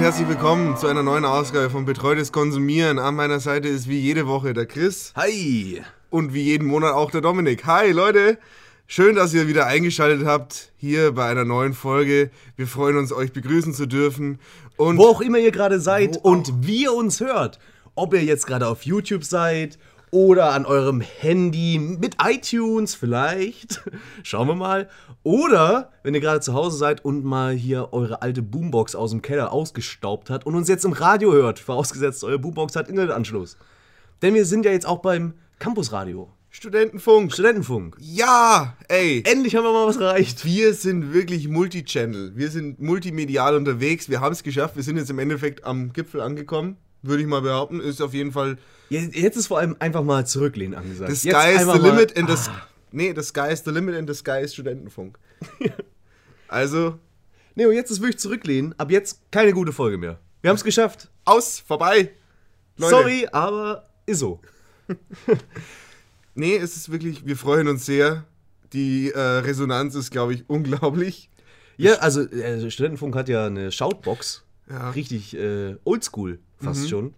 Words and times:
herzlich 0.00 0.28
willkommen 0.28 0.78
zu 0.78 0.86
einer 0.86 1.02
neuen 1.02 1.26
Ausgabe 1.26 1.68
von 1.68 1.84
Betreutes 1.84 2.32
Konsumieren. 2.32 2.98
An 2.98 3.14
meiner 3.14 3.38
Seite 3.38 3.68
ist 3.68 3.86
wie 3.86 3.98
jede 3.98 4.26
Woche 4.26 4.54
der 4.54 4.64
Chris 4.64 5.12
Hi! 5.14 5.82
und 6.08 6.32
wie 6.32 6.40
jeden 6.40 6.66
Monat 6.66 6.94
auch 6.94 7.10
der 7.10 7.20
Dominik. 7.20 7.66
Hi 7.66 7.90
Leute, 7.90 8.38
schön, 8.86 9.14
dass 9.14 9.34
ihr 9.34 9.46
wieder 9.46 9.66
eingeschaltet 9.66 10.26
habt 10.26 10.72
hier 10.78 11.12
bei 11.12 11.26
einer 11.26 11.44
neuen 11.44 11.74
Folge. 11.74 12.30
Wir 12.56 12.66
freuen 12.66 12.96
uns, 12.96 13.12
euch 13.12 13.34
begrüßen 13.34 13.74
zu 13.74 13.84
dürfen. 13.84 14.38
Und 14.78 14.96
Wo 14.96 15.04
auch 15.04 15.20
immer 15.20 15.36
ihr 15.36 15.52
gerade 15.52 15.80
seid 15.80 16.16
und 16.16 16.66
wie 16.66 16.84
ihr 16.84 16.94
uns 16.94 17.20
hört. 17.20 17.58
Ob 17.94 18.14
ihr 18.14 18.24
jetzt 18.24 18.46
gerade 18.46 18.68
auf 18.68 18.84
YouTube 18.86 19.24
seid 19.24 19.78
oder 20.10 20.52
an 20.52 20.66
eurem 20.66 21.00
Handy 21.00 21.78
mit 21.78 22.16
iTunes 22.22 22.94
vielleicht. 22.94 23.82
Schauen 24.22 24.48
wir 24.48 24.54
mal. 24.54 24.88
Oder 25.22 25.92
wenn 26.02 26.14
ihr 26.14 26.20
gerade 26.20 26.40
zu 26.40 26.54
Hause 26.54 26.78
seid 26.78 27.04
und 27.04 27.24
mal 27.24 27.54
hier 27.54 27.92
eure 27.92 28.22
alte 28.22 28.42
Boombox 28.42 28.94
aus 28.94 29.10
dem 29.10 29.22
Keller 29.22 29.52
ausgestaubt 29.52 30.30
hat 30.30 30.46
und 30.46 30.54
uns 30.54 30.68
jetzt 30.68 30.84
im 30.84 30.92
Radio 30.92 31.32
hört. 31.32 31.58
Vorausgesetzt, 31.58 32.24
eure 32.24 32.38
Boombox 32.38 32.76
hat 32.76 32.88
Internetanschluss. 32.88 33.56
Denn 34.22 34.34
wir 34.34 34.44
sind 34.44 34.64
ja 34.64 34.72
jetzt 34.72 34.86
auch 34.86 34.98
beim 34.98 35.34
Campusradio. 35.58 36.30
Studentenfunk. 36.52 37.32
Studentenfunk. 37.32 37.96
Ja, 38.00 38.76
ey. 38.88 39.22
Endlich 39.24 39.54
haben 39.54 39.62
wir 39.62 39.72
mal 39.72 39.86
was 39.86 39.98
erreicht. 39.98 40.44
Wir 40.44 40.74
sind 40.74 41.14
wirklich 41.14 41.46
Multichannel. 41.46 42.32
Wir 42.34 42.50
sind 42.50 42.80
multimedial 42.80 43.54
unterwegs. 43.54 44.08
Wir 44.08 44.20
haben 44.20 44.32
es 44.32 44.42
geschafft. 44.42 44.74
Wir 44.74 44.82
sind 44.82 44.96
jetzt 44.96 45.10
im 45.10 45.20
Endeffekt 45.20 45.64
am 45.64 45.92
Gipfel 45.92 46.20
angekommen. 46.20 46.76
Würde 47.02 47.22
ich 47.22 47.28
mal 47.28 47.40
behaupten. 47.42 47.80
Ist 47.80 48.00
auf 48.02 48.14
jeden 48.14 48.32
Fall 48.32 48.58
Jetzt 48.88 49.36
ist 49.36 49.46
vor 49.46 49.58
allem 49.58 49.76
einfach 49.78 50.02
mal 50.02 50.26
zurücklehnen 50.26 50.76
angesagt. 50.76 51.14
The 51.14 51.28
Jetzt 51.28 51.36
sky 51.40 51.52
is 51.54 51.60
the 51.60 51.66
mal- 51.66 51.80
limit 51.80 52.18
and 52.18 52.28
the 52.28 52.50
Ah. 52.50 52.66
Nee, 52.92 53.14
the 53.16 53.22
sky 53.22 53.52
is 53.52 53.62
the 53.64 53.70
limit 53.70 53.94
and 53.96 54.08
the 54.08 54.14
sky 54.14 54.40
is 54.42 54.52
Studentenfunk. 54.52 55.16
also, 56.48 56.98
Nee, 57.54 57.66
und 57.66 57.74
jetzt 57.74 57.90
ist 57.90 58.00
wirklich 58.00 58.18
zurücklehnen. 58.18 58.74
Ab 58.78 58.90
jetzt 58.90 59.20
keine 59.30 59.52
gute 59.52 59.72
Folge 59.72 59.98
mehr. 59.98 60.18
Wir 60.40 60.48
haben 60.50 60.56
es 60.56 60.64
geschafft. 60.64 61.08
aus, 61.24 61.60
vorbei. 61.60 62.10
Leute. 62.78 62.90
Sorry, 62.96 63.28
aber 63.30 63.88
ist 64.06 64.18
so. 64.20 64.40
Nee, 66.34 66.56
es 66.56 66.76
ist 66.76 66.90
wirklich, 66.92 67.26
wir 67.26 67.36
freuen 67.36 67.68
uns 67.68 67.84
sehr. 67.86 68.24
Die 68.72 69.10
äh, 69.10 69.18
Resonanz 69.18 69.94
ist, 69.94 70.10
glaube 70.10 70.32
ich, 70.34 70.48
unglaublich. 70.48 71.28
Ja, 71.76 71.94
also 71.94 72.22
äh, 72.22 72.70
Studentenfunk 72.70 73.14
hat 73.16 73.28
ja 73.28 73.46
eine 73.46 73.72
Shoutbox. 73.72 74.44
Ja. 74.70 74.90
Richtig 74.90 75.36
äh, 75.36 75.76
oldschool 75.84 76.38
fast 76.58 76.88
schon. 76.88 77.14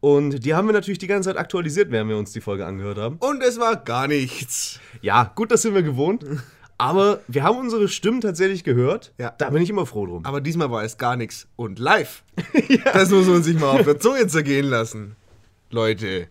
Und 0.00 0.44
die 0.44 0.54
haben 0.54 0.66
wir 0.66 0.72
natürlich 0.72 0.98
die 0.98 1.06
ganze 1.06 1.28
Zeit 1.28 1.36
aktualisiert, 1.36 1.90
während 1.90 2.08
wir 2.08 2.16
uns 2.16 2.32
die 2.32 2.40
Folge 2.40 2.64
angehört 2.64 2.98
haben. 2.98 3.16
Und 3.18 3.42
es 3.42 3.58
war 3.60 3.76
gar 3.76 4.08
nichts. 4.08 4.80
Ja, 5.02 5.30
gut, 5.34 5.50
das 5.50 5.62
sind 5.62 5.74
wir 5.74 5.82
gewohnt. 5.82 6.24
Aber 6.78 7.20
wir 7.28 7.42
haben 7.42 7.58
unsere 7.58 7.88
Stimmen 7.88 8.22
tatsächlich 8.22 8.64
gehört. 8.64 9.12
Ja. 9.18 9.34
Da 9.36 9.50
bin 9.50 9.60
ich 9.60 9.68
immer 9.68 9.84
froh 9.84 10.06
drum. 10.06 10.24
Aber 10.24 10.40
diesmal 10.40 10.70
war 10.70 10.82
es 10.82 10.96
gar 10.96 11.14
nichts. 11.16 11.46
Und 11.56 11.78
live. 11.78 12.24
Das 12.84 13.10
muss 13.10 13.26
man 13.26 13.42
sich 13.42 13.58
mal 13.58 13.78
auf 13.78 13.84
der 13.84 14.00
Zunge 14.00 14.26
zergehen 14.28 14.64
lassen. 14.64 15.14
Leute. 15.68 16.28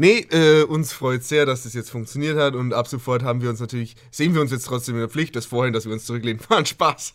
Nee, 0.00 0.20
äh, 0.30 0.62
uns 0.62 0.92
freut 0.92 1.24
sehr, 1.24 1.44
dass 1.44 1.64
das 1.64 1.74
jetzt 1.74 1.90
funktioniert 1.90 2.38
hat 2.38 2.54
und 2.54 2.72
ab 2.72 2.86
sofort 2.86 3.24
haben 3.24 3.42
wir 3.42 3.50
uns 3.50 3.58
natürlich, 3.58 3.96
sehen 4.12 4.32
wir 4.32 4.40
uns 4.40 4.52
jetzt 4.52 4.64
trotzdem 4.64 4.94
in 4.94 5.00
der 5.00 5.08
Pflicht, 5.08 5.34
das 5.34 5.44
vorhin, 5.44 5.72
dass 5.72 5.86
wir 5.86 5.92
uns 5.92 6.04
zurücklehnen, 6.04 6.40
war 6.48 6.58
ein 6.58 6.66
Spaß. 6.66 7.14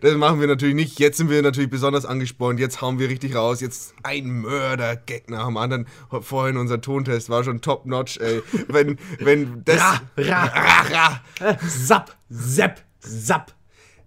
das 0.00 0.14
machen 0.14 0.40
wir 0.40 0.46
natürlich 0.46 0.74
nicht. 0.74 0.98
Jetzt 0.98 1.18
sind 1.18 1.28
wir 1.28 1.42
natürlich 1.42 1.68
besonders 1.68 2.06
angespornt, 2.06 2.60
jetzt 2.60 2.80
hauen 2.80 2.98
wir 2.98 3.10
richtig 3.10 3.34
raus, 3.34 3.60
jetzt 3.60 3.94
ein 4.04 4.40
Mörder-Gag 4.40 5.28
nach 5.28 5.44
dem 5.44 5.58
anderen. 5.58 5.86
Vorhin 6.22 6.56
unser 6.56 6.80
Tontest 6.80 7.28
war 7.28 7.44
schon 7.44 7.60
top-notch, 7.60 8.16
ey. 8.20 8.40
Wenn, 8.68 8.98
wenn 9.18 9.62
das... 9.66 9.76
Ra, 9.76 10.00
ra, 10.16 10.44
ra, 10.44 11.20
ra. 11.40 11.58
Zapp, 11.68 12.16
zapp, 12.30 12.82
zapp. 13.00 13.54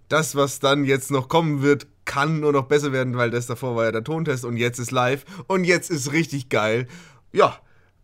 das, 0.10 0.36
was 0.36 0.60
dann 0.60 0.86
jetzt 0.86 1.12
noch 1.12 1.30
kommen 1.30 1.62
wird, 1.62 1.86
kann 2.06 2.40
nur 2.40 2.52
noch 2.52 2.66
besser 2.66 2.94
werden, 2.94 3.16
weil 3.16 3.30
das 3.30 3.46
davor 3.46 3.76
war 3.76 3.86
ja 3.86 3.92
der 3.92 4.04
Tontest 4.04 4.44
und 4.44 4.58
jetzt 4.58 4.80
ist 4.80 4.90
live 4.90 5.24
und 5.46 5.66
jetzt 5.66 5.92
ist 5.92 6.12
richtig 6.14 6.50
geil. 6.50 6.88
Ja, 7.32 7.60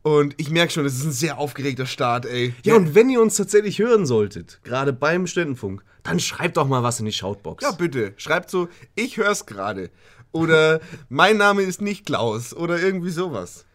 und 0.08 0.36
ich 0.38 0.50
merke 0.50 0.72
schon, 0.72 0.86
es 0.86 0.96
ist 0.96 1.04
ein 1.04 1.12
sehr 1.12 1.38
aufgeregter 1.38 1.86
Start, 1.86 2.26
ey. 2.26 2.54
Ja, 2.64 2.76
und 2.76 2.96
wenn 2.96 3.10
ihr 3.10 3.22
uns 3.22 3.36
tatsächlich 3.36 3.80
hören 3.80 4.06
solltet, 4.06 4.62
gerade 4.64 4.94
beim 4.94 5.28
Studentenfunk, 5.28 5.84
dann 6.04 6.22
schreibt 6.22 6.56
doch 6.56 6.66
mal 6.66 6.82
was 6.82 7.02
in 7.02 7.06
die 7.06 7.12
Shoutbox. 7.12 7.62
Ja, 7.62 7.72
bitte, 7.72 8.14
schreibt 8.16 8.50
so, 8.50 8.70
ich 8.96 9.18
hör's 9.18 9.46
gerade. 9.46 9.90
Oder 10.32 10.80
mein 11.10 11.36
Name 11.36 11.64
ist 11.64 11.82
nicht 11.82 12.06
Klaus 12.06 12.56
oder 12.56 12.80
irgendwie 12.80 13.10
sowas. 13.10 13.66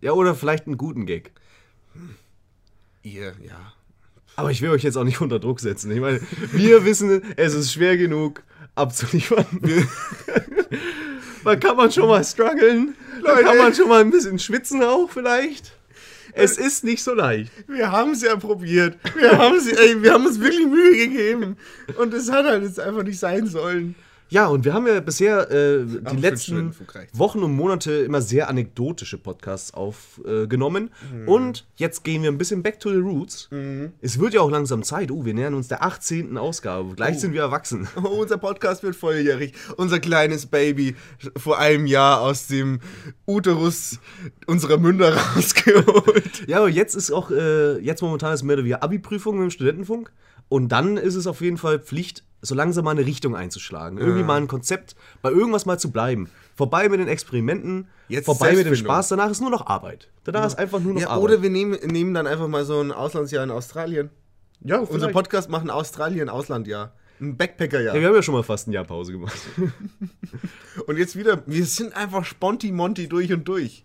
ja, 0.00 0.12
oder 0.12 0.36
vielleicht 0.36 0.68
einen 0.68 0.78
guten 0.78 1.06
Gag. 1.06 1.32
Ihr, 3.02 3.34
ja. 3.42 3.72
Aber 4.36 4.52
ich 4.52 4.62
will 4.62 4.70
euch 4.70 4.84
jetzt 4.84 4.96
auch 4.96 5.04
nicht 5.04 5.20
unter 5.20 5.40
Druck 5.40 5.58
setzen. 5.58 5.90
Ich 5.90 6.00
meine, 6.00 6.20
wir 6.52 6.84
wissen, 6.84 7.20
es 7.36 7.54
ist 7.54 7.72
schwer 7.72 7.96
genug 7.96 8.44
abzuliefern. 8.76 9.44
da 11.44 11.56
kann 11.56 11.76
man 11.76 11.90
schon 11.90 12.08
mal 12.08 12.22
strugglen. 12.22 12.94
Da 13.24 13.42
kann 13.42 13.58
man 13.58 13.74
schon 13.74 13.88
mal 13.88 14.00
ein 14.00 14.10
bisschen 14.10 14.38
schwitzen 14.38 14.84
auch 14.84 15.10
vielleicht. 15.10 15.79
Es 16.32 16.56
ist 16.58 16.84
nicht 16.84 17.02
so 17.02 17.14
leicht. 17.14 17.52
Wir 17.66 17.90
haben 17.90 18.12
es 18.12 18.22
ja 18.22 18.36
probiert. 18.36 18.98
Wir 19.14 19.36
haben 19.36 19.56
es, 19.56 19.66
ey, 19.68 20.02
wir 20.02 20.12
haben 20.12 20.26
uns 20.26 20.40
wirklich 20.40 20.66
Mühe 20.66 20.96
gegeben. 20.96 21.56
Und 21.98 22.14
es 22.14 22.30
hat 22.30 22.46
halt 22.46 22.62
jetzt 22.62 22.80
einfach 22.80 23.02
nicht 23.02 23.18
sein 23.18 23.46
sollen. 23.46 23.94
Ja, 24.30 24.46
und 24.46 24.64
wir 24.64 24.72
haben 24.72 24.86
ja 24.86 25.00
bisher 25.00 25.50
äh, 25.50 25.84
die 25.84 26.16
letzten. 26.16 26.74
Wochen 27.12 27.42
und 27.42 27.52
Monate 27.52 27.92
immer 27.92 28.22
sehr 28.22 28.48
anekdotische 28.48 29.18
Podcasts 29.18 29.74
aufgenommen. 29.74 30.90
Mhm. 31.12 31.28
Und 31.28 31.66
jetzt 31.76 32.04
gehen 32.04 32.22
wir 32.22 32.30
ein 32.30 32.38
bisschen 32.38 32.62
back 32.62 32.78
to 32.78 32.90
the 32.90 32.98
roots. 32.98 33.48
Es 34.00 34.18
wird 34.18 34.34
ja 34.34 34.40
auch 34.40 34.50
langsam 34.50 34.82
Zeit. 34.82 35.10
Uh, 35.10 35.24
wir 35.24 35.34
nähern 35.34 35.54
uns 35.54 35.68
der 35.68 35.82
18. 35.82 36.38
Ausgabe. 36.38 36.94
Gleich 36.94 37.18
sind 37.18 37.32
wir 37.32 37.42
erwachsen. 37.42 37.88
Oh, 38.02 38.22
unser 38.22 38.38
Podcast 38.38 38.82
wird 38.82 38.96
volljährig. 38.96 39.52
Unser 39.76 40.00
kleines 40.00 40.46
Baby 40.46 40.96
vor 41.36 41.58
einem 41.58 41.86
Jahr 41.86 42.20
aus 42.20 42.46
dem 42.46 42.80
Uterus 43.26 43.98
unserer 44.46 44.78
Münder 44.78 45.14
rausgeholt. 45.36 46.46
Ja, 46.46 46.58
aber 46.58 46.68
jetzt 46.68 46.94
ist 46.94 47.10
auch, 47.10 47.30
äh, 47.30 47.78
jetzt 47.78 48.00
momentan 48.00 48.32
ist 48.32 48.42
mehr 48.42 48.54
oder 48.54 48.64
weniger 48.64 48.82
Abi-Prüfung 48.82 49.36
mit 49.36 49.44
dem 49.44 49.50
Studentenfunk. 49.50 50.10
Und 50.50 50.68
dann 50.68 50.98
ist 50.98 51.14
es 51.14 51.26
auf 51.26 51.40
jeden 51.40 51.56
Fall 51.56 51.78
Pflicht, 51.78 52.24
so 52.42 52.54
langsam 52.54 52.84
mal 52.84 52.90
eine 52.90 53.06
Richtung 53.06 53.34
einzuschlagen. 53.36 53.98
Irgendwie 53.98 54.22
mal 54.24 54.36
ein 54.36 54.48
Konzept, 54.48 54.96
bei 55.22 55.30
irgendwas 55.30 55.64
mal 55.64 55.78
zu 55.78 55.90
bleiben. 55.90 56.28
Vorbei 56.56 56.88
mit 56.88 57.00
den 57.00 57.08
Experimenten, 57.08 57.86
Jetzt 58.08 58.26
vorbei 58.26 58.54
mit 58.54 58.66
dem. 58.66 58.74
Spaß, 58.74 59.08
danach 59.08 59.30
ist 59.30 59.40
nur 59.40 59.50
noch 59.50 59.66
Arbeit. 59.66 60.08
Danach 60.24 60.46
ist 60.46 60.58
einfach 60.58 60.80
nur 60.80 60.94
noch 60.94 61.00
Ja, 61.00 61.08
Arbeit. 61.10 61.22
oder 61.22 61.42
wir 61.42 61.50
nehmen, 61.50 61.78
nehmen 61.84 62.12
dann 62.12 62.26
einfach 62.26 62.48
mal 62.48 62.64
so 62.66 62.80
ein 62.80 62.92
Auslandsjahr 62.92 63.44
in 63.44 63.50
Australien. 63.50 64.10
ja, 64.62 64.78
Unser 64.78 64.92
vielleicht. 64.92 65.12
Podcast 65.12 65.48
machen 65.50 65.70
Australien 65.70 66.28
Auslandjahr. 66.28 66.94
Ein 67.20 67.36
Backpackerjahr. 67.36 67.94
ja, 67.94 68.00
wir 68.00 68.08
haben 68.08 68.14
ja 68.16 68.22
schon 68.22 68.34
mal 68.34 68.42
fast 68.42 68.66
ein 68.66 68.72
Jahr 68.72 68.84
Pause 68.84 69.12
gemacht. 69.12 69.38
Und 70.86 70.96
jetzt 70.96 71.16
wieder, 71.16 71.42
wir 71.46 71.66
sind 71.66 71.94
einfach 71.94 72.24
Sponti-Monti 72.24 73.08
durch 73.08 73.32
und 73.32 73.46
durch. 73.46 73.84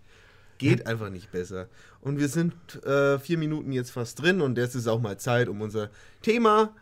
Geht 0.58 0.86
einfach 0.86 1.10
nicht 1.10 1.30
besser. 1.32 1.68
Und 2.00 2.18
wir 2.18 2.28
sind 2.28 2.54
äh, 2.84 3.18
vier 3.18 3.38
Minuten 3.38 3.72
jetzt 3.72 3.90
fast 3.90 4.20
drin 4.22 4.40
und 4.40 4.56
jetzt 4.58 4.74
ist 4.74 4.86
auch 4.86 5.00
mal 5.00 5.18
Zeit, 5.18 5.48
um 5.48 5.60
unser 5.60 5.90
Thema 6.22 6.74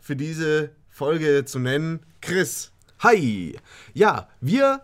für 0.00 0.16
diese 0.16 0.70
Folge 0.88 1.44
zu 1.44 1.58
nennen. 1.58 2.00
Chris. 2.20 2.72
Hi! 3.00 3.56
Ja, 3.94 4.28
wir, 4.40 4.82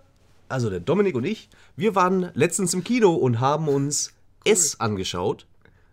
also 0.49 0.71
der 0.71 0.81
Dominik 0.81 1.15
und 1.15 1.25
ich, 1.25 1.49
wir 1.77 1.95
waren 1.95 2.31
letztens 2.35 2.75
im 2.75 2.85
Kino 2.85 3.15
und 3.15 3.41
haben 3.41 3.69
uns 3.69 4.13
S 4.45 4.81
angeschaut. 4.81 5.47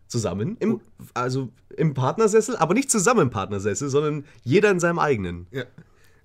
Zusammen. 0.08 0.56
Im, 0.60 0.82
also 1.16 1.50
im 1.76 1.96
Partnersessel, 1.96 2.56
aber 2.58 2.76
nicht 2.76 2.92
zusammen 2.92 3.22
im 3.22 3.30
Partnersessel, 3.32 3.90
sondern 3.90 4.26
jeder 4.44 4.70
in 4.70 4.80
seinem 4.80 5.00
eigenen. 5.00 5.48
Ja. 5.52 5.64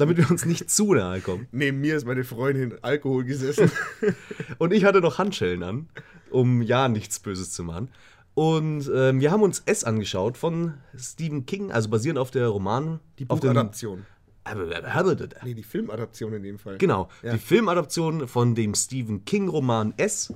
Damit 0.00 0.16
wir 0.16 0.30
uns 0.30 0.44
nicht 0.46 0.70
zu 0.70 0.94
nahe 0.94 1.20
kommen. 1.20 1.46
Neben 1.52 1.80
mir 1.80 1.94
ist 1.96 2.06
meine 2.06 2.24
Freundin 2.24 2.74
Alkohol 2.82 3.24
gesessen. 3.24 3.70
Und 4.58 4.72
ich 4.72 4.84
hatte 4.84 5.00
noch 5.00 5.18
Handschellen 5.18 5.62
an, 5.62 5.88
um 6.30 6.62
ja 6.62 6.88
nichts 6.88 7.20
Böses 7.20 7.52
zu 7.52 7.62
machen. 7.64 7.88
Und 8.34 8.90
ähm, 8.94 9.20
wir 9.20 9.30
haben 9.30 9.42
uns 9.42 9.62
S 9.66 9.84
angeschaut 9.84 10.38
von 10.38 10.74
Stephen 10.96 11.44
King, 11.46 11.70
also 11.70 11.88
basierend 11.90 12.18
auf 12.18 12.30
der 12.30 12.48
Roman. 12.48 13.00
Die 13.18 13.28
auf 13.28 13.40
dem- 13.40 13.50
Buchadaption. 13.52 14.06
Genau, 14.42 15.44
Nee, 15.44 15.54
die 15.54 15.62
Filmadaption 15.62 16.32
in 16.32 16.42
dem 16.42 16.58
Fall. 16.58 16.78
Ja. 17.22 17.32
die 17.34 17.38
Filmadaption 17.38 18.26
von 18.26 18.54
dem 18.54 18.74
Stephen 18.74 19.24
King-Roman 19.26 19.92
S 19.98 20.32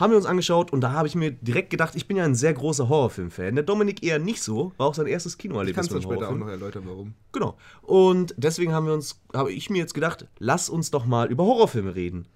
haben 0.00 0.10
wir 0.10 0.16
uns 0.16 0.26
angeschaut 0.26 0.72
und 0.72 0.80
da 0.80 0.92
habe 0.92 1.06
ich 1.06 1.14
mir 1.14 1.30
direkt 1.30 1.70
gedacht, 1.70 1.94
ich 1.94 2.08
bin 2.08 2.16
ja 2.16 2.24
ein 2.24 2.34
sehr 2.34 2.54
großer 2.54 2.88
Horrorfilm-Fan. 2.88 3.54
Der 3.54 3.64
Dominik 3.64 4.02
eher 4.02 4.18
nicht 4.18 4.42
so, 4.42 4.72
war 4.78 4.86
auch 4.86 4.94
sein 4.94 5.06
erstes 5.06 5.34
Ich 5.34 5.38
Kinoerlebnis 5.38 5.76
kann 5.76 5.84
es 5.84 5.88
dann 5.88 5.98
mit 5.98 6.06
einem 6.06 6.12
später 6.12 6.26
auch 6.26 6.30
Horrorfilm. 6.32 6.40
noch 6.40 6.48
erläutern, 6.48 6.82
warum. 6.86 7.14
Genau. 7.32 7.56
Und 7.82 8.34
deswegen 8.38 8.72
haben 8.72 8.86
wir 8.86 8.94
uns, 8.94 9.20
habe 9.34 9.52
ich 9.52 9.70
mir 9.70 9.78
jetzt 9.78 9.94
gedacht, 9.94 10.26
lass 10.38 10.68
uns 10.68 10.90
doch 10.90 11.04
mal 11.04 11.30
über 11.30 11.44
Horrorfilme 11.44 11.94
reden. 11.94 12.26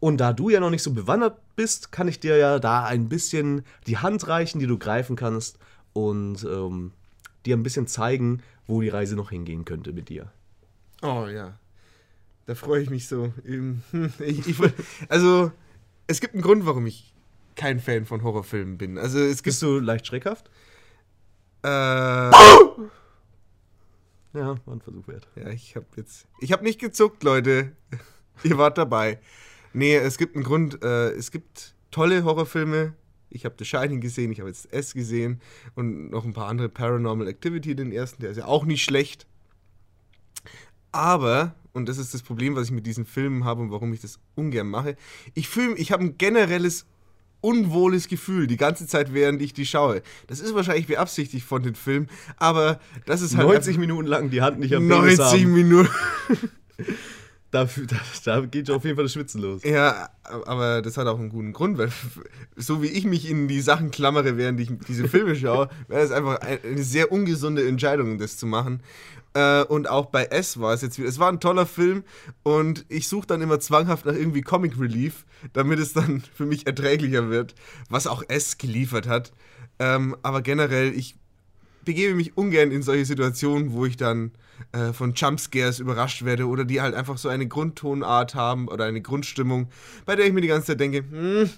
Und 0.00 0.16
da 0.16 0.32
du 0.32 0.48
ja 0.48 0.60
noch 0.60 0.70
nicht 0.70 0.82
so 0.82 0.92
bewandert 0.92 1.38
bist, 1.56 1.92
kann 1.92 2.08
ich 2.08 2.20
dir 2.20 2.36
ja 2.38 2.58
da 2.58 2.84
ein 2.84 3.10
bisschen 3.10 3.62
die 3.86 3.98
Hand 3.98 4.26
reichen, 4.26 4.58
die 4.58 4.66
du 4.66 4.78
greifen 4.78 5.14
kannst 5.14 5.58
und 5.92 6.42
ähm, 6.44 6.92
dir 7.44 7.56
ein 7.56 7.62
bisschen 7.62 7.86
zeigen, 7.86 8.42
wo 8.66 8.80
die 8.80 8.88
Reise 8.88 9.14
noch 9.14 9.30
hingehen 9.30 9.66
könnte 9.66 9.92
mit 9.92 10.08
dir. 10.08 10.32
Oh 11.02 11.26
ja. 11.26 11.58
Da 12.46 12.54
freue 12.54 12.82
ich 12.82 12.90
mich 12.90 13.06
so. 13.08 13.32
Ähm, 13.46 13.82
hm, 13.90 14.12
Ich, 14.20 14.48
ich, 14.48 14.56
also, 15.08 15.52
es 16.10 16.20
gibt 16.20 16.34
einen 16.34 16.42
Grund, 16.42 16.66
warum 16.66 16.86
ich 16.86 17.14
kein 17.56 17.80
Fan 17.80 18.04
von 18.04 18.22
Horrorfilmen 18.22 18.78
bin. 18.78 18.98
Also, 18.98 19.18
es. 19.18 19.42
Bist 19.42 19.62
du 19.62 19.78
leicht 19.78 20.06
schreckhaft? 20.06 20.50
Äh, 21.62 21.68
Ja, 24.32 24.56
war 24.64 24.74
ein 24.74 24.80
Versuch 24.80 25.06
wert. 25.08 25.28
ja, 25.36 25.48
ich 25.48 25.74
habe 25.76 25.86
jetzt. 25.96 26.26
Ich 26.40 26.52
habe 26.52 26.62
nicht 26.64 26.80
gezuckt, 26.80 27.22
Leute. 27.24 27.72
Ihr 28.44 28.56
wart 28.58 28.78
dabei. 28.78 29.18
Nee, 29.72 29.96
es 29.96 30.18
gibt 30.18 30.36
einen 30.36 30.44
Grund. 30.44 30.82
Äh, 30.82 31.10
es 31.10 31.30
gibt 31.30 31.74
tolle 31.90 32.24
Horrorfilme. 32.24 32.94
Ich 33.32 33.44
habe 33.44 33.54
The 33.58 33.64
Shining 33.64 34.00
gesehen, 34.00 34.32
ich 34.32 34.40
habe 34.40 34.48
jetzt 34.50 34.72
S 34.72 34.92
gesehen 34.92 35.40
und 35.76 36.10
noch 36.10 36.24
ein 36.24 36.32
paar 36.32 36.48
andere 36.48 36.68
Paranormal 36.68 37.28
Activity, 37.28 37.76
den 37.76 37.92
ersten, 37.92 38.22
der 38.22 38.32
ist 38.32 38.38
ja 38.38 38.46
auch 38.46 38.64
nicht 38.64 38.82
schlecht. 38.82 39.24
Aber, 40.90 41.54
und 41.72 41.88
das 41.88 41.98
ist 41.98 42.14
das 42.14 42.22
Problem, 42.22 42.56
was 42.56 42.66
ich 42.66 42.72
mit 42.72 42.86
diesen 42.86 43.04
Filmen 43.04 43.44
habe 43.44 43.62
und 43.62 43.70
warum 43.70 43.92
ich 43.92 44.00
das 44.00 44.18
ungern 44.34 44.68
mache, 44.68 44.96
ich 45.34 45.48
fühle, 45.48 45.76
ich 45.76 45.92
habe 45.92 46.04
ein 46.04 46.18
generelles 46.18 46.86
unwohles 47.40 48.08
Gefühl 48.08 48.46
die 48.46 48.56
ganze 48.56 48.86
Zeit, 48.86 49.14
während 49.14 49.40
ich 49.40 49.52
die 49.52 49.66
schaue. 49.66 50.02
Das 50.26 50.40
ist 50.40 50.54
wahrscheinlich 50.54 50.86
beabsichtigt 50.86 51.46
von 51.46 51.62
den 51.62 51.74
Filmen, 51.74 52.08
aber 52.36 52.80
das 53.06 53.22
ist 53.22 53.36
halt 53.36 53.48
90 53.48 53.78
Minuten 53.78 54.06
lang 54.06 54.30
die 54.30 54.42
Hand 54.42 54.58
nicht 54.58 54.74
am 54.74 54.86
90 54.86 55.46
Minuten. 55.46 55.90
Da, 57.52 57.64
da, 57.64 57.96
da, 58.24 58.40
geht 58.46 58.70
auf 58.70 58.84
jeden 58.84 58.94
Fall 58.94 59.06
das 59.06 59.12
Schwitzen 59.12 59.40
los. 59.40 59.64
Ja, 59.64 60.08
aber 60.22 60.82
das 60.82 60.96
hat 60.96 61.08
auch 61.08 61.18
einen 61.18 61.30
guten 61.30 61.52
Grund, 61.52 61.78
weil 61.78 61.90
so 62.54 62.80
wie 62.80 62.86
ich 62.86 63.04
mich 63.04 63.28
in 63.28 63.48
die 63.48 63.60
Sachen 63.60 63.90
klammere, 63.90 64.36
während 64.36 64.60
ich 64.60 64.70
diese 64.86 65.08
Filme 65.08 65.34
schaue, 65.34 65.68
wäre 65.88 66.02
es 66.02 66.12
einfach 66.12 66.38
eine 66.38 66.82
sehr 66.84 67.10
ungesunde 67.10 67.66
Entscheidung, 67.66 68.18
das 68.18 68.36
zu 68.36 68.46
machen. 68.46 68.82
Äh, 69.34 69.62
und 69.64 69.88
auch 69.88 70.06
bei 70.06 70.24
S 70.24 70.58
war 70.58 70.74
es 70.74 70.82
jetzt 70.82 70.98
wieder. 70.98 71.08
Es 71.08 71.18
war 71.18 71.30
ein 71.30 71.40
toller 71.40 71.66
Film 71.66 72.04
und 72.42 72.84
ich 72.88 73.08
suche 73.08 73.26
dann 73.26 73.42
immer 73.42 73.60
zwanghaft 73.60 74.06
nach 74.06 74.14
irgendwie 74.14 74.42
Comic 74.42 74.78
Relief, 74.78 75.24
damit 75.52 75.78
es 75.78 75.92
dann 75.92 76.22
für 76.34 76.46
mich 76.46 76.66
erträglicher 76.66 77.30
wird, 77.30 77.54
was 77.88 78.06
auch 78.06 78.22
S 78.28 78.58
geliefert 78.58 79.06
hat. 79.06 79.32
Ähm, 79.78 80.16
aber 80.22 80.42
generell, 80.42 80.92
ich 80.92 81.16
begebe 81.84 82.14
mich 82.14 82.36
ungern 82.36 82.72
in 82.72 82.82
solche 82.82 83.04
Situationen, 83.04 83.72
wo 83.72 83.86
ich 83.86 83.96
dann 83.96 84.32
äh, 84.72 84.92
von 84.92 85.14
Jumpscares 85.14 85.78
überrascht 85.78 86.24
werde 86.24 86.46
oder 86.46 86.64
die 86.64 86.80
halt 86.80 86.94
einfach 86.94 87.16
so 87.16 87.28
eine 87.28 87.46
Grundtonart 87.46 88.34
haben 88.34 88.68
oder 88.68 88.84
eine 88.84 89.00
Grundstimmung, 89.00 89.68
bei 90.06 90.16
der 90.16 90.26
ich 90.26 90.32
mir 90.32 90.42
die 90.42 90.48
ganze 90.48 90.68
Zeit 90.68 90.80
denke, 90.80 91.04
hm, 91.08 91.50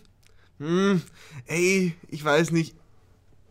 hm, 0.59 1.03
ey, 1.47 1.95
ich 2.09 2.25
weiß 2.25 2.53
nicht, 2.53 2.77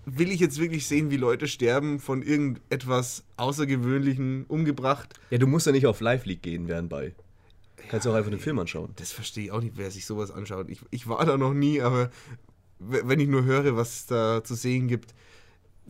will 0.06 0.32
ich 0.32 0.40
jetzt 0.40 0.60
wirklich 0.60 0.88
sehen, 0.88 1.12
wie 1.12 1.18
Leute 1.18 1.48
sterben 1.48 2.00
von 2.00 2.22
irgendetwas 2.22 3.24
Außergewöhnlichem 3.38 4.46
umgebracht? 4.48 5.20
Ja, 5.30 5.38
du 5.38 5.48
musst 5.48 5.66
ja 5.66 5.72
nicht 5.72 5.88
auf 5.88 6.02
Live 6.02 6.26
League 6.26 6.42
gehen, 6.42 6.68
während 6.68 6.90
bei. 6.90 7.14
Kannst 7.90 8.06
ja, 8.06 8.12
auch 8.12 8.16
einfach 8.16 8.32
den 8.32 8.40
Film 8.40 8.60
anschauen. 8.60 8.94
Das 8.96 9.12
verstehe 9.12 9.46
ich 9.46 9.52
auch 9.52 9.62
nicht, 9.62 9.78
wer 9.78 9.92
sich 9.92 10.06
sowas 10.06 10.32
anschaut. 10.32 10.70
Ich, 10.70 10.82
ich 10.92 11.08
war 11.08 11.26
da 11.26 11.38
noch 11.38 11.54
nie, 11.54 11.82
aber 11.82 12.10
wenn 12.80 13.20
ich 13.20 13.28
nur 13.28 13.44
höre, 13.44 13.76
was 13.76 13.96
es 13.96 14.06
da 14.08 14.44
zu 14.44 14.56
sehen 14.56 14.88
gibt, 14.88 15.14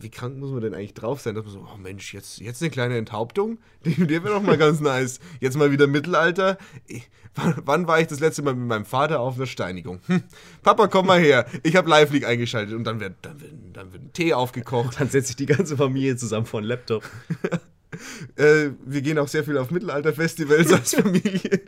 wie 0.02 0.10
krank 0.10 0.36
muss 0.38 0.50
man 0.50 0.60
denn 0.60 0.74
eigentlich 0.74 0.94
drauf 0.94 1.20
sein, 1.20 1.34
dass 1.34 1.44
man 1.44 1.52
so, 1.52 1.66
oh 1.72 1.76
Mensch, 1.76 2.12
jetzt, 2.14 2.40
jetzt 2.40 2.62
eine 2.62 2.70
kleine 2.70 2.96
Enthauptung? 2.96 3.58
Die, 3.84 3.94
die 3.94 4.08
wäre 4.08 4.34
doch 4.34 4.42
mal 4.42 4.58
ganz 4.58 4.80
nice. 4.80 5.18
Jetzt 5.40 5.56
mal 5.56 5.72
wieder 5.72 5.86
Mittelalter. 5.86 6.56
Ich, 6.86 7.10
wann, 7.34 7.54
wann, 7.64 7.88
war 7.88 8.00
ich 8.00 8.06
das 8.06 8.20
letzte 8.20 8.42
Mal 8.42 8.54
mit 8.54 8.68
meinem 8.68 8.84
Vater 8.84 9.20
auf 9.20 9.36
einer 9.36 9.46
Steinigung? 9.46 10.00
Hm, 10.06 10.22
Papa, 10.62 10.86
komm 10.86 11.06
mal 11.06 11.18
her. 11.18 11.46
Ich 11.64 11.74
habe 11.74 11.90
Live 11.90 12.12
League 12.12 12.26
eingeschaltet 12.26 12.74
und 12.74 12.84
dann 12.84 13.00
wird, 13.00 13.14
dann, 13.22 13.40
wird, 13.40 13.52
dann 13.72 13.92
wird 13.92 14.02
ein 14.02 14.12
Tee 14.12 14.34
aufgekocht. 14.34 15.00
Dann 15.00 15.08
setze 15.10 15.30
ich 15.30 15.36
die 15.36 15.46
ganze 15.46 15.76
Familie 15.76 16.16
zusammen 16.16 16.46
vor 16.46 16.60
einen 16.60 16.68
Laptop. 16.68 17.02
äh, 18.36 18.70
wir 18.84 19.02
gehen 19.02 19.18
auch 19.18 19.28
sehr 19.28 19.44
viel 19.44 19.58
auf 19.58 19.70
Mittelalter-Festivals 19.70 20.72
als 20.72 20.94
Familie. 20.94 21.60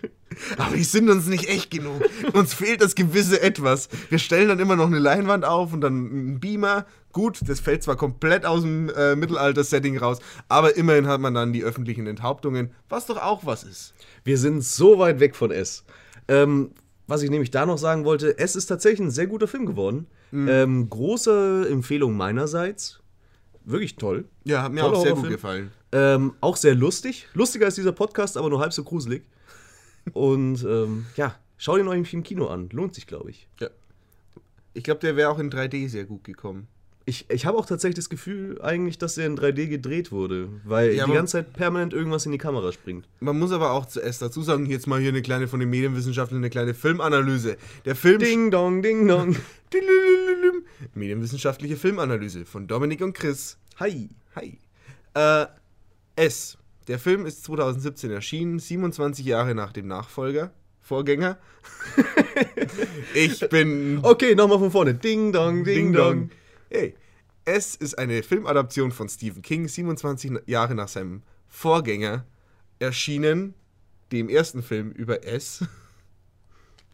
Aber 0.56 0.76
die 0.76 0.84
sind 0.84 1.10
uns 1.10 1.26
nicht 1.26 1.48
echt 1.48 1.70
genug. 1.70 2.02
Uns 2.32 2.54
fehlt 2.54 2.82
das 2.82 2.94
gewisse 2.94 3.40
Etwas. 3.40 3.88
Wir 4.10 4.18
stellen 4.18 4.48
dann 4.48 4.58
immer 4.58 4.76
noch 4.76 4.86
eine 4.86 4.98
Leinwand 4.98 5.44
auf 5.44 5.72
und 5.72 5.80
dann 5.80 5.92
einen 5.92 6.40
Beamer. 6.40 6.86
Gut, 7.14 7.40
das 7.46 7.60
fällt 7.60 7.84
zwar 7.84 7.94
komplett 7.94 8.44
aus 8.44 8.62
dem 8.62 8.90
äh, 8.90 9.14
Mittelalter-Setting 9.14 9.96
raus, 9.98 10.18
aber 10.48 10.76
immerhin 10.76 11.06
hat 11.06 11.20
man 11.20 11.32
dann 11.32 11.52
die 11.52 11.62
öffentlichen 11.62 12.08
Enthauptungen, 12.08 12.72
was 12.88 13.06
doch 13.06 13.16
auch 13.16 13.46
was 13.46 13.62
ist. 13.62 13.94
Wir 14.24 14.36
sind 14.36 14.64
so 14.64 14.98
weit 14.98 15.20
weg 15.20 15.36
von 15.36 15.52
S. 15.52 15.84
Ähm, 16.26 16.72
was 17.06 17.22
ich 17.22 17.30
nämlich 17.30 17.52
da 17.52 17.66
noch 17.66 17.78
sagen 17.78 18.04
wollte, 18.04 18.36
S 18.38 18.56
ist 18.56 18.66
tatsächlich 18.66 19.00
ein 19.06 19.10
sehr 19.12 19.28
guter 19.28 19.46
Film 19.46 19.64
geworden. 19.64 20.08
Mhm. 20.32 20.48
Ähm, 20.48 20.90
große 20.90 21.68
Empfehlung 21.70 22.16
meinerseits. 22.16 22.98
Wirklich 23.64 23.94
toll. 23.94 24.24
Ja, 24.42 24.62
hat 24.62 24.72
mir 24.72 24.80
Toller 24.80 24.98
auch 24.98 25.02
sehr 25.02 25.14
gut 25.14 25.28
gefallen. 25.28 25.70
Ähm, 25.92 26.32
auch 26.40 26.56
sehr 26.56 26.74
lustig. 26.74 27.28
Lustiger 27.34 27.66
als 27.66 27.76
dieser 27.76 27.92
Podcast, 27.92 28.36
aber 28.36 28.50
nur 28.50 28.58
halb 28.58 28.72
so 28.72 28.82
gruselig. 28.82 29.22
Und 30.12 30.64
ähm, 30.64 31.06
ja, 31.16 31.36
schau 31.58 31.76
den 31.76 31.86
euch 31.86 32.12
im 32.12 32.24
Kino 32.24 32.48
an. 32.48 32.70
Lohnt 32.72 32.96
sich, 32.96 33.06
glaube 33.06 33.30
ich. 33.30 33.48
Ja. 33.60 33.68
Ich 34.72 34.82
glaube, 34.82 34.98
der 34.98 35.14
wäre 35.14 35.30
auch 35.30 35.38
in 35.38 35.48
3D 35.50 35.88
sehr 35.88 36.04
gut 36.04 36.24
gekommen. 36.24 36.66
Ich, 37.06 37.26
ich 37.28 37.44
habe 37.44 37.58
auch 37.58 37.66
tatsächlich 37.66 37.96
das 37.96 38.08
Gefühl, 38.08 38.60
eigentlich, 38.62 38.96
dass 38.96 39.18
er 39.18 39.26
in 39.26 39.36
3D 39.36 39.66
gedreht 39.66 40.10
wurde, 40.10 40.48
weil 40.64 40.94
ja, 40.94 41.04
die 41.04 41.12
ganze 41.12 41.32
Zeit 41.32 41.52
permanent 41.52 41.92
irgendwas 41.92 42.24
in 42.24 42.32
die 42.32 42.38
Kamera 42.38 42.72
springt. 42.72 43.06
Man 43.20 43.38
muss 43.38 43.52
aber 43.52 43.72
auch 43.72 43.84
zuerst 43.84 44.22
dazu 44.22 44.42
sagen, 44.42 44.64
jetzt 44.66 44.86
mal 44.86 45.00
hier 45.00 45.10
eine 45.10 45.20
kleine 45.20 45.46
von 45.46 45.60
den 45.60 45.68
Medienwissenschaftlern, 45.68 46.40
eine 46.40 46.48
kleine 46.48 46.72
Filmanalyse. 46.72 47.58
Der 47.84 47.94
Film. 47.94 48.20
Ding 48.20 48.50
dong, 48.50 48.80
ding 48.80 49.06
dong. 49.06 49.36
Medienwissenschaftliche 50.94 51.76
Filmanalyse 51.76 52.46
von 52.46 52.66
Dominik 52.66 53.02
und 53.02 53.12
Chris. 53.12 53.58
Hi. 53.80 54.08
Hi. 54.34 54.58
Äh, 55.12 55.46
S. 56.16 56.56
Der 56.88 56.98
Film 56.98 57.26
ist 57.26 57.44
2017 57.44 58.10
erschienen, 58.12 58.58
27 58.58 59.26
Jahre 59.26 59.54
nach 59.54 59.72
dem 59.72 59.88
Nachfolger. 59.88 60.52
Vorgänger. 60.80 61.38
ich 63.14 63.40
bin. 63.48 64.00
Okay, 64.02 64.34
nochmal 64.34 64.58
von 64.58 64.70
vorne. 64.70 64.94
Ding 64.94 65.32
dong, 65.32 65.64
ding, 65.64 65.74
ding 65.74 65.92
dong. 65.92 66.30
Hey, 66.76 66.96
S 67.44 67.76
ist 67.76 67.96
eine 68.00 68.24
Filmadaption 68.24 68.90
von 68.90 69.08
Stephen 69.08 69.42
King, 69.42 69.68
27 69.68 70.40
Jahre 70.46 70.74
nach 70.74 70.88
seinem 70.88 71.22
Vorgänger 71.46 72.26
erschienen, 72.80 73.54
dem 74.10 74.28
ersten 74.28 74.60
Film 74.60 74.90
über 74.90 75.24
S. 75.24 75.64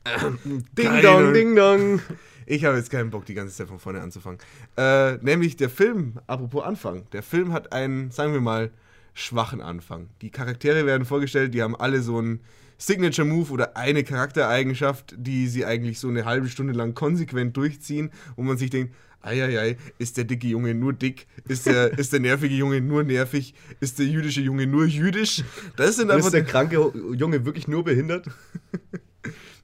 Ähm, 0.05 0.39
ding 0.73 1.01
dong, 1.01 1.33
ding 1.33 1.57
dong. 1.57 2.03
Ich 2.45 2.67
habe 2.67 2.77
jetzt 2.77 2.91
keinen 2.91 3.09
Bock, 3.09 3.25
die 3.25 3.33
ganze 3.33 3.57
Zeit 3.57 3.69
von 3.69 3.79
vorne 3.79 4.03
anzufangen. 4.03 4.39
Äh, 4.77 5.15
nämlich 5.19 5.57
der 5.57 5.71
Film, 5.71 6.21
apropos 6.27 6.63
Anfang, 6.63 7.09
der 7.13 7.23
Film 7.23 7.55
hat 7.55 7.73
einen, 7.73 8.11
sagen 8.11 8.35
wir 8.35 8.43
mal, 8.43 8.71
schwachen 9.15 9.63
Anfang. 9.63 10.11
Die 10.21 10.31
Charaktere 10.31 10.85
werden 10.85 11.07
vorgestellt, 11.07 11.55
die 11.55 11.63
haben 11.63 11.75
alle 11.75 12.03
so 12.03 12.19
einen 12.19 12.41
Signature 12.77 13.29
Move 13.29 13.53
oder 13.53 13.77
eine 13.77 14.05
Charaktereigenschaft, 14.05 15.15
die 15.17 15.49
sie 15.49 15.67
eigentlich 15.67 15.99
so 15.99 16.09
eine 16.09 16.25
halbe 16.25 16.49
Stunde 16.49 16.73
lang 16.73 16.95
konsequent 16.95 17.57
durchziehen, 17.57 18.11
wo 18.37 18.43
man 18.43 18.57
sich 18.57 18.71
denkt, 18.71 18.95
eieiei, 19.23 19.77
ist 19.99 20.17
der 20.17 20.25
dicke 20.25 20.47
Junge 20.47 20.75
nur 20.75 20.93
dick? 20.93 21.27
Ist 21.49 21.67
der, 21.67 21.99
ist 21.99 22.13
der 22.13 22.21
nervige 22.21 22.55
Junge 22.55 22.81
nur 22.81 23.05
nervig? 23.05 23.55
Ist 23.81 23.99
der 23.99 24.07
jüdische 24.07 24.41
Junge 24.41 24.67
nur 24.67 24.87
jüdisch? 24.87 25.43
Das 25.77 25.97
sind 25.97 26.11
einfach 26.11 26.27
ist 26.27 26.35
der 26.35 26.45
kranke 26.45 26.93
Junge 27.15 27.45
wirklich 27.45 27.69
nur 27.69 27.85
behindert? 27.85 28.27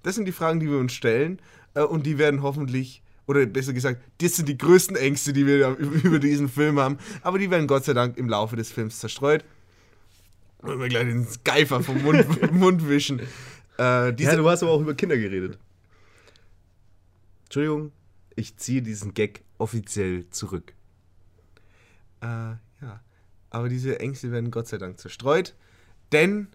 Das 0.03 0.15
sind 0.15 0.27
die 0.27 0.33
Fragen, 0.33 0.61
die 0.61 0.71
wir 0.71 0.79
uns 0.79 0.93
stellen 0.93 1.41
äh, 1.75 1.81
und 1.81 2.07
die 2.07 2.17
werden 2.17 2.41
hoffentlich 2.41 3.03
oder 3.27 3.45
besser 3.45 3.73
gesagt, 3.73 4.01
das 4.19 4.37
sind 4.37 4.49
die 4.49 4.57
größten 4.57 4.97
Ängste, 4.97 5.33
die 5.33 5.47
wir 5.47 5.69
über 5.79 6.21
diesen 6.21 6.49
Film 6.49 6.79
haben. 6.79 6.99
Aber 7.23 7.39
die 7.39 7.51
werden 7.51 7.67
Gott 7.67 7.85
sei 7.85 7.93
Dank 7.93 8.17
im 8.17 8.29
Laufe 8.29 8.55
des 8.55 8.71
Films 8.71 9.01
zerstreut. 9.01 9.45
Wollen 10.63 10.81
wir 10.81 10.89
gleich 10.89 11.07
den 11.07 11.27
Geifer 11.45 11.83
vom 11.83 12.03
Mund, 12.03 12.53
Mund 12.53 12.89
wischen. 12.89 13.21
Äh, 13.79 14.15
ja, 14.23 14.37
du 14.37 14.49
hast 14.49 14.63
aber 14.63 14.73
auch 14.73 14.81
über 14.81 14.95
Kinder 14.95 15.17
geredet. 15.17 15.59
Entschuldigung, 17.45 17.93
ich 18.37 18.57
ziehe 18.57 18.83
diesen 18.83 19.13
Gag 19.13 19.43
offiziell 19.59 20.29
zurück. 20.31 20.75
Äh, 22.21 22.27
ja. 22.27 23.01
Aber 23.51 23.69
diese 23.69 24.01
Ängste 24.01 24.33
werden 24.33 24.51
Gott 24.51 24.69
sei 24.69 24.79
Dank 24.79 24.99
zerstreut, 24.99 25.55
denn 26.13 26.49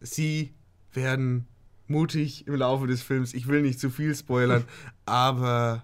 sie 0.00 0.54
werden 0.92 1.48
mutig 1.86 2.46
im 2.46 2.54
Laufe 2.54 2.86
des 2.86 3.02
Films. 3.02 3.34
Ich 3.34 3.48
will 3.48 3.62
nicht 3.62 3.80
zu 3.80 3.90
viel 3.90 4.14
spoilern, 4.14 4.64
aber 5.06 5.82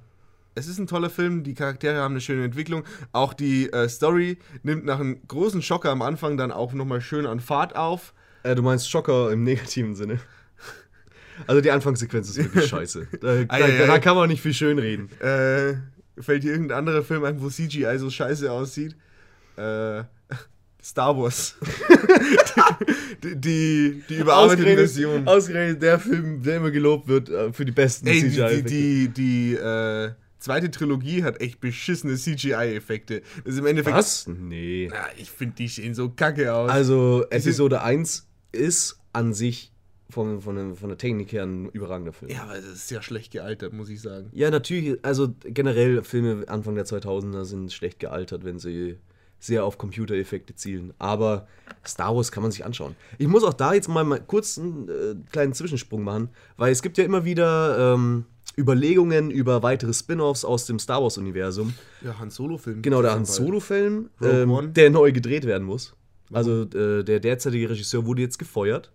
es 0.54 0.68
ist 0.68 0.78
ein 0.78 0.86
toller 0.86 1.10
Film. 1.10 1.42
Die 1.42 1.54
Charaktere 1.54 2.00
haben 2.00 2.12
eine 2.12 2.20
schöne 2.20 2.44
Entwicklung. 2.44 2.84
Auch 3.12 3.34
die 3.34 3.72
äh, 3.72 3.88
Story 3.88 4.38
nimmt 4.62 4.84
nach 4.84 5.00
einem 5.00 5.26
großen 5.26 5.62
Schocker 5.62 5.90
am 5.90 6.02
Anfang 6.02 6.36
dann 6.36 6.52
auch 6.52 6.72
nochmal 6.72 7.00
schön 7.00 7.26
an 7.26 7.40
Fahrt 7.40 7.74
auf. 7.74 8.14
Äh, 8.44 8.54
du 8.54 8.62
meinst 8.62 8.88
Schocker 8.88 9.32
im 9.32 9.42
negativen 9.42 9.96
Sinne? 9.96 10.20
Also 11.46 11.60
die 11.60 11.70
Anfangssequenz 11.70 12.28
ist 12.28 12.36
wirklich 12.36 12.66
scheiße. 12.68 13.08
Da, 13.20 13.44
ah, 13.48 13.58
da, 13.58 13.86
da, 13.86 13.98
kann 13.98 14.16
man 14.16 14.28
nicht 14.28 14.40
viel 14.40 14.54
schön 14.54 14.78
reden. 14.78 15.10
Äh, 15.20 15.74
fällt 16.18 16.44
dir 16.44 16.52
irgendein 16.52 16.78
anderer 16.78 17.02
Film 17.02 17.24
ein, 17.24 17.40
wo 17.40 17.48
CGI 17.48 17.98
so 17.98 18.10
scheiße 18.10 18.50
aussieht? 18.50 18.96
Äh, 19.56 20.04
Star 20.82 21.16
Wars. 21.16 21.56
die, 23.22 23.36
die, 23.36 24.02
die 24.08 24.14
überarbeitete 24.16 24.76
Version. 24.76 25.26
Ausgerechnet 25.26 25.82
der 25.82 25.98
Film, 25.98 26.42
der 26.42 26.58
immer 26.58 26.70
gelobt 26.70 27.08
wird 27.08 27.30
äh, 27.30 27.52
für 27.52 27.64
die 27.64 27.72
besten 27.72 28.06
CGI-Effekte. 28.06 28.62
Die, 28.64 29.08
die, 29.08 29.52
die 29.52 29.54
äh, 29.54 30.10
zweite 30.38 30.70
Trilogie 30.70 31.24
hat 31.24 31.40
echt 31.40 31.60
beschissene 31.60 32.16
CGI-Effekte. 32.16 33.22
Das 33.44 33.54
ist 33.54 33.60
im 33.60 33.66
Endeffekt. 33.66 33.96
Was? 33.96 34.26
Nee. 34.26 34.88
Na, 34.90 35.06
ich 35.16 35.30
finde, 35.30 35.54
die 35.56 35.68
sehen 35.68 35.94
so 35.94 36.10
kacke 36.10 36.52
aus. 36.52 36.70
Also, 36.70 37.24
Episode 37.30 37.82
1 37.82 38.26
ist 38.52 38.98
an 39.14 39.32
sich 39.32 39.72
von, 40.14 40.40
von, 40.40 40.76
von 40.76 40.88
der 40.88 40.96
Technik 40.96 41.32
her 41.32 41.42
ein 41.44 41.68
überragender 41.70 42.12
Film. 42.12 42.30
Ja, 42.30 42.44
aber 42.44 42.56
es 42.56 42.64
ist 42.64 42.88
sehr 42.88 43.02
schlecht 43.02 43.32
gealtert, 43.32 43.72
muss 43.72 43.90
ich 43.90 44.00
sagen. 44.00 44.30
Ja, 44.32 44.50
natürlich. 44.50 44.98
Also 45.04 45.34
generell 45.42 46.02
Filme 46.02 46.48
Anfang 46.48 46.76
der 46.76 46.86
2000er 46.86 47.44
sind 47.44 47.72
schlecht 47.72 47.98
gealtert, 47.98 48.44
wenn 48.44 48.58
sie 48.58 48.96
sehr 49.40 49.64
auf 49.64 49.76
Computereffekte 49.76 50.54
zielen. 50.54 50.94
Aber 50.98 51.46
Star 51.86 52.16
Wars 52.16 52.32
kann 52.32 52.42
man 52.42 52.52
sich 52.52 52.64
anschauen. 52.64 52.96
Ich 53.18 53.28
muss 53.28 53.44
auch 53.44 53.52
da 53.52 53.74
jetzt 53.74 53.88
mal, 53.88 54.04
mal 54.04 54.20
kurz 54.20 54.58
einen 54.58 54.88
äh, 54.88 55.14
kleinen 55.30 55.52
Zwischensprung 55.52 56.02
machen, 56.02 56.30
weil 56.56 56.72
es 56.72 56.80
gibt 56.80 56.96
ja 56.96 57.04
immer 57.04 57.24
wieder 57.24 57.94
ähm, 57.94 58.24
Überlegungen 58.56 59.30
über 59.30 59.62
weitere 59.62 59.92
Spin-offs 59.92 60.44
aus 60.44 60.64
dem 60.66 60.78
Star 60.78 61.02
Wars-Universum. 61.02 61.74
Ja, 62.02 62.18
Han 62.18 62.30
Solo-Film. 62.30 62.82
Genau, 62.82 63.02
der 63.02 63.12
Han 63.12 63.24
Solo-Film, 63.24 64.10
ähm, 64.22 64.72
der 64.72 64.90
neu 64.90 65.12
gedreht 65.12 65.44
werden 65.44 65.64
muss. 65.64 65.94
Also 66.32 66.62
äh, 66.62 67.02
der 67.02 67.20
derzeitige 67.20 67.68
Regisseur 67.68 68.06
wurde 68.06 68.22
jetzt 68.22 68.38
gefeuert. 68.38 68.92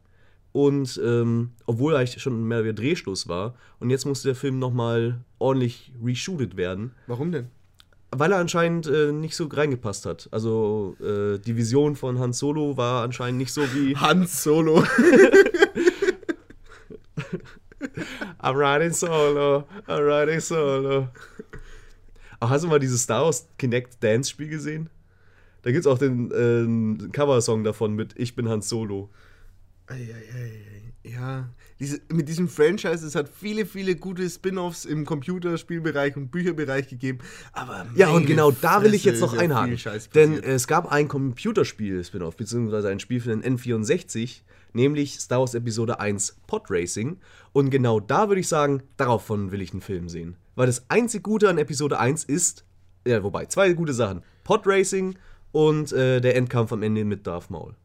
Und 0.51 0.99
ähm, 1.03 1.51
obwohl 1.67 1.95
eigentlich 1.95 2.21
schon 2.21 2.47
mehr 2.47 2.63
wie 2.65 2.73
Drehschluss 2.73 3.27
war, 3.27 3.53
und 3.79 3.89
jetzt 3.91 4.05
musste 4.05 4.29
der 4.29 4.35
Film 4.35 4.57
nochmal 4.59 5.19
ordentlich 5.37 5.93
reshootet 6.03 6.57
werden, 6.57 6.91
Warum 7.07 7.31
denn? 7.31 7.47
weil 8.11 8.31
er 8.31 8.39
anscheinend 8.39 8.87
äh, 8.87 9.11
nicht 9.11 9.35
so 9.35 9.45
reingepasst 9.45 10.07
hat. 10.07 10.27
Also 10.31 10.95
äh, 10.99 11.37
die 11.37 11.55
Vision 11.55 11.95
von 11.95 12.17
Han 12.17 12.33
Solo 12.33 12.75
war 12.75 13.03
anscheinend 13.03 13.37
nicht 13.37 13.53
so 13.53 13.61
wie 13.73 13.95
Han 13.97 14.25
Solo. 14.25 14.83
I'm 18.41 18.55
riding 18.55 18.91
solo, 18.93 19.65
I'm 19.87 20.01
riding 20.05 20.39
solo. 20.39 21.09
Ach, 22.39 22.49
hast 22.49 22.63
du 22.63 22.67
mal 22.69 22.79
dieses 22.79 23.03
Star 23.03 23.23
Wars 23.25 23.47
Kinect 23.57 24.01
Dance 24.01 24.29
Spiel 24.29 24.47
gesehen? 24.47 24.89
Da 25.61 25.71
gibt's 25.71 25.87
auch 25.87 25.97
den 25.97 26.31
äh, 26.31 27.07
Coversong 27.11 27.63
davon 27.65 27.93
mit 27.95 28.13
Ich 28.17 28.35
bin 28.35 28.47
Han 28.47 28.61
Solo. 28.61 29.09
Eieiei. 29.89 30.79
Ja, 31.03 31.49
diese, 31.79 32.01
mit 32.09 32.27
diesem 32.27 32.47
Franchise, 32.47 33.05
es 33.05 33.15
hat 33.15 33.29
viele, 33.29 33.65
viele 33.65 33.95
gute 33.95 34.29
Spin-offs 34.29 34.85
im 34.85 35.05
Computerspielbereich 35.05 36.17
und 36.17 36.29
Bücherbereich 36.29 36.87
gegeben. 36.87 37.19
Aber 37.53 37.87
Ja, 37.95 38.09
und 38.09 38.25
genau 38.25 38.51
da 38.51 38.83
will 38.83 38.93
ich 38.93 39.05
jetzt 39.05 39.21
noch 39.21 39.35
einhaken. 39.35 39.77
Denn 40.13 40.33
es 40.43 40.67
gab 40.67 40.91
ein 40.91 41.07
Computerspiel-Spin-off, 41.07 42.35
beziehungsweise 42.35 42.89
ein 42.89 42.99
Spiel 42.99 43.21
für 43.21 43.35
den 43.35 43.57
N64, 43.57 44.41
nämlich 44.73 45.19
Star 45.19 45.39
Wars 45.39 45.55
Episode 45.55 45.99
1 45.99 46.37
Pod 46.47 46.63
Racing. 46.69 47.17
Und 47.53 47.69
genau 47.69 47.99
da 47.99 48.27
würde 48.27 48.41
ich 48.41 48.47
sagen, 48.47 48.83
davon 48.97 49.51
will 49.51 49.61
ich 49.61 49.71
einen 49.71 49.81
Film 49.81 50.09
sehen. 50.09 50.35
Weil 50.55 50.67
das 50.67 50.83
einzig 50.89 51.23
Gute 51.23 51.49
an 51.49 51.57
Episode 51.57 51.97
1 51.97 52.25
ist, 52.25 52.65
ja, 53.07 53.23
wobei, 53.23 53.45
zwei 53.45 53.71
gute 53.73 53.93
Sachen: 53.93 54.21
Pod 54.43 54.63
Racing 54.65 55.15
und 55.53 55.93
äh, 55.93 56.19
der 56.19 56.35
Endkampf 56.35 56.73
am 56.73 56.83
Ende 56.83 57.05
mit 57.05 57.25
Darth 57.25 57.49
Maul. 57.49 57.75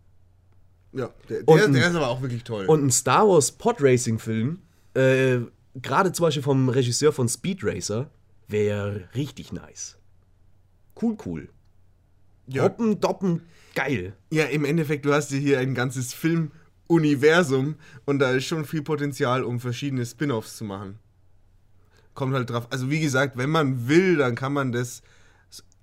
Ja, 0.94 1.10
der, 1.28 1.42
der, 1.42 1.64
ein- 1.64 1.72
der 1.72 1.88
ist 1.90 1.96
aber 1.96 2.08
auch 2.08 2.22
wirklich 2.22 2.44
toll. 2.44 2.66
Und 2.66 2.84
ein 2.84 2.90
Star 2.90 3.26
Wars 3.28 3.52
Pod 3.52 3.76
Racing 3.80 4.18
Film, 4.18 4.60
äh, 4.94 5.38
gerade 5.74 6.12
zum 6.12 6.24
Beispiel 6.24 6.42
vom 6.42 6.68
Regisseur 6.68 7.12
von 7.12 7.28
Speed 7.28 7.60
Racer, 7.62 8.10
wäre 8.48 9.08
richtig 9.14 9.52
nice. 9.52 9.96
Cool, 11.00 11.16
cool. 11.26 11.48
ja, 12.46 12.62
Hoppen, 12.64 13.00
doppen, 13.00 13.42
geil. 13.74 14.14
ja, 14.30 14.44
im 14.44 14.64
Endeffekt, 14.64 15.04
du 15.04 15.12
hast 15.12 15.30
hier 15.32 15.58
ein 15.58 15.74
ganzes 15.74 16.14
Filmuniversum 16.14 17.76
und 18.04 18.18
da 18.18 18.30
ist 18.30 18.44
schon 18.44 18.64
viel 18.64 18.82
Potenzial, 18.82 19.42
um 19.44 19.58
verschiedene 19.60 20.04
Spin-offs 20.06 20.56
zu 20.56 20.64
machen. 20.64 20.98
Kommt 22.14 22.34
halt 22.34 22.50
drauf. 22.50 22.68
Also 22.70 22.90
wie 22.90 23.00
gesagt, 23.00 23.36
wenn 23.36 23.50
man 23.50 23.88
will, 23.88 24.16
dann 24.16 24.36
kann 24.36 24.52
man 24.52 24.70
das 24.70 25.02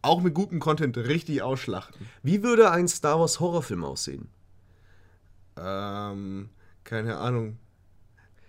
auch 0.01 0.21
mit 0.21 0.33
gutem 0.33 0.59
Content 0.59 0.97
richtig 0.97 1.41
ausschlachten. 1.41 2.07
Wie 2.23 2.41
würde 2.41 2.71
ein 2.71 2.87
Star 2.87 3.19
Wars 3.19 3.39
Horrorfilm 3.41 3.83
aussehen? 3.83 4.29
Ähm, 5.57 6.49
keine 6.83 7.17
Ahnung. 7.17 7.57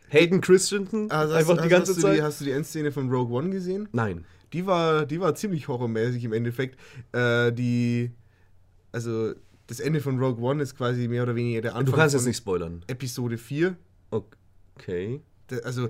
Hayden 0.09 0.41
Christensen? 0.41 1.11
Also 1.11 1.35
einfach 1.35 1.57
hast, 1.57 1.65
die 1.65 1.69
ganze 1.69 1.93
hast 1.93 1.99
du 1.99 2.03
Zeit? 2.03 2.19
Die, 2.19 2.23
hast 2.23 2.41
du 2.41 2.45
die 2.45 2.51
Endszene 2.51 2.93
von 2.93 3.11
Rogue 3.11 3.35
One 3.35 3.51
gesehen? 3.51 3.89
Nein. 3.93 4.25
Die 4.53 4.67
war, 4.67 5.07
die 5.07 5.21
war 5.21 5.35
ziemlich 5.35 5.69
horrormäßig 5.69 6.25
im 6.25 6.35
Endeffekt. 6.35 6.79
Äh, 7.13 7.53
die, 7.53 8.11
also 8.93 9.33
das 9.67 9.81
Ende 9.81 10.01
von 10.01 10.19
Rogue 10.19 10.43
One 10.43 10.63
ist 10.63 10.77
quasi 10.77 11.09
mehr 11.09 11.23
oder 11.23 11.35
weniger 11.35 11.63
der 11.63 11.75
Anfang 11.75 11.87
Du 11.87 11.93
kannst 11.93 12.15
jetzt 12.15 12.27
nicht 12.27 12.37
spoilern. 12.37 12.85
Episode 12.89 13.39
4. 13.39 13.77
Okay. 14.11 15.23
Also 15.65 15.89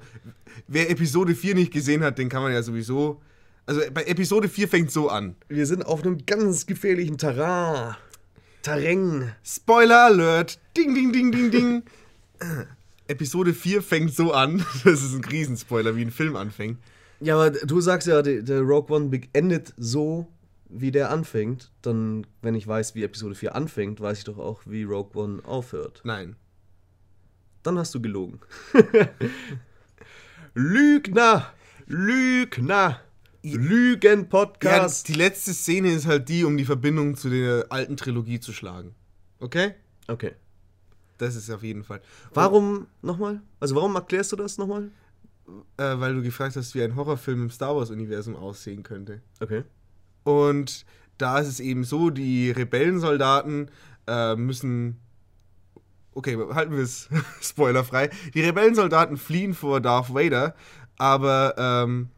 wer 0.66 0.90
Episode 0.90 1.35
4 1.35 1.54
nicht 1.54 1.73
gesehen 1.73 2.02
hat, 2.02 2.19
den 2.19 2.28
kann 2.28 2.42
man 2.42 2.52
ja 2.52 2.62
sowieso. 2.62 3.21
Also 3.66 3.81
bei 3.92 4.04
Episode 4.04 4.49
4 4.49 4.69
fängt 4.69 4.90
so 4.90 5.09
an. 5.09 5.37
Wir 5.49 5.66
sind 5.66 5.85
auf 5.85 6.04
einem 6.04 6.25
ganz 6.26 6.66
gefährlichen 6.66 7.19
Terrain. 7.19 7.97
Terrain. 8.62 9.33
Spoiler 9.42 10.07
Alert! 10.07 10.59
Ding, 10.76 10.95
ding, 10.95 11.12
ding, 11.12 11.33
ding, 11.33 11.50
ding. 11.50 11.83
Episode 13.09 13.52
4 13.52 13.83
fängt 13.83 14.14
so 14.14 14.33
an. 14.33 14.64
Das 14.85 15.02
ist 15.02 15.14
ein 15.14 15.25
Riesenspoiler, 15.25 15.97
wie 15.97 16.02
ein 16.02 16.11
Film 16.11 16.37
anfängt. 16.37 16.78
Ja, 17.21 17.35
aber 17.35 17.50
du 17.50 17.81
sagst 17.81 18.09
ja, 18.09 18.23
der, 18.23 18.61
Rogue 18.61 18.97
One 18.97 19.21
endet 19.33 19.75
so, 19.76 20.28
wie 20.69 20.90
der 20.90 21.11
anfängt. 21.11 21.71
Dann, 21.83 22.26
wenn 22.40 22.54
ich 22.54 22.66
weiß, 22.66 22.95
wie 22.95 23.02
Episode 23.02 23.35
4 23.35 23.54
anfängt, 23.54 24.00
weiß 24.00 24.19
ich 24.19 24.25
doch 24.25 24.38
auch, 24.38 24.62
wie 24.64 24.85
Rogue 24.85 25.21
One 25.21 25.45
aufhört. 25.45 26.00
Nein. 26.04 26.37
Dann 27.62 27.78
hast 27.78 27.95
du 27.95 28.00
gelogen. 28.00 28.40
Lügner! 30.54 31.52
Lügner! 31.87 33.00
Ja, 33.44 33.56
Lügen-Podcast! 33.58 35.08
die 35.08 35.14
letzte 35.14 35.52
Szene 35.52 35.90
ist 35.90 36.06
halt 36.06 36.28
die, 36.28 36.44
um 36.44 36.56
die 36.56 36.64
Verbindung 36.64 37.16
zu 37.16 37.28
der 37.28 37.66
alten 37.70 37.96
Trilogie 37.96 38.38
zu 38.38 38.52
schlagen. 38.52 38.94
Okay? 39.40 39.75
okay. 40.06 40.32
Das 41.18 41.34
ist 41.34 41.50
auf 41.50 41.64
jeden 41.64 41.82
Fall. 41.82 42.00
Warum 42.34 42.87
nochmal? 43.00 43.42
Also, 43.58 43.75
warum 43.75 43.96
erklärst 43.96 44.30
du 44.30 44.37
das 44.37 44.58
nochmal? 44.58 44.90
Äh, 45.76 45.99
weil 45.99 46.14
du 46.14 46.22
gefragt 46.22 46.54
hast, 46.54 46.75
wie 46.76 46.84
ein 46.84 46.94
Horrorfilm 46.94 47.42
im 47.42 47.50
Star 47.50 47.75
Wars-Universum 47.75 48.37
aussehen 48.37 48.84
könnte. 48.84 49.20
Okay. 49.40 49.64
Und 50.22 50.87
da 51.18 51.40
ist 51.40 51.49
es 51.49 51.58
eben 51.58 51.82
so, 51.82 52.11
die 52.11 52.52
Rebellensoldaten 52.52 53.72
äh, 54.06 54.37
müssen. 54.37 54.99
Okay, 56.14 56.37
halten 56.54 56.76
wir 56.76 56.82
es 56.82 57.08
spoilerfrei. 57.40 58.11
Die 58.34 58.40
Rebellensoldaten 58.40 59.16
fliehen 59.16 59.54
vor 59.54 59.80
Darth 59.80 60.14
Vader, 60.14 60.54
aber 60.96 61.54
ähm, 61.58 62.08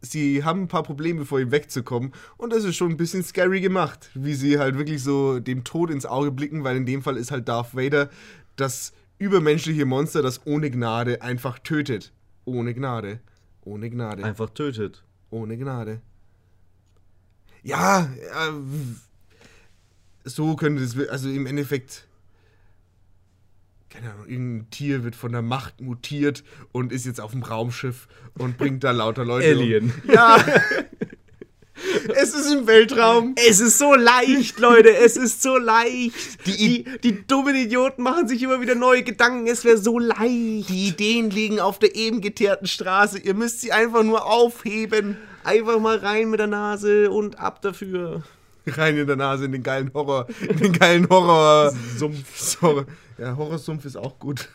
sie 0.00 0.44
haben 0.44 0.62
ein 0.62 0.68
paar 0.68 0.82
Probleme, 0.82 1.24
vor 1.24 1.40
ihm 1.40 1.50
wegzukommen. 1.50 2.12
Und 2.36 2.52
das 2.52 2.64
ist 2.64 2.76
schon 2.76 2.90
ein 2.90 2.96
bisschen 2.96 3.22
scary 3.22 3.60
gemacht, 3.60 4.10
wie 4.14 4.34
sie 4.34 4.58
halt 4.58 4.76
wirklich 4.78 5.02
so 5.02 5.40
dem 5.40 5.64
Tod 5.64 5.90
ins 5.90 6.06
Auge 6.06 6.30
blicken, 6.30 6.64
weil 6.64 6.76
in 6.76 6.86
dem 6.86 7.02
Fall 7.02 7.16
ist 7.16 7.30
halt 7.30 7.48
Darth 7.48 7.74
Vader 7.74 8.10
das 8.56 8.92
übermenschliche 9.18 9.84
Monster, 9.84 10.22
das 10.22 10.46
ohne 10.46 10.70
Gnade 10.70 11.22
einfach 11.22 11.58
tötet. 11.58 12.12
Ohne 12.44 12.74
Gnade. 12.74 13.20
Ohne 13.64 13.90
Gnade. 13.90 14.24
Einfach 14.24 14.50
tötet. 14.50 15.04
Ohne 15.30 15.56
Gnade. 15.58 16.00
Ja, 17.62 18.04
äh, 18.04 18.52
so 20.24 20.56
könnte 20.56 20.82
es, 20.82 20.96
also 21.08 21.28
im 21.28 21.46
Endeffekt, 21.46 22.07
keine 23.90 24.12
Ahnung, 24.12 24.26
irgendein 24.26 24.70
Tier 24.70 25.04
wird 25.04 25.16
von 25.16 25.32
der 25.32 25.42
Macht 25.42 25.80
mutiert 25.80 26.44
und 26.72 26.92
ist 26.92 27.06
jetzt 27.06 27.20
auf 27.20 27.32
dem 27.32 27.42
Raumschiff 27.42 28.08
und 28.36 28.58
bringt 28.58 28.84
da 28.84 28.90
lauter 28.90 29.24
Leute. 29.24 29.48
Alien. 29.48 29.92
Um. 30.06 30.14
Ja. 30.14 30.36
es 32.14 32.34
ist 32.34 32.52
im 32.52 32.66
Weltraum. 32.66 33.34
Es 33.36 33.60
ist 33.60 33.78
so 33.78 33.94
leicht, 33.94 34.58
Leute, 34.58 34.94
es 34.96 35.16
ist 35.16 35.42
so 35.42 35.56
leicht. 35.56 36.46
Die, 36.46 36.84
die, 37.02 37.26
dummen 37.26 37.54
Idioten 37.54 38.02
machen 38.02 38.28
sich 38.28 38.42
immer 38.42 38.60
wieder 38.60 38.74
neue 38.74 39.02
Gedanken, 39.02 39.46
es 39.46 39.64
wäre 39.64 39.78
so 39.78 39.98
leicht. 39.98 40.68
Die 40.68 40.88
Ideen 40.88 41.30
liegen 41.30 41.60
auf 41.60 41.78
der 41.78 41.94
eben 41.94 42.20
geteerten 42.20 42.66
Straße. 42.66 43.18
Ihr 43.18 43.34
müsst 43.34 43.60
sie 43.60 43.72
einfach 43.72 44.02
nur 44.02 44.26
aufheben. 44.26 45.16
Einfach 45.44 45.78
mal 45.78 45.96
rein 45.96 46.30
mit 46.30 46.40
der 46.40 46.46
Nase 46.46 47.10
und 47.10 47.38
ab 47.38 47.62
dafür. 47.62 48.22
Rein 48.76 48.96
in 48.96 49.06
der 49.06 49.16
Nase 49.16 49.44
in 49.44 49.52
den 49.52 49.62
geilen 49.62 49.92
Horror, 49.94 50.26
in 50.48 50.56
den 50.56 50.72
geilen 50.72 51.08
Horror. 51.08 51.72
Sumpf. 51.96 52.60
Horror. 52.62 52.86
Ja, 53.18 53.36
Horrorsumpf 53.36 53.84
ist 53.84 53.96
auch 53.96 54.18
gut. 54.20 54.48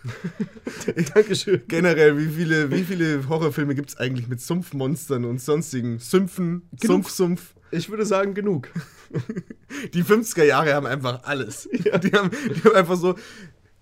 Dankeschön. 1.13 1.63
Generell, 1.67 2.17
wie 2.17 2.29
viele, 2.29 2.71
wie 2.71 2.83
viele 2.83 3.27
Horrorfilme 3.27 3.75
gibt 3.75 3.89
es 3.89 3.97
eigentlich 3.97 4.29
mit 4.29 4.39
Sumpfmonstern 4.39 5.25
und 5.25 5.41
sonstigen 5.41 5.99
Sümpfen, 5.99 6.69
Genug. 6.79 7.09
Sumpf, 7.09 7.09
Sumpf? 7.09 7.53
Ich 7.71 7.89
würde 7.89 8.05
sagen, 8.05 8.33
genug. 8.35 8.69
Die 9.93 10.03
50er 10.03 10.43
Jahre 10.43 10.75
haben 10.75 10.85
einfach 10.85 11.23
alles. 11.23 11.67
Die, 11.73 11.91
haben, 11.91 12.01
die 12.01 12.63
haben 12.63 12.75
einfach 12.75 12.95
so. 12.95 13.15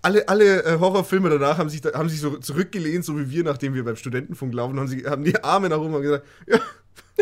Alle, 0.02 0.28
alle 0.28 0.64
äh, 0.64 0.80
Horrorfilme 0.80 1.30
danach 1.30 1.60
haben 1.60 1.70
sich, 1.70 1.82
haben 1.84 2.10
sich 2.10 2.22
so 2.22 2.38
zurückgelehnt, 2.38 3.06
so 3.06 3.20
wie 3.20 3.30
wir, 3.30 3.44
nachdem 3.44 3.76
wir 3.76 3.84
beim 3.86 3.98
Studentenfunk 3.98 4.52
laufen, 4.52 4.80
haben, 4.80 4.88
sie, 4.88 5.06
haben 5.06 5.24
die 5.24 5.44
Arme 5.44 5.70
nach 5.70 5.78
oben 5.78 5.94
und 5.94 6.02
gesagt: 6.02 6.26
Ja, 6.48 6.60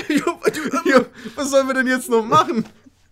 ja, 0.07 1.05
was 1.35 1.51
sollen 1.51 1.67
wir 1.67 1.73
denn 1.73 1.87
jetzt 1.87 2.09
noch 2.09 2.25
machen? 2.25 2.65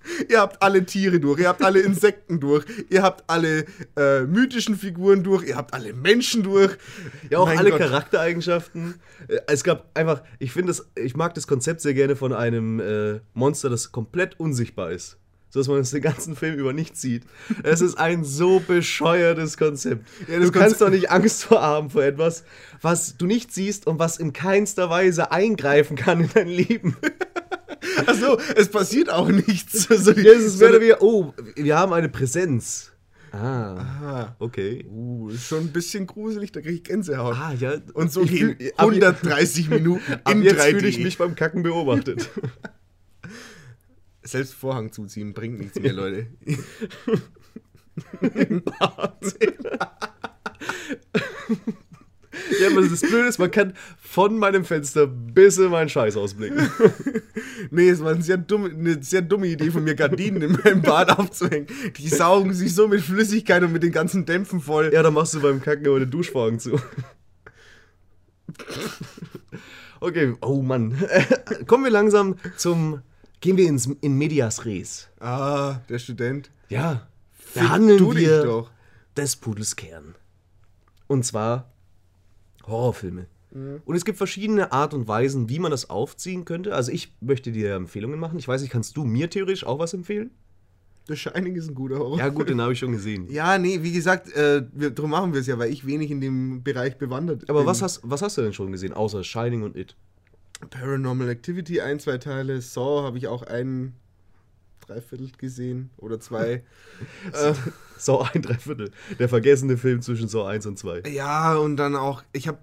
Ihr 0.29 0.39
habt 0.39 0.61
alle 0.61 0.85
Tiere 0.85 1.19
durch, 1.19 1.39
ihr 1.39 1.47
habt 1.47 1.63
alle 1.63 1.79
Insekten 1.79 2.39
durch, 2.39 2.65
ihr 2.89 3.01
habt 3.01 3.23
alle 3.27 3.65
äh, 3.97 4.21
mythischen 4.23 4.75
Figuren 4.75 5.23
durch, 5.23 5.47
ihr 5.47 5.55
habt 5.55 5.73
alle 5.73 5.93
Menschen 5.93 6.43
durch. 6.43 6.77
Ja, 7.29 7.39
auch 7.39 7.45
Mein 7.47 7.57
alle 7.57 7.71
Gott. 7.71 7.79
Charaktereigenschaften. 7.79 8.95
Äh, 9.27 9.39
Es 9.47 9.63
gab 9.63 9.89
einfach, 9.97 10.21
ich 10.39 10.51
finde 10.51 10.69
das, 10.69 10.87
ich 10.95 11.15
mag 11.15 11.33
das 11.33 11.47
Konzept 11.47 11.81
sehr 11.81 11.93
gerne 11.93 12.15
von 12.15 12.33
einem 12.33 12.79
äh, 12.79 13.19
Monster, 13.33 13.69
das 13.69 13.91
komplett 13.91 14.39
unsichtbar 14.39 14.91
ist. 14.91 15.17
So 15.49 15.59
dass 15.61 15.67
man 15.69 15.77
es 15.79 15.91
den 15.91 16.01
ganzen 16.01 16.35
Film 16.35 16.55
über 16.59 16.73
nicht 16.73 16.97
sieht. 16.97 17.23
Es 17.63 17.79
ist 17.81 17.97
ein 17.97 18.23
so 18.25 18.59
bescheuertes 18.59 19.57
Konzept. 19.57 20.05
Ja, 20.27 20.39
du 20.39 20.51
kannst 20.51 20.53
Konzept- 20.53 20.81
doch 20.81 20.89
nicht 20.89 21.09
Angst 21.09 21.43
vor 21.45 21.61
haben 21.61 21.89
vor 21.89 22.03
etwas, 22.03 22.43
was 22.81 23.15
du 23.17 23.25
nicht 23.27 23.53
siehst 23.53 23.87
und 23.87 23.97
was 23.97 24.17
in 24.17 24.33
keinster 24.33 24.89
Weise 24.89 25.31
eingreifen 25.31 25.95
kann 25.95 26.19
in 26.21 26.29
dein 26.33 26.47
Leben. 26.49 26.97
Achso, 28.05 28.37
es 28.55 28.67
passiert 28.69 29.09
auch 29.09 29.29
nichts. 29.29 29.89
Also, 29.89 30.11
Ja, 30.11 30.33
es 30.33 30.43
ist 30.43 30.59
mehr 30.59 30.69
oder 30.69 30.79
weniger, 30.81 31.01
oh, 31.01 31.33
wir 31.55 31.77
haben 31.77 31.93
eine 31.93 32.09
Präsenz. 32.09 32.91
Ah, 33.31 33.75
Ah. 34.01 34.35
okay. 34.39 34.85
Uh, 34.89 35.29
ist 35.29 35.47
schon 35.47 35.59
ein 35.65 35.71
bisschen 35.73 36.07
gruselig, 36.07 36.51
da 36.51 36.61
kriege 36.61 36.75
ich 36.75 36.83
Gänsehaut. 36.83 37.35
Ah, 37.35 37.53
ja. 37.59 37.75
Und 37.93 38.11
so 38.11 38.21
gehen 38.23 38.55
fühl- 38.57 38.71
ab 38.77 38.91
je- 38.91 39.01
130 39.03 39.69
Minuten 39.69 40.13
Ab 40.23 40.31
in 40.33 40.43
jetzt 40.43 40.59
3D. 40.59 40.71
fühle 40.71 40.87
ich 40.87 40.99
mich 40.99 41.17
beim 41.17 41.35
Kacken 41.35 41.63
beobachtet. 41.63 42.29
Selbst 44.27 44.53
Vorhang 44.55 44.91
zuziehen 44.91 45.33
bringt 45.33 45.59
nichts 45.59 45.79
mehr, 45.79 45.93
Leute. 45.93 46.27
ja, 52.59 52.67
aber 52.69 52.81
das 52.81 53.01
Blöde 53.01 53.29
ist, 53.29 53.39
man 53.39 53.51
kann 53.51 53.73
von 53.97 54.37
meinem 54.37 54.65
Fenster 54.65 55.07
bis 55.07 55.57
in 55.57 55.69
meinen 55.69 55.89
Scheiß 55.89 56.17
ausblicken. 56.17 56.69
Nee, 57.71 57.89
es 57.89 58.03
war 58.03 58.11
eine 58.11 58.21
sehr, 58.21 58.37
dumme, 58.37 58.69
eine 58.69 59.01
sehr 59.03 59.23
dumme 59.23 59.47
Idee 59.47 59.71
von 59.71 59.83
mir, 59.83 59.95
Gardinen 59.95 60.43
in 60.43 60.51
meinem 60.63 60.81
Bad 60.83 61.09
aufzuhängen. 61.17 61.67
Die 61.97 62.07
saugen 62.07 62.53
sich 62.53 62.73
so 62.73 62.87
mit 62.87 63.01
Flüssigkeit 63.01 63.63
und 63.63 63.73
mit 63.73 63.81
den 63.83 63.91
ganzen 63.91 64.25
Dämpfen 64.25 64.61
voll. 64.61 64.91
Ja, 64.93 65.01
dann 65.03 65.15
machst 65.15 65.33
du 65.33 65.41
beim 65.41 65.59
Kacken 65.61 65.87
aber 65.87 65.99
den 65.99 66.11
Duschvorhang 66.11 66.59
zu. 66.59 66.79
Okay, 69.99 70.35
oh 70.41 70.61
Mann. 70.61 70.95
Kommen 71.65 71.83
wir 71.83 71.91
langsam 71.91 72.35
zum. 72.55 73.01
Gehen 73.41 73.57
wir 73.57 73.67
ins, 73.67 73.87
in 74.01 74.17
Medias 74.17 74.65
Res. 74.65 75.07
Ah, 75.19 75.79
der 75.89 75.99
Student. 75.99 76.49
Ja. 76.69 77.07
Du 77.53 78.13
dich 78.13 78.27
wir 78.27 78.43
doch. 78.43 78.71
des 79.15 79.35
Pudels 79.35 79.75
Kern. 79.75 80.15
Und 81.07 81.25
zwar 81.25 81.71
Horrorfilme. 82.65 83.27
Und 83.85 83.95
es 83.95 84.05
gibt 84.05 84.17
verschiedene 84.19 84.71
Art 84.71 84.93
und 84.93 85.07
Weisen, 85.07 85.49
wie 85.49 85.57
man 85.57 85.71
das 85.71 85.89
aufziehen 85.89 86.45
könnte. 86.45 86.75
Also 86.75 86.91
ich 86.91 87.13
möchte 87.21 87.51
dir 87.51 87.73
Empfehlungen 87.75 88.19
machen. 88.19 88.37
Ich 88.37 88.47
weiß 88.47 88.61
nicht, 88.61 88.69
kannst 88.71 88.95
du 88.97 89.03
mir 89.05 89.29
theoretisch 89.29 89.65
auch 89.65 89.79
was 89.79 89.93
empfehlen? 89.93 90.29
The 91.07 91.15
Shining 91.15 91.55
ist 91.55 91.69
ein 91.69 91.73
guter 91.73 91.97
Horror. 91.97 92.17
Ja 92.19 92.27
gut, 92.27 92.49
den 92.49 92.61
habe 92.61 92.73
ich 92.73 92.79
schon 92.79 92.91
gesehen. 92.91 93.27
Ja, 93.31 93.57
nee, 93.57 93.81
wie 93.81 93.93
gesagt, 93.93 94.31
äh, 94.35 94.63
wir, 94.73 94.91
darum 94.91 95.09
machen 95.11 95.33
wir 95.33 95.39
es 95.39 95.47
ja, 95.47 95.57
weil 95.57 95.71
ich 95.71 95.87
wenig 95.87 96.11
in 96.11 96.19
dem 96.21 96.61
Bereich 96.63 96.97
bewandert 96.97 97.49
Aber 97.49 97.61
bin. 97.61 97.67
was 97.67 97.81
hast, 97.81 98.01
was 98.03 98.21
hast 98.21 98.37
du 98.37 98.41
denn 98.41 98.53
schon 98.53 98.71
gesehen, 98.71 98.93
außer 98.93 99.23
Shining 99.23 99.63
und 99.63 99.75
It? 99.77 99.95
Paranormal 100.69 101.29
Activity, 101.29 101.81
ein, 101.81 101.99
zwei 101.99 102.17
Teile. 102.17 102.61
Saw 102.61 103.03
habe 103.03 103.17
ich 103.17 103.27
auch 103.27 103.43
ein 103.43 103.93
Dreiviertel 104.85 105.31
gesehen 105.37 105.91
oder 105.97 106.19
zwei. 106.19 106.63
äh, 107.33 107.53
Saw 107.97 108.27
ein 108.33 108.41
Dreiviertel. 108.41 108.91
Der 109.19 109.29
vergessene 109.29 109.77
Film 109.77 110.01
zwischen 110.01 110.27
Saw 110.27 110.47
1 110.47 110.65
und 110.65 110.77
2. 110.79 111.03
ja, 111.09 111.55
und 111.55 111.77
dann 111.77 111.95
auch, 111.95 112.23
ich 112.33 112.47
habe, 112.47 112.59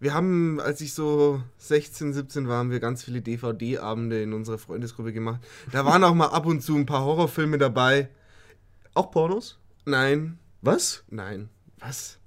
wir 0.00 0.14
haben, 0.14 0.60
als 0.60 0.80
ich 0.80 0.94
so 0.94 1.42
16, 1.58 2.12
17 2.12 2.48
war, 2.48 2.58
haben 2.58 2.70
wir 2.70 2.80
ganz 2.80 3.04
viele 3.04 3.20
DVD-Abende 3.20 4.22
in 4.22 4.32
unserer 4.32 4.58
Freundesgruppe 4.58 5.12
gemacht. 5.12 5.40
Da 5.72 5.84
waren 5.84 6.04
auch 6.04 6.14
mal 6.14 6.28
ab 6.28 6.46
und 6.46 6.62
zu 6.62 6.76
ein 6.76 6.86
paar 6.86 7.04
Horrorfilme 7.04 7.58
dabei. 7.58 8.08
Auch 8.94 9.10
Pornos? 9.10 9.58
Nein, 9.84 10.38
Was? 10.60 11.04
nein, 11.08 11.48
was? 11.78 12.18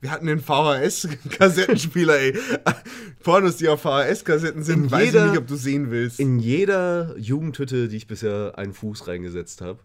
Wir 0.00 0.10
hatten 0.10 0.26
den 0.26 0.40
VHS-Kassettenspieler, 0.40 2.18
ey. 2.18 2.38
Pornos, 3.22 3.56
die 3.56 3.68
auf 3.68 3.82
VHS-Kassetten 3.82 4.62
sind, 4.62 4.84
In 4.84 4.90
weiß 4.90 5.04
jeder- 5.06 5.26
ich 5.26 5.30
nicht, 5.32 5.40
ob 5.40 5.46
du 5.46 5.56
sehen 5.56 5.90
willst. 5.90 6.18
In 6.20 6.38
jeder 6.38 7.14
Jugendhütte, 7.18 7.88
die 7.88 7.96
ich 7.98 8.06
bisher 8.06 8.54
einen 8.56 8.72
Fuß 8.72 9.06
reingesetzt 9.08 9.60
habe, 9.60 9.78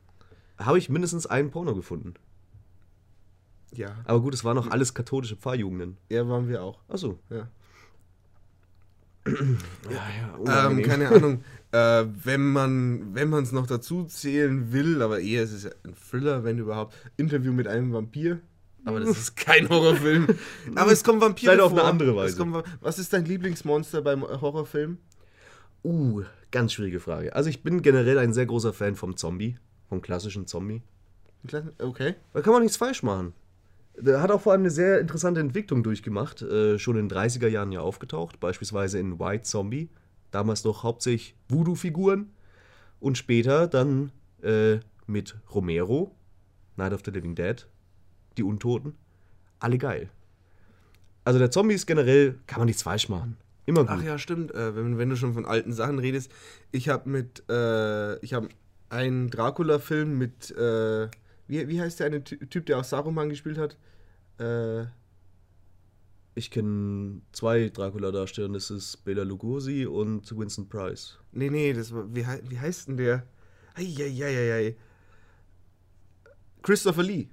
habe 0.57 0.77
ich 0.77 0.87
mindestens 0.89 1.25
einen 1.25 1.51
Porno 1.51 1.75
gefunden. 1.75 2.13
ja, 3.73 3.93
Aber 4.05 4.21
gut, 4.21 4.33
es 4.33 4.45
waren 4.45 4.55
noch 4.55 4.71
alles 4.71 4.93
katholische 4.93 5.35
Pfarrjugenden. 5.35 5.97
ja, 6.09 6.25
waren 6.29 6.47
wir 6.47 6.63
auch. 6.63 6.79
Achso. 6.87 7.19
Ja. 7.29 7.49
Ja, 9.27 10.03
ja, 10.45 10.67
Ähm, 10.69 10.81
keine 10.83 11.09
Ahnung, 11.09 11.43
äh, 11.71 12.05
wenn 12.23 12.51
man 12.53 13.15
wenn 13.15 13.29
man 13.29 13.43
es 13.43 13.51
noch 13.51 13.65
dazu 13.67 14.03
zählen 14.05 14.71
will, 14.71 15.01
aber 15.01 15.19
eher 15.19 15.43
ist 15.43 15.51
es 15.51 15.63
ja 15.63 15.71
ein 15.83 15.95
Thriller, 15.95 16.43
wenn 16.43 16.59
überhaupt. 16.59 16.95
Interview 17.17 17.51
mit 17.51 17.67
einem 17.67 17.91
Vampir. 17.91 18.39
Aber 18.85 18.99
das 18.99 19.17
ist 19.17 19.35
kein 19.35 19.67
Horrorfilm. 19.67 20.27
aber 20.75 20.91
es 20.91 21.03
kommen 21.03 21.19
Vampire 21.19 21.51
Vielleicht 21.53 21.65
auf 21.65 21.71
vor. 21.71 21.79
eine 21.81 21.89
andere 21.89 22.11
Es 22.11 22.15
Weise. 22.15 22.37
kommen 22.37 22.63
was 22.81 22.99
ist 22.99 23.11
dein 23.13 23.25
Lieblingsmonster 23.25 24.01
beim 24.01 24.21
Horrorfilm? 24.23 24.99
Uh, 25.83 26.23
ganz 26.51 26.73
schwierige 26.73 26.99
Frage. 26.99 27.35
Also 27.35 27.49
ich 27.49 27.63
bin 27.63 27.81
generell 27.81 28.17
ein 28.19 28.33
sehr 28.33 28.45
großer 28.45 28.73
Fan 28.73 28.95
vom 28.95 29.17
Zombie, 29.17 29.57
vom 29.89 30.01
klassischen 30.01 30.47
Zombie. 30.47 30.81
Okay. 31.79 32.15
Da 32.33 32.41
kann 32.41 32.53
man 32.53 32.63
nichts 32.63 32.77
falsch 32.77 33.03
machen. 33.03 33.33
Der 33.97 34.21
hat 34.21 34.31
auch 34.31 34.41
vor 34.41 34.51
allem 34.51 34.61
eine 34.63 34.71
sehr 34.71 34.99
interessante 34.99 35.39
Entwicklung 35.39 35.83
durchgemacht, 35.83 36.41
äh, 36.41 36.77
schon 36.79 36.97
in 36.97 37.07
den 37.07 37.17
30er 37.17 37.47
Jahren 37.47 37.71
ja 37.71 37.81
aufgetaucht, 37.81 38.39
beispielsweise 38.39 38.99
in 38.99 39.19
White 39.19 39.43
Zombie, 39.43 39.89
damals 40.31 40.63
noch 40.63 40.83
hauptsächlich 40.83 41.35
Voodoo-Figuren 41.49 42.31
und 42.99 43.17
später 43.17 43.67
dann 43.67 44.11
äh, 44.41 44.79
mit 45.07 45.37
Romero, 45.53 46.15
Night 46.77 46.93
of 46.93 47.01
the 47.05 47.11
Living 47.11 47.35
Dead, 47.35 47.67
die 48.37 48.43
Untoten, 48.43 48.95
alle 49.59 49.77
geil. 49.77 50.09
Also 51.23 51.39
der 51.39 51.49
Zombie 51.51 51.73
ist 51.75 51.85
generell, 51.87 52.39
kann 52.47 52.59
man 52.59 52.67
nichts 52.67 52.83
falsch 52.83 53.09
machen. 53.09 53.37
Immer 53.65 53.81
gut. 53.81 53.89
Ach 53.99 54.03
ja, 54.03 54.17
stimmt. 54.19 54.53
Äh, 54.53 54.75
wenn, 54.75 54.97
wenn 54.99 55.09
du 55.09 55.15
schon 55.15 55.33
von 55.33 55.45
alten 55.45 55.73
Sachen 55.73 55.97
redest, 55.97 56.31
ich 56.71 56.87
habe 56.89 57.09
mit, 57.09 57.43
äh, 57.49 58.17
ich 58.19 58.33
habe 58.35 58.49
einen 58.89 59.29
Dracula-Film 59.31 60.17
mit, 60.19 60.51
äh, 60.51 61.07
wie, 61.47 61.67
wie 61.67 61.81
heißt 61.81 61.99
der 61.99 62.07
eine 62.07 62.23
Ty- 62.23 62.45
Typ, 62.47 62.67
der 62.67 62.77
auch 62.79 62.83
Saruman 62.83 63.29
gespielt 63.29 63.57
hat? 63.57 63.75
Äh, 64.39 64.85
Ich 66.35 66.51
kenne 66.51 67.21
zwei 67.31 67.69
Dracula-Darsteller, 67.69 68.49
das 68.53 68.69
ist 68.69 68.97
Bela 69.05 69.23
Lugosi 69.23 69.85
und 69.87 70.37
Winston 70.37 70.67
Price. 70.69 71.17
nee, 71.31 71.49
nee, 71.49 71.73
das 71.73 71.91
war, 71.93 72.05
wie, 72.13 72.23
wie 72.49 72.59
heißt 72.59 72.89
denn 72.89 72.97
der? 72.97 73.25
Eieieiei. 73.73 74.75
Christopher 76.61 77.03
Lee. 77.03 77.29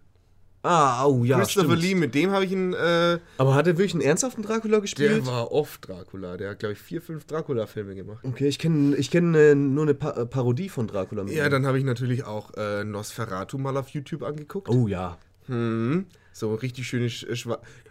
Ah, 0.64 1.04
oh 1.06 1.24
ja, 1.24 1.38
Christopher 1.38 1.70
stimmt. 1.70 1.82
Lee, 1.82 1.94
mit 1.96 2.14
dem 2.14 2.30
habe 2.30 2.44
ich 2.44 2.52
einen, 2.52 2.72
äh, 2.72 3.18
Aber 3.36 3.54
hat 3.56 3.66
er 3.66 3.78
wirklich 3.78 3.94
einen 3.94 4.02
ernsthaften 4.02 4.42
Dracula 4.42 4.74
der 4.74 4.80
gespielt? 4.80 5.26
war 5.26 5.50
oft 5.50 5.88
Dracula. 5.88 6.36
Der 6.36 6.50
hat, 6.50 6.60
glaube 6.60 6.74
ich, 6.74 6.78
vier, 6.78 7.02
fünf 7.02 7.24
Dracula-Filme 7.26 7.96
gemacht. 7.96 8.24
Okay, 8.24 8.46
ich 8.46 8.58
kenne 8.60 8.94
ich 8.96 9.10
kenn, 9.10 9.34
äh, 9.34 9.54
nur 9.56 9.82
eine 9.82 9.94
pa 9.94 10.10
äh, 10.10 10.26
Parodie 10.26 10.68
von 10.68 10.86
Dracula. 10.86 11.24
mit 11.24 11.32
Ja, 11.34 11.48
dann 11.48 11.66
habe 11.66 11.78
ich 11.78 11.84
natürlich 11.84 12.24
auch 12.24 12.52
äh, 12.56 12.84
Nosferatu 12.84 13.58
mal 13.58 13.76
auf 13.76 13.88
YouTube 13.88 14.22
angeguckt. 14.22 14.68
Oh 14.68 14.86
ja. 14.86 15.18
Mhm. 15.48 16.06
So 16.32 16.54
richtig 16.54 16.86
schönes, 16.86 17.24
äh, 17.24 17.34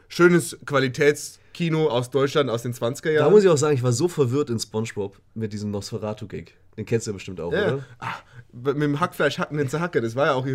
schönes 0.07 0.57
Qualitätskino 0.65 1.87
aus 1.89 2.09
Deutschland 2.09 2.49
aus 2.49 2.63
den 2.63 2.73
20er 2.73 3.03
Da 3.03 3.11
Jahren. 3.11 3.31
muss 3.33 3.43
ich 3.43 3.49
auch 3.49 3.57
sagen, 3.57 3.75
ich 3.75 3.83
war 3.83 3.91
so 3.91 4.07
verwirrt 4.07 4.49
in 4.49 4.59
Spongebob 4.59 5.19
mit 5.33 5.51
diesem 5.53 5.71
Nosferatu-Gig. 5.71 6.53
Den 6.77 6.85
kennst 6.85 7.05
du 7.05 7.11
ja 7.11 7.13
bestimmt 7.13 7.39
auch, 7.41 7.51
ja. 7.51 7.73
oder? 7.73 7.85
ah, 7.99 8.15
mit 8.53 8.81
dem 8.81 8.99
Hackfleisch 8.99 9.39
hacken 9.39 9.57
den 9.57 9.69
Zerhacker, 9.69 10.01
das 10.01 10.15
war 10.15 10.27
ja 10.27 10.33
auch. 10.33 10.45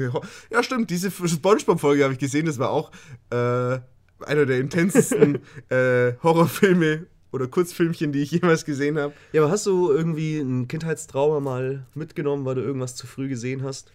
Ja, 0.51 0.63
stimmt, 0.63 0.91
diese 0.91 1.11
Spongebob-Folge 1.11 2.05
habe 2.05 2.15
ich 2.15 2.19
gesehen, 2.19 2.47
das 2.47 2.59
war 2.59 2.71
auch 2.71 2.91
äh, 3.31 3.79
einer 4.25 4.47
der 4.47 4.59
intensesten 4.59 5.41
äh, 5.69 6.15
Horrorfilme 6.23 7.07
oder 7.33 7.49
Kurzfilmchen, 7.49 8.13
die 8.13 8.23
ich 8.23 8.31
jemals 8.31 8.65
gesehen 8.65 8.99
habe. 8.99 9.13
Ja, 9.33 9.43
aber 9.43 9.51
hast 9.51 9.67
du 9.67 9.91
irgendwie 9.91 10.39
ein 10.39 10.69
Kindheitstrauma 10.69 11.41
mal 11.41 11.87
mitgenommen, 11.95 12.45
weil 12.45 12.55
du 12.55 12.63
irgendwas 12.63 12.97
zu 12.97 13.07
früh 13.07 13.29
gesehen 13.29 13.63
hast? 13.63 13.93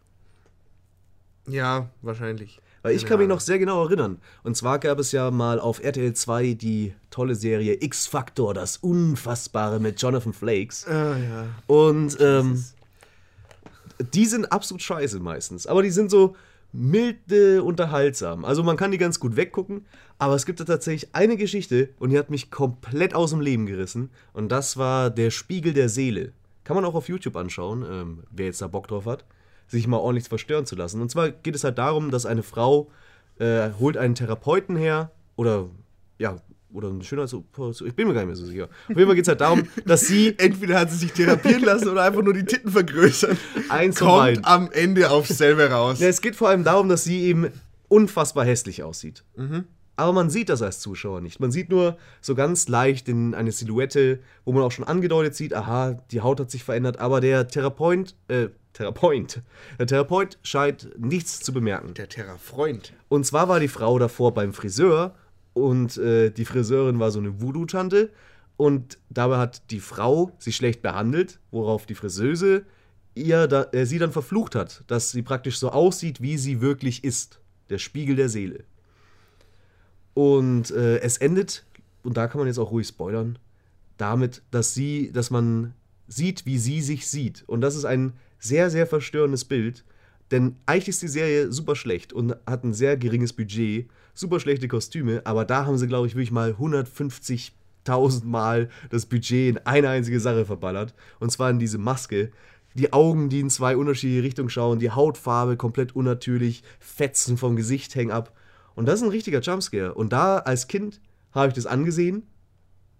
Ja, 1.47 1.89
wahrscheinlich. 2.01 2.61
Weil 2.83 2.95
ich 2.95 3.05
kann 3.05 3.19
mich 3.19 3.27
noch 3.27 3.39
sehr 3.39 3.59
genau 3.59 3.83
erinnern. 3.83 4.19
Und 4.43 4.57
zwar 4.57 4.79
gab 4.79 4.97
es 4.97 5.11
ja 5.11 5.29
mal 5.29 5.59
auf 5.59 5.83
RTL 5.83 6.13
2 6.13 6.53
die 6.53 6.93
tolle 7.11 7.35
Serie 7.35 7.77
X-Factor, 7.79 8.53
das 8.53 8.77
Unfassbare 8.77 9.79
mit 9.79 10.01
Jonathan 10.01 10.33
Flakes. 10.33 10.87
Ah, 10.87 11.15
ja. 11.17 11.45
Und 11.67 12.17
ähm, 12.19 12.63
die 14.13 14.25
sind 14.25 14.51
absolut 14.51 14.81
scheiße 14.81 15.19
meistens. 15.19 15.67
Aber 15.67 15.83
die 15.83 15.91
sind 15.91 16.09
so 16.09 16.35
milde 16.73 17.63
unterhaltsam. 17.63 18.45
Also 18.45 18.63
man 18.63 18.77
kann 18.77 18.91
die 18.91 18.97
ganz 18.97 19.19
gut 19.19 19.35
weggucken. 19.35 19.85
Aber 20.17 20.35
es 20.35 20.45
gibt 20.45 20.59
da 20.59 20.63
tatsächlich 20.63 21.13
eine 21.13 21.37
Geschichte 21.37 21.89
und 21.99 22.11
die 22.11 22.17
hat 22.19 22.29
mich 22.29 22.51
komplett 22.51 23.15
aus 23.15 23.31
dem 23.31 23.41
Leben 23.41 23.65
gerissen. 23.65 24.11
Und 24.33 24.51
das 24.51 24.77
war 24.77 25.09
der 25.09 25.31
Spiegel 25.31 25.73
der 25.73 25.89
Seele. 25.89 26.31
Kann 26.63 26.75
man 26.75 26.85
auch 26.85 26.95
auf 26.95 27.09
YouTube 27.09 27.35
anschauen, 27.35 27.85
ähm, 27.89 28.23
wer 28.29 28.45
jetzt 28.45 28.61
da 28.61 28.67
Bock 28.67 28.87
drauf 28.87 29.05
hat, 29.05 29.25
sich 29.71 29.87
mal 29.87 29.97
ordentlich 29.97 30.27
verstören 30.27 30.65
zu 30.65 30.75
lassen. 30.75 31.01
Und 31.01 31.09
zwar 31.09 31.31
geht 31.31 31.55
es 31.55 31.63
halt 31.63 31.77
darum, 31.77 32.11
dass 32.11 32.25
eine 32.25 32.43
Frau 32.43 32.91
äh, 33.39 33.69
holt 33.79 33.97
einen 33.97 34.15
Therapeuten 34.15 34.75
her 34.75 35.11
oder 35.35 35.69
ja, 36.19 36.35
oder 36.73 36.89
ein 36.89 37.01
schöner 37.01 37.25
ich 37.25 37.95
bin 37.95 38.07
mir 38.07 38.13
gar 38.13 38.21
nicht 38.21 38.27
mehr 38.27 38.35
so 38.35 38.45
sicher. 38.45 38.65
Auf 38.65 38.89
jeden 38.89 39.05
Fall 39.05 39.15
geht 39.15 39.23
es 39.23 39.27
halt 39.27 39.41
darum, 39.41 39.63
dass 39.85 40.01
sie 40.01 40.35
Entweder 40.37 40.79
hat 40.79 40.91
sie 40.91 40.97
sich 40.97 41.11
therapieren 41.11 41.63
lassen 41.63 41.89
oder 41.89 42.03
einfach 42.03 42.21
nur 42.21 42.33
die 42.33 42.45
Titten 42.45 42.71
vergrößern. 42.71 43.37
Eins 43.69 43.99
Kommt 43.99 44.11
beiden. 44.11 44.45
am 44.45 44.71
Ende 44.71 45.09
aufs 45.09 45.37
selbe 45.37 45.69
raus. 45.69 45.99
Ja, 45.99 46.07
es 46.07 46.21
geht 46.21 46.35
vor 46.35 46.49
allem 46.49 46.63
darum, 46.63 46.87
dass 46.87 47.03
sie 47.03 47.21
eben 47.23 47.47
unfassbar 47.87 48.45
hässlich 48.45 48.83
aussieht. 48.83 49.23
Aber 49.95 50.13
man 50.13 50.29
sieht 50.29 50.49
das 50.49 50.61
als 50.61 50.79
Zuschauer 50.79 51.21
nicht. 51.21 51.39
Man 51.39 51.51
sieht 51.51 51.69
nur 51.69 51.97
so 52.21 52.33
ganz 52.33 52.67
leicht 52.67 53.07
in 53.07 53.35
eine 53.35 53.51
Silhouette, 53.51 54.19
wo 54.45 54.51
man 54.51 54.63
auch 54.63 54.71
schon 54.71 54.85
angedeutet 54.85 55.35
sieht, 55.35 55.53
aha, 55.53 56.01
die 56.11 56.21
Haut 56.21 56.39
hat 56.39 56.49
sich 56.49 56.63
verändert, 56.63 56.99
aber 56.99 57.21
der 57.21 57.47
Therapeut, 57.47 58.15
äh, 58.27 58.47
Therapeut, 58.73 59.41
der 59.77 59.87
Therapeut 59.87 60.39
scheint 60.43 60.89
nichts 60.97 61.41
zu 61.41 61.53
bemerken. 61.53 61.93
Der 61.93 62.09
Terrafreund. 62.09 62.93
Und 63.09 63.25
zwar 63.25 63.49
war 63.49 63.59
die 63.59 63.67
Frau 63.67 63.99
davor 63.99 64.33
beim 64.33 64.53
Friseur 64.53 65.13
und 65.53 65.97
äh, 65.97 66.31
die 66.31 66.45
Friseurin 66.45 66.99
war 66.99 67.11
so 67.11 67.19
eine 67.19 67.41
Voodoo-Tante 67.41 68.09
Und 68.55 68.97
dabei 69.09 69.37
hat 69.37 69.69
die 69.71 69.79
Frau 69.79 70.31
sie 70.39 70.53
schlecht 70.53 70.81
behandelt, 70.81 71.39
worauf 71.51 71.85
die 71.85 71.95
Friseuse 71.95 72.63
ihr 73.13 73.47
da, 73.47 73.65
äh, 73.71 73.85
sie 73.85 73.99
dann 73.99 74.11
verflucht 74.11 74.55
hat, 74.55 74.83
dass 74.87 75.11
sie 75.11 75.21
praktisch 75.21 75.59
so 75.59 75.69
aussieht, 75.71 76.21
wie 76.21 76.37
sie 76.37 76.61
wirklich 76.61 77.03
ist. 77.03 77.41
Der 77.69 77.77
Spiegel 77.77 78.15
der 78.15 78.29
Seele. 78.29 78.63
Und 80.13 80.71
äh, 80.71 80.99
es 80.99 81.17
endet, 81.17 81.65
und 82.03 82.17
da 82.17 82.27
kann 82.27 82.39
man 82.39 82.47
jetzt 82.47 82.59
auch 82.59 82.71
ruhig 82.71 82.87
spoilern, 82.87 83.39
damit, 83.97 84.41
dass 84.51 84.73
sie, 84.73 85.11
dass 85.11 85.29
man 85.29 85.73
sieht, 86.07 86.45
wie 86.45 86.57
sie 86.57 86.81
sich 86.81 87.07
sieht. 87.07 87.43
Und 87.47 87.61
das 87.61 87.75
ist 87.75 87.85
ein 87.85 88.13
sehr, 88.39 88.69
sehr 88.69 88.87
verstörendes 88.87 89.45
Bild. 89.45 89.83
Denn 90.31 90.55
eigentlich 90.65 90.89
ist 90.89 91.01
die 91.01 91.07
Serie 91.07 91.51
super 91.51 91.75
schlecht 91.75 92.13
und 92.13 92.35
hat 92.47 92.63
ein 92.63 92.73
sehr 92.73 92.97
geringes 92.97 93.33
Budget, 93.33 93.89
super 94.13 94.39
schlechte 94.39 94.67
Kostüme, 94.67 95.21
aber 95.25 95.45
da 95.45 95.65
haben 95.65 95.77
sie, 95.77 95.87
glaube 95.87 96.07
ich, 96.07 96.15
wirklich 96.15 96.31
mal 96.31 96.51
150.000 96.51 98.25
Mal 98.25 98.69
das 98.89 99.05
Budget 99.05 99.49
in 99.49 99.57
eine 99.65 99.89
einzige 99.89 100.19
Sache 100.19 100.45
verballert. 100.45 100.93
Und 101.19 101.31
zwar 101.31 101.49
in 101.49 101.59
diese 101.59 101.77
Maske. 101.77 102.31
Die 102.73 102.93
Augen, 102.93 103.27
die 103.27 103.41
in 103.41 103.49
zwei 103.49 103.75
unterschiedliche 103.75 104.23
Richtungen 104.23 104.49
schauen, 104.49 104.79
die 104.79 104.91
Hautfarbe 104.91 105.57
komplett 105.57 105.93
unnatürlich, 105.93 106.63
Fetzen 106.79 107.35
vom 107.35 107.57
Gesicht 107.57 107.93
hängen 107.95 108.11
ab. 108.11 108.33
Und 108.75 108.87
das 108.87 108.95
ist 108.95 109.03
ein 109.03 109.11
richtiger 109.11 109.41
Jumpscare. 109.41 109.93
Und 109.93 110.13
da 110.13 110.37
als 110.37 110.67
Kind 110.67 111.01
habe 111.33 111.49
ich 111.49 111.53
das 111.53 111.65
angesehen 111.65 112.23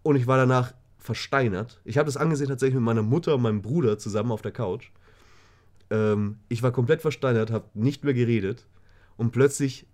und 0.04 0.16
ich 0.16 0.28
war 0.28 0.38
danach 0.38 0.74
versteinert. 0.98 1.82
Ich 1.84 1.98
habe 1.98 2.06
das 2.06 2.18
angesehen 2.18 2.48
tatsächlich 2.48 2.76
mit 2.76 2.84
meiner 2.84 3.04
Mutter 3.04 3.36
und 3.36 3.42
meinem 3.42 3.62
Bruder 3.62 3.98
zusammen 3.98 4.32
auf 4.32 4.42
der 4.42 4.52
Couch. 4.52 4.92
Ähm, 5.90 6.38
ich 6.48 6.64
war 6.64 6.72
komplett 6.72 7.02
versteinert, 7.02 7.52
habe 7.52 7.66
nicht 7.74 8.04
mehr 8.04 8.14
geredet 8.14 8.66
und 9.18 9.32
plötzlich 9.32 9.88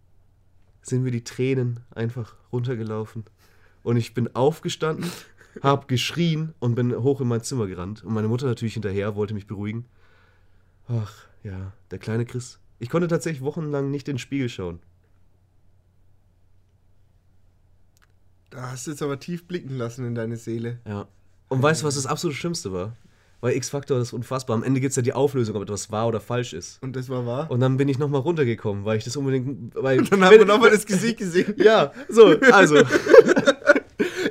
sind 0.82 1.04
mir 1.04 1.12
die 1.12 1.24
Tränen 1.24 1.82
einfach 1.92 2.36
runtergelaufen. 2.52 3.26
Und 3.84 3.98
ich 3.98 4.14
bin 4.14 4.36
aufgestanden, 4.36 5.10
habe 5.64 5.88
geschrien 5.88 6.54
und 6.60 6.76
bin 6.76 6.96
hoch 6.96 7.22
in 7.22 7.28
mein 7.28 7.42
Zimmer 7.42 7.68
gerannt. 7.68 8.04
Und 8.04 8.14
meine 8.14 8.28
Mutter 8.28 8.46
natürlich 8.46 8.74
hinterher, 8.74 9.16
wollte 9.16 9.34
mich 9.34 9.48
beruhigen. 9.48 9.86
Ach 10.88 11.14
ja, 11.44 11.74
der 11.92 12.00
kleine 12.00 12.26
Chris. 12.26 12.60
Ich 12.80 12.90
konnte 12.90 13.08
tatsächlich 13.08 13.44
wochenlang 13.44 13.92
nicht 13.92 14.08
in 14.08 14.16
den 14.16 14.20
Spiegel 14.20 14.50
schauen. 14.50 14.80
Da 18.50 18.72
hast 18.72 18.88
du 18.88 18.92
jetzt 18.92 19.02
aber 19.02 19.20
tief 19.20 19.46
blicken 19.48 19.78
lassen 19.78 20.06
in 20.06 20.16
deine 20.16 20.38
Seele. 20.38 20.80
Ja. 20.88 21.08
Und 21.50 21.62
weißt 21.62 21.82
du, 21.82 21.86
was 21.86 21.96
das 21.96 22.06
absolut 22.06 22.36
Schlimmste 22.36 22.72
war? 22.72 22.96
Weil 23.40 23.56
X-Factor 23.56 24.00
das 24.00 24.10
ist 24.10 24.14
unfassbar. 24.14 24.56
Am 24.56 24.64
Ende 24.64 24.80
gibt 24.80 24.92
es 24.92 24.96
ja 24.96 25.04
die 25.04 25.14
Auflösung, 25.14 25.56
ob 25.56 25.64
etwas 25.64 25.92
wahr 25.92 26.08
oder 26.08 26.20
falsch 26.20 26.54
ist. 26.54 26.82
Und 26.82 26.96
das 26.96 27.08
war 27.08 27.26
wahr? 27.26 27.52
Und 27.52 27.60
dann 27.60 27.78
bin 27.78 27.88
ich 27.88 28.00
nochmal 28.00 28.22
runtergekommen, 28.22 28.84
weil 28.84 28.98
ich 28.98 29.04
das 29.04 29.16
unbedingt. 29.16 29.76
Weil, 29.76 30.04
dann 30.06 30.24
haben 30.24 30.40
wir 30.40 30.46
nochmal 30.46 30.72
das 30.72 30.86
Gesicht 30.86 31.18
gesehen. 31.18 31.54
Ja, 31.58 31.92
so, 32.10 32.36
also. 32.52 32.78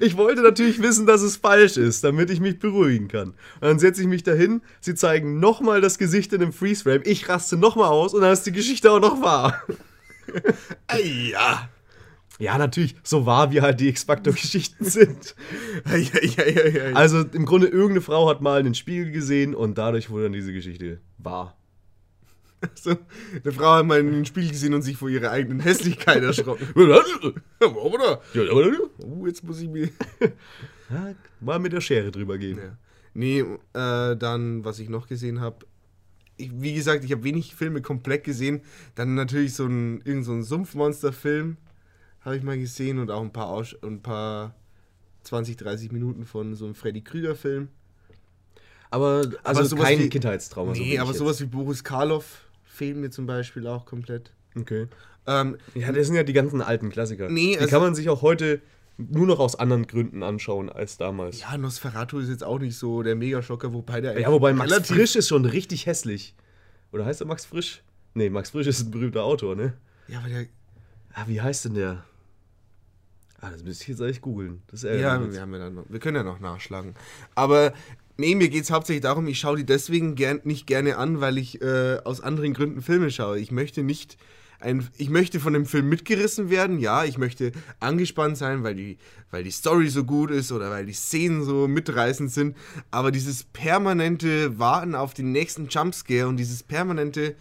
ich 0.00 0.16
wollte 0.16 0.42
natürlich 0.42 0.82
wissen, 0.82 1.06
dass 1.06 1.22
es 1.22 1.36
falsch 1.36 1.76
ist, 1.76 2.02
damit 2.02 2.30
ich 2.30 2.40
mich 2.40 2.58
beruhigen 2.58 3.08
kann. 3.08 3.28
Und 3.28 3.62
dann 3.62 3.78
setze 3.78 4.00
ich 4.00 4.08
mich 4.08 4.22
dahin, 4.22 4.62
sie 4.80 4.94
zeigen 4.94 5.38
nochmal 5.38 5.80
das 5.80 5.98
Gesicht 5.98 6.32
in 6.32 6.42
einem 6.42 6.52
Freeze-Frame, 6.52 7.02
ich 7.04 7.28
raste 7.28 7.56
nochmal 7.56 7.88
aus 7.88 8.14
und 8.14 8.22
dann 8.22 8.32
ist 8.32 8.46
die 8.46 8.52
Geschichte 8.52 8.90
auch 8.90 9.00
noch 9.00 9.22
wahr. 9.22 9.62
Ey, 10.88 11.30
ja. 11.32 11.68
Ja, 12.38 12.58
natürlich, 12.58 12.96
so 13.02 13.24
wahr 13.24 13.50
wie 13.50 13.62
halt 13.62 13.80
die 13.80 13.88
X-Factor-Geschichten 13.88 14.84
sind. 14.88 15.34
Ja, 15.86 15.96
ja, 15.96 16.44
ja, 16.46 16.68
ja. 16.68 16.94
Also 16.94 17.20
im 17.20 17.46
Grunde, 17.46 17.68
irgendeine 17.68 18.02
Frau 18.02 18.28
hat 18.28 18.42
mal 18.42 18.60
einen 18.60 18.74
Spiegel 18.74 19.10
gesehen 19.10 19.54
und 19.54 19.78
dadurch 19.78 20.10
wurde 20.10 20.24
dann 20.24 20.32
diese 20.32 20.52
Geschichte 20.52 21.00
wahr. 21.18 21.56
So, 22.74 22.90
eine 22.90 23.52
Frau 23.52 23.74
hat 23.74 23.86
mal 23.86 24.00
in 24.00 24.10
den 24.12 24.24
Spiegel 24.24 24.50
gesehen 24.50 24.74
und 24.74 24.82
sich 24.82 24.96
vor 24.96 25.08
ihrer 25.08 25.30
eigenen 25.30 25.60
Hässlichkeit 25.60 26.22
erschrocken. 26.22 26.66
Oh, 28.98 29.26
jetzt 29.26 29.44
muss 29.44 29.60
ich 29.60 29.68
mir. 29.68 29.90
Mal 31.40 31.58
mit 31.58 31.72
der 31.72 31.80
Schere 31.80 32.10
drüber 32.10 32.38
gehen. 32.38 32.58
Ja. 32.58 32.78
Nee, 33.14 33.40
äh, 33.40 34.16
dann, 34.16 34.64
was 34.64 34.78
ich 34.78 34.88
noch 34.88 35.06
gesehen 35.06 35.40
habe, 35.40 35.66
wie 36.38 36.74
gesagt, 36.74 37.04
ich 37.04 37.12
habe 37.12 37.24
wenig 37.24 37.54
Filme 37.54 37.82
komplett 37.82 38.24
gesehen. 38.24 38.62
Dann 38.94 39.14
natürlich 39.14 39.54
so 39.54 39.66
ein, 39.66 40.00
irgend 40.04 40.24
so 40.24 40.32
ein 40.32 40.42
Sumpfmonster-Film 40.42 41.56
habe 42.26 42.36
ich 42.36 42.42
mal 42.42 42.58
gesehen 42.58 42.98
und 42.98 43.10
auch 43.10 43.22
ein 43.22 43.32
paar, 43.32 43.46
Aus 43.48 43.74
ein 43.82 44.02
paar 44.02 44.54
20, 45.22 45.56
30 45.56 45.92
Minuten 45.92 46.24
von 46.26 46.54
so 46.54 46.66
einem 46.66 46.74
Freddy 46.74 47.00
Krüger-Film. 47.00 47.68
Aber, 48.90 49.06
also 49.18 49.32
Aber 49.44 49.64
sowas 49.64 49.84
kein 49.84 49.98
wie- 50.00 50.08
Kindheitstrauma. 50.08 50.74
so 50.74 50.80
Nee, 50.82 50.92
bin 50.92 51.00
aber 51.00 51.14
sowas 51.14 51.40
wie 51.40 51.46
Boris 51.46 51.82
Karloff 51.82 52.42
fehlen 52.64 53.00
mir 53.00 53.10
zum 53.10 53.26
Beispiel 53.26 53.66
auch 53.66 53.86
komplett. 53.86 54.32
jetzt. 54.54 54.62
Okay. 54.62 54.86
Ähm, 55.26 55.56
Ja, 55.74 55.90
das 55.92 56.06
sind 56.06 56.16
ja 56.16 56.22
die 56.22 56.32
ganzen 56.32 56.60
alten 56.62 56.90
Klassiker. 56.90 57.28
Nee, 57.28 57.52
die 57.54 57.58
also- 57.58 57.70
kann 57.70 57.80
man 57.82 57.94
sich 57.94 58.08
auch 58.08 58.22
heute 58.22 58.60
nur 58.98 59.26
noch 59.26 59.40
aus 59.40 59.56
anderen 59.56 59.86
Gründen 59.86 60.22
anschauen 60.22 60.70
als 60.70 60.96
damals. 60.96 61.40
ja, 61.40 61.56
Nosferatu 61.58 62.18
ist 62.18 62.28
jetzt 62.30 62.44
auch 62.44 62.58
nicht 62.58 62.76
so 62.78 63.02
der 63.02 63.14
Megaschocker, 63.16 63.72
wobei 63.72 64.00
der 64.00 64.18
Ja, 64.18 64.30
wobei 64.32 64.52
Max 64.52 64.72
Frisch 64.88 65.16
ist 65.16 65.28
schon 65.28 65.44
richtig 65.44 65.86
hässlich. 65.86 66.34
Oder 66.92 67.04
heißt 67.04 67.20
er 67.20 67.26
Max 67.26 67.44
Frisch? 67.44 67.82
Nee, 68.14 68.30
Max 68.30 68.50
Frisch 68.50 68.66
ist 68.68 68.80
ein 68.86 68.90
berühmter 68.92 69.24
Autor, 69.24 69.54
ne? 69.56 69.74
Ja, 70.08 70.20
aber 70.20 70.28
der, 70.28 70.46
Ah, 71.12 71.24
wie 71.26 71.40
heißt 71.40 71.64
denn 71.64 71.74
der? 71.74 72.04
Ah, 73.46 73.52
das 73.52 73.62
müsste 73.62 73.84
ich 73.84 73.88
jetzt 73.88 74.02
eigentlich 74.02 74.20
googeln. 74.20 74.62
Das 74.68 74.82
ist 74.82 74.90
ja, 74.90 75.20
wir, 75.20 75.40
haben 75.40 75.52
ja 75.52 75.58
dann 75.58 75.74
noch, 75.74 75.84
wir 75.88 76.00
können 76.00 76.16
ja 76.16 76.24
noch 76.24 76.40
nachschlagen. 76.40 76.94
Aber 77.34 77.72
nee, 78.16 78.34
mir 78.34 78.48
geht 78.48 78.64
es 78.64 78.70
hauptsächlich 78.70 79.02
darum, 79.02 79.26
ich 79.28 79.38
schaue 79.38 79.56
die 79.56 79.66
deswegen 79.66 80.16
gern, 80.16 80.40
nicht 80.44 80.66
gerne 80.66 80.96
an, 80.96 81.20
weil 81.20 81.38
ich 81.38 81.62
äh, 81.62 81.98
aus 82.04 82.20
anderen 82.20 82.54
Gründen 82.54 82.82
Filme 82.82 83.10
schaue. 83.10 83.38
Ich 83.38 83.52
möchte 83.52 83.82
nicht 83.82 84.16
ein, 84.58 84.88
ich 84.96 85.10
möchte 85.10 85.38
von 85.38 85.52
dem 85.52 85.66
Film 85.66 85.88
mitgerissen 85.88 86.50
werden, 86.50 86.78
ja, 86.78 87.04
ich 87.04 87.18
möchte 87.18 87.52
angespannt 87.78 88.36
sein, 88.36 88.64
weil 88.64 88.74
die, 88.74 88.98
weil 89.30 89.44
die 89.44 89.50
Story 89.50 89.88
so 89.88 90.04
gut 90.04 90.30
ist 90.30 90.50
oder 90.50 90.70
weil 90.70 90.86
die 90.86 90.92
Szenen 90.92 91.44
so 91.44 91.68
mitreißend 91.68 92.32
sind, 92.32 92.56
aber 92.90 93.12
dieses 93.12 93.44
permanente 93.44 94.58
Warten 94.58 94.94
auf 94.94 95.14
den 95.14 95.30
nächsten 95.30 95.68
Jumpscare 95.68 96.26
und 96.26 96.38
dieses 96.38 96.62
permanente 96.62 97.36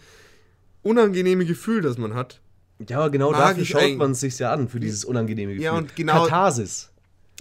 unangenehme 0.82 1.46
Gefühl, 1.46 1.80
das 1.80 1.98
man 1.98 2.14
hat, 2.14 2.40
Ja, 2.88 2.98
aber 2.98 3.10
genau 3.10 3.32
dafür 3.32 3.64
schaut 3.64 3.96
man 3.96 4.10
es 4.12 4.20
sich 4.20 4.38
ja 4.38 4.52
an, 4.52 4.68
für 4.68 4.80
dieses 4.80 5.04
unangenehme 5.04 5.52
Gefühl. 5.52 5.64
Ja, 5.64 5.72
und 5.72 5.96
genau- 5.96 6.24
Katharsis. 6.24 6.90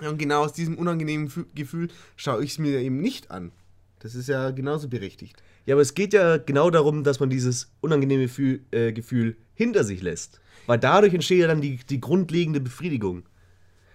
Ja, 0.02 0.10
Und 0.10 0.18
genau 0.18 0.44
aus 0.44 0.54
diesem 0.54 0.78
unangenehmen 0.78 1.30
Fü- 1.30 1.46
Gefühl 1.56 1.90
schaue 2.16 2.44
ich 2.44 2.52
es 2.52 2.60
mir 2.60 2.80
eben 2.80 3.00
nicht 3.02 3.32
an. 3.32 3.52
Das 4.00 4.14
ist 4.16 4.28
ja 4.28 4.52
genauso 4.52 4.88
berechtigt. 4.90 5.42
Ja, 5.66 5.76
aber 5.76 5.82
es 5.82 5.94
geht 5.94 6.14
ja 6.14 6.38
genau 6.38 6.70
darum, 6.70 7.04
dass 7.04 7.20
man 7.20 7.30
dieses 7.30 7.72
unangenehme 7.82 8.24
Gefühl, 8.24 8.62
äh, 8.72 8.92
Gefühl 8.94 9.36
hinter 9.56 9.84
sich 9.84 10.02
lässt. 10.02 10.40
Weil 10.68 10.80
dadurch 10.80 11.14
entsteht 11.14 11.40
ja 11.40 11.48
dann 11.48 11.62
die, 11.62 11.78
die 11.90 12.00
grundlegende 12.02 12.60
Befriedigung. 12.60 13.24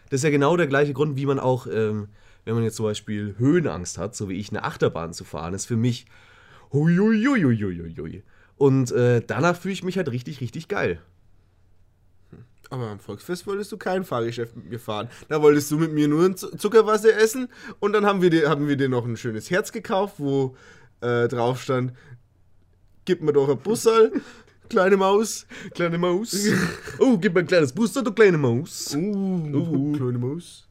Das 0.09 0.21
ist 0.21 0.25
ja 0.25 0.31
genau 0.31 0.57
der 0.57 0.67
gleiche 0.67 0.93
Grund, 0.95 1.17
wie 1.17 1.27
man 1.27 1.39
auch, 1.39 1.67
ähm, 1.67 2.09
wenn 2.45 2.55
man 2.55 2.65
jetzt 2.65 2.77
zum 2.77 2.87
Beispiel 2.87 3.35
Höhenangst 3.39 3.99
hat, 3.99 4.17
so 4.17 4.29
wie 4.29 4.35
ich 4.39 4.51
eine 4.51 4.65
Achterbahn 4.65 5.13
zu 5.13 5.25
fahren, 5.25 5.55
ist 5.55 5.67
für 5.67 5.77
mich 5.77 6.07
huiuiuiuiuiui. 6.73 8.23
Und 8.57 8.93
äh, 8.93 9.23
danach 9.27 9.57
fühle 9.57 9.73
ich 9.73 9.83
mich 9.85 9.97
halt 9.97 10.11
richtig, 10.11 10.41
richtig 10.41 10.69
geil. 10.69 11.01
Aber 12.71 12.87
am 12.87 13.01
Volksfest 13.01 13.47
wolltest 13.47 13.73
du 13.73 13.77
kein 13.77 14.05
Fahrgeschäft 14.05 14.57
mit 14.57 14.71
mir 14.71 14.79
fahren. 14.79 15.09
Da 15.29 15.43
wolltest 15.43 15.71
du 15.73 15.77
mit 15.77 15.93
mir 15.93 16.07
nur 16.07 16.25
ein 16.25 16.37
Zuckerwasser 16.37 17.17
essen 17.17 17.49
und 17.81 17.93
dann 17.93 18.07
haben 18.07 18.23
wir 18.23 18.31
dir, 18.31 18.49
haben 18.49 18.69
wir 18.69 18.77
dir 18.77 18.89
noch 18.89 19.05
ein 19.05 19.17
schönes 19.17 19.51
Herz 19.51 19.73
gekauft, 19.73 20.15
wo 20.19 20.57
äh, 21.01 21.27
drauf 21.27 21.63
stand, 21.63 21.93
gib 23.05 23.23
mir 23.23 23.33
doch 23.33 23.49
ein 23.49 23.59
Bussal, 23.59 24.13
kleine 24.69 24.97
Maus. 24.97 25.47
Kleine 25.75 25.99
Maus. 25.99 26.47
oh, 27.01 27.19
gib 27.19 27.35
mir 27.35 27.41
ein 27.41 27.47
kleines 27.49 27.73
Booster, 27.73 28.03
du 28.03 28.13
kleine 28.13 28.39
Maus. 28.39 28.95
Uh, 28.95 29.51
Uh. 29.53 29.93
kleine 29.97 30.19
Maus. 30.19 30.69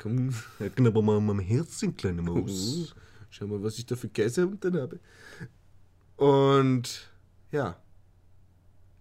Komm, 0.00 0.34
Ja, 0.58 0.68
knabber 0.68 1.02
mal 1.02 1.18
an 1.18 1.26
meinem 1.26 1.40
Herzen, 1.40 1.96
kleine 1.96 2.22
Maus. 2.22 2.94
schau 3.30 3.46
mal, 3.46 3.62
was 3.62 3.78
ich 3.78 3.86
da 3.86 3.94
für 3.94 4.08
Käse 4.08 4.46
unten 4.46 4.76
habe. 4.80 4.98
Und 6.16 7.08
ja, 7.52 7.76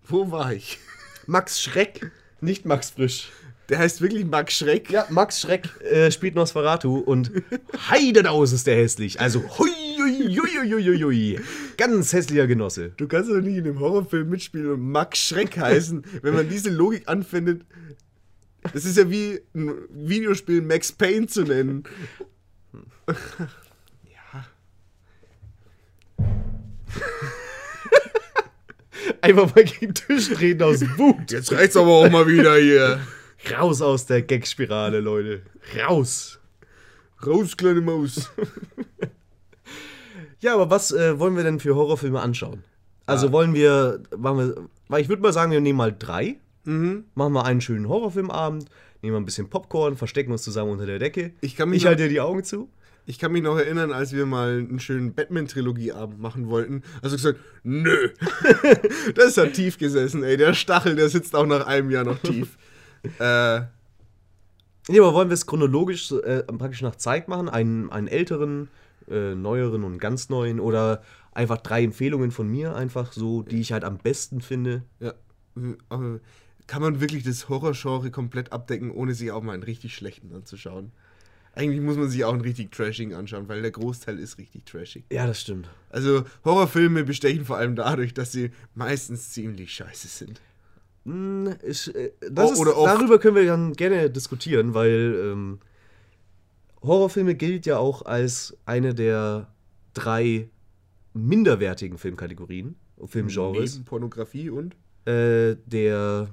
wo 0.04 0.30
war 0.30 0.54
ich? 0.54 0.78
Max 1.26 1.62
Schreck, 1.62 2.12
nicht 2.41 2.65
Max 2.65 2.91
Frisch. 2.91 3.30
Der 3.69 3.78
heißt 3.78 4.02
wirklich 4.02 4.25
Max 4.25 4.58
Schreck. 4.58 4.89
Ja, 4.89 5.06
Max 5.10 5.41
Schreck 5.41 5.69
äh, 5.82 6.10
spielt 6.12 6.36
Nosferatu 6.36 6.97
und 6.97 7.32
Heidedaus 7.89 8.52
ist 8.52 8.65
der 8.65 8.75
hässlich. 8.75 9.19
Also 9.19 9.41
hui, 9.60 9.69
hui, 9.99 10.36
hui, 10.38 11.04
hui. 11.04 11.39
Ganz 11.78 12.12
hässlicher 12.12 12.47
Genosse. 12.47 12.93
Du 12.97 13.08
kannst 13.08 13.30
doch 13.30 13.39
nicht 13.41 13.58
in 13.58 13.65
einem 13.65 13.80
Horrorfilm 13.80 14.30
mitspielen 14.30 14.71
und 14.71 14.82
Max 14.91 15.19
Schreck 15.19 15.58
heißen, 15.58 16.04
wenn 16.23 16.34
man 16.34 16.49
diese 16.49 16.71
Logik 16.71 17.08
anwendet. 17.08 17.63
Das 18.73 18.86
ist 18.86 18.97
ja 18.97 19.10
wie 19.10 19.39
ein 19.54 19.73
Videospiel 19.89 20.62
Max 20.62 20.91
Payne 20.91 21.28
zu 21.28 21.43
nennen. 21.43 21.84
Einfach 29.22 29.54
mal 29.56 29.64
gegen 29.64 29.94
den 29.94 29.96
Tisch 29.96 30.30
treten 30.30 30.64
aus 30.64 30.82
Wut. 30.98 31.32
Jetzt 31.32 31.52
reicht's 31.52 31.76
aber 31.78 31.90
auch 31.90 32.10
mal 32.10 32.28
wieder 32.28 32.56
hier. 32.58 33.00
Raus 33.52 33.82
aus 33.82 34.06
der 34.06 34.22
Gagspirale, 34.22 35.00
Leute. 35.00 35.42
Raus. 35.78 36.40
Raus, 37.26 37.56
kleine 37.58 37.82
Maus. 37.82 38.30
Ja, 40.42 40.54
aber 40.54 40.70
was 40.70 40.92
äh, 40.94 41.20
wollen 41.20 41.36
wir 41.36 41.44
denn 41.44 41.60
für 41.60 41.76
Horrorfilme 41.76 42.22
anschauen? 42.22 42.64
Also 43.06 43.28
Ah. 43.28 43.32
wollen 43.34 43.54
wir, 43.54 44.02
machen 44.18 44.56
wir, 44.88 44.98
ich 45.00 45.10
würde 45.10 45.22
mal 45.22 45.34
sagen, 45.34 45.52
wir 45.52 45.60
nehmen 45.60 45.78
mal 45.78 45.94
drei. 45.98 46.38
machen 46.64 47.34
wir 47.34 47.44
einen 47.46 47.60
schönen 47.62 47.90
Horrorfilmabend, 47.90 48.66
nehmen 49.02 49.16
wir 49.16 49.20
ein 49.20 49.26
bisschen 49.26 49.50
Popcorn, 49.50 49.98
verstecken 49.98 50.32
uns 50.32 50.44
zusammen 50.44 50.72
unter 50.72 50.86
der 50.86 51.00
Decke. 51.00 51.32
Ich 51.42 51.56
kann 51.58 51.70
mich 51.70 51.82
ich 51.82 51.86
halte 51.88 52.04
dir 52.04 52.10
die 52.10 52.22
Augen 52.22 52.44
zu. 52.46 52.70
Ich 53.10 53.17
kann 53.17 53.32
mich 53.32 53.41
noch 53.41 53.58
erinnern, 53.58 53.91
als 53.91 54.13
wir 54.13 54.28
mal 54.28 54.60
einen 54.60 54.80
schönen 54.80 55.15
Batman-Trilogie-Abend 55.15 56.19
machen 56.19 56.48
wollten. 56.48 56.84
Also 57.02 57.15
gesagt, 57.15 57.39
nö. 57.63 58.10
das 59.15 59.36
hat 59.36 59.54
tief 59.54 59.80
gesessen, 59.80 60.22
ey. 60.22 60.38
Der 60.38 60.54
Stachel, 60.54 60.95
der 60.95 61.10
sitzt 61.10 61.36
auch 61.36 61.48
nach 61.48 61.65
einem 61.65 61.89
Jahr 61.89 62.04
noch 62.04 62.19
tief. 62.19 62.60
äh, 63.19 63.62
Nee, 64.88 65.00
aber 65.00 65.15
wollen 65.15 65.30
wir 65.30 65.34
es 65.34 65.48
chronologisch 65.48 66.12
äh, 66.12 66.43
praktisch 66.43 66.84
nach 66.84 66.98
Zeit 66.98 67.28
machen? 67.28 67.50
Einen, 67.50 67.91
einen 67.91 68.08
älteren, 68.08 68.69
äh, 69.10 69.34
neueren 69.34 69.84
und 69.86 69.98
ganz 69.98 70.30
neuen 70.30 70.60
oder 70.60 71.02
einfach 71.32 71.58
drei 71.58 71.84
Empfehlungen 71.84 72.30
von 72.30 72.48
mir, 72.48 72.76
einfach 72.76 73.12
so, 73.12 73.41
die 73.41 73.60
ich 73.60 73.72
halt 73.72 73.86
am 73.86 73.98
besten 73.98 74.39
finde. 74.39 74.84
ja. 75.00 75.13
Aber 75.89 76.19
Kann 76.67 76.84
man 76.84 77.02
wirklich 77.02 77.24
das 77.24 77.50
Horrorgenre 77.50 78.12
komplett 78.12 78.52
abdecken, 78.52 78.91
ohne 78.91 79.15
sich 79.15 79.32
auch 79.32 79.41
mal 79.41 79.54
einen 79.54 79.63
richtig 79.63 79.95
schlechten 79.95 80.32
anzuschauen? 80.32 80.91
Eigentlich 81.54 81.82
muss 81.82 81.98
man 81.98 82.10
sich 82.10 82.24
auch 82.24 82.32
einen 82.34 82.42
richtig 82.42 82.72
trashing 82.72 83.14
anschauen, 83.14 83.48
weil 83.50 83.62
der 83.62 83.72
Großteil 83.72 84.18
ist 84.20 84.38
richtig 84.38 84.66
trashig. 84.66 85.04
Ja, 85.12 85.28
das 85.28 85.42
stimmt. 85.42 85.70
Also 85.90 86.24
Horrorfilme 86.46 87.04
bestechen 87.04 87.44
vor 87.46 87.58
allem 87.58 87.76
dadurch, 87.76 88.14
dass 88.14 88.32
sie 88.32 88.52
meistens 88.76 89.32
ziemlich 89.32 89.74
scheiße 89.74 90.08
sind. 90.08 90.42
Hm, 91.06 91.56
Ich, 91.66 91.94
äh, 91.96 92.12
das 92.30 92.52
O- 92.60 92.64
ist, 92.66 92.76
darüber 92.86 93.20
können 93.20 93.36
wir 93.36 93.46
dann 93.46 93.74
gerne 93.74 94.10
diskutieren, 94.10 94.74
weil 94.74 95.16
ähm, 95.22 95.60
Horrorfilme 96.82 97.36
gilt 97.36 97.66
ja 97.66 97.78
auch 97.78 98.04
als 98.04 98.56
eine 98.66 98.94
der 98.94 99.48
drei 99.94 100.50
minderwertigen 101.14 101.98
Filmkategorien, 101.98 102.76
Filmgenres. 103.06 103.74
Neben 103.74 103.86
Pornografie 103.86 104.50
und 104.50 104.76
Äh, 105.06 105.56
der, 105.66 106.30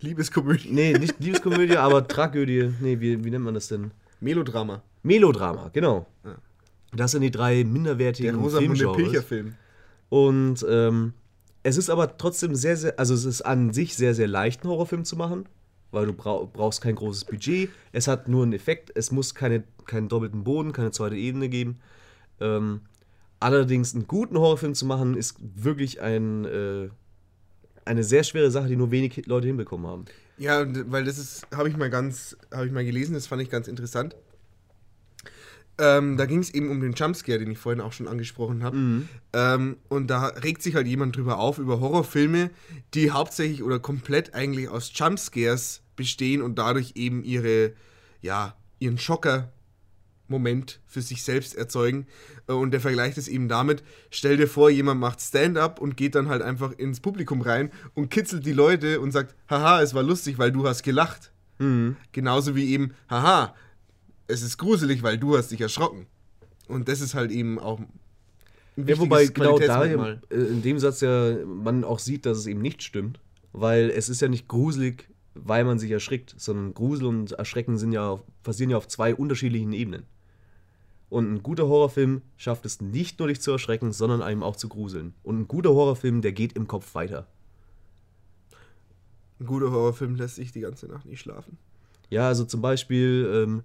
Liebeskomödie. 0.00 0.68
nee, 0.70 0.92
nicht 0.92 1.18
Liebeskomödie, 1.20 1.76
aber 1.78 2.06
Tragödie, 2.06 2.72
nee, 2.80 3.00
wie, 3.00 3.24
wie 3.24 3.30
nennt 3.30 3.44
man 3.44 3.54
das 3.54 3.68
denn? 3.68 3.90
Melodrama. 4.20 4.82
Melodrama, 5.02 5.70
genau. 5.72 6.06
Ja. 6.24 6.36
Das 6.94 7.12
sind 7.12 7.22
die 7.22 7.30
drei 7.30 7.56
Der 7.56 7.66
minderwertigen 7.66 8.36
Rosamunde 8.36 8.76
Filmgenres. 8.76 9.10
Pilcher-Film. 9.10 9.54
Und 10.08 10.64
ähm, 10.68 11.12
es 11.62 11.76
ist 11.76 11.90
aber 11.90 12.16
trotzdem 12.16 12.54
sehr, 12.54 12.76
sehr, 12.76 12.98
also 12.98 13.14
es 13.14 13.24
ist 13.24 13.42
an 13.42 13.72
sich 13.72 13.94
sehr, 13.96 14.14
sehr 14.14 14.28
leicht, 14.28 14.62
einen 14.62 14.70
Horrorfilm 14.70 15.04
zu 15.04 15.16
machen, 15.16 15.46
weil 15.90 16.06
du 16.06 16.12
brau 16.12 16.46
brauchst 16.46 16.80
kein 16.80 16.94
großes 16.94 17.24
Budget. 17.24 17.70
Es 17.92 18.06
hat 18.08 18.28
nur 18.28 18.44
einen 18.44 18.52
Effekt, 18.52 18.92
es 18.94 19.10
muss 19.10 19.34
keine, 19.34 19.64
keinen 19.84 20.08
doppelten 20.08 20.44
Boden, 20.44 20.72
keine 20.72 20.92
zweite 20.92 21.16
Ebene 21.16 21.48
geben. 21.48 21.80
Ähm, 22.40 22.82
allerdings 23.40 23.94
einen 23.94 24.06
guten 24.06 24.38
Horrorfilm 24.38 24.74
zu 24.74 24.86
machen, 24.86 25.16
ist 25.16 25.36
wirklich 25.40 26.00
ein, 26.00 26.44
äh, 26.44 26.88
eine 27.86 28.04
sehr 28.04 28.24
schwere 28.24 28.50
Sache, 28.50 28.68
die 28.68 28.76
nur 28.76 28.90
wenig 28.90 29.26
Leute 29.26 29.46
hinbekommen 29.46 29.86
haben. 29.86 30.04
Ja, 30.38 30.66
weil 30.90 31.04
das 31.04 31.18
ist, 31.18 31.46
habe 31.54 31.68
ich 31.68 31.76
mal 31.76 31.88
ganz, 31.88 32.36
habe 32.52 32.66
ich 32.66 32.72
mal 32.72 32.84
gelesen, 32.84 33.14
das 33.14 33.26
fand 33.26 33.40
ich 33.42 33.50
ganz 33.50 33.68
interessant. 33.68 34.14
Ähm, 35.78 36.16
da 36.16 36.24
ging 36.24 36.38
es 36.38 36.54
eben 36.54 36.70
um 36.70 36.80
den 36.80 36.92
Jumpscare, 36.92 37.38
den 37.38 37.50
ich 37.50 37.58
vorhin 37.58 37.82
auch 37.82 37.92
schon 37.92 38.08
angesprochen 38.08 38.62
habe. 38.62 38.76
Ähm, 39.34 39.76
und 39.88 40.08
da 40.08 40.26
regt 40.28 40.62
sich 40.62 40.74
halt 40.74 40.86
jemand 40.86 41.16
drüber 41.16 41.38
auf, 41.38 41.58
über 41.58 41.80
Horrorfilme, 41.80 42.50
die 42.94 43.10
hauptsächlich 43.10 43.62
oder 43.62 43.78
komplett 43.78 44.34
eigentlich 44.34 44.68
aus 44.68 44.90
Jumpscares 44.94 45.82
bestehen 45.94 46.40
und 46.42 46.58
dadurch 46.58 46.92
eben 46.96 47.22
ihre, 47.24 47.72
ja, 48.22 48.56
ihren 48.78 48.98
Schocker-Moment 50.26 50.80
für 50.86 51.00
sich 51.00 51.22
selbst 51.22 51.56
erzeugen. 51.56 52.06
Äh, 52.48 52.52
Und 52.52 52.70
der 52.72 52.80
vergleicht 52.80 53.18
es 53.18 53.28
eben 53.28 53.48
damit, 53.48 53.82
stell 54.10 54.36
dir 54.36 54.48
vor, 54.48 54.70
jemand 54.70 55.00
macht 55.00 55.20
Stand-up 55.20 55.80
und 55.80 55.96
geht 55.96 56.14
dann 56.14 56.28
halt 56.28 56.42
einfach 56.42 56.72
ins 56.72 57.00
Publikum 57.00 57.40
rein 57.40 57.70
und 57.94 58.10
kitzelt 58.10 58.44
die 58.44 58.52
Leute 58.52 59.00
und 59.00 59.12
sagt, 59.12 59.34
haha, 59.48 59.82
es 59.82 59.94
war 59.94 60.02
lustig, 60.02 60.38
weil 60.38 60.52
du 60.52 60.66
hast 60.66 60.82
gelacht. 60.82 61.32
Genauso 62.12 62.54
wie 62.54 62.70
eben, 62.72 62.92
haha, 63.08 63.54
es 64.26 64.42
ist 64.42 64.58
gruselig, 64.58 65.02
weil 65.02 65.18
du 65.18 65.36
hast 65.36 65.50
dich 65.50 65.60
erschrocken. 65.60 66.06
Und 66.68 66.88
das 66.88 67.00
ist 67.00 67.14
halt 67.14 67.30
eben 67.30 67.58
auch 67.58 67.80
ein 67.80 68.86
Ja, 68.86 68.98
wobei 68.98 69.26
genau 69.26 69.58
da 69.58 69.84
äh, 69.84 70.18
in 70.30 70.62
dem 70.62 70.78
Satz 70.78 71.00
ja 71.00 71.36
man 71.46 71.84
auch 71.84 71.98
sieht, 72.00 72.26
dass 72.26 72.36
es 72.38 72.46
eben 72.46 72.60
nicht 72.60 72.82
stimmt. 72.82 73.20
Weil 73.52 73.88
es 73.88 74.10
ist 74.10 74.20
ja 74.20 74.28
nicht 74.28 74.48
gruselig, 74.48 75.08
weil 75.32 75.64
man 75.64 75.78
sich 75.78 75.90
erschrickt, 75.90 76.34
sondern 76.36 76.74
Grusel 76.74 77.06
und 77.06 77.32
Erschrecken 77.32 77.78
sind 77.78 77.92
ja 77.92 78.20
passieren 78.42 78.68
ja 78.68 78.76
auf 78.76 78.86
zwei 78.88 79.14
unterschiedlichen 79.14 79.72
Ebenen. 79.72 80.02
Und 81.08 81.32
ein 81.32 81.42
guter 81.42 81.68
Horrorfilm 81.68 82.22
schafft 82.36 82.66
es 82.66 82.80
nicht 82.80 83.18
nur 83.18 83.28
dich 83.28 83.40
zu 83.40 83.52
erschrecken, 83.52 83.92
sondern 83.92 84.22
einem 84.22 84.42
auch 84.42 84.56
zu 84.56 84.68
gruseln. 84.68 85.14
Und 85.22 85.40
ein 85.40 85.48
guter 85.48 85.70
Horrorfilm, 85.70 86.20
der 86.20 86.32
geht 86.32 86.54
im 86.54 86.66
Kopf 86.66 86.94
weiter. 86.94 87.26
Ein 89.38 89.46
guter 89.46 89.70
Horrorfilm 89.70 90.16
lässt 90.16 90.36
sich 90.36 90.50
die 90.50 90.60
ganze 90.60 90.86
Nacht 90.86 91.06
nicht 91.06 91.20
schlafen. 91.20 91.58
Ja, 92.10 92.26
also 92.28 92.44
zum 92.44 92.60
Beispiel, 92.62 93.30
ähm, 93.32 93.62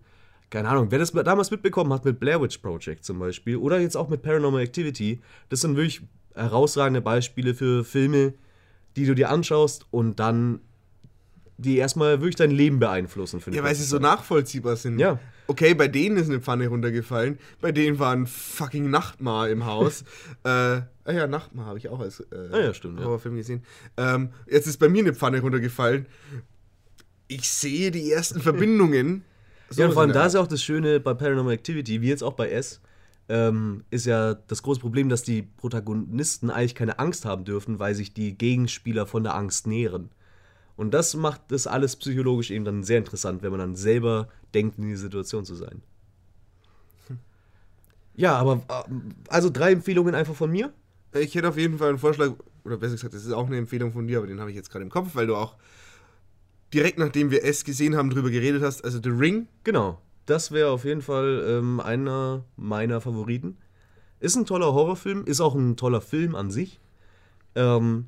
keine 0.49 0.69
Ahnung, 0.69 0.87
wer 0.89 0.99
das 0.99 1.11
damals 1.11 1.49
mitbekommen 1.49 1.93
hat 1.93 2.05
mit 2.05 2.19
Blair 2.19 2.41
Witch 2.41 2.57
Project 2.59 3.05
zum 3.05 3.19
Beispiel 3.19 3.55
oder 3.57 3.79
jetzt 3.79 3.95
auch 3.95 4.09
mit 4.09 4.21
Paranormal 4.21 4.61
Activity, 4.61 5.21
das 5.49 5.61
sind 5.61 5.75
wirklich 5.75 6.01
herausragende 6.35 7.01
Beispiele 7.01 7.53
für 7.53 7.83
Filme, 7.83 8.33
die 8.95 9.05
du 9.05 9.15
dir 9.15 9.29
anschaust 9.29 9.85
und 9.91 10.19
dann 10.19 10.59
die 11.57 11.77
erstmal 11.77 12.19
wirklich 12.21 12.35
dein 12.35 12.51
Leben 12.51 12.79
beeinflussen. 12.79 13.41
Ja, 13.51 13.63
weil 13.63 13.75
sie 13.75 13.83
so 13.83 13.99
nachvollziehbar 13.99 14.75
sind. 14.75 14.99
Ja. 14.99 15.19
Okay, 15.51 15.73
bei 15.73 15.89
denen 15.89 16.15
ist 16.15 16.29
eine 16.29 16.39
Pfanne 16.39 16.69
runtergefallen. 16.69 17.37
Bei 17.59 17.73
denen 17.73 17.99
war 17.99 18.13
ein 18.13 18.25
fucking 18.25 18.89
Nachtmar 18.89 19.49
im 19.49 19.65
Haus. 19.65 20.05
äh, 20.45 20.49
ah 20.49 20.85
ja, 21.05 21.27
Nachtmar 21.27 21.65
habe 21.65 21.77
ich 21.77 21.89
auch 21.89 21.99
als 21.99 22.21
äh, 22.21 22.49
Ah 22.53 22.59
ja, 22.59 22.73
stimmt, 22.73 22.99
ja. 22.99 23.05
Horrorfilm 23.05 23.35
gesehen. 23.35 23.61
Ähm, 23.97 24.29
jetzt 24.49 24.67
ist 24.67 24.77
bei 24.77 24.87
mir 24.87 25.03
eine 25.03 25.13
Pfanne 25.13 25.41
runtergefallen. 25.41 26.05
Ich 27.27 27.49
sehe 27.51 27.91
die 27.91 28.09
ersten 28.09 28.39
Verbindungen. 28.49 29.25
Ja, 29.73 29.87
und 29.87 29.91
vor 29.91 30.03
allem 30.03 30.13
da 30.13 30.25
ist 30.25 30.35
ja 30.35 30.39
auch 30.39 30.47
das 30.47 30.63
Schöne 30.63 31.01
bei 31.01 31.13
Paranormal 31.13 31.53
Activity, 31.53 32.01
wie 32.01 32.07
jetzt 32.07 32.23
auch 32.23 32.33
bei 32.33 32.49
S, 32.49 32.79
ähm, 33.27 33.83
ist 33.89 34.05
ja 34.05 34.35
das 34.35 34.63
große 34.63 34.79
Problem, 34.79 35.09
dass 35.09 35.23
die 35.23 35.41
Protagonisten 35.41 36.49
eigentlich 36.49 36.75
keine 36.75 36.97
Angst 36.97 37.25
haben 37.25 37.43
dürfen, 37.43 37.77
weil 37.77 37.93
sich 37.93 38.13
die 38.13 38.37
Gegenspieler 38.37 39.05
von 39.05 39.23
der 39.23 39.35
Angst 39.35 39.67
nähren. 39.67 40.11
Und 40.75 40.93
das 40.93 41.15
macht 41.15 41.41
das 41.49 41.67
alles 41.67 41.95
psychologisch 41.95 42.51
eben 42.51 42.65
dann 42.65 42.83
sehr 42.83 42.97
interessant, 42.97 43.43
wenn 43.43 43.51
man 43.51 43.59
dann 43.59 43.75
selber 43.75 44.29
denkt, 44.53 44.77
in 44.77 44.85
die 44.85 44.95
Situation 44.95 45.45
zu 45.45 45.55
sein. 45.55 45.81
Ja, 48.15 48.35
aber 48.35 48.61
ähm, 48.87 49.15
also 49.29 49.49
drei 49.49 49.71
Empfehlungen 49.71 50.15
einfach 50.15 50.35
von 50.35 50.51
mir. 50.51 50.73
Ich 51.13 51.35
hätte 51.35 51.49
auf 51.49 51.57
jeden 51.57 51.77
Fall 51.77 51.89
einen 51.89 51.97
Vorschlag, 51.97 52.33
oder 52.63 52.77
besser 52.77 52.93
gesagt, 52.93 53.13
das 53.13 53.25
ist 53.25 53.33
auch 53.33 53.47
eine 53.47 53.57
Empfehlung 53.57 53.91
von 53.91 54.07
dir, 54.07 54.17
aber 54.17 54.27
den 54.27 54.39
habe 54.39 54.49
ich 54.49 54.55
jetzt 54.55 54.69
gerade 54.69 54.83
im 54.83 54.91
Kopf, 54.91 55.15
weil 55.15 55.27
du 55.27 55.35
auch 55.35 55.55
direkt 56.73 56.99
nachdem 56.99 57.31
wir 57.31 57.43
es 57.43 57.63
gesehen 57.63 57.95
haben, 57.95 58.09
drüber 58.09 58.29
geredet 58.29 58.61
hast. 58.61 58.83
Also 58.83 58.99
The 59.01 59.09
Ring, 59.09 59.47
Genau, 59.63 59.99
das 60.25 60.51
wäre 60.51 60.69
auf 60.69 60.85
jeden 60.85 61.01
Fall 61.01 61.43
ähm, 61.47 61.79
einer 61.79 62.45
meiner 62.55 63.01
Favoriten. 63.01 63.57
Ist 64.19 64.35
ein 64.35 64.45
toller 64.45 64.73
Horrorfilm, 64.73 65.25
ist 65.25 65.41
auch 65.41 65.55
ein 65.55 65.75
toller 65.77 65.99
Film 65.99 66.35
an 66.35 66.51
sich. 66.51 66.79
Ähm, 67.55 68.07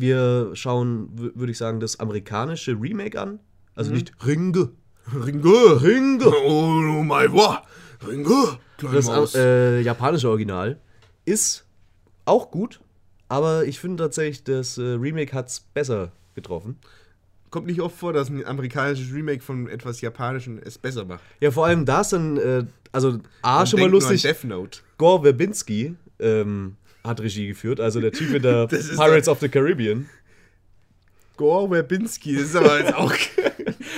wir 0.00 0.50
schauen, 0.54 1.10
würde 1.14 1.52
ich 1.52 1.58
sagen, 1.58 1.80
das 1.80 2.00
amerikanische 2.00 2.72
Remake 2.72 3.20
an. 3.20 3.40
Also 3.74 3.92
nicht 3.92 4.12
Ringe. 4.26 4.70
Ringo, 5.12 5.72
Ringe. 5.76 6.26
oh, 6.26 6.98
oh 6.98 7.02
my 7.02 7.26
Ringo, 8.06 8.58
kleine 8.78 8.96
Das 8.96 9.34
äh, 9.34 9.80
japanische 9.80 10.28
Original 10.28 10.78
ist 11.24 11.64
auch 12.24 12.50
gut, 12.50 12.80
aber 13.28 13.64
ich 13.64 13.78
finde 13.78 14.04
tatsächlich, 14.04 14.44
das 14.44 14.78
äh, 14.78 14.82
Remake 14.82 15.32
hat 15.32 15.48
es 15.48 15.60
besser 15.60 16.12
getroffen. 16.34 16.76
Kommt 17.50 17.66
nicht 17.66 17.80
oft 17.80 17.96
vor, 17.96 18.12
dass 18.12 18.28
ein 18.28 18.44
amerikanisches 18.44 19.12
Remake 19.12 19.42
von 19.42 19.68
etwas 19.68 20.00
Japanischen 20.00 20.60
es 20.62 20.78
besser 20.78 21.04
macht. 21.04 21.22
Ja, 21.40 21.50
vor 21.50 21.66
allem 21.66 21.84
da 21.84 22.02
ist 22.02 22.12
dann, 22.12 22.36
äh, 22.36 22.64
also 22.92 23.18
A, 23.42 23.58
Man 23.58 23.66
schon 23.66 23.80
mal 23.80 23.90
lustig, 23.90 24.22
Death 24.22 24.44
Note. 24.44 24.80
Gore 24.98 25.22
Verbinski 25.22 25.96
ähm, 26.20 26.76
hat 27.04 27.20
Regie 27.20 27.48
geführt, 27.48 27.80
also 27.80 28.00
der 28.00 28.12
Typ 28.12 28.34
in 28.34 28.42
der 28.44 28.66
Pirates 28.66 29.28
of 29.28 29.40
the 29.40 29.48
Caribbean. 29.48 30.08
Gore 31.36 31.68
Verbinski, 31.68 32.34
das 32.34 32.42
ist 32.44 32.56
aber 32.56 32.78
jetzt 32.78 32.94
auch. 32.94 33.14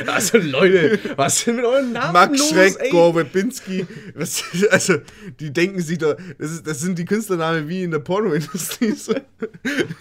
Also 0.06 0.38
Leute, 0.38 0.98
was 1.16 1.36
ist 1.36 1.46
denn 1.46 1.56
mit 1.56 1.64
euren 1.64 1.92
Namen 1.92 2.12
Max 2.12 2.38
los, 2.38 2.48
Schreck, 2.48 2.76
ey? 2.80 2.90
Gore 2.90 3.12
Verbinski. 3.12 3.86
Was, 4.14 4.42
also, 4.70 4.94
die 5.38 5.52
denken 5.52 5.80
sich 5.80 5.98
da. 5.98 6.16
Das, 6.38 6.50
ist, 6.50 6.66
das 6.66 6.80
sind 6.80 6.98
die 6.98 7.04
Künstlernamen 7.04 7.68
wie 7.68 7.82
in 7.82 7.90
der 7.90 7.98
Pornoindustrie. 7.98 8.92
So. 8.92 9.14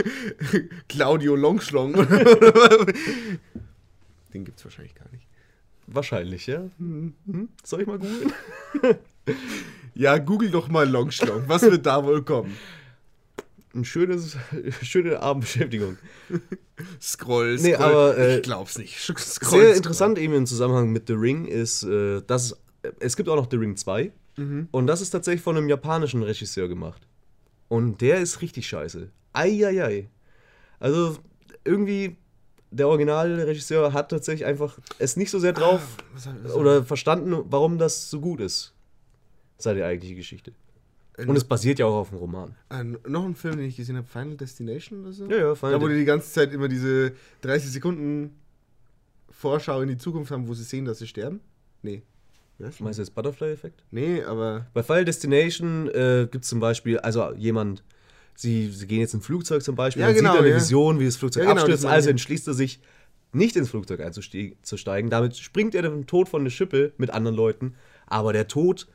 Claudio 0.89 1.35
Longschlong. 1.35 1.93
Den 4.33 4.45
gibt's 4.45 4.63
wahrscheinlich 4.63 4.95
gar 4.95 5.11
nicht. 5.11 5.27
Wahrscheinlich, 5.87 6.47
ja. 6.47 6.69
Mhm. 6.77 7.49
Soll 7.63 7.81
ich 7.81 7.87
mal 7.87 7.99
googeln? 7.99 8.33
Ja, 9.93 10.17
google 10.17 10.49
doch 10.51 10.69
mal 10.69 10.89
Longschlong. 10.89 11.43
Was 11.47 11.63
wird 11.63 11.85
da 11.85 12.03
wohl 12.03 12.23
kommen? 12.23 12.55
Ein 13.73 13.85
schönes, 13.85 14.35
schöne 14.81 15.21
Abendbeschäftigung. 15.21 15.97
Scroll, 17.01 17.57
scroll. 17.57 17.69
Nee, 17.69 17.75
aber, 17.75 18.17
äh, 18.17 18.37
ich 18.37 18.43
glaub's 18.43 18.77
nicht. 18.77 18.97
Scroll, 18.99 19.17
Sehr 19.17 19.25
scroll. 19.25 19.63
interessant 19.77 20.17
eben 20.17 20.33
im 20.33 20.45
Zusammenhang 20.45 20.91
mit 20.91 21.07
The 21.07 21.13
Ring 21.13 21.45
ist, 21.45 21.83
äh, 21.83 22.21
dass 22.27 22.51
es, 22.83 22.91
es 22.99 23.15
gibt 23.15 23.29
auch 23.29 23.35
noch 23.35 23.47
The 23.49 23.57
Ring 23.57 23.75
2 23.77 24.11
und 24.71 24.87
das 24.87 25.01
ist 25.01 25.11
tatsächlich 25.11 25.41
von 25.43 25.55
einem 25.55 25.69
japanischen 25.69 26.23
Regisseur 26.23 26.67
gemacht. 26.67 27.05
Und 27.67 28.01
der 28.01 28.21
ist 28.21 28.41
richtig 28.41 28.65
scheiße. 28.67 29.11
Eieiei. 29.33 30.09
Also 30.79 31.17
irgendwie 31.63 32.15
der 32.71 32.87
Originalregisseur 32.87 33.93
hat 33.93 34.09
tatsächlich 34.09 34.45
einfach 34.47 34.79
es 34.97 35.15
nicht 35.15 35.29
so 35.29 35.37
sehr 35.37 35.53
drauf 35.53 35.81
Was 36.13 36.23
soll- 36.23 36.33
was 36.41 36.51
soll- 36.53 36.61
oder 36.61 36.83
verstanden, 36.83 37.35
warum 37.51 37.77
das 37.77 38.09
so 38.09 38.19
gut 38.19 38.39
ist. 38.39 38.73
Sei 39.59 39.75
die 39.75 39.83
eigentliche 39.83 40.15
Geschichte. 40.15 40.53
Und 41.17 41.35
es 41.35 41.43
basiert 41.43 41.79
ja 41.79 41.85
auch 41.85 41.95
auf 41.95 42.09
dem 42.09 42.17
Roman. 42.17 42.55
äh, 42.69 42.83
noch 42.83 43.25
ein 43.25 43.35
Film, 43.35 43.57
den 43.57 43.67
ich 43.67 43.75
gesehen 43.75 43.97
habe, 43.97 44.07
Final 44.07 44.37
Destination 44.37 45.01
oder 45.01 45.11
so? 45.11 45.25
Ja, 45.29 45.37
ja, 45.37 45.55
Final 45.55 45.73
Da, 45.73 45.81
wo 45.81 45.87
die 45.87 45.95
die 45.97 46.05
ganze 46.05 46.31
Zeit 46.31 46.53
immer 46.53 46.67
diese 46.67 47.11
30 47.41 47.69
Sekunden 47.71 48.35
Vorschau 49.29 49.81
in 49.81 49.89
die 49.89 49.97
Zukunft 49.97 50.31
haben, 50.31 50.47
wo 50.47 50.53
sie 50.53 50.63
sehen, 50.63 50.85
dass 50.85 50.99
sie 50.99 51.07
sterben? 51.07 51.41
Nee. 51.81 52.03
Das? 52.59 52.79
Meinst 52.79 52.99
du 52.99 53.03
jetzt 53.03 53.15
Butterfly-Effekt? 53.15 53.83
Nee, 53.91 54.23
aber. 54.23 54.67
Bei 54.73 54.83
Final 54.83 55.05
Destination 55.05 55.87
äh, 55.89 56.27
gibt 56.31 56.43
es 56.43 56.49
zum 56.49 56.59
Beispiel, 56.59 56.99
also 56.99 57.33
jemand, 57.33 57.83
sie, 58.35 58.69
sie 58.69 58.85
gehen 58.87 58.99
jetzt 58.99 59.13
im 59.13 59.21
Flugzeug 59.21 59.63
zum 59.63 59.75
Beispiel, 59.75 60.01
Ja, 60.01 60.07
dann 60.07 60.15
genau, 60.15 60.31
sieht 60.31 60.39
er 60.39 60.43
eine 60.43 60.51
ja. 60.51 60.57
Vision, 60.57 60.99
wie 60.99 61.05
das 61.05 61.15
Flugzeug 61.17 61.43
Ja, 61.43 61.49
genau, 61.49 61.61
abstürzt, 61.61 61.85
also 61.85 62.09
entschließt 62.09 62.47
er 62.47 62.53
sich, 62.53 62.79
nicht 63.33 63.55
ins 63.55 63.69
Flugzeug 63.69 64.01
einzusteigen. 64.01 65.09
Damit 65.09 65.37
springt 65.37 65.73
er 65.73 65.83
dem 65.83 66.05
Tod 66.05 66.27
von 66.29 66.43
der 66.43 66.51
Schippe 66.51 66.91
mit 66.97 67.09
anderen 67.11 67.35
Leuten, 67.35 67.75
aber 68.05 68.33
der 68.33 68.47
Tod 68.47 68.87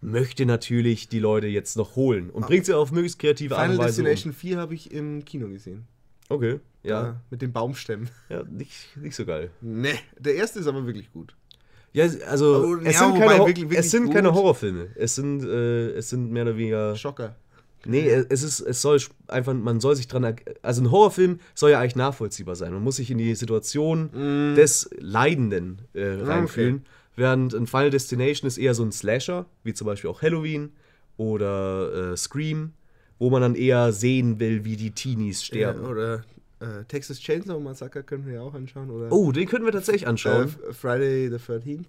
möchte 0.00 0.46
natürlich 0.46 1.08
die 1.08 1.18
Leute 1.18 1.46
jetzt 1.48 1.76
noch 1.76 1.96
holen 1.96 2.30
und 2.30 2.46
bringt 2.46 2.66
sie 2.66 2.74
auf 2.74 2.92
möglichst 2.92 3.18
kreative 3.18 3.56
Art 3.56 3.64
Final 3.66 3.78
und 3.78 3.84
Weise 3.84 4.02
Destination 4.02 4.32
4 4.32 4.58
habe 4.58 4.74
ich 4.74 4.92
im 4.92 5.24
Kino 5.24 5.48
gesehen. 5.48 5.84
Okay, 6.28 6.60
ja, 6.82 7.02
Da, 7.02 7.20
mit 7.30 7.42
den 7.42 7.52
Baumstämmen. 7.52 8.08
ja 8.28 8.42
nicht, 8.44 8.96
nicht 8.96 9.16
so 9.16 9.24
geil. 9.24 9.50
Nee, 9.60 9.94
der 10.18 10.34
erste 10.36 10.58
ist 10.60 10.66
aber 10.66 10.86
wirklich 10.86 11.10
gut. 11.12 11.34
Ja, 11.94 12.04
also 12.28 12.56
Aber, 12.74 12.82
es 12.86 12.94
ja, 12.94 13.06
sind, 13.08 13.18
keine, 13.18 13.38
wirklich- 13.38 13.60
wirklich 13.62 13.78
es 13.78 13.90
sind 13.90 14.12
keine 14.12 14.28
gut. 14.28 14.36
Horrorfilme. 14.36 14.88
Es 14.94 15.14
sind, 15.14 15.42
äh, 15.42 15.88
es 15.92 16.10
sind 16.10 16.30
mehr 16.30 16.42
oder 16.44 16.56
weniger 16.56 16.94
Schocker. 16.96 17.34
Nee, 17.86 18.06
es 18.10 18.42
ist, 18.42 18.60
es 18.60 18.82
soll 18.82 19.00
einfach, 19.28 19.54
man 19.54 19.80
soll 19.80 19.96
sich 19.96 20.06
dran, 20.08 20.34
also 20.62 20.82
ein 20.82 20.90
Horrorfilm 20.90 21.38
soll 21.54 21.70
ja 21.70 21.80
eigentlich 21.80 21.96
nachvollziehbar 21.96 22.56
sein. 22.56 22.72
Man 22.72 22.82
muss 22.82 22.96
sich 22.96 23.10
in 23.10 23.18
die 23.18 23.34
Situation 23.36 24.54
des 24.56 24.90
Leidenden 24.98 25.78
äh, 25.94 26.04
reinfühlen. 26.20 26.84
Während 27.18 27.52
ein 27.52 27.66
Final 27.66 27.90
Destination 27.90 28.46
ist 28.46 28.58
eher 28.58 28.74
so 28.74 28.84
ein 28.84 28.92
Slasher, 28.92 29.46
wie 29.64 29.74
zum 29.74 29.86
Beispiel 29.86 30.08
auch 30.08 30.22
Halloween 30.22 30.70
oder 31.16 32.12
äh, 32.12 32.16
Scream, 32.16 32.72
wo 33.18 33.28
man 33.30 33.42
dann 33.42 33.54
eher 33.56 33.92
sehen 33.92 34.38
will, 34.38 34.64
wie 34.64 34.76
die 34.76 34.92
Teenies 34.92 35.40
Ja, 35.48 35.72
sterben. 35.72 35.84
oder 35.86 36.24
äh, 36.60 36.84
Texas 36.86 37.18
Chainsaw 37.18 37.58
Massacre 37.60 38.04
können 38.04 38.24
wir 38.26 38.34
ja 38.34 38.40
auch 38.42 38.54
anschauen. 38.54 38.88
Oder 38.90 39.10
Oh, 39.12 39.32
den 39.32 39.48
können 39.48 39.64
wir 39.64 39.72
tatsächlich 39.72 40.04
äh, 40.04 40.06
anschauen. 40.06 40.44
F- 40.44 40.76
Friday 40.76 41.28
the 41.28 41.36
13th. 41.36 41.84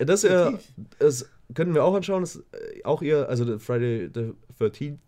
Ja, 0.00 0.04
das, 0.06 0.24
äh, 0.24 0.52
das 0.98 1.28
können 1.54 1.74
wir 1.74 1.84
auch 1.84 1.94
anschauen. 1.94 2.22
Das 2.22 2.36
äh, 2.52 2.82
auch 2.84 3.02
eher, 3.02 3.28
also 3.28 3.58
Friday 3.60 4.10
the 4.12 4.32
13th 4.58 4.98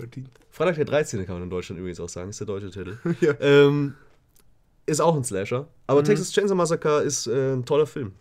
13th. 0.00 0.24
Freitag 0.50 0.74
der 0.76 0.84
13. 0.86 1.24
kann 1.24 1.36
man 1.36 1.44
in 1.44 1.50
Deutschland 1.50 1.78
übrigens 1.78 2.00
auch 2.00 2.08
sagen, 2.08 2.30
ist 2.30 2.40
der 2.40 2.46
deutsche 2.48 2.70
Titel. 2.70 2.96
Ja. 3.20 3.34
ähm, 3.40 3.94
ist 4.86 5.00
auch 5.00 5.14
ein 5.14 5.22
Slasher. 5.22 5.68
Aber 5.86 6.02
Texas 6.02 6.32
Chainsaw 6.32 6.56
Massacre 6.56 7.02
ist 7.02 7.26
äh, 7.28 7.52
ein 7.52 7.64
toller 7.64 7.86
Film. 7.86 8.12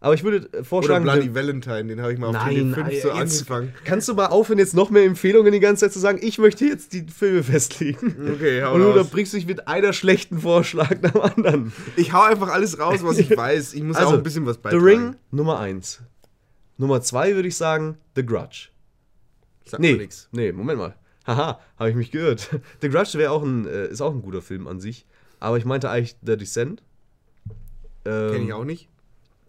Aber 0.00 0.14
ich 0.14 0.22
würde 0.22 0.46
äh, 0.52 0.56
Oder 0.58 0.64
vorschlagen, 0.64 1.04
Bloody 1.04 1.22
wir- 1.26 1.34
Valentine, 1.34 1.84
den 1.86 2.00
habe 2.00 2.12
ich 2.12 2.18
mal 2.20 2.28
auf 2.28 2.32
Nein, 2.34 2.54
Tele 2.54 2.74
5 2.74 2.86
Alter, 2.86 3.00
so 3.00 3.10
angefangen. 3.10 3.74
kannst 3.84 4.08
du 4.08 4.14
mal 4.14 4.26
aufhören, 4.26 4.58
jetzt 4.60 4.74
noch 4.74 4.90
mehr 4.90 5.04
Empfehlungen 5.04 5.52
die 5.52 5.58
ganze 5.58 5.86
Zeit 5.86 5.92
zu 5.92 5.98
sagen? 5.98 6.18
Ich 6.22 6.38
möchte 6.38 6.64
jetzt 6.66 6.92
die 6.92 7.04
Filme 7.08 7.42
festlegen. 7.42 8.14
Okay, 8.34 8.62
hau 8.62 8.74
Und 8.74 8.80
du 8.82 8.88
unterbrichst 8.90 9.34
dich 9.34 9.46
mit 9.46 9.66
einer 9.66 9.92
schlechten 9.92 10.38
Vorschlag 10.40 11.00
nach 11.02 11.10
dem 11.12 11.20
anderen. 11.22 11.72
Ich 11.96 12.12
hau 12.12 12.22
einfach 12.22 12.48
alles 12.48 12.78
raus, 12.78 13.00
was 13.02 13.18
ich 13.18 13.28
weiß. 13.36 13.74
Ich 13.74 13.82
muss 13.82 13.96
Also, 13.96 14.10
auch 14.10 14.14
ein 14.14 14.22
bisschen 14.22 14.46
was 14.46 14.56
The 14.56 14.62
beitragen. 14.62 14.84
Ring, 14.84 15.16
Nummer 15.32 15.58
1. 15.58 16.00
Nummer 16.76 17.02
2 17.02 17.34
würde 17.34 17.48
ich 17.48 17.56
sagen, 17.56 17.98
The 18.14 18.24
Grudge. 18.24 18.68
Mir 19.72 19.78
Nee, 19.80 19.92
nix. 19.94 20.28
nee, 20.30 20.52
Moment 20.52 20.78
mal. 20.78 20.94
Haha, 21.26 21.58
habe 21.76 21.90
ich 21.90 21.96
mich 21.96 22.12
geirrt. 22.12 22.48
The 22.80 22.88
Grudge 22.88 23.18
wäre 23.18 23.32
auch 23.32 23.42
ein, 23.42 23.66
äh, 23.66 23.88
ist 23.88 24.00
auch 24.00 24.14
ein 24.14 24.22
guter 24.22 24.42
Film 24.42 24.68
an 24.68 24.78
sich. 24.78 25.06
Aber 25.40 25.58
ich 25.58 25.64
meinte 25.64 25.90
eigentlich 25.90 26.16
The 26.24 26.36
Descent. 26.36 26.82
Ähm, 28.04 28.32
Kenn 28.32 28.44
ich 28.46 28.52
auch 28.52 28.64
nicht. 28.64 28.88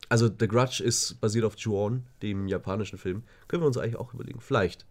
Also 0.09 0.27
The 0.27 0.47
Grudge 0.47 0.83
ist 0.83 1.21
basiert 1.21 1.45
auf 1.45 1.55
Ju-On, 1.55 2.03
dem 2.23 2.47
japanischen 2.47 2.97
Film. 2.97 3.23
Können 3.47 3.63
wir 3.63 3.67
uns 3.67 3.77
eigentlich 3.77 3.95
auch 3.95 4.13
überlegen. 4.13 4.41
Vielleicht. 4.41 4.85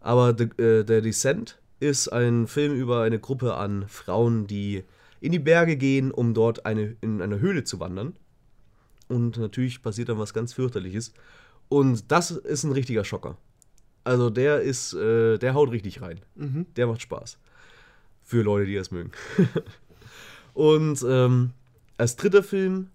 Aber 0.00 0.34
The, 0.36 0.44
äh, 0.62 0.84
der 0.84 1.02
Descent 1.02 1.58
ist 1.78 2.08
ein 2.08 2.46
Film 2.46 2.74
über 2.74 3.02
eine 3.02 3.18
Gruppe 3.18 3.54
an 3.54 3.86
Frauen, 3.86 4.46
die 4.46 4.84
in 5.20 5.32
die 5.32 5.38
Berge 5.38 5.76
gehen, 5.76 6.10
um 6.10 6.32
dort 6.32 6.64
eine, 6.64 6.96
in 7.02 7.20
eine 7.20 7.40
Höhle 7.40 7.64
zu 7.64 7.80
wandern. 7.80 8.16
Und 9.08 9.36
natürlich 9.36 9.82
passiert 9.82 10.08
dann 10.08 10.18
was 10.18 10.32
ganz 10.32 10.54
fürchterliches. 10.54 11.12
Und 11.68 12.10
das 12.10 12.30
ist 12.30 12.64
ein 12.64 12.72
richtiger 12.72 13.04
Schocker. 13.04 13.36
Also 14.04 14.30
der 14.30 14.60
ist, 14.60 14.94
äh, 14.94 15.36
der 15.38 15.54
haut 15.54 15.70
richtig 15.70 16.00
rein. 16.00 16.20
Der 16.76 16.86
macht 16.86 17.02
Spaß. 17.02 17.38
Für 18.24 18.42
Leute, 18.42 18.66
die 18.66 18.76
das 18.76 18.90
mögen. 18.90 19.10
Und 20.54 21.04
ähm, 21.06 21.50
als 21.98 22.16
dritter 22.16 22.42
Film 22.42 22.88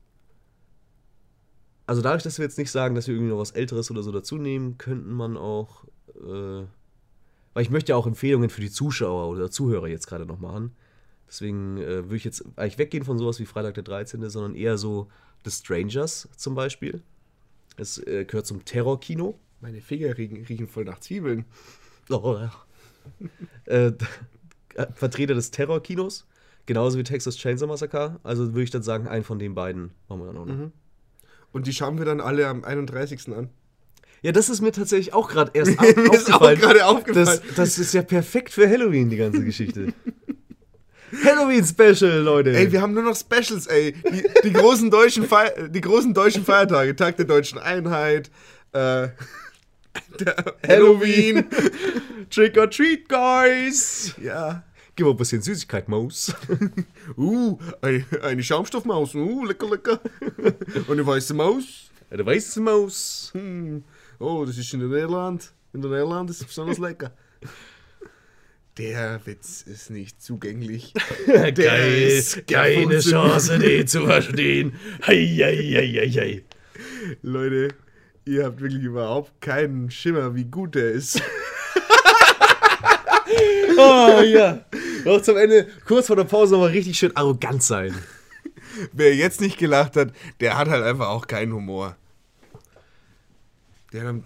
also 1.88 2.02
dadurch, 2.02 2.24
dass 2.24 2.38
wir 2.38 2.46
jetzt 2.46 2.58
nicht 2.58 2.72
sagen, 2.72 2.96
dass 2.96 3.08
wir 3.08 3.14
irgendwie 3.14 3.32
noch 3.32 3.40
was 3.40 3.52
Älteres 3.52 3.92
oder 3.92 4.04
so 4.04 4.12
dazu 4.12 4.38
nehmen, 4.38 4.78
könnten 4.78 5.12
man 5.12 5.38
auch, 5.38 5.86
äh, 6.16 6.66
weil 7.54 7.64
ich 7.64 7.70
möchte 7.70 7.92
ja 7.92 7.96
auch 7.96 8.08
Empfehlungen 8.08 8.50
für 8.50 8.62
die 8.62 8.72
Zuschauer 8.72 9.30
oder 9.30 9.52
Zuhörer 9.52 9.88
jetzt 9.88 10.08
gerade 10.08 10.26
noch 10.26 10.40
machen. 10.40 10.76
Deswegen 11.28 11.78
äh, 11.78 12.04
würde 12.04 12.16
ich 12.16 12.24
jetzt 12.24 12.44
eigentlich 12.56 12.78
weggehen 12.78 13.04
von 13.04 13.18
sowas 13.18 13.40
wie 13.40 13.46
Freitag 13.46 13.76
der 13.76 13.84
13., 13.84 14.28
sondern 14.30 14.56
eher 14.56 14.78
so 14.78 15.10
The 15.44 15.52
Strangers 15.52 16.30
zum 16.36 16.56
Beispiel. 16.56 17.02
Es 17.78 17.98
äh, 17.98 18.26
gehört 18.26 18.46
zum 18.46 18.66
Terrorkino. 18.66 19.40
Meine 19.62 19.82
Finger 19.82 20.18
riechen, 20.18 20.46
riechen 20.46 20.68
voll 20.68 20.86
nach 20.86 21.00
Zwiebeln. 21.00 21.46
Oh, 22.10 22.38
ja. 22.40 22.52
äh, 23.66 23.92
äh, 24.76 24.88
Vertreter 24.94 25.34
des 25.34 25.52
Terrorkinos, 25.52 26.26
genauso 26.66 26.98
wie 26.98 27.04
Texas 27.04 27.38
Chainsaw 27.38 27.68
Massacre. 27.68 28.20
Also 28.24 28.48
würde 28.48 28.64
ich 28.64 28.72
dann 28.72 28.84
sagen, 28.84 29.08
einen 29.08 29.24
von 29.24 29.40
den 29.40 29.56
beiden 29.56 29.92
machen 30.08 30.22
wir 30.22 30.28
dann 30.28 30.38
auch 30.38 30.46
noch. 30.46 30.72
Und 31.56 31.68
die 31.68 31.74
schauen 31.74 31.98
wir 31.98 32.04
dann 32.04 32.20
alle 32.20 32.48
am 32.48 32.66
31. 32.66 33.30
an. 33.30 33.50
Ja, 34.22 34.34
das 34.34 34.50
ist 34.50 34.60
mir 34.60 34.74
tatsächlich 34.74 35.14
auch 35.14 35.30
gerade 35.30 35.52
erst 35.58 35.80
Mir 35.80 36.14
ist 36.14 36.30
auch 36.34 36.42
aufgefallen. 36.42 36.82
aufgefallen. 36.82 37.40
Das, 37.48 37.56
das 37.56 37.78
ist 37.78 37.94
ja 37.94 38.02
perfekt 38.02 38.52
für 38.52 38.68
Halloween, 38.70 39.10
die 39.10 39.16
ganze 39.16 39.42
Geschichte. 39.42 39.94
Halloween-Special, 41.24 42.20
Leute. 42.20 42.54
Ey, 42.54 42.74
wir 42.74 42.82
haben 42.82 42.94
nur 42.94 43.04
noch 43.04 43.16
Specials, 43.16 43.68
ey. 43.68 43.94
Die, 43.94 44.24
die, 44.44 44.52
großen, 44.52 44.92
deutschen 44.92 45.26
die 45.70 45.80
großen 45.80 46.14
deutschen 46.14 46.44
Feiertage. 46.44 46.94
Tag 46.94 47.16
der 47.16 47.26
deutschen 47.26 47.58
Einheit. 47.58 48.30
Äh, 48.74 49.08
Halloween. 50.68 51.46
Trick 52.32 52.58
or 52.58 52.70
treat, 52.70 53.08
guys. 53.08 54.14
ja. 54.22 54.62
Gib 54.96 55.06
mal 55.06 55.12
ein 55.12 55.18
bisschen 55.18 55.42
Süßigkeit, 55.42 55.88
Maus. 55.90 56.34
Uh, 57.18 57.58
eine, 57.82 58.44
Schaumstoffmaus. 58.44 59.14
Uh, 59.16 59.46
lecker, 59.46 59.70
lecker. 59.70 60.00
Und 60.88 60.92
eine 60.92 61.06
weiße 61.06 61.34
Maus. 61.34 61.90
Eine 62.10 62.26
weiße 62.26 62.62
Maus. 62.62 63.32
Hm. 63.34 63.84
Oh, 64.20 64.46
das 64.46 64.58
ist 64.58 64.74
in 64.74 64.82
Irland. 64.82 65.52
In 65.74 65.82
der 65.82 65.92
Irland 65.92 66.30
ist 66.30 66.42
es 66.42 66.48
besonders 66.48 66.78
lecker. 66.78 67.12
Der 68.78 69.22
Witz 69.26 69.62
ist 69.62 69.90
nicht 69.90 70.22
zugänglich. 70.22 70.94
Geil. 71.28 71.94
ist- 71.94 72.36
der 72.36 72.44
Keine. 72.44 73.00
Chance, 73.00 73.58
den 73.60 73.88
zu 73.88 74.06
verstehen. 74.06 74.74
Hei, 75.06 75.26
hei, 75.26 75.56
hei, 75.56 75.88
hei, 75.88 76.10
hei. 76.10 76.44
Leute, 77.22 77.70
ihr 78.26 78.46
habt 78.46 78.60
wirklich 78.62 78.84
überhaupt 78.84 79.40
keinen 79.42 79.90
Schimmer, 79.92 80.36
wie 80.36 80.46
gut 80.46 80.76
der 80.76 80.92
ist. 80.92 81.22
Oh 83.78 84.22
ja. 84.22 84.66
Noch 85.06 85.22
zum 85.22 85.38
Ende, 85.38 85.68
kurz 85.86 86.08
vor 86.08 86.16
der 86.16 86.24
Pause 86.24 86.54
nochmal 86.54 86.70
richtig 86.72 86.98
schön 86.98 87.16
arrogant 87.16 87.62
sein. 87.64 87.94
Wer 88.92 89.16
jetzt 89.16 89.40
nicht 89.42 89.58
gelacht 89.58 89.96
hat, 89.96 90.14
der 90.40 90.58
hat 90.58 90.68
halt 90.68 90.84
einfach 90.84 91.10
auch 91.10 91.28
keinen 91.28 91.54
Humor. 91.54 91.96
Ja, 93.94 94.04
dann, 94.04 94.24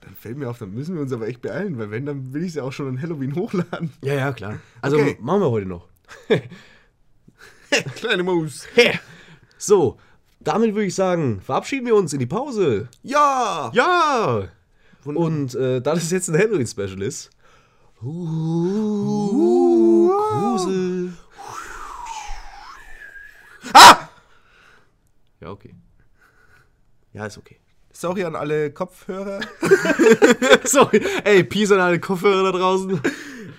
dann 0.00 0.14
fällt 0.14 0.38
mir 0.38 0.48
auf, 0.48 0.58
dann 0.58 0.72
müssen 0.72 0.94
wir 0.94 1.02
uns 1.02 1.12
aber 1.12 1.26
echt 1.28 1.42
beeilen, 1.42 1.78
weil 1.78 1.90
wenn, 1.90 2.06
dann 2.06 2.32
will 2.32 2.42
ich 2.42 2.50
es 2.50 2.54
ja 2.54 2.62
auch 2.62 2.72
schon 2.72 2.88
an 2.88 3.02
Halloween 3.02 3.34
hochladen. 3.34 3.92
Ja, 4.02 4.14
ja, 4.14 4.32
klar. 4.32 4.60
Also 4.80 4.96
Okay. 4.96 5.18
machen 5.20 5.40
wir 5.40 5.50
heute 5.50 5.66
noch. 5.66 5.88
Kleine 7.96 8.22
Maus. 8.22 8.66
So, 9.58 9.98
damit 10.40 10.74
würde 10.74 10.86
ich 10.86 10.94
sagen, 10.94 11.40
verabschieden 11.40 11.86
wir 11.86 11.96
uns 11.96 12.12
in 12.12 12.20
die 12.20 12.26
Pause. 12.26 12.88
Ja! 13.02 13.70
Ja! 13.74 14.48
Und 15.04 15.54
äh, 15.54 15.80
da 15.82 15.94
das 15.94 16.10
jetzt 16.10 16.28
ein 16.30 16.38
Halloween-Special 16.38 17.02
ist. 17.02 17.30
Uh, 18.06 19.40
Grusel. 20.30 21.12
Ah! 23.72 24.10
Ja, 25.40 25.48
okay. 25.48 25.74
Ja, 27.14 27.24
ist 27.24 27.38
okay. 27.38 27.56
Sorry 27.92 28.24
an 28.24 28.36
alle 28.36 28.72
Kopfhörer. 28.72 29.40
Sorry. 30.64 31.00
Ey, 31.24 31.44
Peace 31.44 31.72
an 31.72 31.80
alle 31.80 31.98
Kopfhörer 31.98 32.52
da 32.52 32.58
draußen. 32.58 33.00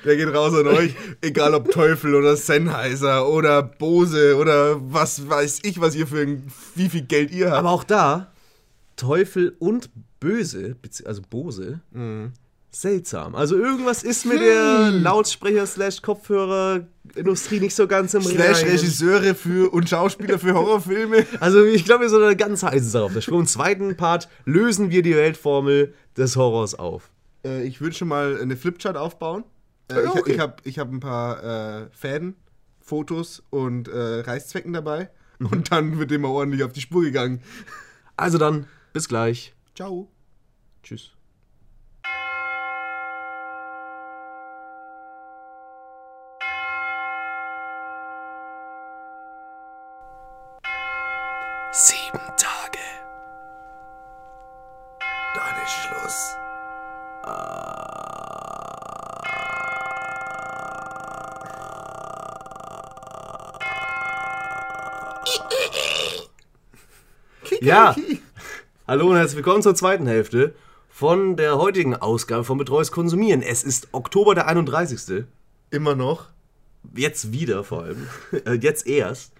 Der 0.03 0.15
geht 0.15 0.31
raus 0.31 0.53
an 0.53 0.67
euch. 0.67 0.95
Egal 1.21 1.55
ob 1.55 1.71
Teufel 1.71 2.13
oder 2.13 2.35
Sennheiser 2.35 3.27
oder 3.27 3.63
Bose 3.63 4.35
oder 4.37 4.79
was 4.93 5.27
weiß 5.27 5.61
ich, 5.63 5.81
was 5.81 5.95
ihr 5.95 6.05
für 6.05 6.21
ein, 6.21 6.51
wie 6.75 6.89
viel 6.89 7.01
Geld 7.01 7.31
ihr 7.31 7.47
habt. 7.47 7.57
Aber 7.57 7.71
auch 7.71 7.83
da, 7.83 8.31
Teufel 8.95 9.55
und 9.57 9.89
Böse, 10.19 10.75
also 11.05 11.23
Bose, 11.27 11.81
seltsam. 12.81 13.35
Also 13.35 13.55
irgendwas 13.57 14.03
ist 14.03 14.25
mit 14.25 14.41
der 14.41 14.91
Lautsprecher 14.91 15.65
slash 15.65 16.01
Kopfhörer 16.01 16.87
Industrie 17.15 17.59
nicht 17.59 17.75
so 17.75 17.87
ganz 17.87 18.13
im 18.13 18.21
Slash 18.21 18.63
Reinen. 18.63 18.71
Regisseure 18.71 19.35
für 19.35 19.71
und 19.73 19.89
Schauspieler 19.89 20.37
für 20.39 20.53
Horrorfilme. 20.53 21.25
Also 21.39 21.63
ich 21.63 21.85
glaube, 21.85 22.03
wir 22.03 22.09
sind 22.09 22.23
eine 22.23 22.35
ganz 22.35 22.63
heiße 22.63 22.89
Sache 22.89 23.03
auf 23.05 23.13
der 23.13 23.21
Spur. 23.21 23.39
Im 23.39 23.45
zweiten 23.45 23.95
Part 23.95 24.27
lösen 24.45 24.89
wir 24.89 25.01
die 25.01 25.15
Weltformel 25.15 25.93
des 26.17 26.35
Horrors 26.35 26.75
auf. 26.75 27.09
Äh, 27.45 27.63
ich 27.63 27.81
würde 27.81 27.95
schon 27.95 28.07
mal 28.07 28.39
eine 28.41 28.57
Flipchart 28.57 28.97
aufbauen. 28.97 29.43
Äh, 29.89 29.95
Ja, 29.95 30.03
ich 30.03 30.09
okay. 30.09 30.33
ich 30.33 30.39
habe 30.39 30.55
ich 30.63 30.79
hab 30.79 30.91
ein 30.91 30.99
paar 30.99 31.83
äh, 31.83 31.87
Fäden, 31.91 32.35
Fotos 32.81 33.43
und 33.49 33.87
äh, 33.87 34.19
Reißzwecken 34.21 34.73
dabei. 34.73 35.09
Mhm. 35.39 35.47
Und 35.47 35.71
dann 35.71 35.99
wird 35.99 36.11
immer 36.11 36.29
ordentlich 36.29 36.63
auf 36.63 36.73
die 36.73 36.81
Spur 36.81 37.03
gegangen. 37.03 37.41
Also 38.17 38.37
dann, 38.37 38.67
bis 38.93 39.07
gleich. 39.07 39.53
Ciao. 39.75 40.09
Tschüss. 40.83 41.14
Sieben 51.77 52.23
Tage. 52.37 52.79
Dann 55.35 55.61
ist 55.61 55.73
Schluss. 55.73 56.35
Ja. 67.59 67.93
Hallo 68.87 69.09
und 69.09 69.17
herzlich 69.17 69.35
willkommen 69.35 69.61
zur 69.61 69.75
zweiten 69.75 70.07
Hälfte 70.07 70.55
von 70.87 71.35
der 71.35 71.57
heutigen 71.57 71.93
Ausgabe 71.97 72.45
von 72.45 72.57
Betreues 72.57 72.93
Konsumieren. 72.93 73.41
Es 73.41 73.65
ist 73.65 73.89
Oktober 73.91 74.33
der 74.33 74.47
31. 74.47 75.25
Immer 75.71 75.95
noch. 75.95 76.29
Jetzt 76.95 77.33
wieder 77.33 77.65
vor 77.65 77.83
allem. 77.83 78.07
Äh, 78.45 78.53
Jetzt 78.53 78.87
erst. 78.87 79.33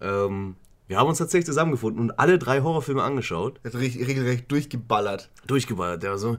Ähm, 0.00 0.56
wir 0.88 0.96
haben 0.98 1.08
uns 1.08 1.18
tatsächlich 1.18 1.46
zusammengefunden 1.46 2.00
und 2.02 2.18
alle 2.18 2.38
drei 2.38 2.60
Horrorfilme 2.62 3.02
angeschaut. 3.02 3.60
Hat 3.64 3.74
richtig- 3.74 4.06
regelrecht 4.08 4.50
durchgeballert. 4.50 5.30
Durchgeballert. 5.46 6.02
Ja, 6.02 6.18
so, 6.18 6.38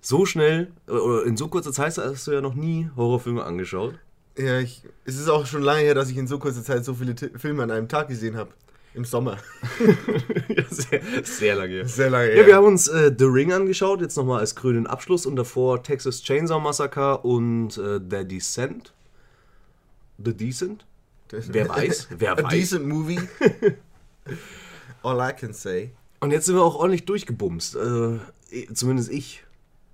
so 0.00 0.26
schnell, 0.26 0.72
äh, 0.88 0.92
oder 0.92 1.24
in 1.24 1.36
so 1.36 1.48
kurzer 1.48 1.72
Zeit 1.72 1.96
hast 1.98 2.26
du 2.26 2.32
ja 2.32 2.40
noch 2.40 2.54
nie 2.54 2.88
Horrorfilme 2.96 3.44
angeschaut. 3.44 3.94
Ja, 4.38 4.58
ich, 4.58 4.82
es 5.04 5.16
ist 5.18 5.28
auch 5.28 5.44
schon 5.46 5.62
lange 5.62 5.82
her, 5.82 5.94
dass 5.94 6.08
ich 6.10 6.16
in 6.16 6.26
so 6.26 6.38
kurzer 6.38 6.62
Zeit 6.64 6.84
so 6.84 6.94
viele 6.94 7.14
Ti- 7.14 7.30
Filme 7.36 7.62
an 7.62 7.70
einem 7.70 7.88
Tag 7.88 8.08
gesehen 8.08 8.36
habe. 8.36 8.50
Im 8.92 9.04
Sommer. 9.04 9.36
ja, 10.48 10.64
sehr, 10.68 11.00
sehr 11.22 11.54
lange. 11.54 11.86
Sehr 11.86 12.10
lange 12.10 12.30
Ja, 12.30 12.34
her. 12.36 12.46
wir 12.46 12.56
haben 12.56 12.66
uns 12.66 12.88
äh, 12.88 13.14
The 13.16 13.24
Ring 13.26 13.52
angeschaut, 13.52 14.00
jetzt 14.00 14.16
nochmal 14.16 14.40
als 14.40 14.56
grünen 14.56 14.88
Abschluss 14.88 15.26
und 15.26 15.36
davor 15.36 15.82
Texas 15.84 16.22
Chainsaw 16.22 16.58
Massacre 16.60 17.18
und 17.18 17.76
äh, 17.78 18.00
The 18.00 18.26
Descent. 18.26 18.92
The 20.18 20.34
Decent? 20.36 20.86
Wer 21.30 21.68
weiß? 21.68 22.08
Wer 22.18 22.32
A 22.38 22.42
weiß? 22.42 22.50
decent 22.52 22.86
movie. 22.88 23.20
All 25.02 25.18
I 25.20 25.32
can 25.32 25.52
say. 25.52 25.92
Und 26.20 26.30
jetzt 26.30 26.46
sind 26.46 26.54
wir 26.54 26.62
auch 26.62 26.76
ordentlich 26.76 27.06
durchgebumst. 27.06 27.76
Äh, 27.76 28.16
eh, 28.50 28.66
zumindest 28.74 29.10
ich. 29.10 29.44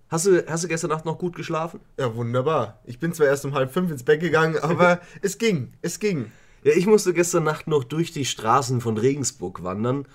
Hast 0.09 0.27
du, 0.27 0.45
hast 0.47 0.64
du 0.64 0.68
gestern 0.68 0.91
Nacht 0.91 1.05
noch 1.05 1.18
gut 1.18 1.35
geschlafen? 1.35 1.81
Ja, 1.99 2.14
wunderbar. 2.14 2.81
Ich 2.85 2.99
bin 2.99 3.12
zwar 3.12 3.27
erst 3.27 3.45
um 3.45 3.55
halb 3.55 3.72
fünf 3.72 3.91
ins 3.91 4.03
Bett 4.03 4.20
gegangen, 4.20 4.59
aber 4.62 5.01
es 5.22 5.39
ging. 5.39 5.72
Es 5.83 5.99
ging. 5.99 6.31
Ja, 6.62 6.72
ich 6.72 6.87
musste 6.87 7.12
gestern 7.12 7.45
Nacht 7.45 7.66
noch 7.66 7.85
durch 7.85 8.12
die 8.12 8.24
Straßen 8.24 8.81
von 8.81 8.99
Regensburg 8.99 9.62
wandern 9.62 10.07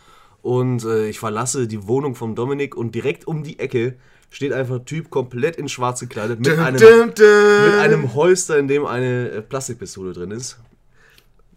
und 0.42 0.84
äh, 0.84 1.08
ich 1.08 1.20
verlasse 1.20 1.68
die 1.68 1.88
Wohnung 1.88 2.16
von 2.16 2.36
Dominik 2.36 2.76
und 2.76 2.96
direkt 2.96 3.28
um 3.28 3.44
die 3.44 3.60
Ecke 3.60 3.96
steht 4.30 4.54
einfach 4.54 4.76
ein 4.76 4.86
Typ 4.86 5.10
komplett 5.10 5.58
in 5.58 5.70
schwarz 5.70 6.00
gekleidet 6.00 6.40
mit, 6.40 6.48
Dum, 6.48 6.60
einem, 6.60 6.80
dum, 6.80 7.14
dum. 7.14 7.66
mit 7.66 7.80
einem 7.80 8.14
Holster, 8.14 8.58
in 8.58 8.68
dem 8.68 8.86
eine 8.86 9.30
äh, 9.30 9.42
Plastikpistole 9.42 10.14
drin 10.14 10.32
ist. 10.32 10.58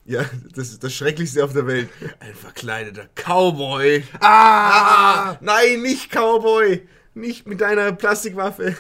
Ja, 0.06 0.24
das 0.54 0.68
ist 0.70 0.84
das 0.84 0.92
Schrecklichste 0.94 1.42
auf 1.42 1.52
der 1.54 1.66
Welt. 1.66 1.88
Ein 2.20 2.34
verkleideter 2.34 3.08
Cowboy. 3.14 4.02
Ah! 4.20 5.36
Nein, 5.40 5.80
nicht 5.82 6.10
Cowboy! 6.10 6.82
Nicht 7.14 7.46
mit 7.46 7.60
deiner 7.60 7.92
Plastikwaffe. 7.92 8.76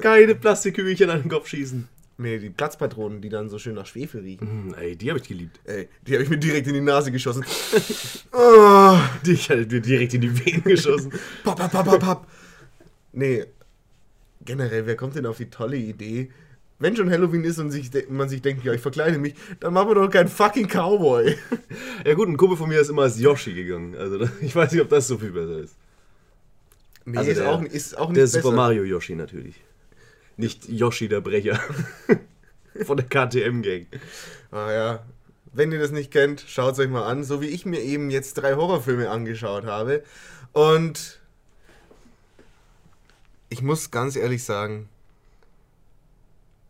Keine 0.00 0.34
Plastikkügelchen 0.34 1.08
an 1.10 1.22
den 1.22 1.30
Kopf 1.30 1.48
schießen. 1.48 1.88
Nee, 2.16 2.38
die 2.38 2.50
Platzpatronen, 2.50 3.20
die 3.20 3.28
dann 3.28 3.48
so 3.48 3.58
schön 3.58 3.74
nach 3.74 3.86
Schwefel 3.86 4.20
riechen. 4.20 4.48
Hm, 4.48 4.74
ey, 4.78 4.94
die 4.96 5.10
habe 5.10 5.18
ich 5.18 5.26
geliebt. 5.26 5.58
Ey, 5.64 5.88
die 6.06 6.12
habe 6.14 6.22
ich 6.22 6.30
mir 6.30 6.38
direkt 6.38 6.66
in 6.68 6.74
die 6.74 6.80
Nase 6.80 7.10
geschossen. 7.10 7.44
oh, 8.32 8.98
Die 9.26 9.32
ich 9.32 9.50
hatte 9.50 9.66
mir 9.66 9.80
direkt 9.80 10.14
in 10.14 10.20
die 10.20 10.44
Venen 10.46 10.62
geschossen. 10.62 11.12
pap, 11.42 11.56
pap, 11.56 11.72
pap, 11.72 11.84
pap, 11.86 12.00
pap. 12.00 12.26
Nee, 13.12 13.44
generell, 14.44 14.86
wer 14.86 14.96
kommt 14.96 15.16
denn 15.16 15.26
auf 15.26 15.38
die 15.38 15.50
tolle 15.50 15.76
Idee? 15.76 16.30
Wenn 16.84 16.94
schon 16.94 17.10
Halloween 17.10 17.44
ist 17.44 17.58
und 17.58 17.70
sich, 17.70 17.90
man 18.10 18.28
sich 18.28 18.42
denkt, 18.42 18.62
ja, 18.62 18.74
ich 18.74 18.80
verkleide 18.82 19.16
mich, 19.16 19.34
dann 19.58 19.72
machen 19.72 19.88
wir 19.88 19.94
doch 19.94 20.10
keinen 20.10 20.28
fucking 20.28 20.68
Cowboy. 20.68 21.34
Ja 22.04 22.12
gut, 22.12 22.28
ein 22.28 22.36
Kumpel 22.36 22.58
von 22.58 22.68
mir 22.68 22.78
ist 22.78 22.90
immer 22.90 23.02
als 23.04 23.18
Yoshi 23.18 23.54
gegangen. 23.54 23.96
Also 23.96 24.28
ich 24.42 24.54
weiß 24.54 24.70
nicht, 24.70 24.82
ob 24.82 24.90
das 24.90 25.08
so 25.08 25.16
viel 25.16 25.30
besser 25.30 25.60
ist. 25.60 25.74
Nee, 27.06 27.16
Also 27.16 27.30
ist, 27.30 27.40
der- 27.40 27.50
auch, 27.50 27.62
ist 27.62 27.96
auch 27.98 28.08
nicht 28.08 28.16
Der 28.18 28.22
besser. 28.24 28.42
Super 28.42 28.54
Mario 28.54 28.84
Yoshi 28.84 29.14
natürlich. 29.14 29.54
Nicht 30.36 30.68
Yoshi 30.68 31.08
der 31.08 31.22
Brecher. 31.22 31.58
Von 32.84 32.98
der 32.98 33.06
KTM-Gang. 33.06 33.86
Ah 34.50 34.70
ja. 34.70 35.04
Wenn 35.54 35.72
ihr 35.72 35.78
das 35.78 35.90
nicht 35.90 36.10
kennt, 36.10 36.44
schaut 36.46 36.74
es 36.74 36.78
euch 36.80 36.90
mal 36.90 37.04
an. 37.06 37.24
So 37.24 37.40
wie 37.40 37.46
ich 37.46 37.64
mir 37.64 37.80
eben 37.80 38.10
jetzt 38.10 38.34
drei 38.34 38.56
Horrorfilme 38.56 39.08
angeschaut 39.08 39.64
habe. 39.64 40.02
Und 40.52 41.18
ich 43.48 43.62
muss 43.62 43.90
ganz 43.90 44.16
ehrlich 44.16 44.44
sagen, 44.44 44.90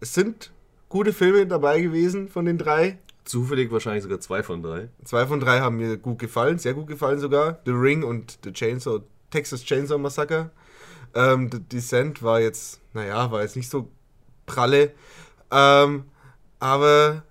es 0.04 0.12
sind 0.12 0.52
gute 0.90 1.14
Filme 1.14 1.46
dabei 1.46 1.80
gewesen 1.80 2.28
von 2.28 2.44
den 2.44 2.58
drei. 2.58 2.98
Zufällig 3.24 3.72
wahrscheinlich 3.72 4.02
sogar 4.02 4.20
zwei 4.20 4.42
von 4.42 4.62
drei. 4.62 4.90
Zwei 5.02 5.26
von 5.26 5.40
drei 5.40 5.60
haben 5.60 5.78
mir 5.78 5.96
gut 5.96 6.18
gefallen, 6.18 6.58
sehr 6.58 6.74
gut 6.74 6.88
gefallen 6.88 7.18
sogar. 7.18 7.60
The 7.64 7.70
Ring 7.70 8.02
und 8.02 8.38
The 8.44 8.52
Chainsaw, 8.52 9.00
Texas 9.30 9.64
Chainsaw 9.64 9.96
Massacre. 9.96 10.50
Ähm, 11.14 11.48
The 11.50 11.58
Descent 11.58 12.22
war 12.22 12.38
jetzt, 12.38 12.82
naja, 12.92 13.30
war 13.30 13.40
jetzt 13.40 13.56
nicht 13.56 13.70
so 13.70 13.88
pralle. 14.44 14.92
Ähm, 15.50 16.04
aber 16.58 17.22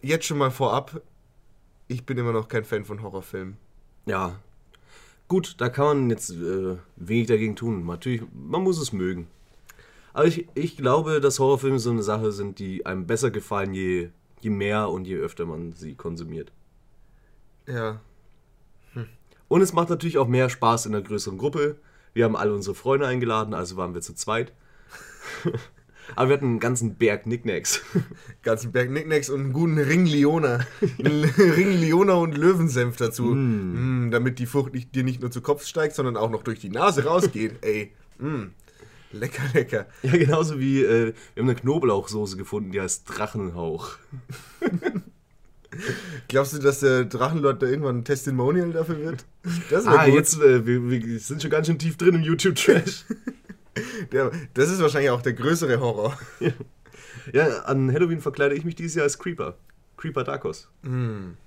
jetzt 0.00 0.26
schon 0.26 0.38
mal 0.38 0.52
vorab, 0.52 1.02
ich 1.88 2.06
bin 2.06 2.18
immer 2.18 2.32
noch 2.32 2.46
kein 2.46 2.64
Fan 2.64 2.84
von 2.84 3.02
Horrorfilmen. 3.02 3.56
Ja. 4.06 4.38
Gut, 5.26 5.56
da 5.58 5.70
kann 5.70 5.86
man 5.86 6.10
jetzt 6.10 6.30
äh, 6.30 6.76
wenig 6.94 7.26
dagegen 7.26 7.56
tun. 7.56 7.84
Natürlich, 7.84 8.22
man 8.32 8.62
muss 8.62 8.78
es 8.78 8.92
mögen. 8.92 9.26
Aber 10.16 10.24
ich, 10.24 10.48
ich 10.54 10.78
glaube, 10.78 11.20
dass 11.20 11.38
Horrorfilme 11.38 11.78
so 11.78 11.90
eine 11.90 12.02
Sache 12.02 12.32
sind, 12.32 12.58
die 12.58 12.86
einem 12.86 13.06
besser 13.06 13.30
gefallen, 13.30 13.74
je, 13.74 14.08
je 14.40 14.48
mehr 14.48 14.88
und 14.88 15.06
je 15.06 15.16
öfter 15.16 15.44
man 15.44 15.72
sie 15.72 15.94
konsumiert. 15.94 16.52
Ja. 17.66 18.00
Und 19.48 19.60
es 19.60 19.74
macht 19.74 19.90
natürlich 19.90 20.16
auch 20.16 20.26
mehr 20.26 20.48
Spaß 20.48 20.86
in 20.86 20.94
einer 20.94 21.04
größeren 21.04 21.36
Gruppe. 21.36 21.76
Wir 22.14 22.24
haben 22.24 22.34
alle 22.34 22.54
unsere 22.54 22.74
Freunde 22.74 23.06
eingeladen, 23.06 23.52
also 23.52 23.76
waren 23.76 23.92
wir 23.92 24.00
zu 24.00 24.14
zweit. 24.14 24.54
Aber 26.16 26.30
wir 26.30 26.36
hatten 26.38 26.46
einen 26.46 26.60
ganzen 26.60 26.94
Berg 26.94 27.24
Knickknacks. 27.24 27.82
Ganzen 28.42 28.72
Berg 28.72 28.88
Nicknacks 28.88 29.28
und 29.28 29.40
einen 29.40 29.52
guten 29.52 29.76
Ring 29.76 30.06
Leona. 30.06 30.60
Ring 30.98 31.78
Leona 31.78 32.14
und 32.14 32.38
Löwensenf 32.38 32.96
dazu. 32.96 33.24
Mm, 33.24 34.10
damit 34.10 34.38
die 34.38 34.46
Frucht 34.46 34.72
nicht, 34.72 34.94
dir 34.94 35.04
nicht 35.04 35.20
nur 35.20 35.30
zu 35.30 35.42
Kopf 35.42 35.66
steigt, 35.66 35.94
sondern 35.94 36.16
auch 36.16 36.30
noch 36.30 36.42
durch 36.42 36.58
die 36.58 36.70
Nase 36.70 37.04
rausgeht. 37.04 37.56
Ey. 37.60 37.92
Mm. 38.18 38.46
Lecker, 39.12 39.42
lecker. 39.54 39.86
Ja, 40.02 40.12
genauso 40.12 40.58
wie 40.58 40.82
äh, 40.82 41.14
wir 41.34 41.42
haben 41.42 41.48
eine 41.50 41.54
Knoblauchsoße 41.58 42.36
gefunden, 42.36 42.72
die 42.72 42.80
heißt 42.80 43.04
Drachenhauch. 43.06 43.96
Glaubst 46.28 46.54
du, 46.54 46.58
dass 46.58 46.80
der 46.80 47.04
Drachenlord 47.04 47.62
da 47.62 47.66
irgendwann 47.66 47.98
ein 47.98 48.04
Testimonial 48.04 48.72
dafür 48.72 48.98
wird? 48.98 49.24
Das 49.70 49.86
Ah, 49.86 50.06
gut. 50.06 50.14
jetzt, 50.14 50.40
äh, 50.40 50.64
wir, 50.66 50.88
wir 50.88 51.20
sind 51.20 51.42
schon 51.42 51.50
ganz 51.50 51.66
schön 51.66 51.78
tief 51.78 51.96
drin 51.96 52.14
im 52.14 52.22
YouTube-Trash. 52.22 53.04
Das 54.54 54.70
ist 54.70 54.80
wahrscheinlich 54.80 55.10
auch 55.10 55.20
der 55.20 55.34
größere 55.34 55.78
Horror. 55.80 56.18
ja, 57.34 57.58
an 57.64 57.92
Halloween 57.92 58.22
verkleide 58.22 58.54
ich 58.54 58.64
mich 58.64 58.74
dieses 58.74 58.94
Jahr 58.94 59.02
als 59.02 59.18
Creeper. 59.18 59.58
Creeper 59.98 60.24
Darkos. 60.24 60.70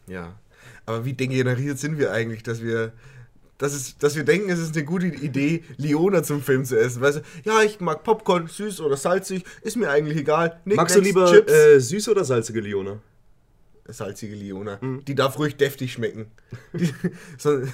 Ja. 0.06 0.38
Aber 0.86 1.06
wie 1.06 1.14
degeneriert 1.14 1.80
sind 1.80 1.98
wir 1.98 2.12
eigentlich, 2.12 2.44
dass 2.44 2.62
wir, 2.62 2.94
dass, 3.60 3.74
es, 3.74 3.98
dass 4.00 4.16
wir 4.16 4.24
denken, 4.24 4.50
es 4.50 4.58
ist 4.58 4.76
eine 4.76 4.86
gute 4.86 5.06
Idee, 5.08 5.64
Leona 5.78 6.24
zum 6.24 6.42
Film 6.42 6.66
zu 6.66 6.80
essen? 6.80 7.02
Weißt 7.02 7.18
du, 7.18 7.22
ja, 7.44 7.62
ich 7.62 7.80
mag 7.80 8.04
Popcorn, 8.04 8.48
süß 8.48 8.82
oder 8.82 8.98
salzig, 8.98 9.44
ist 9.62 9.78
mir 9.78 9.90
eigentlich 9.92 10.18
egal. 10.18 10.60
Nick, 10.66 10.78
Magst 10.78 10.96
du 10.96 11.02
lieber 11.02 11.32
Chips? 11.32 11.52
äh, 11.54 11.80
süße 11.80 12.10
oder 12.10 12.26
salzige 12.26 12.62
Leona? 12.62 13.00
Salzige 13.92 14.36
Leona. 14.36 14.78
Mhm. 14.82 15.04
Die 15.06 15.16
darf 15.16 15.40
ruhig 15.40 15.58
deftig 15.58 15.92
schmecken. 15.94 16.28
Die, 16.74 16.94
sonst, 17.40 17.74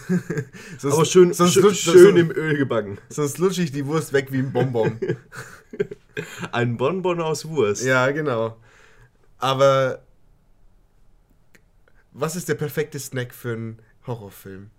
Aber 0.83 1.03
schön, 1.05 1.33
sonst, 1.33 1.53
schön, 1.53 1.63
lutscht- 1.63 1.91
schön 1.91 2.15
im 2.17 2.31
Öl 2.31 2.57
gebacken. 2.57 2.97
sonst 3.09 3.37
lutsche 3.37 3.61
ich 3.63 3.71
die 3.73 3.85
Wurst 3.85 4.13
weg 4.13 4.27
wie 4.31 4.37
ein 4.39 4.51
Bonbon. 4.53 4.97
Ein 6.53 6.77
Bonbon 6.77 7.19
aus 7.19 7.45
Wurst. 7.49 7.83
ja, 7.83 8.09
genau. 8.11 8.55
Aber 9.37 10.01
was 12.13 12.37
ist 12.37 12.47
der 12.47 12.55
perfekte 12.55 12.97
Snack 12.99 13.33
für 13.33 13.51
einen 13.51 13.79
Horrorfilm? 14.07 14.69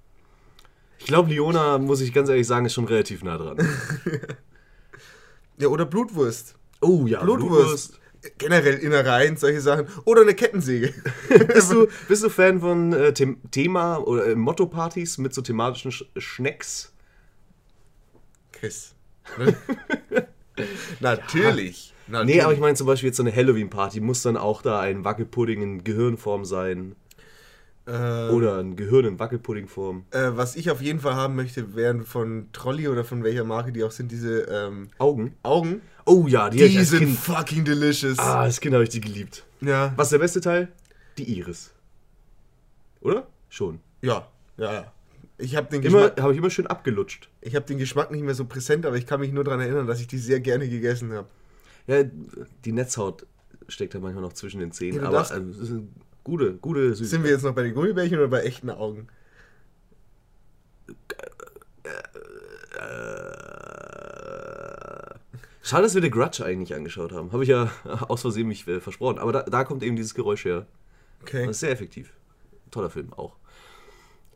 Ich 0.99 1.07
glaube, 1.07 1.31
Leona, 1.31 1.79
muss 1.79 2.01
ich 2.01 2.13
ganz 2.13 2.29
ehrlich 2.29 2.47
sagen, 2.47 2.67
ist 2.67 2.75
schon 2.75 2.87
relativ 2.87 3.23
nah 3.23 3.39
dran. 3.39 3.59
Ja, 5.59 5.69
oder 5.69 5.87
Blutwurst. 5.87 6.55
Oh 6.81 7.07
ja, 7.07 7.23
Blutwurst. 7.23 7.99
Generell 8.39 8.75
Innereien, 8.75 9.37
solche 9.37 9.61
Sachen. 9.61 9.87
Oder 10.05 10.23
eine 10.23 10.35
Kettensäge. 10.35 10.93
Bist 11.47 11.73
du, 11.73 11.87
bist 12.09 12.25
du 12.25 12.29
Fan 12.29 12.61
von 12.61 12.93
äh, 12.93 13.13
Them 13.15 13.39
Thema- 13.53 13.99
oder 13.99 14.27
äh, 14.27 14.35
Motto-Partys 14.35 15.19
mit 15.19 15.33
so 15.33 15.43
thematischen 15.43 15.93
Sch 15.93 16.05
Schnecks? 16.17 16.93
Chris. 18.53 18.95
Natürlich. 21.01 21.95
Nee, 22.09 22.41
aber 22.41 22.53
ich 22.53 22.61
meine 22.61 22.75
zum 22.75 22.87
Beispiel 22.87 23.09
jetzt 23.09 23.17
so 23.17 23.23
eine 23.23 23.35
Halloween-Party, 23.35 24.01
muss 24.01 24.23
dann 24.23 24.37
auch 24.37 24.63
da 24.63 24.81
ein 24.81 25.05
Wackelpudding 25.05 25.63
in 25.63 25.85
Gehirnform 25.85 26.45
sein? 26.45 26.97
Äh, 27.87 28.29
Oder 28.31 28.59
ein 28.59 28.77
Gehirn 28.77 29.05
in 29.05 29.19
Wackelpuddingform? 29.19 30.05
äh, 30.11 30.31
was 30.35 30.57
ich 30.57 30.71
auf 30.71 30.81
jeden 30.83 31.01
Fall 31.01 31.15
haben 31.15 31.37
möchte, 31.37 31.75
wären 31.77 32.05
von 32.05 32.49
Trolli 32.53 32.89
oder 32.89 33.05
von 33.05 33.23
welcher 33.25 33.45
Marke 33.45 33.73
die 33.73 33.85
auch 33.85 33.91
sind, 33.93 34.11
diese 34.11 34.41
ähm, 34.43 34.89
Augen? 34.99 35.35
Augen. 35.43 35.81
Oh 36.05 36.27
ja, 36.29 36.51
die, 36.51 36.59
Die 36.59 36.85
sind 36.85 36.99
Kind. 37.01 37.19
fucking 37.19 37.65
delicious. 37.65 38.19
Ah, 38.19 38.41
als 38.43 38.61
Kind 38.61 38.75
habe 38.75 38.85
ich 38.85 38.91
die 38.91 39.01
geliebt. 39.01 39.45
Ja. 39.61 39.93
Was 39.97 40.09
ist 40.09 40.13
der 40.13 40.19
beste 40.19 40.41
Teil? 40.41 40.69
Die 41.19 41.25
Iris. 41.39 41.73
Oder? 43.01 43.27
Schon. 43.49 43.81
Ja, 44.03 44.29
ja, 44.57 44.73
ja. 44.73 44.93
Ich 45.39 45.55
habe 45.55 45.69
den, 45.69 45.83
Geschmack- 45.83 46.21
habe 46.21 46.33
ich 46.33 46.39
immer 46.39 46.51
schön 46.51 46.67
abgelutscht. 46.67 47.29
ich 47.43 47.55
hab 47.55 47.67
den 47.67 47.79
Geschmack 47.79 48.11
nicht 48.11 48.23
mehr 48.25 48.35
so 48.35 48.47
präsent, 48.47 48.87
aber 48.87 48.97
ich 48.97 49.07
kann 49.07 49.21
mich 49.21 49.33
nur 49.33 49.45
daran 49.45 49.61
erinnern, 49.61 49.87
dass 49.87 50.01
ich 50.01 50.07
die 50.07 50.19
sehr 50.19 50.41
gerne 50.41 50.69
gegessen 50.69 51.13
habe. 51.13 51.29
Ja, 51.87 52.03
die 52.65 52.73
Netzhaut 52.73 53.27
steckt 53.69 53.95
da 53.95 53.99
manchmal 53.99 54.23
noch 54.23 54.33
zwischen 54.33 54.61
den 54.61 54.73
Zähnen, 54.73 54.99
Ja, 55.03 55.09
aber 55.09 55.19
darfst- 55.19 55.35
gute, 56.27 56.55
gute 56.55 56.89
Süßigkeit. 56.89 57.09
Sind 57.09 57.25
wir 57.25 57.31
jetzt 57.31 57.45
noch 57.45 57.55
bei 57.55 57.63
den 57.63 57.73
Gummibärchen 57.73 58.19
oder 58.19 58.27
bei 58.27 58.43
echten 58.43 58.69
Augen? 58.69 59.07
Schade, 65.63 65.85
dass 65.85 65.95
wir 65.95 66.03
The 66.03 66.11
Grudge 66.11 66.45
eigentlich 66.45 66.75
angeschaut 66.75 67.13
haben. 67.13 67.33
Habe 67.33 67.45
ich 67.45 67.49
ja 67.49 67.71
aus 68.09 68.23
Versehen 68.23 68.49
mich 68.49 68.67
äh, 68.67 68.81
versprochen. 68.81 69.19
Aber 69.19 69.33
da, 69.33 69.43
da 69.43 69.65
kommt 69.65 69.85
eben 69.85 69.95
dieses 69.95 70.15
Geräusch 70.15 70.45
her. 70.45 70.67
Okay. 71.23 71.47
Das 71.47 71.57
ist 71.57 71.61
sehr 71.61 71.71
effektiv. 71.71 72.13
Toller 72.73 72.91
Film 72.91 73.13
auch. 73.13 73.37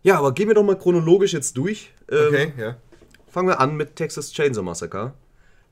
Ja, 0.02 0.18
aber 0.18 0.32
gehen 0.32 0.46
wir 0.46 0.54
doch 0.54 0.62
mal 0.62 0.78
chronologisch 0.78 1.32
jetzt 1.32 1.56
durch. 1.56 1.92
Ähm, 2.10 2.28
Okay, 2.28 2.52
ja. 2.56 2.76
Fangen 3.28 3.48
wir 3.48 3.60
an 3.60 3.76
mit 3.76 3.96
Texas 3.96 4.32
Chainsaw 4.32 4.62
Massacre. 4.62 5.14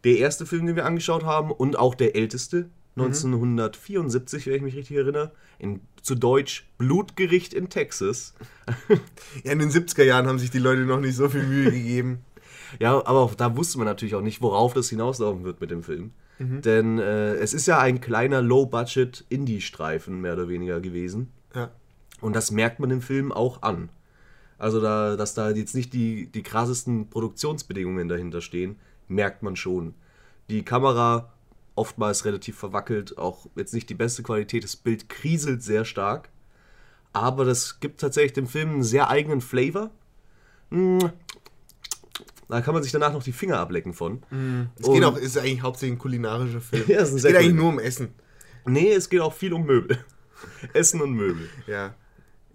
Der 0.05 0.19
erste 0.19 0.47
Film, 0.47 0.67
den 0.67 0.77
wir 0.77 0.85
angeschaut 0.85 1.25
haben 1.25 1.53
und 1.53 1.79
auch 1.79 1.95
der 1.95 2.15
älteste. 2.15 2.71
1974, 3.01 4.47
wenn 4.47 4.55
ich 4.55 4.63
mich 4.63 4.77
richtig 4.77 4.97
erinnere. 4.97 5.33
In, 5.59 5.81
zu 6.03 6.15
Deutsch 6.15 6.69
Blutgericht 6.79 7.55
in 7.55 7.69
Texas. 7.69 8.35
Ja, 9.45 9.53
in 9.53 9.59
den 9.59 9.71
70er 9.71 10.05
Jahren 10.05 10.27
haben 10.27 10.39
sich 10.39 10.51
die 10.51 10.59
Leute 10.59 10.83
noch 10.83 11.01
nicht 11.01 11.17
so 11.17 11.29
viel 11.29 11.45
Mühe 11.45 11.71
gegeben. 11.73 12.25
Ja, 12.79 12.95
aber 13.07 13.21
auch 13.21 13.35
da 13.35 13.57
wusste 13.57 13.79
man 13.79 13.87
natürlich 13.87 14.15
auch 14.15 14.23
nicht, 14.23 14.43
worauf 14.43 14.75
das 14.75 14.91
hinauslaufen 14.91 15.45
wird 15.45 15.61
mit 15.61 15.71
dem 15.71 15.83
Film. 15.83 16.13
Denn 16.41 17.01
äh, 17.01 17.35
es 17.35 17.53
ist 17.53 17.67
ja 17.67 17.81
ein 17.81 18.01
kleiner 18.01 18.41
Low-Budget-Indie-Streifen, 18.43 20.21
mehr 20.21 20.35
oder 20.35 20.49
weniger 20.49 20.81
gewesen. 20.81 21.33
Ja. 21.53 21.73
Und 22.21 22.37
das 22.37 22.53
merkt 22.53 22.79
man 22.79 22.91
im 22.91 23.03
Film 23.03 23.33
auch 23.33 23.63
an. 23.63 23.89
Also, 24.57 24.81
da, 24.81 25.17
dass 25.17 25.35
da 25.35 25.51
jetzt 25.51 25.75
nicht 25.75 25.93
die, 25.93 26.31
die 26.31 26.43
krassesten 26.45 27.11
Produktionsbedingungen 27.11 28.09
dahinter 28.09 28.41
stehen, 28.41 28.77
merkt 29.09 29.43
man 29.43 29.57
schon. 29.57 29.95
Die 30.49 30.65
Kamera 30.65 31.33
oftmals 31.79 32.25
relativ 32.25 32.57
verwackelt, 32.59 33.17
auch 33.19 33.47
jetzt 33.57 33.73
nicht 33.73 33.89
die 33.89 33.95
beste 33.95 34.23
Qualität, 34.23 34.65
das 34.65 34.77
Bild 34.77 35.09
kriselt 35.09 35.63
sehr 35.63 35.85
stark. 35.85 36.29
Aber 37.13 37.45
das 37.45 37.81
gibt 37.81 38.01
tatsächlich 38.01 38.35
dem 38.35 38.47
Film 38.47 38.71
einen 38.71 38.83
sehr 38.83 39.09
eigenen 39.09 39.41
Flavor. 39.41 39.91
Mm. 40.71 40.99
Da 42.49 42.61
kann 42.63 42.75
man 42.75 42.83
sich 42.83 42.93
danach 42.93 43.13
noch 43.13 43.23
die 43.23 43.33
Finger 43.33 43.59
ablecken 43.59 43.93
von. 43.93 44.23
Es 44.77 44.87
geht 44.87 44.97
Und- 44.97 45.05
auch, 45.05 45.17
ist 45.17 45.37
eigentlich 45.37 45.63
hauptsächlich 45.63 45.97
ein 45.97 46.01
kulinarischer 46.01 46.61
Film. 46.61 46.85
Ja, 46.89 47.01
es 47.01 47.11
sehr 47.11 47.33
geht 47.33 47.41
eigentlich 47.41 47.51
cool. 47.53 47.57
nur 47.57 47.69
um 47.71 47.79
Essen. 47.79 48.09
Nee, 48.67 48.93
es 48.93 49.09
geht 49.09 49.21
auch 49.21 49.33
viel 49.35 49.53
um 49.53 49.65
Möbel. 49.67 49.99
Essen 50.73 51.01
und 51.01 51.13
Möbel. 51.13 51.49
Ja. 51.67 51.95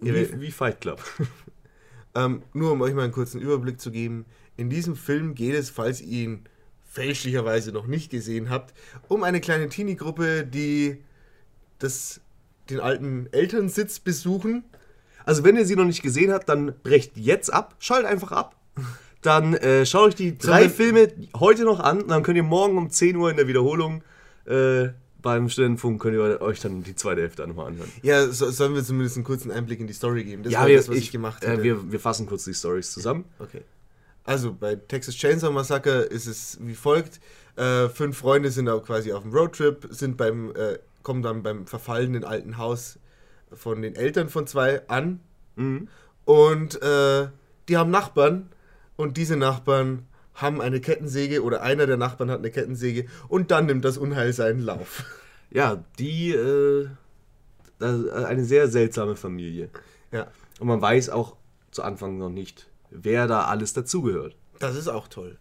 Wie, 0.00 0.40
wie 0.40 0.50
Fight 0.50 0.80
Club. 0.80 1.02
Ähm, 2.16 2.42
nur 2.52 2.70
um 2.70 2.80
euch 2.80 2.94
mal 2.94 3.02
einen 3.02 3.12
kurzen 3.12 3.40
Überblick 3.40 3.80
zu 3.80 3.90
geben. 3.90 4.24
In 4.56 4.70
diesem 4.70 4.94
Film 4.94 5.34
geht 5.34 5.56
es, 5.56 5.68
falls 5.68 6.00
ihr 6.00 6.22
ihn 6.22 6.44
fälschlicherweise 6.94 7.72
noch 7.72 7.86
nicht 7.86 8.10
gesehen 8.10 8.50
habt, 8.50 8.72
um 9.08 9.24
eine 9.24 9.40
kleine 9.40 9.68
Teenie-Gruppe, 9.68 10.44
die 10.44 10.98
das, 11.80 12.20
den 12.70 12.80
alten 12.80 13.28
Elternsitz 13.32 13.98
besuchen. 13.98 14.64
Also 15.24 15.42
wenn 15.42 15.56
ihr 15.56 15.66
sie 15.66 15.74
noch 15.74 15.84
nicht 15.84 16.02
gesehen 16.02 16.32
habt, 16.32 16.48
dann 16.48 16.72
brecht 16.82 17.16
jetzt 17.16 17.52
ab, 17.52 17.74
schaltet 17.80 18.10
einfach 18.10 18.32
ab. 18.32 18.56
Dann 19.22 19.54
äh, 19.54 19.86
schaut 19.86 20.08
euch 20.08 20.14
die 20.14 20.38
drei 20.38 20.68
Filme 20.68 21.08
heute 21.36 21.64
noch 21.64 21.80
an. 21.80 22.06
Dann 22.08 22.22
könnt 22.22 22.36
ihr 22.36 22.42
morgen 22.42 22.76
um 22.76 22.90
10 22.90 23.16
Uhr 23.16 23.30
in 23.30 23.36
der 23.36 23.48
Wiederholung 23.48 24.02
äh, 24.44 24.88
beim 25.24 25.48
Studentenfunk 25.48 26.02
könnt 26.02 26.14
ihr 26.14 26.42
euch 26.42 26.60
dann 26.60 26.82
die 26.82 26.94
zweite 26.94 27.22
Hälfte 27.22 27.46
nochmal 27.46 27.68
anhören. 27.68 27.90
Ja, 28.02 28.28
so, 28.28 28.50
sollen 28.50 28.74
wir 28.74 28.84
zumindest 28.84 29.16
einen 29.16 29.24
kurzen 29.24 29.50
Einblick 29.50 29.80
in 29.80 29.86
die 29.86 29.94
Story 29.94 30.22
geben? 30.22 30.42
Das 30.42 30.52
war 30.52 30.66
wir, 30.68 30.76
das, 30.76 30.88
was 30.90 30.96
ich, 30.96 31.10
gemacht 31.10 31.42
hätte. 31.42 31.62
äh, 31.62 31.64
wir, 31.64 31.90
wir 31.90 31.98
fassen 31.98 32.26
kurz 32.26 32.44
die 32.44 32.52
Stories 32.52 32.92
zusammen. 32.92 33.24
Okay. 33.38 33.62
Also 34.24 34.54
bei 34.54 34.74
Texas 34.76 35.14
Chainsaw 35.16 35.52
Massacre 35.52 36.00
ist 36.02 36.26
es 36.26 36.58
wie 36.60 36.74
folgt: 36.74 37.20
äh, 37.56 37.88
Fünf 37.88 38.16
Freunde 38.18 38.50
sind 38.50 38.68
auch 38.68 38.82
quasi 38.84 39.12
auf 39.12 39.22
dem 39.22 39.32
Roadtrip, 39.32 39.86
sind 39.90 40.16
beim, 40.16 40.50
äh, 40.56 40.78
kommen 41.02 41.22
dann 41.22 41.42
beim 41.42 41.66
verfallenen 41.66 42.24
alten 42.24 42.56
Haus 42.56 42.98
von 43.52 43.82
den 43.82 43.94
Eltern 43.94 44.28
von 44.28 44.46
zwei 44.46 44.86
an 44.88 45.20
Mhm. 45.56 45.86
und 46.24 46.82
äh, 46.82 47.28
die 47.68 47.76
haben 47.76 47.90
Nachbarn 47.92 48.48
und 48.96 49.16
diese 49.16 49.36
Nachbarn 49.36 50.06
haben 50.34 50.60
eine 50.60 50.80
Kettensäge 50.80 51.44
oder 51.44 51.62
einer 51.62 51.86
der 51.86 51.96
Nachbarn 51.96 52.28
hat 52.28 52.40
eine 52.40 52.50
Kettensäge 52.50 53.06
und 53.28 53.52
dann 53.52 53.66
nimmt 53.66 53.84
das 53.84 53.96
Unheil 53.98 54.32
seinen 54.32 54.60
Lauf. 54.60 55.04
Ja, 55.50 55.84
die, 56.00 56.32
äh, 56.32 56.88
ist 57.78 58.10
eine 58.10 58.44
sehr 58.44 58.66
seltsame 58.66 59.14
Familie. 59.14 59.68
Ja, 60.10 60.26
Und 60.58 60.66
man 60.66 60.82
weiß 60.82 61.10
auch 61.10 61.36
zu 61.70 61.84
Anfang 61.84 62.18
noch 62.18 62.30
nicht, 62.30 62.66
wer 62.94 63.26
da 63.26 63.44
alles 63.44 63.72
dazugehört. 63.72 64.36
das 64.58 64.76
ist 64.76 64.88
auch 64.88 65.08
toll. 65.08 65.36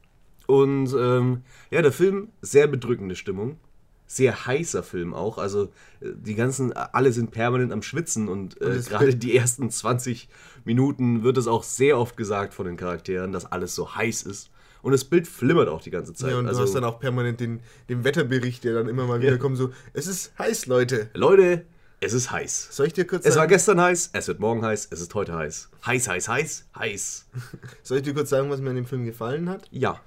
Und 0.47 0.93
ähm, 0.97 1.43
ja, 1.71 1.81
der 1.81 1.93
Film, 1.93 2.29
sehr 2.41 2.67
bedrückende 2.67 3.15
Stimmung. 3.15 3.57
Sehr 4.05 4.45
heißer 4.45 4.83
Film 4.83 5.13
auch. 5.13 5.37
Also 5.37 5.69
äh, 6.01 6.09
die 6.13 6.35
ganzen, 6.35 6.73
alle 6.73 7.13
sind 7.13 7.31
permanent 7.31 7.71
am 7.71 7.81
Schwitzen 7.81 8.27
und, 8.27 8.59
äh, 8.61 8.65
Und 8.65 8.85
gerade 8.89 9.15
die 9.15 9.35
ersten 9.37 9.69
20 9.69 10.27
Minuten 10.65 11.23
wird 11.23 11.37
es 11.37 11.47
auch 11.47 11.63
sehr 11.63 11.97
oft 11.97 12.17
gesagt 12.17 12.53
von 12.53 12.65
den 12.65 12.75
Charakteren, 12.77 13.31
dass 13.31 13.45
alles 13.51 13.73
so 13.73 13.95
heiß 13.95 14.23
ist. 14.23 14.49
Und 14.81 14.91
das 14.91 15.05
Bild 15.05 15.27
flimmert 15.27 15.69
auch 15.69 15.81
die 15.81 15.91
ganze 15.91 16.13
Zeit. 16.13 16.31
Ja, 16.31 16.39
und 16.39 16.47
also, 16.47 16.59
du 16.59 16.65
hast 16.67 16.75
dann 16.75 16.83
auch 16.83 16.99
permanent 16.99 17.39
den, 17.39 17.61
den 17.87 18.03
Wetterbericht, 18.03 18.65
der 18.65 18.73
dann 18.73 18.89
immer 18.89 19.05
mal 19.07 19.21
wieder 19.21 19.31
Ja. 19.31 19.37
kommt, 19.37 19.55
so, 19.57 19.71
es 19.93 20.07
ist 20.07 20.37
heiß, 20.37 20.65
Leute. 20.65 21.09
Leute, 21.13 21.63
es 22.03 22.13
ist 22.13 22.31
heiß. 22.31 22.69
Soll 22.71 22.87
ich 22.87 22.93
dir 22.93 23.05
kurz 23.05 23.25
Es 23.25 23.35
war 23.35 23.43
sagen, 23.43 23.49
gestern 23.49 23.81
heiß, 23.81 24.09
es 24.13 24.27
wird 24.27 24.39
morgen 24.39 24.63
heiß, 24.63 24.87
es 24.91 25.01
ist 25.01 25.13
heute 25.15 25.33
heiß. 25.35 25.69
Heiß, 25.85 26.07
heiß, 26.07 26.27
heiß, 26.27 26.65
heiß. 26.77 27.25
soll 27.83 27.97
ich 27.97 28.03
dir 28.03 28.13
kurz 28.13 28.29
sagen, 28.29 28.49
was 28.49 28.61
mir 28.61 28.69
an 28.69 28.75
dem 28.75 28.85
Film 28.85 29.05
gefallen 29.05 29.49
hat? 29.49 29.67
Ja. 29.71 29.99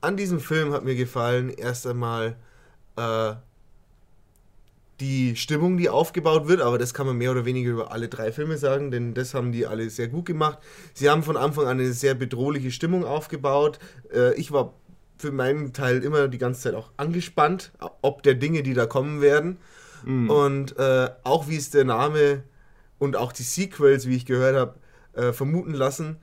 An 0.00 0.16
diesem 0.16 0.40
Film 0.40 0.72
hat 0.72 0.84
mir 0.84 0.94
gefallen 0.94 1.50
erst 1.50 1.86
einmal 1.86 2.36
äh, 2.96 3.34
die 5.00 5.36
Stimmung, 5.36 5.76
die 5.76 5.88
aufgebaut 5.88 6.48
wird, 6.48 6.60
aber 6.60 6.78
das 6.78 6.92
kann 6.92 7.06
man 7.06 7.16
mehr 7.16 7.30
oder 7.30 7.44
weniger 7.44 7.70
über 7.70 7.92
alle 7.92 8.08
drei 8.08 8.32
Filme 8.32 8.58
sagen, 8.58 8.90
denn 8.90 9.14
das 9.14 9.34
haben 9.34 9.52
die 9.52 9.66
alle 9.66 9.88
sehr 9.90 10.08
gut 10.08 10.26
gemacht. 10.26 10.58
Sie 10.94 11.08
haben 11.08 11.22
von 11.22 11.36
Anfang 11.36 11.64
an 11.64 11.78
eine 11.78 11.92
sehr 11.92 12.14
bedrohliche 12.14 12.70
Stimmung 12.70 13.04
aufgebaut. 13.04 13.78
Äh, 14.12 14.34
ich 14.34 14.50
war 14.52 14.74
für 15.18 15.32
meinen 15.32 15.72
Teil 15.72 16.02
immer 16.02 16.28
die 16.28 16.38
ganze 16.38 16.62
Zeit 16.62 16.74
auch 16.74 16.90
angespannt, 16.96 17.72
ob 18.02 18.22
der 18.22 18.34
Dinge, 18.34 18.62
die 18.62 18.74
da 18.74 18.86
kommen 18.86 19.20
werden. 19.20 19.58
Und 20.28 20.76
äh, 20.78 21.10
auch 21.24 21.48
wie 21.48 21.56
es 21.56 21.70
der 21.70 21.84
Name 21.84 22.44
und 22.98 23.16
auch 23.16 23.32
die 23.32 23.42
Sequels, 23.42 24.06
wie 24.06 24.16
ich 24.16 24.26
gehört 24.26 24.56
habe, 24.56 24.74
äh, 25.12 25.32
vermuten 25.32 25.72
lassen, 25.72 26.16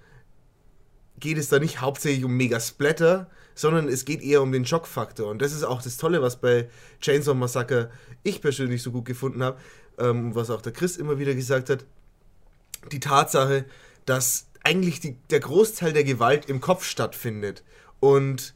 geht 1.20 1.38
es 1.38 1.50
da 1.50 1.60
nicht 1.60 1.82
hauptsächlich 1.82 2.26
um 2.26 2.36
mega 2.36 2.60
Splatter, 2.60 3.30
sondern 3.54 3.88
es 3.88 4.06
geht 4.06 4.22
eher 4.22 4.42
um 4.42 4.52
den 4.52 4.66
Schockfaktor. 4.66 5.30
Und 5.30 5.42
das 5.42 5.54
ist 5.54 5.64
auch 5.64 5.82
das 5.82 5.98
Tolle, 5.98 6.22
was 6.22 6.42
bei 6.42 6.70
Chainsaw 7.00 7.34
Massacre 7.34 7.90
ich 8.24 8.42
persönlich 8.42 8.82
so 8.82 8.92
gut 8.92 9.06
gefunden 9.06 9.44
habe, 9.44 9.58
ähm, 9.98 10.36
was 10.36 10.50
auch 10.50 10.62
der 10.62 10.74
Chris 10.74 10.98
immer 10.98 11.20
wieder 11.20 11.34
gesagt 11.34 11.70
hat. 11.70 11.86
Die 12.92 13.00
Tatsache, 13.00 13.66
dass 14.06 14.48
eigentlich 14.64 15.00
die, 15.00 15.16
der 15.30 15.40
Großteil 15.40 15.94
der 15.94 16.04
Gewalt 16.04 16.50
im 16.50 16.60
Kopf 16.60 16.84
stattfindet 16.84 17.64
und 18.00 18.55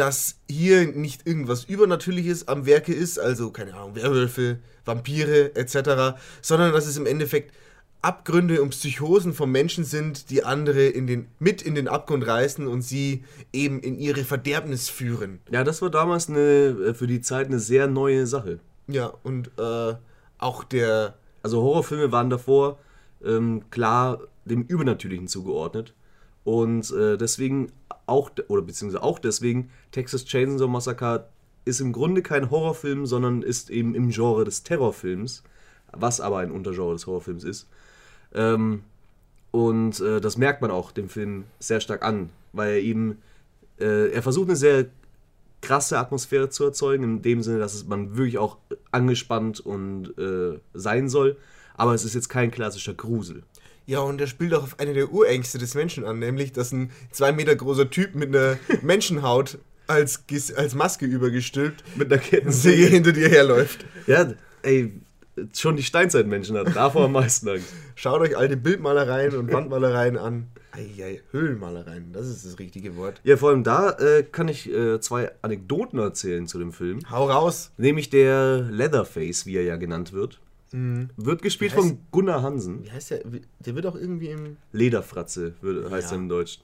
dass 0.00 0.36
hier 0.48 0.86
nicht 0.86 1.26
irgendwas 1.26 1.64
Übernatürliches 1.64 2.48
am 2.48 2.64
Werke 2.64 2.94
ist, 2.94 3.18
also 3.18 3.50
keine 3.50 3.74
Ahnung, 3.74 3.96
Werwölfe, 3.96 4.58
Vampire 4.86 5.54
etc., 5.54 6.18
sondern 6.40 6.72
dass 6.72 6.86
es 6.86 6.96
im 6.96 7.04
Endeffekt 7.04 7.52
Abgründe 8.00 8.62
und 8.62 8.70
Psychosen 8.70 9.34
von 9.34 9.52
Menschen 9.52 9.84
sind, 9.84 10.30
die 10.30 10.42
andere 10.42 10.86
in 10.86 11.06
den, 11.06 11.26
mit 11.38 11.60
in 11.60 11.74
den 11.74 11.86
Abgrund 11.86 12.26
reißen 12.26 12.66
und 12.66 12.80
sie 12.80 13.24
eben 13.52 13.78
in 13.80 13.98
ihre 13.98 14.24
Verderbnis 14.24 14.88
führen. 14.88 15.40
Ja, 15.50 15.64
das 15.64 15.82
war 15.82 15.90
damals 15.90 16.30
eine, 16.30 16.38
äh, 16.38 16.94
für 16.94 17.06
die 17.06 17.20
Zeit 17.20 17.48
eine 17.48 17.58
sehr 17.58 17.86
neue 17.86 18.26
Sache. 18.26 18.58
Ja, 18.86 19.12
und 19.22 19.50
äh, 19.58 19.94
auch 20.38 20.64
der, 20.64 21.18
Also 21.42 21.60
Horrorfilme 21.60 22.10
waren 22.10 22.30
davor 22.30 22.78
ähm, 23.22 23.64
klar 23.68 24.20
dem 24.46 24.62
Übernatürlichen 24.62 25.28
zugeordnet. 25.28 25.92
Und 26.42 26.90
äh, 26.92 27.18
deswegen 27.18 27.70
auch, 28.10 28.30
oder 28.48 28.62
beziehungsweise 28.62 29.02
auch 29.02 29.18
deswegen 29.18 29.70
Texas 29.92 30.24
Chainsaw 30.24 30.68
Massacre 30.68 31.28
ist 31.64 31.80
im 31.80 31.92
Grunde 31.92 32.22
kein 32.22 32.50
Horrorfilm, 32.50 33.06
sondern 33.06 33.42
ist 33.42 33.70
eben 33.70 33.94
im 33.94 34.10
Genre 34.10 34.44
des 34.44 34.62
Terrorfilms, 34.62 35.42
was 35.92 36.20
aber 36.20 36.38
ein 36.38 36.50
Untergenre 36.50 36.92
des 36.92 37.06
Horrorfilms 37.06 37.44
ist. 37.44 37.68
Ähm, 38.34 38.82
und 39.50 40.00
äh, 40.00 40.20
das 40.20 40.36
merkt 40.36 40.62
man 40.62 40.70
auch 40.70 40.92
dem 40.92 41.08
Film 41.08 41.44
sehr 41.58 41.80
stark 41.80 42.02
an, 42.02 42.30
weil 42.52 42.72
er 42.74 42.80
eben, 42.80 43.18
äh, 43.78 44.10
er 44.10 44.22
versucht 44.22 44.48
eine 44.48 44.56
sehr 44.56 44.86
krasse 45.60 45.98
Atmosphäre 45.98 46.48
zu 46.48 46.64
erzeugen, 46.64 47.04
in 47.04 47.22
dem 47.22 47.42
Sinne, 47.42 47.58
dass 47.58 47.74
es 47.74 47.86
man 47.86 48.16
wirklich 48.16 48.38
auch 48.38 48.56
angespannt 48.90 49.60
und 49.60 50.16
äh, 50.18 50.58
sein 50.72 51.08
soll, 51.08 51.36
aber 51.74 51.94
es 51.94 52.04
ist 52.04 52.14
jetzt 52.14 52.28
kein 52.28 52.50
klassischer 52.50 52.94
Grusel. 52.94 53.42
Ja, 53.90 53.98
und 54.02 54.20
er 54.20 54.28
spielt 54.28 54.54
auch 54.54 54.62
auf 54.62 54.78
eine 54.78 54.94
der 54.94 55.12
Urängste 55.12 55.58
des 55.58 55.74
Menschen 55.74 56.04
an, 56.04 56.20
nämlich, 56.20 56.52
dass 56.52 56.70
ein 56.70 56.92
zwei 57.10 57.32
Meter 57.32 57.56
großer 57.56 57.90
Typ 57.90 58.14
mit 58.14 58.28
einer 58.28 58.56
Menschenhaut 58.82 59.58
als, 59.88 60.22
als 60.54 60.76
Maske 60.76 61.06
übergestülpt 61.06 61.82
mit 61.96 62.12
einer 62.12 62.22
Kettensäge 62.22 62.86
hinter 62.86 63.10
dir 63.10 63.28
herläuft. 63.28 63.84
Ja, 64.06 64.32
ey, 64.62 64.92
schon 65.52 65.74
die 65.74 65.82
Steinzeitmenschen 65.82 66.56
hatten 66.56 66.72
davor 66.72 67.06
am 67.06 67.12
meisten 67.14 67.48
Angst. 67.48 67.72
Schaut 67.96 68.20
euch 68.20 68.36
alte 68.36 68.56
Bildmalereien 68.56 69.34
und 69.34 69.52
Wandmalereien 69.52 70.16
an. 70.16 70.46
Eieiei, 70.70 71.20
Höhlenmalereien, 71.32 72.12
das 72.12 72.28
ist 72.28 72.46
das 72.46 72.60
richtige 72.60 72.94
Wort. 72.96 73.20
Ja, 73.24 73.36
vor 73.38 73.48
allem 73.50 73.64
da 73.64 73.90
äh, 73.98 74.22
kann 74.22 74.46
ich 74.46 74.72
äh, 74.72 75.00
zwei 75.00 75.32
Anekdoten 75.42 75.98
erzählen 75.98 76.46
zu 76.46 76.60
dem 76.60 76.72
Film. 76.72 77.00
Hau 77.10 77.28
raus. 77.28 77.72
Nämlich 77.76 78.08
der 78.08 78.68
Leatherface, 78.70 79.46
wie 79.46 79.56
er 79.56 79.64
ja 79.64 79.74
genannt 79.74 80.12
wird. 80.12 80.38
Mhm. 80.72 81.10
Wird 81.16 81.42
gespielt 81.42 81.72
heißt, 81.72 81.80
von 81.80 81.98
Gunnar 82.10 82.42
Hansen. 82.42 82.84
Wie 82.84 82.90
heißt 82.90 83.10
der? 83.10 83.20
Der 83.60 83.74
wird 83.74 83.86
auch 83.86 83.96
irgendwie 83.96 84.28
im. 84.28 84.56
Lederfratze 84.72 85.54
wird, 85.60 85.90
heißt 85.90 86.10
ja. 86.10 86.16
er 86.16 86.22
im 86.22 86.28
Deutsch. 86.28 86.60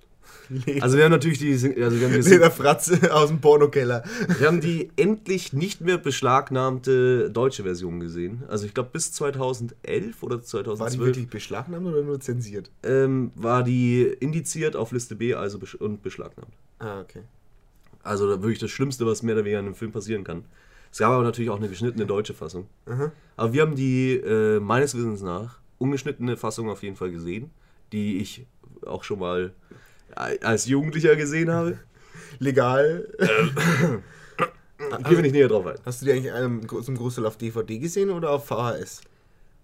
Leder. 0.48 0.82
Also 0.82 0.96
wir 0.96 1.04
haben 1.04 1.12
natürlich 1.12 1.38
die, 1.38 1.52
also 1.52 1.70
wir 1.72 2.08
haben 2.08 2.20
die 2.20 2.28
Lederfratze 2.28 3.14
aus 3.14 3.28
dem 3.28 3.40
Pornokeller. 3.40 4.04
Wir 4.38 4.46
haben 4.48 4.60
die 4.60 4.90
endlich 4.96 5.52
nicht 5.52 5.80
mehr 5.80 5.98
beschlagnahmte 5.98 7.30
deutsche 7.30 7.62
Version 7.62 8.00
gesehen. 8.00 8.42
Also 8.48 8.66
ich 8.66 8.74
glaube 8.74 8.90
bis 8.92 9.12
2011 9.12 10.22
oder 10.22 10.42
2012. 10.42 10.78
War 10.78 10.90
die 10.90 10.98
wirklich 10.98 11.28
beschlagnahmt 11.28 11.86
oder 11.86 12.02
nur 12.02 12.20
zensiert? 12.20 12.70
Ähm, 12.82 13.32
war 13.34 13.62
die 13.62 14.02
indiziert 14.02 14.76
auf 14.76 14.92
Liste 14.92 15.16
B 15.16 15.34
also 15.34 15.58
besch 15.58 15.74
und 15.74 16.02
beschlagnahmt. 16.02 16.52
Ah, 16.78 17.00
okay. 17.00 17.22
Also 18.02 18.28
wirklich 18.28 18.58
das 18.58 18.70
Schlimmste, 18.70 19.04
was 19.06 19.22
mehr 19.22 19.34
oder 19.34 19.44
weniger 19.44 19.60
in 19.60 19.66
einem 19.66 19.74
Film 19.74 19.92
passieren 19.92 20.22
kann. 20.22 20.44
Es 20.90 20.98
gab 20.98 21.12
aber 21.12 21.22
natürlich 21.22 21.50
auch 21.50 21.58
eine 21.58 21.68
geschnittene 21.68 22.06
deutsche 22.06 22.34
Fassung. 22.34 22.68
Mhm. 22.86 23.12
Aber 23.36 23.52
wir 23.52 23.62
haben 23.62 23.74
die 23.74 24.14
äh, 24.14 24.60
meines 24.60 24.94
Wissens 24.94 25.22
nach 25.22 25.58
ungeschnittene 25.78 26.36
Fassung 26.36 26.70
auf 26.70 26.82
jeden 26.82 26.96
Fall 26.96 27.10
gesehen, 27.10 27.50
die 27.92 28.18
ich 28.18 28.46
auch 28.86 29.04
schon 29.04 29.18
mal 29.18 29.52
als 30.14 30.66
Jugendlicher 30.66 31.16
gesehen 31.16 31.50
habe. 31.50 31.78
Legal. 32.38 33.08
Ähm. 34.78 34.98
Ich 35.00 35.08
gehe 35.08 35.22
nicht 35.22 35.32
näher 35.32 35.48
drauf 35.48 35.66
ein. 35.66 35.78
Hast 35.86 36.02
du 36.02 36.04
die 36.04 36.12
eigentlich 36.12 36.30
ähm, 36.36 36.68
zum 36.68 36.96
Großteil 36.98 37.24
auf 37.24 37.38
DVD 37.38 37.78
gesehen 37.78 38.10
oder 38.10 38.30
auf 38.30 38.46
VHS? 38.46 39.00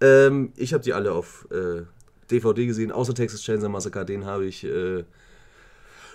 Ähm, 0.01 0.51
ich 0.55 0.73
habe 0.73 0.83
die 0.83 0.91
alle 0.91 1.11
auf 1.11 1.47
äh, 1.51 1.83
DVD 2.31 2.65
gesehen, 2.65 2.91
außer 2.91 3.13
Texas 3.13 3.41
Chainsaw 3.43 3.69
Massacre, 3.69 4.05
den 4.05 4.25
habe 4.25 4.45
ich 4.47 4.63
äh, 4.63 5.03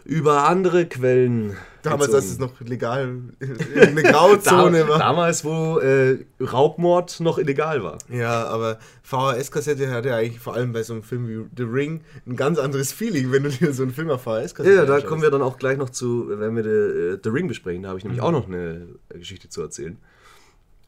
über 0.05 0.49
andere 0.49 0.87
Quellen. 0.87 1.57
Damals, 1.83 2.13
als 2.13 2.27
es 2.27 2.39
noch 2.39 2.61
legal 2.61 3.15
eine 3.41 4.03
Grauzone 4.03 4.79
da, 4.81 4.89
war. 4.89 4.99
Damals, 4.99 5.45
wo 5.45 5.79
äh, 5.79 6.25
Raubmord 6.41 7.21
noch 7.21 7.39
illegal 7.39 7.83
war. 7.83 7.99
Ja, 8.09 8.47
aber 8.47 8.79
VHS-Kassette 9.03 9.91
hat 9.91 10.05
ja 10.05 10.17
eigentlich 10.17 10.41
vor 10.41 10.55
allem 10.55 10.73
bei 10.73 10.83
so 10.83 10.95
einem 10.95 11.03
Film 11.03 11.29
wie 11.29 11.47
The 11.57 11.63
Ring 11.63 12.03
ein 12.27 12.37
ganz 12.37 12.59
anderes 12.59 12.93
Feeling, 12.93 13.33
wenn 13.33 13.45
du 13.45 13.51
dir 13.51 13.73
so 13.73 13.85
einen 13.85 13.93
Film 13.93 14.11
auf 14.11 14.23
VHS-Kassette 14.23 14.77
Ja, 14.77 14.85
da 14.85 15.01
kommen 15.01 15.23
wir 15.23 15.31
dann 15.31 15.43
auch 15.43 15.59
gleich 15.59 15.79
noch 15.79 15.91
zu, 15.91 16.27
wenn 16.29 16.57
wir 16.57 16.63
The, 16.65 17.15
uh, 17.15 17.19
The 17.23 17.31
Ring 17.31 17.49
besprechen. 17.49 17.83
Da 17.83 17.91
habe 17.91 17.99
ich 17.99 18.05
nämlich 18.05 18.21
mhm. 18.21 18.27
auch 18.27 18.33
noch 18.33 18.49
eine 18.49 18.89
Geschichte 19.11 19.49
zu 19.49 19.63
erzählen. 19.63 19.99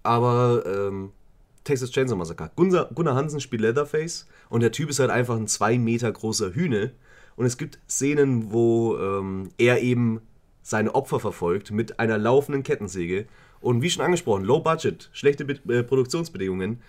Aber 0.02 0.64
ähm, 0.66 1.12
Texas 1.64 1.90
Chainsaw 1.90 2.16
Massacre. 2.16 2.50
Gunnar, 2.56 2.90
Gunnar 2.94 3.14
Hansen 3.14 3.40
spielt 3.40 3.62
Leatherface 3.62 4.26
und 4.48 4.60
der 4.60 4.72
Typ 4.72 4.90
ist 4.90 4.98
halt 4.98 5.10
einfach 5.10 5.36
ein 5.36 5.46
zwei 5.46 5.78
Meter 5.78 6.10
großer 6.10 6.54
Hühne 6.54 6.92
und 7.40 7.46
es 7.46 7.56
gibt 7.56 7.78
Szenen, 7.88 8.52
wo 8.52 8.98
ähm, 8.98 9.48
er 9.56 9.80
eben 9.80 10.20
seine 10.60 10.94
Opfer 10.94 11.20
verfolgt 11.20 11.70
mit 11.70 11.98
einer 11.98 12.18
laufenden 12.18 12.62
Kettensäge. 12.62 13.24
Und 13.62 13.80
wie 13.80 13.88
schon 13.88 14.04
angesprochen, 14.04 14.44
Low 14.44 14.60
Budget, 14.60 15.08
schlechte 15.14 15.46
Be 15.46 15.54
äh, 15.74 15.82
Produktionsbedingungen. 15.82 16.82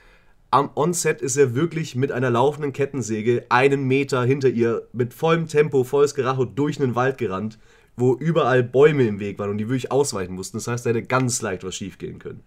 Am 0.49 0.69
On-Set 0.75 1.21
ist 1.21 1.37
er 1.37 1.55
wirklich 1.55 1.95
mit 1.95 2.11
einer 2.11 2.29
laufenden 2.29 2.73
Kettensäge 2.73 3.45
einen 3.47 3.87
Meter 3.87 4.25
hinter 4.25 4.49
ihr 4.49 4.89
mit 4.91 5.13
vollem 5.13 5.47
Tempo, 5.47 5.85
volles 5.85 6.15
Geracho 6.15 6.43
durch 6.43 6.81
einen 6.81 6.95
Wald 6.95 7.17
gerannt, 7.17 7.57
wo 7.95 8.15
überall 8.15 8.61
Bäume 8.61 9.07
im 9.07 9.21
Weg 9.21 9.39
waren 9.39 9.51
und 9.51 9.57
die 9.57 9.69
wirklich 9.69 9.89
ausweichen 9.89 10.35
mussten. 10.35 10.57
Das 10.57 10.67
heißt, 10.67 10.85
da 10.85 10.89
hätte 10.89 11.03
ganz 11.03 11.41
leicht 11.41 11.63
was 11.63 11.75
schief 11.75 11.97
gehen 11.97 12.19
können. 12.19 12.43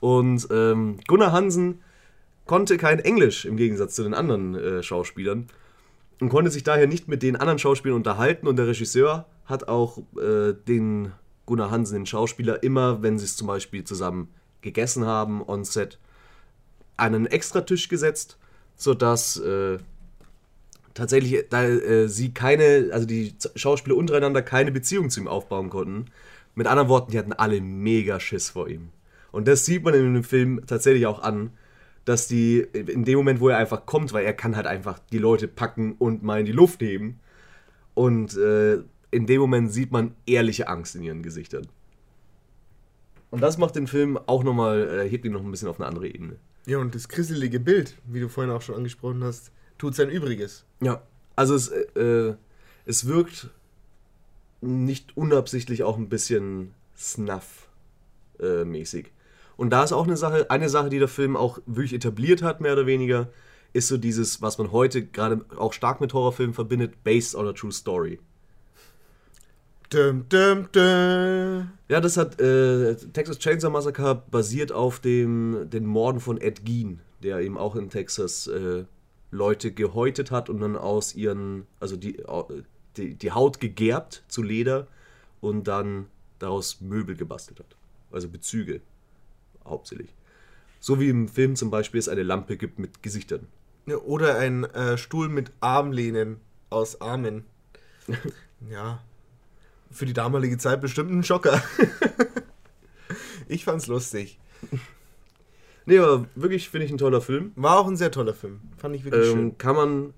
Und 0.00 0.48
ähm, 0.50 0.98
Gunnar 1.08 1.32
Hansen 1.32 1.80
konnte 2.44 2.76
kein 2.76 2.98
Englisch 2.98 3.46
im 3.46 3.56
Gegensatz 3.56 3.94
zu 3.94 4.02
den 4.02 4.12
anderen 4.12 4.54
äh, 4.54 4.82
Schauspielern 4.82 5.48
und 6.22 6.28
konnte 6.28 6.52
sich 6.52 6.62
daher 6.62 6.86
nicht 6.86 7.08
mit 7.08 7.24
den 7.24 7.34
anderen 7.34 7.58
Schauspielern 7.58 7.96
unterhalten 7.96 8.46
und 8.46 8.54
der 8.54 8.68
Regisseur 8.68 9.26
hat 9.44 9.66
auch 9.66 9.98
äh, 10.16 10.52
den 10.68 11.10
Gunnar 11.46 11.72
Hansen, 11.72 11.96
den 11.96 12.06
Schauspieler, 12.06 12.62
immer, 12.62 13.02
wenn 13.02 13.18
sie 13.18 13.24
es 13.24 13.36
zum 13.36 13.48
Beispiel 13.48 13.82
zusammen 13.82 14.28
gegessen 14.60 15.04
haben 15.04 15.42
on 15.42 15.64
Set, 15.64 15.98
einen 16.96 17.26
Extratisch 17.26 17.88
gesetzt, 17.88 18.38
sodass 18.76 19.36
äh, 19.38 19.78
tatsächlich 20.94 21.44
da, 21.50 21.64
äh, 21.64 22.06
sie 22.08 22.32
keine, 22.32 22.90
also 22.92 23.04
die 23.04 23.34
Schauspieler 23.56 23.96
untereinander 23.96 24.42
keine 24.42 24.70
Beziehung 24.70 25.10
zu 25.10 25.18
ihm 25.18 25.26
aufbauen 25.26 25.70
konnten. 25.70 26.04
Mit 26.54 26.68
anderen 26.68 26.88
Worten, 26.88 27.10
die 27.10 27.18
hatten 27.18 27.32
alle 27.32 27.60
mega 27.60 28.20
Schiss 28.20 28.50
vor 28.50 28.68
ihm. 28.68 28.90
Und 29.32 29.48
das 29.48 29.66
sieht 29.66 29.82
man 29.82 29.94
in 29.94 30.14
dem 30.14 30.22
Film 30.22 30.62
tatsächlich 30.68 31.06
auch 31.06 31.20
an, 31.20 31.50
dass 32.04 32.26
die 32.26 32.60
in 32.60 33.04
dem 33.04 33.16
Moment, 33.16 33.40
wo 33.40 33.48
er 33.48 33.58
einfach 33.58 33.86
kommt, 33.86 34.12
weil 34.12 34.24
er 34.24 34.32
kann 34.32 34.56
halt 34.56 34.66
einfach 34.66 34.98
die 35.12 35.18
Leute 35.18 35.48
packen 35.48 35.94
und 35.98 36.22
mal 36.22 36.40
in 36.40 36.46
die 36.46 36.52
Luft 36.52 36.82
heben. 36.82 37.20
Und 37.94 38.36
äh, 38.36 38.78
in 39.10 39.26
dem 39.26 39.40
Moment 39.40 39.72
sieht 39.72 39.92
man 39.92 40.14
ehrliche 40.26 40.68
Angst 40.68 40.96
in 40.96 41.02
ihren 41.02 41.22
Gesichtern. 41.22 41.68
Und 43.30 43.40
das 43.40 43.58
macht 43.58 43.76
den 43.76 43.86
Film 43.86 44.18
auch 44.26 44.42
nochmal, 44.42 45.06
äh, 45.06 45.08
hebt 45.08 45.24
ihn 45.24 45.32
noch 45.32 45.42
ein 45.42 45.50
bisschen 45.50 45.68
auf 45.68 45.80
eine 45.80 45.88
andere 45.88 46.08
Ebene. 46.08 46.36
Ja, 46.66 46.78
und 46.78 46.94
das 46.94 47.08
krisselige 47.08 47.60
Bild, 47.60 47.96
wie 48.06 48.20
du 48.20 48.28
vorhin 48.28 48.52
auch 48.52 48.62
schon 48.62 48.74
angesprochen 48.74 49.22
hast, 49.24 49.52
tut 49.78 49.94
sein 49.94 50.10
Übriges. 50.10 50.64
Ja, 50.80 51.02
also 51.34 51.54
es, 51.54 51.68
äh, 51.68 52.34
es 52.84 53.06
wirkt 53.06 53.50
nicht 54.60 55.16
unabsichtlich 55.16 55.82
auch 55.82 55.96
ein 55.96 56.08
bisschen 56.08 56.74
Snuff-mäßig. 56.96 59.10
Und 59.56 59.70
da 59.70 59.84
ist 59.84 59.92
auch 59.92 60.06
eine 60.06 60.16
Sache, 60.16 60.50
eine 60.50 60.68
Sache, 60.68 60.88
die 60.88 60.98
der 60.98 61.08
Film 61.08 61.36
auch 61.36 61.58
wirklich 61.66 61.94
etabliert 61.94 62.42
hat, 62.42 62.60
mehr 62.60 62.72
oder 62.72 62.86
weniger, 62.86 63.28
ist 63.72 63.88
so 63.88 63.96
dieses, 63.96 64.42
was 64.42 64.58
man 64.58 64.72
heute 64.72 65.04
gerade 65.04 65.44
auch 65.56 65.72
stark 65.72 66.00
mit 66.00 66.12
Horrorfilmen 66.12 66.54
verbindet, 66.54 67.04
based 67.04 67.34
on 67.34 67.46
a 67.46 67.52
true 67.52 67.72
story. 67.72 68.18
Dum, 69.90 70.26
dum, 70.28 70.68
dum. 70.72 71.70
Ja, 71.88 72.00
das 72.00 72.16
hat 72.16 72.40
äh, 72.40 72.96
Texas 73.12 73.38
Chainsaw 73.38 73.70
Massacre 73.70 74.22
basiert 74.30 74.72
auf 74.72 75.00
dem, 75.00 75.68
den 75.68 75.84
Morden 75.84 76.20
von 76.20 76.40
Ed 76.40 76.64
Gein, 76.64 77.00
der 77.22 77.40
eben 77.40 77.58
auch 77.58 77.76
in 77.76 77.90
Texas 77.90 78.46
äh, 78.46 78.84
Leute 79.30 79.72
gehäutet 79.72 80.30
hat 80.30 80.48
und 80.48 80.60
dann 80.60 80.76
aus 80.76 81.14
ihren, 81.14 81.66
also 81.78 81.96
die, 81.96 82.22
die, 82.96 83.14
die 83.14 83.32
Haut 83.32 83.60
gegerbt 83.60 84.24
zu 84.28 84.42
Leder 84.42 84.86
und 85.40 85.68
dann 85.68 86.06
daraus 86.38 86.80
Möbel 86.80 87.14
gebastelt 87.14 87.60
hat. 87.60 87.76
Also 88.10 88.28
Bezüge 88.28 88.80
hauptsächlich. 89.66 90.14
So 90.80 90.98
wie 90.98 91.08
im 91.08 91.28
Film 91.28 91.54
zum 91.54 91.70
Beispiel 91.70 92.00
es 92.00 92.08
eine 92.08 92.24
Lampe 92.24 92.56
gibt 92.56 92.78
mit 92.78 93.02
Gesichtern. 93.02 93.46
Ja, 93.86 93.96
oder 93.96 94.38
ein 94.38 94.64
äh, 94.64 94.98
Stuhl 94.98 95.28
mit 95.28 95.52
Armlehnen 95.60 96.38
aus 96.70 97.00
Armen. 97.00 97.44
ja. 98.70 99.00
Für 99.90 100.06
die 100.06 100.12
damalige 100.12 100.58
Zeit 100.58 100.80
bestimmt 100.80 101.10
ein 101.10 101.22
Schocker. 101.22 101.62
ich 103.48 103.64
fand's 103.64 103.86
lustig. 103.86 104.40
Nee, 105.86 105.98
aber 105.98 106.26
wirklich 106.34 106.68
finde 106.68 106.86
ich 106.86 106.92
ein 106.92 106.98
toller 106.98 107.20
Film. 107.20 107.52
War 107.56 107.78
auch 107.78 107.88
ein 107.88 107.96
sehr 107.96 108.10
toller 108.10 108.34
Film. 108.34 108.60
Fand 108.76 108.96
ich 108.96 109.04
wirklich 109.04 109.28
ähm, 109.28 109.32
schön. 109.32 109.58
Kann 109.58 109.76
man, 109.76 110.14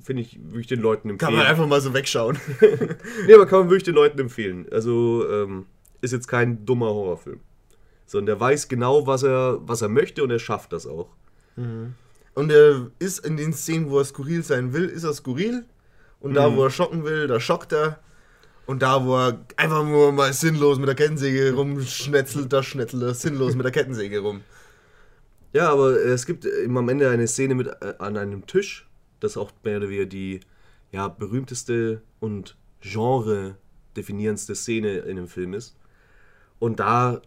finde 0.00 0.22
ich, 0.22 0.38
wirklich 0.42 0.66
den 0.66 0.80
Leuten 0.80 1.10
empfehlen. 1.10 1.30
Kann 1.30 1.38
man 1.38 1.46
einfach 1.46 1.66
mal 1.66 1.80
so 1.80 1.94
wegschauen. 1.94 2.38
nee, 3.26 3.34
aber 3.34 3.46
kann 3.46 3.60
man 3.60 3.70
wirklich 3.70 3.84
den 3.84 3.94
Leuten 3.94 4.18
empfehlen. 4.18 4.66
Also, 4.70 5.28
ähm, 5.30 5.66
ist 6.02 6.12
jetzt 6.12 6.28
kein 6.28 6.66
dummer 6.66 6.86
Horrorfilm 6.86 7.40
sondern 8.06 8.26
der 8.26 8.40
weiß 8.40 8.68
genau, 8.68 9.06
was 9.06 9.22
er, 9.22 9.58
was 9.60 9.82
er 9.82 9.88
möchte 9.88 10.22
und 10.22 10.30
er 10.30 10.38
schafft 10.38 10.72
das 10.72 10.86
auch. 10.86 11.08
Mhm. 11.56 11.94
Und 12.34 12.50
er 12.52 12.90
ist 12.98 13.24
in 13.24 13.36
den 13.36 13.52
Szenen, 13.52 13.90
wo 13.90 13.98
er 13.98 14.04
skurril 14.04 14.42
sein 14.42 14.72
will, 14.72 14.86
ist 14.86 15.04
er 15.04 15.14
skurril. 15.14 15.64
Und 16.20 16.32
mhm. 16.32 16.34
da, 16.34 16.56
wo 16.56 16.64
er 16.64 16.70
schocken 16.70 17.04
will, 17.04 17.26
da 17.26 17.40
schockt 17.40 17.72
er. 17.72 18.00
Und 18.66 18.82
da, 18.82 19.04
wo 19.04 19.16
er 19.16 19.44
einfach 19.56 19.84
nur 19.84 20.12
mal 20.12 20.32
sinnlos 20.32 20.78
mit 20.78 20.88
der 20.88 20.96
Kettensäge 20.96 21.54
rumschnetzelt, 21.54 22.52
da 22.52 22.62
schnetzelt 22.62 23.02
er 23.02 23.14
sinnlos 23.14 23.54
mit 23.54 23.64
der 23.64 23.72
Kettensäge 23.72 24.18
rum. 24.18 24.42
Ja, 25.52 25.70
aber 25.70 25.92
es 25.92 26.26
gibt 26.26 26.44
immer 26.44 26.80
am 26.80 26.88
Ende 26.88 27.08
eine 27.08 27.26
Szene 27.26 27.54
mit 27.54 27.68
äh, 27.68 27.94
an 27.98 28.16
einem 28.16 28.46
Tisch, 28.46 28.88
das 29.20 29.36
auch 29.36 29.52
mehr 29.62 29.78
oder 29.78 29.88
weniger 29.88 30.06
die 30.06 30.40
ja, 30.92 31.08
berühmteste 31.08 32.02
und 32.20 32.56
genre 32.80 33.56
definierendste 33.96 34.54
Szene 34.54 34.98
in 34.98 35.16
dem 35.16 35.28
Film 35.28 35.54
ist. 35.54 35.76
Und 36.58 36.80
da, 36.80 37.22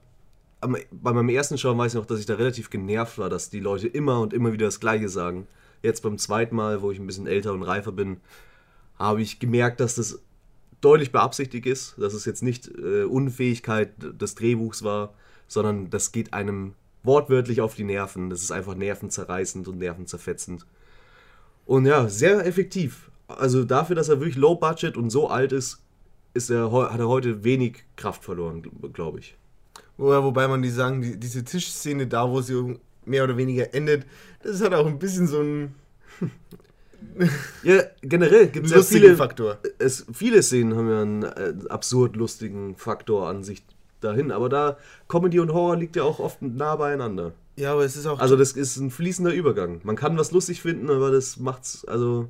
bei 0.61 1.13
meinem 1.13 1.29
ersten 1.29 1.57
Schauen 1.57 1.77
weiß 1.77 1.93
ich 1.93 1.99
noch, 1.99 2.05
dass 2.05 2.19
ich 2.19 2.25
da 2.25 2.35
relativ 2.35 2.69
genervt 2.69 3.17
war, 3.17 3.29
dass 3.29 3.49
die 3.49 3.59
Leute 3.59 3.87
immer 3.87 4.19
und 4.19 4.33
immer 4.33 4.51
wieder 4.51 4.65
das 4.65 4.79
Gleiche 4.79 5.07
sagen. 5.07 5.47
Jetzt 5.81 6.03
beim 6.03 6.17
zweiten 6.17 6.55
Mal, 6.55 6.81
wo 6.81 6.91
ich 6.91 6.99
ein 6.99 7.07
bisschen 7.07 7.27
älter 7.27 7.53
und 7.53 7.63
reifer 7.63 7.93
bin, 7.93 8.17
habe 8.97 9.21
ich 9.21 9.39
gemerkt, 9.39 9.79
dass 9.79 9.95
das 9.95 10.19
deutlich 10.81 11.11
beabsichtigt 11.11 11.65
ist, 11.65 11.95
dass 11.97 12.13
es 12.13 12.25
jetzt 12.25 12.43
nicht 12.43 12.69
äh, 12.77 13.03
Unfähigkeit 13.03 13.93
des 13.99 14.35
Drehbuchs 14.35 14.83
war, 14.83 15.13
sondern 15.47 15.89
das 15.89 16.11
geht 16.11 16.33
einem 16.33 16.73
wortwörtlich 17.03 17.61
auf 17.61 17.75
die 17.75 17.83
Nerven. 17.83 18.29
Das 18.29 18.41
ist 18.41 18.51
einfach 18.51 18.75
nervenzerreißend 18.75 19.67
und 19.67 19.77
nervenzerfetzend. 19.77 20.65
Und 21.65 21.85
ja, 21.85 22.07
sehr 22.09 22.45
effektiv. 22.45 23.11
Also 23.27 23.63
dafür, 23.63 23.95
dass 23.95 24.09
er 24.09 24.19
wirklich 24.19 24.37
low 24.37 24.55
budget 24.55 24.97
und 24.97 25.09
so 25.09 25.29
alt 25.29 25.51
ist, 25.51 25.81
ist 26.33 26.49
er, 26.49 26.71
hat 26.71 26.99
er 26.99 27.07
heute 27.07 27.43
wenig 27.43 27.83
Kraft 27.95 28.23
verloren, 28.23 28.63
glaube 28.93 29.19
ich. 29.19 29.37
Wo, 29.99 30.07
wobei 30.23 30.47
man 30.47 30.61
die 30.61 30.69
sagen, 30.69 31.01
die, 31.01 31.17
diese 31.17 31.43
Tischszene 31.43 32.07
da, 32.07 32.29
wo 32.29 32.39
sie 32.39 32.79
mehr 33.05 33.25
oder 33.25 33.35
weniger 33.35 33.73
endet, 33.73 34.05
das 34.41 34.61
halt 34.61 34.73
auch 34.73 34.87
ein 34.87 34.97
bisschen 34.97 35.27
so 35.27 35.41
ein 35.41 35.75
ja, 37.63 37.83
generell 38.01 38.47
gibt 38.51 38.67
es 38.67 38.71
ja 38.71 38.81
viele 38.81 39.15
Faktor. 39.17 39.57
Es, 39.77 40.05
viele 40.13 40.41
Szenen 40.41 40.75
haben 40.75 40.89
ja 40.89 41.01
einen 41.01 41.23
äh, 41.23 41.53
absurd 41.69 42.15
lustigen 42.15 42.75
Faktor 42.77 43.27
an 43.27 43.43
sich 43.43 43.61
dahin, 43.99 44.31
aber 44.31 44.47
da 44.47 44.77
Comedy 45.09 45.39
und 45.39 45.51
Horror 45.51 45.75
liegt 45.75 45.97
ja 45.97 46.03
auch 46.03 46.19
oft 46.19 46.41
nah 46.41 46.77
beieinander. 46.77 47.33
Ja, 47.57 47.73
aber 47.73 47.83
es 47.83 47.97
ist 47.97 48.05
auch. 48.05 48.19
Also, 48.19 48.37
das 48.37 48.53
ist 48.53 48.77
ein 48.77 48.91
fließender 48.91 49.33
Übergang. 49.33 49.81
Man 49.83 49.97
kann 49.97 50.17
was 50.17 50.31
lustig 50.31 50.61
finden, 50.61 50.89
aber 50.89 51.11
das 51.11 51.37
macht's, 51.37 51.83
also, 51.85 52.29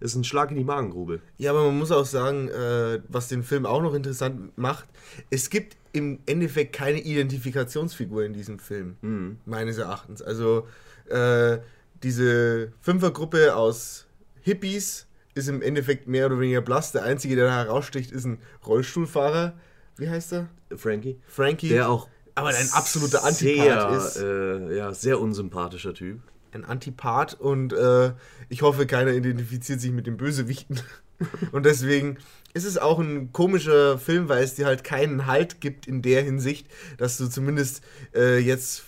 ist 0.00 0.14
ein 0.14 0.24
Schlag 0.24 0.50
in 0.50 0.56
die 0.56 0.64
Magengrube. 0.64 1.20
Ja, 1.38 1.50
aber 1.50 1.64
man 1.64 1.78
muss 1.78 1.90
auch 1.90 2.06
sagen, 2.06 2.48
äh, 2.48 3.00
was 3.08 3.28
den 3.28 3.42
Film 3.42 3.66
auch 3.66 3.82
noch 3.82 3.94
interessant 3.94 4.56
macht, 4.56 4.88
es 5.30 5.50
gibt 5.50 5.76
im 5.92 6.20
Endeffekt 6.26 6.74
keine 6.74 7.00
Identifikationsfigur 7.00 8.24
in 8.24 8.32
diesem 8.32 8.58
Film, 8.58 8.96
mhm. 9.00 9.38
meines 9.46 9.78
Erachtens. 9.78 10.22
Also, 10.22 10.66
äh, 11.08 11.58
diese 12.02 12.72
Fünfergruppe 12.80 13.56
aus 13.56 14.06
Hippies 14.42 15.06
ist 15.34 15.48
im 15.48 15.62
Endeffekt 15.62 16.06
mehr 16.06 16.26
oder 16.26 16.38
weniger 16.38 16.60
blass. 16.60 16.92
Der 16.92 17.04
einzige, 17.04 17.36
der 17.36 17.46
da 17.46 17.54
heraussticht, 17.54 18.12
ist 18.12 18.24
ein 18.24 18.38
Rollstuhlfahrer. 18.66 19.54
Wie 19.96 20.08
heißt 20.08 20.32
er? 20.32 20.48
Frankie. 20.76 21.18
Frankie. 21.26 21.70
Der 21.70 21.88
auch 21.88 22.08
aber 22.38 22.50
ein 22.50 22.68
absoluter 22.72 23.24
Antipath 23.24 23.96
ist. 23.96 24.16
Äh, 24.16 24.76
ja, 24.76 24.94
sehr 24.94 25.20
unsympathischer 25.20 25.92
Typ. 25.92 26.20
Ein 26.52 26.64
Antipath 26.64 27.34
und 27.34 27.72
äh, 27.72 28.12
ich 28.48 28.62
hoffe, 28.62 28.86
keiner 28.86 29.12
identifiziert 29.12 29.80
sich 29.80 29.92
mit 29.92 30.06
dem 30.06 30.16
Bösewichten. 30.16 30.80
und 31.52 31.66
deswegen 31.66 32.18
ist 32.54 32.64
es 32.64 32.78
auch 32.78 32.98
ein 32.98 33.32
komischer 33.32 33.98
Film, 33.98 34.28
weil 34.28 34.42
es 34.42 34.54
dir 34.54 34.66
halt 34.66 34.84
keinen 34.84 35.26
Halt 35.26 35.60
gibt 35.60 35.86
in 35.86 36.02
der 36.02 36.22
Hinsicht, 36.22 36.66
dass 36.96 37.18
du 37.18 37.28
zumindest 37.28 37.82
äh, 38.14 38.38
jetzt 38.38 38.82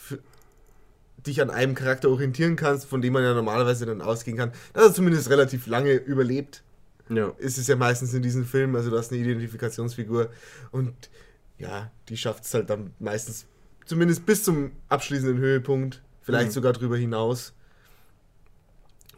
dich 1.26 1.42
an 1.42 1.50
einem 1.50 1.74
Charakter 1.74 2.08
orientieren 2.08 2.56
kannst, 2.56 2.86
von 2.86 3.02
dem 3.02 3.12
man 3.12 3.22
ja 3.22 3.34
normalerweise 3.34 3.86
dann 3.86 4.00
ausgehen 4.00 4.36
kann, 4.36 4.52
dass 4.72 4.84
er 4.86 4.94
zumindest 4.94 5.28
relativ 5.30 5.66
lange 5.66 5.92
überlebt. 5.92 6.62
Ja. 7.08 7.32
Ist 7.38 7.58
es 7.58 7.66
ja 7.66 7.76
meistens 7.76 8.14
in 8.14 8.22
diesen 8.22 8.46
Filmen, 8.46 8.76
also 8.76 8.90
du 8.90 8.96
hast 8.96 9.12
eine 9.12 9.20
Identifikationsfigur 9.20 10.30
und 10.70 10.94
ja, 11.58 11.90
die 12.08 12.16
schafft 12.16 12.44
es 12.44 12.54
halt 12.54 12.70
dann 12.70 12.94
meistens 12.98 13.46
zumindest 13.84 14.24
bis 14.24 14.44
zum 14.44 14.70
abschließenden 14.88 15.38
Höhepunkt, 15.38 16.00
vielleicht 16.22 16.48
mhm. 16.48 16.52
sogar 16.52 16.72
drüber 16.72 16.96
hinaus. 16.96 17.52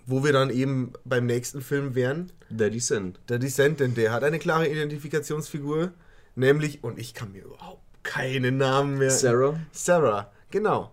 Wo 0.05 0.25
wir 0.25 0.33
dann 0.33 0.51
eben 0.51 0.93
beim 1.05 1.27
nächsten 1.27 1.63
Film 1.63 1.95
wären. 1.95 2.33
Der 2.51 2.71
Descent. 2.71 3.21
Der 3.29 3.39
Descent, 3.39 3.81
denn 3.81 3.95
der 3.95 4.13
hat 4.13 4.25
eine 4.25 4.41
klare 4.41 4.69
Identifikationsfigur, 4.69 5.93
nämlich, 6.35 6.83
und 6.83 6.99
ich 6.99 7.15
kann 7.15 7.31
mir 7.33 7.45
überhaupt 7.45 7.83
keinen 8.03 8.57
Namen 8.57 8.99
mehr. 8.99 9.11
Sarah. 9.11 9.61
Sarah, 9.71 10.33
genau. 10.51 10.93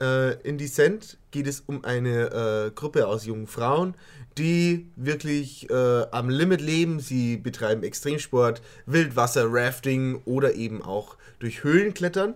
Äh, 0.00 0.40
in 0.42 0.58
Descent 0.58 1.18
geht 1.30 1.46
es 1.46 1.60
um 1.60 1.84
eine 1.84 2.66
äh, 2.66 2.70
Gruppe 2.70 3.06
aus 3.06 3.26
jungen 3.26 3.46
Frauen, 3.46 3.94
die 4.36 4.90
wirklich 4.96 5.68
äh, 5.70 6.06
am 6.10 6.30
Limit 6.30 6.60
leben. 6.60 7.00
Sie 7.00 7.36
betreiben 7.36 7.82
Extremsport, 7.82 8.62
Wildwasser, 8.86 9.46
Rafting 9.48 10.22
oder 10.24 10.54
eben 10.54 10.82
auch 10.82 11.16
durch 11.40 11.64
Höhlen 11.64 11.94
klettern. 11.94 12.34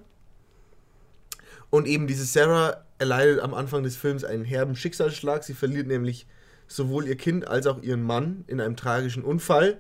Und 1.73 1.89
eben 1.89 2.07
diese 2.07 2.27
Sarah 2.27 2.85
erleidet 2.99 3.41
am 3.41 3.55
Anfang 3.55 3.83
des 3.83 3.97
Films 3.97 4.25
einen 4.25 4.45
herben 4.45 4.77
Schicksalsschlag. 4.77 5.43
Sie 5.43 5.55
verliert 5.55 5.87
nämlich 5.87 6.27
sowohl 6.69 7.07
ihr 7.07 7.17
Kind 7.17 7.49
als 7.49 7.67
auch 7.67 7.83
ihren 7.83 8.03
Mann 8.03 8.45
in 8.47 8.61
einem 8.61 8.77
tragischen 8.77 9.25
Unfall. 9.25 9.79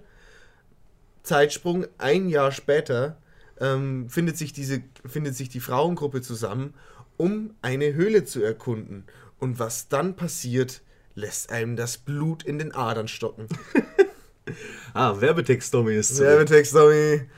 Zeitsprung, 1.22 1.84
ein 1.98 2.30
Jahr 2.30 2.50
später 2.50 3.18
ähm, 3.60 4.08
findet, 4.08 4.38
sich 4.38 4.54
diese, 4.54 4.82
findet 5.04 5.36
sich 5.36 5.50
die 5.50 5.60
Frauengruppe 5.60 6.22
zusammen 6.22 6.72
um 7.18 7.54
eine 7.60 7.92
Höhle 7.92 8.24
zu 8.24 8.42
erkunden. 8.42 9.04
Und 9.38 9.58
was 9.58 9.88
dann 9.88 10.16
passiert, 10.16 10.80
lässt 11.14 11.52
einem 11.52 11.76
das 11.76 11.98
Blut 11.98 12.42
in 12.42 12.58
den 12.58 12.74
Adern 12.74 13.06
stocken. 13.06 13.48
ah, 14.94 15.20
Werbetext-Dummy 15.20 15.94
ist. 15.94 16.18
Werbetext-Dummy. 16.18 17.28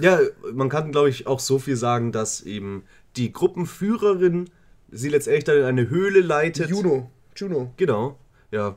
Ja, 0.00 0.20
man 0.54 0.70
kann, 0.70 0.90
glaube 0.90 1.10
ich, 1.10 1.26
auch 1.26 1.38
so 1.38 1.58
viel 1.58 1.76
sagen, 1.76 2.12
dass 2.12 2.40
eben 2.40 2.84
die 3.16 3.32
Gruppenführerin 3.32 4.50
sie 4.90 5.08
letztendlich 5.08 5.44
dann 5.44 5.58
in 5.58 5.64
eine 5.64 5.88
Höhle 5.88 6.20
leitet. 6.20 6.70
Juno. 6.70 7.10
Juno. 7.36 7.72
Genau. 7.76 8.18
Ja, 8.50 8.76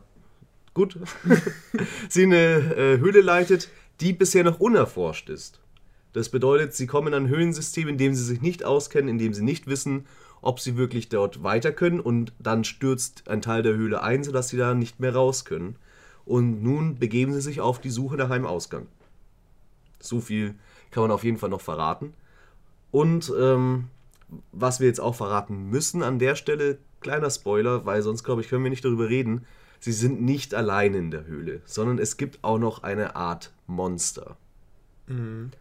gut. 0.73 0.97
sie 2.09 2.23
in 2.23 2.33
eine 2.33 2.75
äh, 2.75 2.97
Höhle 2.97 3.21
leitet, 3.21 3.69
die 4.01 4.13
bisher 4.13 4.43
noch 4.43 4.59
unerforscht 4.59 5.29
ist. 5.29 5.59
Das 6.13 6.29
bedeutet, 6.29 6.73
sie 6.73 6.87
kommen 6.87 7.09
in 7.09 7.13
ein 7.13 7.29
Höhlensystem, 7.29 7.87
in 7.87 7.97
dem 7.97 8.15
sie 8.15 8.23
sich 8.23 8.41
nicht 8.41 8.63
auskennen, 8.63 9.09
in 9.09 9.17
dem 9.19 9.33
sie 9.33 9.43
nicht 9.43 9.67
wissen, 9.67 10.07
ob 10.41 10.59
sie 10.59 10.77
wirklich 10.77 11.09
dort 11.09 11.43
weiter 11.43 11.71
können 11.71 11.99
und 11.99 12.33
dann 12.39 12.63
stürzt 12.63 13.27
ein 13.27 13.41
Teil 13.41 13.63
der 13.63 13.75
Höhle 13.75 14.01
ein, 14.01 14.23
sodass 14.23 14.49
sie 14.49 14.57
da 14.57 14.73
nicht 14.73 14.99
mehr 14.99 15.13
raus 15.13 15.45
können. 15.45 15.75
Und 16.25 16.63
nun 16.63 16.97
begeben 16.97 17.33
sie 17.33 17.41
sich 17.41 17.61
auf 17.61 17.79
die 17.79 17.89
Suche 17.89 18.17
nach 18.17 18.29
einem 18.29 18.45
Ausgang. 18.45 18.87
So 19.99 20.19
viel 20.21 20.55
kann 20.91 21.03
man 21.03 21.11
auf 21.11 21.23
jeden 21.23 21.37
Fall 21.37 21.49
noch 21.49 21.61
verraten. 21.61 22.13
Und 22.91 23.31
ähm, 23.39 23.89
was 24.51 24.79
wir 24.79 24.87
jetzt 24.87 24.99
auch 24.99 25.15
verraten 25.15 25.69
müssen 25.69 26.03
an 26.03 26.19
der 26.19 26.35
Stelle, 26.35 26.77
kleiner 27.01 27.29
Spoiler, 27.29 27.85
weil 27.85 28.01
sonst 28.01 28.23
glaube 28.23 28.41
ich, 28.41 28.49
können 28.49 28.63
wir 28.63 28.69
nicht 28.69 28.85
darüber 28.85 29.09
reden. 29.09 29.45
Sie 29.79 29.91
sind 29.91 30.21
nicht 30.21 30.55
allein 30.55 30.93
in 30.93 31.11
der 31.11 31.25
Höhle, 31.25 31.61
sondern 31.65 31.99
es 31.99 32.17
gibt 32.17 32.43
auch 32.43 32.57
noch 32.57 32.83
eine 32.83 33.15
Art 33.15 33.53
Monster. 33.67 34.37
Mhm. 35.07 35.51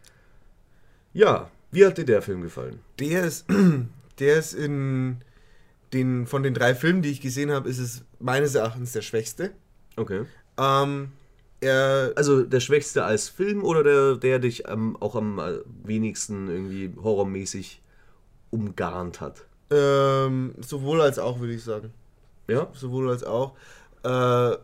Ja, 1.12 1.50
wie 1.70 1.84
hat 1.84 1.98
dir 1.98 2.04
der 2.04 2.22
Film 2.22 2.42
gefallen? 2.42 2.80
Der 2.98 3.24
ist, 3.24 3.46
der 4.18 4.38
ist 4.38 4.54
in 4.54 5.18
den, 5.92 6.26
von 6.26 6.42
den 6.42 6.54
drei 6.54 6.74
Filmen, 6.74 7.02
die 7.02 7.10
ich 7.10 7.20
gesehen 7.20 7.50
habe, 7.50 7.68
ist 7.68 7.78
es 7.78 8.04
meines 8.18 8.54
Erachtens 8.54 8.92
der 8.92 9.02
schwächste. 9.02 9.52
Okay. 9.96 10.24
Ähm, 10.58 11.12
er, 11.60 12.12
also 12.16 12.42
der 12.42 12.60
schwächste 12.60 13.04
als 13.04 13.28
Film 13.28 13.62
oder 13.62 13.82
der, 13.82 14.16
der 14.16 14.38
dich 14.38 14.68
ähm, 14.68 14.96
auch 15.00 15.14
am 15.14 15.38
äh, 15.38 15.58
wenigsten 15.84 16.48
irgendwie 16.48 16.92
horrormäßig 17.00 17.82
umgarnt 18.56 19.20
hat? 19.20 19.44
Ähm, 19.70 20.54
sowohl 20.58 21.00
als 21.00 21.18
auch, 21.18 21.40
würde 21.40 21.52
ich 21.52 21.62
sagen. 21.62 21.92
Ja? 22.48 22.68
Sowohl 22.72 23.10
als 23.10 23.22
auch. 23.22 23.54
Äh, 24.02 24.56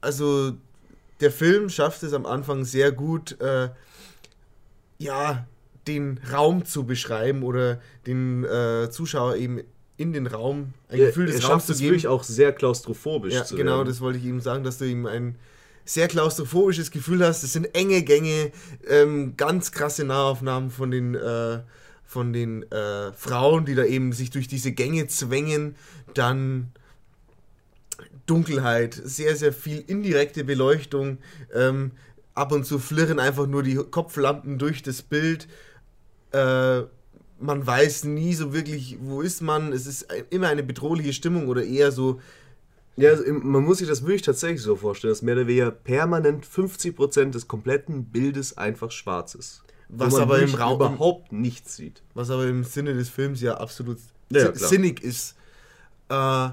also 0.00 0.52
der 1.20 1.30
Film 1.30 1.68
schafft 1.68 2.02
es 2.02 2.12
am 2.12 2.26
Anfang 2.26 2.64
sehr 2.64 2.92
gut, 2.92 3.40
äh, 3.40 3.70
ja, 4.98 5.46
den 5.86 6.20
Raum 6.32 6.64
zu 6.64 6.84
beschreiben 6.84 7.42
oder 7.42 7.80
den 8.06 8.44
äh, 8.44 8.90
Zuschauer 8.90 9.36
eben 9.36 9.60
in 9.96 10.12
den 10.12 10.26
Raum 10.26 10.74
ein 10.88 10.98
ja, 10.98 11.06
Gefühl 11.06 11.26
des 11.26 11.42
er 11.42 11.50
Raums 11.50 11.66
zu 11.66 11.74
geben. 11.74 11.84
wirklich 11.84 12.08
auch 12.08 12.24
sehr 12.24 12.52
klaustrophobisch 12.52 13.34
ja, 13.34 13.44
zu 13.44 13.56
genau, 13.56 13.78
werden. 13.78 13.88
das 13.88 14.00
wollte 14.00 14.18
ich 14.18 14.24
eben 14.24 14.40
sagen, 14.40 14.64
dass 14.64 14.78
du 14.78 14.84
ihm 14.84 15.06
ein 15.06 15.36
sehr 15.84 16.08
klaustrophobisches 16.08 16.90
Gefühl 16.90 17.24
hast. 17.24 17.44
Es 17.44 17.52
sind 17.52 17.74
enge 17.74 18.02
Gänge, 18.02 18.50
ähm, 18.88 19.36
ganz 19.36 19.70
krasse 19.70 20.04
Nahaufnahmen 20.04 20.70
von 20.70 20.90
den 20.90 21.14
äh, 21.14 21.60
von 22.06 22.32
den 22.32 22.70
äh, 22.70 23.12
Frauen, 23.12 23.64
die 23.64 23.74
da 23.74 23.84
eben 23.84 24.12
sich 24.12 24.30
durch 24.30 24.48
diese 24.48 24.72
Gänge 24.72 25.06
zwängen, 25.08 25.76
dann 26.14 26.72
Dunkelheit, 28.26 28.94
sehr, 28.94 29.36
sehr 29.36 29.52
viel 29.52 29.84
indirekte 29.86 30.44
Beleuchtung, 30.44 31.18
ähm, 31.54 31.92
ab 32.34 32.52
und 32.52 32.64
zu 32.64 32.78
flirren 32.78 33.18
einfach 33.18 33.46
nur 33.46 33.62
die 33.62 33.76
Kopflampen 33.76 34.58
durch 34.58 34.82
das 34.82 35.02
Bild 35.02 35.48
äh, 36.32 36.82
man 37.38 37.66
weiß 37.66 38.04
nie 38.04 38.34
so 38.34 38.52
wirklich, 38.52 38.96
wo 39.00 39.20
ist 39.20 39.42
man. 39.42 39.72
Es 39.72 39.86
ist 39.86 40.06
immer 40.30 40.48
eine 40.48 40.62
bedrohliche 40.62 41.12
Stimmung 41.12 41.48
oder 41.48 41.64
eher 41.64 41.92
so. 41.92 42.20
Ja, 42.96 43.10
also 43.10 43.24
man 43.30 43.62
muss 43.62 43.78
sich 43.78 43.88
das 43.88 44.02
wirklich 44.02 44.22
tatsächlich 44.22 44.62
so 44.62 44.74
vorstellen, 44.74 45.12
dass 45.12 45.20
mehr 45.20 45.34
oder 45.34 45.46
weniger 45.46 45.70
permanent 45.70 46.46
50% 46.46 47.30
des 47.30 47.46
kompletten 47.46 48.06
Bildes 48.06 48.56
einfach 48.56 48.90
schwarz 48.90 49.34
ist. 49.34 49.62
Was 49.88 50.14
aber 50.14 50.40
im 50.40 50.54
Raum 50.54 50.76
überhaupt 50.76 51.32
nichts 51.32 51.76
sieht. 51.76 52.02
Was 52.14 52.30
aber 52.30 52.46
im 52.46 52.64
Sinne 52.64 52.94
des 52.94 53.08
Films 53.08 53.40
ja 53.40 53.58
absolut 53.58 53.98
ja, 54.30 54.54
sinnig 54.54 55.02
ist. 55.02 55.36
Äh, 56.08 56.48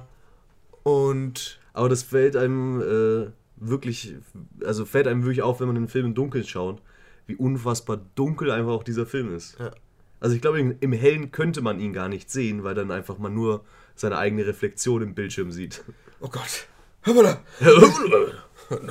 und. 0.83 1.59
Aber 1.73 1.89
das 1.89 2.03
fällt 2.03 2.35
einem 2.35 2.81
äh, 2.81 3.31
wirklich, 3.57 4.15
also 4.63 4.85
fällt 4.85 5.07
einem 5.07 5.23
wirklich 5.23 5.41
auf, 5.41 5.59
wenn 5.59 5.67
man 5.67 5.75
den 5.75 5.87
Film 5.87 6.07
im 6.07 6.13
Dunkeln 6.13 6.45
schaut 6.45 6.81
wie 7.27 7.35
unfassbar 7.35 7.99
dunkel 8.15 8.51
einfach 8.51 8.71
auch 8.71 8.83
dieser 8.83 9.05
Film 9.05 9.35
ist. 9.35 9.57
Ja. 9.59 9.71
Also 10.19 10.35
ich 10.35 10.41
glaube, 10.41 10.59
im- 10.59 10.93
Hellen 10.93 11.31
könnte 11.31 11.61
man 11.61 11.79
ihn 11.79 11.93
gar 11.93 12.09
nicht 12.09 12.29
sehen, 12.29 12.63
weil 12.63 12.75
dann 12.75 12.91
einfach 12.91 13.17
man 13.17 13.33
nur 13.33 13.63
seine 13.95 14.17
eigene 14.17 14.45
Reflexion 14.45 15.01
im 15.01 15.15
Bildschirm 15.15 15.51
sieht. 15.51 15.83
Oh 16.21 16.29
Gott. 16.29 16.67
Hör 17.01 17.13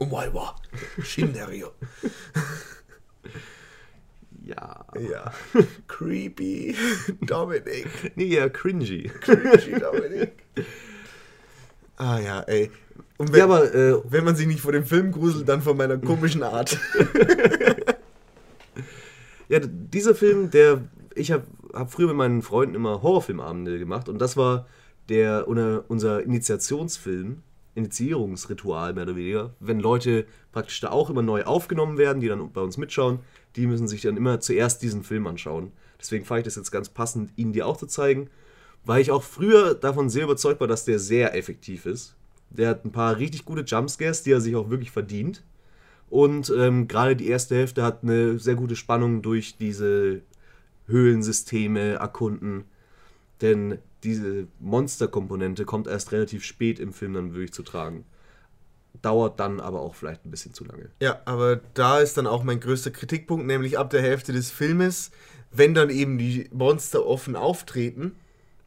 mal 0.00 0.06
da. 0.06 0.06
Na, 0.06 0.06
Nani? 0.06 0.06
Oh 0.06 0.06
mein 0.06 0.32
Gott. 0.32 0.54
Shinderio. 1.02 1.70
Ja. 4.44 4.84
Ja. 4.98 5.32
Creepy. 5.88 6.74
Dominik. 7.22 7.86
Nee, 8.16 8.24
ja, 8.26 8.48
cringy. 8.48 9.10
Creepy 9.20 9.80
Dominik. 9.80 10.32
Ah 11.96 12.18
ja, 12.18 12.40
ey. 12.40 12.70
Und 13.16 13.32
wenn, 13.32 13.38
Ja, 13.38 13.44
aber 13.44 13.74
äh, 13.74 14.00
wenn 14.04 14.24
man 14.24 14.36
sich 14.36 14.46
nicht 14.46 14.60
vor 14.60 14.72
dem 14.72 14.84
Film 14.84 15.12
gruselt, 15.12 15.48
dann 15.48 15.62
von 15.62 15.76
meiner 15.76 15.98
komischen 15.98 16.42
Art. 16.42 16.78
Ja, 19.48 19.60
dieser 19.62 20.14
Film, 20.14 20.50
der 20.50 20.82
ich 21.14 21.30
habe 21.30 21.44
hab 21.74 21.92
früher 21.92 22.08
mit 22.08 22.16
meinen 22.16 22.42
Freunden 22.42 22.74
immer 22.74 23.02
Horrorfilmabende 23.02 23.78
gemacht 23.78 24.08
und 24.08 24.18
das 24.18 24.36
war 24.36 24.66
der 25.08 25.46
unser 25.48 26.22
Initiationsfilm, 26.22 27.42
Initiierungsritual 27.74 28.94
mehr 28.94 29.04
oder 29.04 29.16
weniger. 29.16 29.54
Wenn 29.60 29.80
Leute 29.80 30.26
praktisch 30.52 30.80
da 30.80 30.90
auch 30.90 31.10
immer 31.10 31.22
neu 31.22 31.44
aufgenommen 31.44 31.98
werden, 31.98 32.20
die 32.20 32.28
dann 32.28 32.52
bei 32.52 32.60
uns 32.60 32.76
mitschauen, 32.76 33.20
die 33.56 33.66
müssen 33.66 33.88
sich 33.88 34.02
dann 34.02 34.16
immer 34.16 34.40
zuerst 34.40 34.82
diesen 34.82 35.02
Film 35.02 35.26
anschauen. 35.26 35.72
Deswegen 36.00 36.24
fand 36.24 36.40
ich 36.40 36.44
das 36.44 36.56
jetzt 36.56 36.70
ganz 36.70 36.88
passend, 36.88 37.30
Ihnen 37.36 37.52
die 37.52 37.62
auch 37.62 37.76
zu 37.76 37.86
zeigen, 37.86 38.28
weil 38.84 39.00
ich 39.00 39.10
auch 39.10 39.22
früher 39.22 39.74
davon 39.74 40.10
sehr 40.10 40.24
überzeugt 40.24 40.60
war, 40.60 40.68
dass 40.68 40.84
der 40.84 40.98
sehr 40.98 41.34
effektiv 41.36 41.86
ist. 41.86 42.14
Der 42.50 42.68
hat 42.68 42.84
ein 42.84 42.92
paar 42.92 43.16
richtig 43.16 43.44
gute 43.44 43.62
Jumpscares, 43.62 44.22
die 44.22 44.32
er 44.32 44.40
sich 44.40 44.54
auch 44.54 44.70
wirklich 44.70 44.90
verdient. 44.90 45.42
Und 46.10 46.52
ähm, 46.56 46.86
gerade 46.86 47.16
die 47.16 47.28
erste 47.28 47.56
Hälfte 47.56 47.82
hat 47.82 48.02
eine 48.02 48.38
sehr 48.38 48.54
gute 48.54 48.76
Spannung 48.76 49.22
durch 49.22 49.56
diese 49.56 50.20
Höhlensysteme 50.86 51.94
erkunden. 51.94 52.64
Denn 53.40 53.78
diese 54.02 54.46
Monsterkomponente 54.60 55.64
kommt 55.64 55.86
erst 55.86 56.12
relativ 56.12 56.44
spät 56.44 56.78
im 56.78 56.92
Film 56.92 57.14
dann 57.14 57.34
wirklich 57.34 57.52
zu 57.52 57.62
tragen. 57.62 58.04
Dauert 59.02 59.40
dann 59.40 59.60
aber 59.60 59.80
auch 59.80 59.94
vielleicht 59.94 60.24
ein 60.24 60.30
bisschen 60.30 60.54
zu 60.54 60.64
lange. 60.64 60.90
Ja, 61.00 61.20
aber 61.24 61.56
da 61.74 61.98
ist 61.98 62.16
dann 62.16 62.26
auch 62.26 62.44
mein 62.44 62.60
größter 62.60 62.90
Kritikpunkt, 62.90 63.46
nämlich 63.46 63.78
ab 63.78 63.90
der 63.90 64.02
Hälfte 64.02 64.32
des 64.32 64.50
Filmes, 64.50 65.10
wenn 65.50 65.74
dann 65.74 65.90
eben 65.90 66.18
die 66.18 66.48
Monster 66.52 67.06
offen 67.06 67.36
auftreten, 67.36 68.16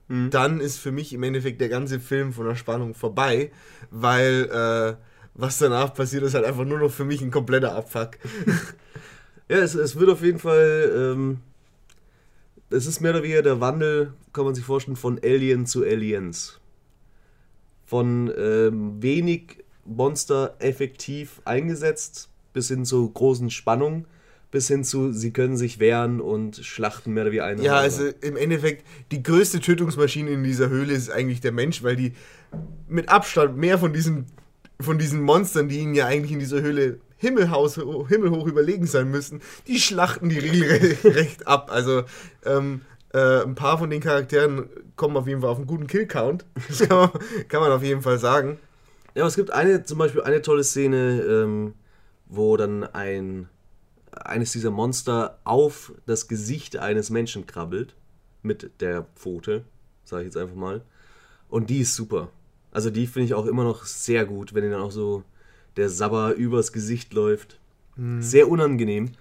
dann 0.09 0.61
ist 0.61 0.77
für 0.77 0.93
mich 0.93 1.11
im 1.11 1.23
Endeffekt 1.23 1.59
der 1.59 1.67
ganze 1.67 1.99
Film 1.99 2.31
von 2.31 2.45
der 2.45 2.55
Spannung 2.55 2.93
vorbei, 2.93 3.51
weil 3.91 4.45
äh, 4.45 4.95
was 5.33 5.57
danach 5.57 5.93
passiert, 5.93 6.23
ist 6.23 6.33
halt 6.33 6.45
einfach 6.45 6.63
nur 6.63 6.79
noch 6.79 6.91
für 6.91 7.03
mich 7.03 7.21
ein 7.21 7.31
kompletter 7.31 7.75
Abfuck. 7.75 8.11
Ja, 9.49 9.59
es, 9.59 9.75
es 9.75 9.97
wird 9.97 10.09
auf 10.09 10.21
jeden 10.23 10.39
Fall. 10.39 10.91
Ähm, 10.93 11.39
es 12.69 12.85
ist 12.85 13.01
mehr 13.01 13.11
oder 13.11 13.23
weniger 13.23 13.41
der 13.41 13.61
Wandel, 13.61 14.13
kann 14.33 14.45
man 14.45 14.55
sich 14.55 14.65
vorstellen, 14.65 14.97
von 14.97 15.19
Alien 15.23 15.65
zu 15.65 15.83
Aliens. 15.83 16.59
Von 17.85 18.31
ähm, 18.37 19.01
wenig 19.01 19.63
Monster 19.85 20.55
effektiv 20.59 21.41
eingesetzt 21.45 22.29
bis 22.53 22.67
hin 22.67 22.85
zu 22.85 23.09
großen 23.09 23.49
Spannungen, 23.49 24.05
bis 24.51 24.67
hin 24.67 24.83
zu, 24.83 25.13
sie 25.13 25.31
können 25.31 25.57
sich 25.57 25.79
wehren 25.79 26.19
und 26.19 26.57
schlachten 26.57 27.13
mehr 27.13 27.23
oder 27.23 27.31
weniger 27.31 27.45
eine. 27.45 27.63
Ja, 27.63 27.77
also 27.77 28.09
im 28.21 28.35
Endeffekt, 28.35 28.85
die 29.11 29.23
größte 29.23 29.59
Tötungsmaschine 29.59 30.31
in 30.31 30.43
dieser 30.43 30.69
Höhle 30.69 30.93
ist 30.93 31.09
eigentlich 31.09 31.41
der 31.41 31.51
Mensch, 31.51 31.83
weil 31.83 31.95
die 31.95 32.13
mit 32.87 33.09
Abstand 33.09 33.57
mehr 33.57 33.77
von 33.77 33.93
diesen, 33.93 34.25
von 34.79 34.97
diesen 34.97 35.21
Monstern, 35.21 35.69
die 35.69 35.79
ihnen 35.79 35.93
ja 35.93 36.07
eigentlich 36.07 36.31
in 36.31 36.39
dieser 36.39 36.61
Höhle 36.61 36.99
Himmelhaus, 37.17 37.75
himmelhoch 37.75 38.47
überlegen 38.47 38.85
sein 38.85 39.09
müssen, 39.09 39.41
die 39.67 39.79
schlachten 39.79 40.29
die 40.29 40.39
regelrecht 40.39 41.47
ab. 41.47 41.69
Also 41.71 42.03
ähm, 42.45 42.81
äh, 43.13 43.41
ein 43.43 43.55
paar 43.55 43.77
von 43.77 43.89
den 43.89 44.01
Charakteren 44.01 44.69
kommen 44.95 45.17
auf 45.17 45.27
jeden 45.27 45.41
Fall 45.41 45.49
auf 45.49 45.57
einen 45.57 45.67
guten 45.67 45.87
Kill-Count. 45.87 46.45
Das 46.67 46.87
kann 46.87 46.97
man, 46.97 47.09
kann 47.47 47.61
man 47.61 47.71
auf 47.71 47.83
jeden 47.83 48.01
Fall 48.01 48.19
sagen. 48.19 48.59
Ja, 49.15 49.25
es 49.25 49.35
gibt 49.35 49.51
eine, 49.51 49.83
zum 49.83 49.97
Beispiel 49.97 50.21
eine 50.21 50.41
tolle 50.41 50.63
Szene, 50.63 51.21
ähm, 51.21 51.73
wo 52.27 52.57
dann 52.57 52.83
ein 52.83 53.49
eines 54.11 54.51
dieser 54.51 54.71
Monster 54.71 55.39
auf 55.43 55.93
das 56.05 56.27
Gesicht 56.27 56.77
eines 56.77 57.09
Menschen 57.09 57.45
krabbelt 57.45 57.95
mit 58.41 58.81
der 58.81 59.05
Pfote, 59.15 59.63
sage 60.03 60.23
ich 60.23 60.27
jetzt 60.27 60.37
einfach 60.37 60.55
mal. 60.55 60.81
Und 61.49 61.69
die 61.69 61.79
ist 61.79 61.95
super. 61.95 62.29
Also 62.71 62.89
die 62.89 63.07
finde 63.07 63.25
ich 63.25 63.33
auch 63.33 63.45
immer 63.45 63.63
noch 63.63 63.85
sehr 63.85 64.25
gut, 64.25 64.53
wenn 64.53 64.69
dann 64.69 64.81
auch 64.81 64.91
so 64.91 65.23
der 65.77 65.89
Sabber 65.89 66.33
übers 66.33 66.73
Gesicht 66.73 67.13
läuft. 67.13 67.59
Sehr 68.19 68.47
unangenehm, 68.49 69.13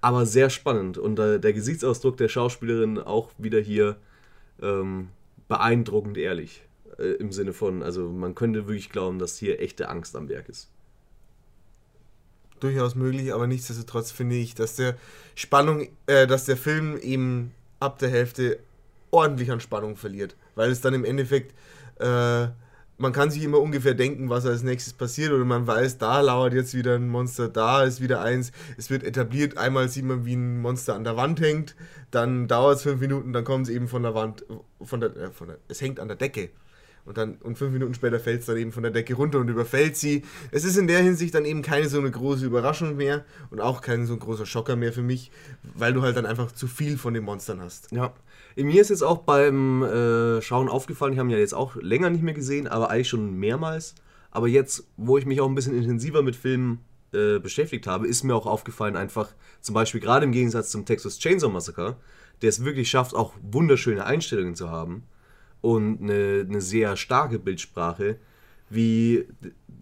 aber 0.00 0.26
sehr 0.26 0.50
spannend. 0.50 0.98
Und 0.98 1.18
äh, 1.18 1.40
der 1.40 1.52
Gesichtsausdruck 1.52 2.16
der 2.16 2.28
Schauspielerin 2.28 2.98
auch 2.98 3.30
wieder 3.38 3.58
hier 3.58 3.96
ähm, 4.62 5.08
beeindruckend 5.48 6.16
ehrlich. 6.16 6.62
Äh, 6.98 7.14
Im 7.14 7.32
Sinne 7.32 7.52
von, 7.52 7.82
also 7.82 8.08
man 8.08 8.34
könnte 8.34 8.66
wirklich 8.68 8.90
glauben, 8.90 9.18
dass 9.18 9.38
hier 9.38 9.60
echte 9.60 9.88
Angst 9.88 10.14
am 10.14 10.28
Werk 10.28 10.48
ist. 10.48 10.68
durchaus 12.60 12.94
möglich, 12.94 13.32
aber 13.32 13.46
nichtsdestotrotz 13.46 14.10
finde 14.12 14.36
ich, 14.36 14.54
dass 14.54 14.76
der 14.76 14.96
Spannung, 15.34 15.88
äh, 16.06 16.26
dass 16.26 16.44
der 16.44 16.56
Film 16.56 16.98
eben 16.98 17.52
ab 17.80 17.98
der 17.98 18.10
Hälfte 18.10 18.58
ordentlich 19.10 19.50
an 19.50 19.60
Spannung 19.60 19.96
verliert, 19.96 20.36
weil 20.54 20.70
es 20.70 20.80
dann 20.80 20.94
im 20.94 21.04
Endeffekt, 21.04 21.54
äh, 21.98 22.48
man 23.00 23.12
kann 23.12 23.30
sich 23.30 23.42
immer 23.42 23.60
ungefähr 23.60 23.94
denken, 23.94 24.28
was 24.28 24.44
als 24.44 24.62
nächstes 24.62 24.92
passiert 24.92 25.32
oder 25.32 25.44
man 25.46 25.66
weiß, 25.66 25.96
da 25.96 26.20
lauert 26.20 26.52
jetzt 26.52 26.74
wieder 26.74 26.96
ein 26.96 27.08
Monster, 27.08 27.48
da 27.48 27.82
ist 27.82 28.02
wieder 28.02 28.20
eins, 28.20 28.52
es 28.76 28.90
wird 28.90 29.04
etabliert, 29.04 29.56
einmal 29.56 29.88
sieht 29.88 30.04
man, 30.04 30.26
wie 30.26 30.34
ein 30.34 30.60
Monster 30.60 30.94
an 30.94 31.04
der 31.04 31.16
Wand 31.16 31.40
hängt, 31.40 31.76
dann 32.10 32.46
dauert 32.46 32.76
es 32.76 32.82
fünf 32.82 33.00
Minuten, 33.00 33.32
dann 33.32 33.44
kommt 33.44 33.68
es 33.68 33.72
eben 33.72 33.88
von 33.88 34.02
der 34.02 34.14
Wand, 34.14 34.44
von 34.82 35.00
der, 35.00 35.16
äh, 35.16 35.30
von 35.30 35.48
der, 35.48 35.58
es 35.68 35.80
hängt 35.80 35.98
an 35.98 36.08
der 36.08 36.16
Decke. 36.18 36.50
Und 37.06 37.16
dann 37.16 37.36
und 37.36 37.56
fünf 37.56 37.72
Minuten 37.72 37.94
später 37.94 38.20
fällt 38.20 38.40
es 38.40 38.46
dann 38.46 38.58
eben 38.58 38.72
von 38.72 38.82
der 38.82 38.92
Decke 38.92 39.14
runter 39.14 39.38
und 39.38 39.48
überfällt 39.48 39.96
sie. 39.96 40.22
Es 40.50 40.64
ist 40.64 40.76
in 40.76 40.86
der 40.86 41.00
Hinsicht 41.00 41.34
dann 41.34 41.46
eben 41.46 41.62
keine 41.62 41.88
so 41.88 41.98
eine 41.98 42.10
große 42.10 42.44
Überraschung 42.44 42.96
mehr 42.96 43.24
und 43.48 43.60
auch 43.60 43.80
kein 43.80 44.04
so 44.04 44.12
ein 44.12 44.18
großer 44.18 44.44
Schocker 44.44 44.76
mehr 44.76 44.92
für 44.92 45.02
mich, 45.02 45.30
weil 45.62 45.94
du 45.94 46.02
halt 46.02 46.18
dann 46.18 46.26
einfach 46.26 46.52
zu 46.52 46.66
viel 46.66 46.98
von 46.98 47.14
den 47.14 47.24
Monstern 47.24 47.62
hast. 47.62 47.90
Ja. 47.90 48.12
Mir 48.62 48.80
ist 48.80 48.90
jetzt 48.90 49.02
auch 49.02 49.18
beim 49.18 49.82
äh, 49.82 50.42
Schauen 50.42 50.68
aufgefallen, 50.68 51.12
ich 51.12 51.18
habe 51.18 51.28
ihn 51.28 51.32
ja 51.32 51.38
jetzt 51.38 51.54
auch 51.54 51.76
länger 51.76 52.10
nicht 52.10 52.22
mehr 52.22 52.34
gesehen, 52.34 52.68
aber 52.68 52.90
eigentlich 52.90 53.08
schon 53.08 53.34
mehrmals. 53.36 53.94
Aber 54.30 54.48
jetzt, 54.48 54.86
wo 54.96 55.18
ich 55.18 55.26
mich 55.26 55.40
auch 55.40 55.48
ein 55.48 55.54
bisschen 55.54 55.76
intensiver 55.76 56.22
mit 56.22 56.36
Filmen 56.36 56.80
äh, 57.12 57.38
beschäftigt 57.38 57.86
habe, 57.86 58.06
ist 58.06 58.22
mir 58.22 58.34
auch 58.34 58.46
aufgefallen, 58.46 58.96
einfach 58.96 59.30
zum 59.60 59.74
Beispiel 59.74 60.00
gerade 60.00 60.24
im 60.24 60.32
Gegensatz 60.32 60.70
zum 60.70 60.84
Texas 60.84 61.18
Chainsaw 61.18 61.50
Massacre, 61.50 61.96
der 62.42 62.48
es 62.48 62.64
wirklich 62.64 62.90
schafft, 62.90 63.14
auch 63.14 63.34
wunderschöne 63.42 64.04
Einstellungen 64.04 64.54
zu 64.54 64.70
haben 64.70 65.04
und 65.60 66.00
eine, 66.02 66.46
eine 66.48 66.60
sehr 66.60 66.96
starke 66.96 67.38
Bildsprache, 67.38 68.16
wie 68.68 69.26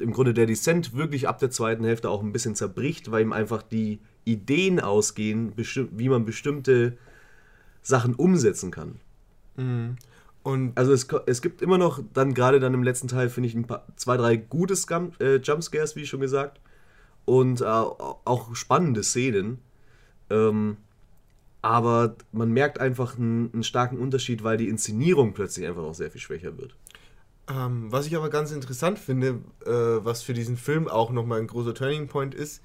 im 0.01 0.13
Grunde 0.13 0.33
der 0.33 0.47
Descent 0.47 0.95
wirklich 0.95 1.29
ab 1.29 1.39
der 1.39 1.51
zweiten 1.51 1.85
Hälfte 1.85 2.09
auch 2.09 2.23
ein 2.23 2.33
bisschen 2.33 2.55
zerbricht, 2.55 3.11
weil 3.11 3.23
ihm 3.23 3.33
einfach 3.33 3.63
die 3.63 4.01
Ideen 4.25 4.81
ausgehen, 4.81 5.53
wie 5.57 6.09
man 6.09 6.25
bestimmte 6.25 6.97
Sachen 7.89 8.15
umsetzen 8.15 8.71
kann. 8.71 9.01
Und 10.43 10.77
Also 10.77 10.93
es, 10.93 11.09
es 11.27 11.41
gibt 11.43 11.63
immer 11.63 11.79
noch, 11.79 12.01
dann 12.13 12.35
gerade 12.35 12.61
dann 12.61 12.75
im 12.75 12.83
letzten 12.83 13.09
Teil, 13.09 13.31
finde 13.31 13.49
ich, 13.49 13.55
ein 13.55 13.67
paar, 13.67 13.87
zwei, 13.97 14.17
drei 14.19 14.37
gute 14.37 14.77
Scum, 14.77 15.13
äh, 15.21 15.37
Jumpscares, 15.37 15.97
wie 15.97 16.07
schon 16.07 16.21
gesagt. 16.21 16.61
Und 17.25 17.63
äh, 17.63 17.65
auch 17.65 18.55
spannende 18.55 19.03
Szenen. 19.03 19.59
Ähm, 20.31 20.77
aber 21.63 22.15
man 22.31 22.53
merkt 22.53 22.79
einfach 22.79 23.19
einen, 23.19 23.53
einen 23.53 23.63
starken 23.65 23.99
Unterschied, 23.99 24.45
weil 24.45 24.59
die 24.59 24.69
Inszenierung 24.69 25.33
plötzlich 25.33 25.67
einfach 25.67 25.83
auch 25.83 25.95
sehr 25.95 26.11
viel 26.11 26.21
schwächer 26.21 26.57
wird. 26.59 26.77
ähm, 27.51 27.91
was 27.91 28.07
ich 28.07 28.15
aber 28.17 28.29
ganz 28.29 28.53
interessant 28.53 28.99
finde, 28.99 29.41
äh, 29.65 29.71
was 30.05 30.23
für 30.23 30.35
diesen 30.35 30.57
Film 30.59 30.89
auch 30.89 31.11
nochmal 31.11 31.41
ein 31.41 31.47
großer 31.47 31.75
Turning 31.75 32.07
Point 32.07 32.35
ist, 32.35 32.63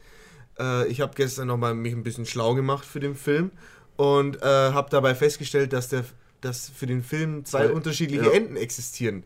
äh, 0.60 0.86
ich 0.88 1.00
habe 1.02 1.14
gestern 1.16 1.48
nochmal 1.48 1.74
mich 1.74 1.94
ein 1.94 2.04
bisschen 2.04 2.26
schlau 2.26 2.54
gemacht 2.56 2.86
für 2.86 3.00
den 3.00 3.16
Film 3.16 3.52
und 3.98 4.42
äh, 4.42 4.46
habe 4.46 4.90
dabei 4.90 5.16
festgestellt, 5.16 5.74
dass, 5.74 5.90
der, 5.90 6.04
dass 6.42 6.70
für 6.70 6.86
den 6.86 7.04
Film 7.04 7.46
zwei 7.46 7.66
Ja, 7.66 7.72
unterschiedliche 7.72 8.26
ja. 8.26 8.32
Enden 8.32 8.56
existieren. 8.56 9.24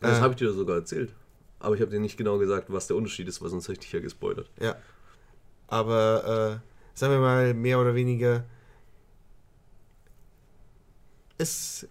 Das 0.00 0.18
Äh, 0.18 0.20
habe 0.20 0.32
ich 0.34 0.38
dir 0.38 0.52
sogar 0.52 0.76
erzählt. 0.76 1.14
Aber 1.58 1.74
ich 1.74 1.80
habe 1.80 1.90
dir 1.90 2.00
nicht 2.00 2.16
genau 2.16 2.38
gesagt, 2.38 2.72
was 2.72 2.86
der 2.86 2.96
Unterschied 2.96 3.28
ist, 3.28 3.42
weil 3.42 3.50
sonst 3.50 3.64
hätte 3.68 3.74
ich 3.74 3.80
dich 3.80 3.92
ja 3.92 4.00
gespoilert. 4.00 4.50
Ja. 4.60 4.76
Aber 5.68 6.60
äh, 6.62 6.98
sagen 6.98 7.12
wir 7.12 7.20
mal, 7.20 7.54
mehr 7.54 7.78
oder 7.78 7.94
weniger. 7.94 8.44
Es, 11.38 11.86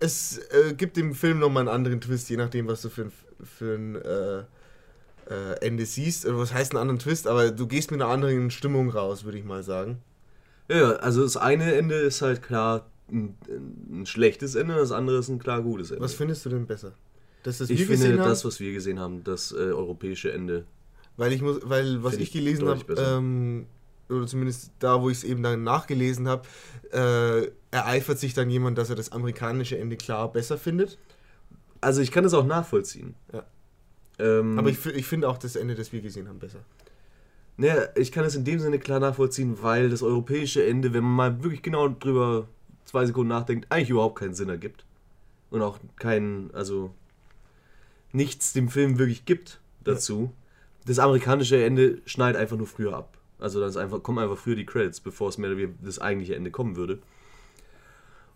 es 0.00 0.38
äh, 0.38 0.74
gibt 0.74 0.96
dem 0.96 1.14
Film 1.14 1.38
nochmal 1.38 1.62
einen 1.62 1.74
anderen 1.74 2.00
Twist, 2.00 2.30
je 2.30 2.36
nachdem, 2.36 2.66
was 2.68 2.82
du 2.82 2.88
für 2.88 3.02
ein, 3.02 3.12
für 3.42 3.74
ein 3.74 3.96
äh, 3.96 4.38
äh, 5.32 5.66
Ende 5.66 5.86
siehst. 5.86 6.26
Oder 6.26 6.38
was 6.38 6.52
heißt 6.52 6.72
einen 6.72 6.80
anderen 6.80 6.98
Twist? 6.98 7.26
Aber 7.26 7.50
du 7.50 7.66
gehst 7.66 7.90
mit 7.90 8.00
einer 8.00 8.10
anderen 8.10 8.50
Stimmung 8.50 8.90
raus, 8.90 9.24
würde 9.24 9.38
ich 9.38 9.44
mal 9.44 9.62
sagen. 9.62 10.02
Ja, 10.68 10.92
also 10.96 11.22
das 11.22 11.36
eine 11.36 11.74
Ende 11.74 11.96
ist 11.96 12.22
halt 12.22 12.42
klar 12.42 12.86
ein, 13.10 13.36
ein 13.90 14.06
schlechtes 14.06 14.54
Ende, 14.54 14.74
das 14.74 14.92
andere 14.92 15.18
ist 15.18 15.28
ein 15.28 15.38
klar 15.38 15.62
gutes 15.62 15.90
Ende. 15.90 16.02
Was 16.02 16.14
findest 16.14 16.44
du 16.44 16.50
denn 16.50 16.66
besser? 16.66 16.92
Das 17.42 17.60
ich 17.60 17.88
wir 17.88 17.98
finde 17.98 18.16
das, 18.16 18.44
was 18.44 18.60
wir 18.60 18.72
gesehen 18.72 19.00
haben, 19.00 19.24
das 19.24 19.52
äh, 19.52 19.56
europäische 19.56 20.32
Ende. 20.32 20.64
Weil 21.16 21.32
ich 21.32 21.42
muss, 21.42 21.58
weil 21.64 22.02
was 22.02 22.14
ich 22.14 22.22
ich 22.22 22.32
gelesen 22.32 22.68
habe, 22.68 22.94
ähm, 22.94 23.66
oder 24.08 24.26
zumindest 24.26 24.70
da, 24.78 25.02
wo 25.02 25.10
ich 25.10 25.18
es 25.18 25.24
eben 25.24 25.42
dann 25.42 25.64
nachgelesen 25.64 26.28
habe, 26.28 26.46
äh, 26.92 27.50
ereifert 27.70 28.18
sich 28.18 28.34
dann 28.34 28.48
jemand, 28.48 28.78
dass 28.78 28.90
er 28.90 28.96
das 28.96 29.12
amerikanische 29.12 29.78
Ende 29.78 29.96
klar 29.96 30.32
besser 30.32 30.56
findet. 30.56 30.98
Also 31.80 32.00
ich 32.00 32.12
kann 32.12 32.24
das 32.24 32.34
auch 32.34 32.46
nachvollziehen. 32.46 33.14
Ja. 33.32 33.44
Ähm, 34.18 34.58
Aber 34.58 34.70
ich, 34.70 34.84
ich 34.86 35.06
finde 35.06 35.28
auch 35.28 35.38
das 35.38 35.56
Ende, 35.56 35.74
das 35.74 35.92
wir 35.92 36.00
gesehen 36.00 36.28
haben, 36.28 36.38
besser. 36.38 36.60
Naja, 37.56 37.88
ich 37.94 38.12
kann 38.12 38.24
es 38.24 38.34
in 38.34 38.44
dem 38.44 38.58
Sinne 38.58 38.78
klar 38.78 39.00
nachvollziehen, 39.00 39.62
weil 39.62 39.90
das 39.90 40.02
europäische 40.02 40.66
Ende, 40.66 40.92
wenn 40.92 41.04
man 41.04 41.14
mal 41.14 41.44
wirklich 41.44 41.62
genau 41.62 41.88
drüber 41.88 42.48
zwei 42.84 43.06
Sekunden 43.06 43.28
nachdenkt, 43.28 43.66
eigentlich 43.70 43.90
überhaupt 43.90 44.18
keinen 44.18 44.34
Sinn 44.34 44.48
ergibt. 44.48 44.84
Und 45.50 45.62
auch 45.62 45.78
keinen, 45.96 46.50
also 46.54 46.94
nichts 48.12 48.52
dem 48.52 48.68
Film 48.68 48.98
wirklich 48.98 49.24
gibt 49.24 49.60
dazu. 49.84 50.32
Das 50.86 50.98
amerikanische 50.98 51.62
Ende 51.62 52.00
schneidet 52.06 52.40
einfach 52.40 52.56
nur 52.56 52.66
früher 52.66 52.96
ab. 52.96 53.18
Also 53.38 53.60
dann 53.60 53.68
ist 53.68 53.76
einfach, 53.76 54.02
kommen 54.02 54.18
einfach 54.18 54.38
früher 54.38 54.56
die 54.56 54.66
Credits, 54.66 55.00
bevor 55.00 55.28
es 55.28 55.38
mehr 55.38 55.50
oder 55.50 55.58
weniger 55.58 55.78
das 55.82 55.98
eigentliche 55.98 56.36
Ende 56.36 56.50
kommen 56.50 56.76
würde. 56.76 57.00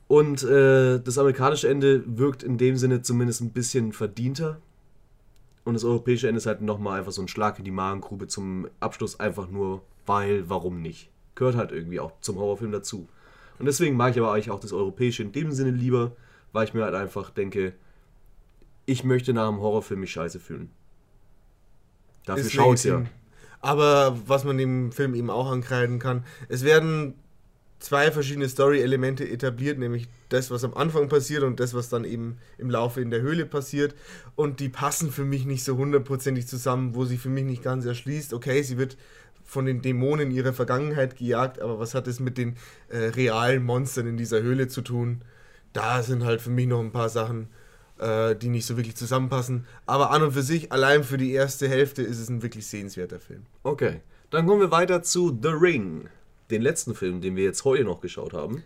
Und 0.09 0.43
äh, 0.45 0.99
das 1.01 1.19
amerikanische 1.19 1.69
Ende 1.69 2.03
wirkt 2.07 2.43
in 2.43 2.59
dem 2.59 2.77
Sinne 2.77 3.03
zumindest 3.03 3.41
ein 3.41 3.51
bisschen 3.51 3.93
verdienter. 3.93 4.61
Und 5.67 5.75
das 5.75 5.83
europäische 5.83 6.29
Ende 6.29 6.39
ist 6.39 6.47
halt 6.47 6.61
nochmal 6.61 7.01
einfach 7.01 7.11
so 7.11 7.21
ein 7.21 7.27
Schlag 7.27 7.59
in 7.59 7.65
die 7.65 7.73
Magengrube 7.73 8.29
zum 8.29 8.69
Abschluss, 8.79 9.19
einfach 9.19 9.49
nur, 9.49 9.83
weil, 10.07 10.49
warum 10.49 10.81
nicht. 10.81 11.11
Gehört 11.35 11.57
halt 11.57 11.73
irgendwie 11.73 11.99
auch 11.99 12.13
zum 12.21 12.37
Horrorfilm 12.37 12.71
dazu. 12.71 13.09
Und 13.59 13.67
deswegen 13.67 13.97
mag 13.97 14.13
ich 14.13 14.21
aber 14.21 14.33
eigentlich 14.33 14.53
auch 14.53 14.61
das 14.61 14.73
europäische 14.73 15.25
in 15.25 15.33
dem 15.33 15.51
Sinne 15.51 15.73
lieber, 15.73 16.13
weil 16.53 16.69
ich 16.69 16.73
mir 16.73 16.85
halt 16.85 16.95
einfach 16.95 17.31
denke, 17.31 17.73
ich 18.85 19.03
möchte 19.03 19.33
nach 19.33 19.49
einem 19.49 19.59
Horrorfilm 19.59 19.99
mich 19.99 20.13
scheiße 20.13 20.39
fühlen. 20.39 20.71
Dafür 22.27 22.49
schaue 22.49 22.77
ich 22.77 22.85
ja. 22.85 23.03
Aber 23.61 24.17
was 24.25 24.45
man 24.45 24.59
dem 24.59 24.93
Film 24.93 25.17
eben 25.17 25.31
auch 25.31 25.51
ankreiden 25.51 25.99
kann, 25.99 26.23
es 26.49 26.63
werden 26.63 27.15
zwei 27.79 28.11
verschiedene 28.11 28.49
Story-Elemente 28.49 29.29
etabliert, 29.29 29.79
nämlich 29.79 30.09
das, 30.29 30.51
was 30.51 30.65
am 30.65 30.75
Anfang 30.75 31.09
passiert 31.09 31.43
und 31.43 31.61
das, 31.61 31.75
was 31.75 31.89
dann 31.89 32.05
eben 32.05 32.39
im 32.59 32.71
Laufe 32.71 33.01
in 33.01 33.11
der 33.11 33.21
Höhle 33.21 33.47
passiert. 33.47 33.95
Und 34.35 34.61
die 34.61 34.69
passen 34.69 35.11
für 35.11 35.25
mich 35.25 35.45
nicht 35.45 35.65
so 35.65 35.77
hundertprozentig 35.77 36.47
zusammen, 36.47 36.95
wo 36.95 37.05
sie 37.05 37.19
für 37.19 37.29
mich 37.29 37.45
nicht 37.45 37.63
ganz 37.63 37.85
erschließt. 37.85 38.33
Okay, 38.35 38.63
sie 38.63 38.79
wird 38.79 38.97
von 39.45 39.65
den 39.65 39.83
Dämonen 39.83 40.31
ihrer 40.31 40.53
Vergangenheit 40.53 41.17
gejagt, 41.17 41.61
aber 41.61 41.79
was 41.79 41.95
hat 41.95 42.09
es 42.09 42.19
mit 42.19 42.37
den 42.37 42.57
äh, 42.89 42.99
realen 42.99 43.65
Monstern 43.65 44.07
in 44.07 44.17
dieser 44.17 44.43
Höhle 44.43 44.69
zu 44.69 44.83
tun? 44.83 45.23
Da 45.73 46.03
sind 46.03 46.25
halt 46.25 46.41
für 46.41 46.51
mich 46.51 46.67
noch 46.67 46.81
ein 46.81 46.91
paar 46.91 47.09
Sachen, 47.09 47.49
äh, 47.99 48.35
die 48.35 48.49
nicht 48.49 48.67
so 48.67 48.77
wirklich 48.77 48.97
zusammenpassen. 48.97 49.67
Aber 49.85 50.11
an 50.11 50.23
und 50.23 50.33
für 50.33 50.43
sich, 50.43 50.73
allein 50.73 51.05
für 51.05 51.19
die 51.19 51.33
erste 51.33 51.69
Hälfte, 51.69 52.03
ist 52.03 52.19
es 52.19 52.29
ein 52.29 52.43
wirklich 52.43 52.67
sehenswerter 52.67 53.21
Film. 53.21 53.45
Okay, 53.63 54.01
dann 54.31 54.47
kommen 54.47 54.61
wir 54.61 54.71
weiter 54.71 55.03
zu 55.03 55.39
The 55.41 55.51
Ring, 55.51 56.09
den 56.51 56.63
letzten 56.63 56.95
Film, 56.95 57.21
den 57.21 57.37
wir 57.37 57.45
jetzt 57.45 57.65
heute 57.65 57.85
noch 57.85 58.01
geschaut 58.01 58.33
haben. 58.33 58.63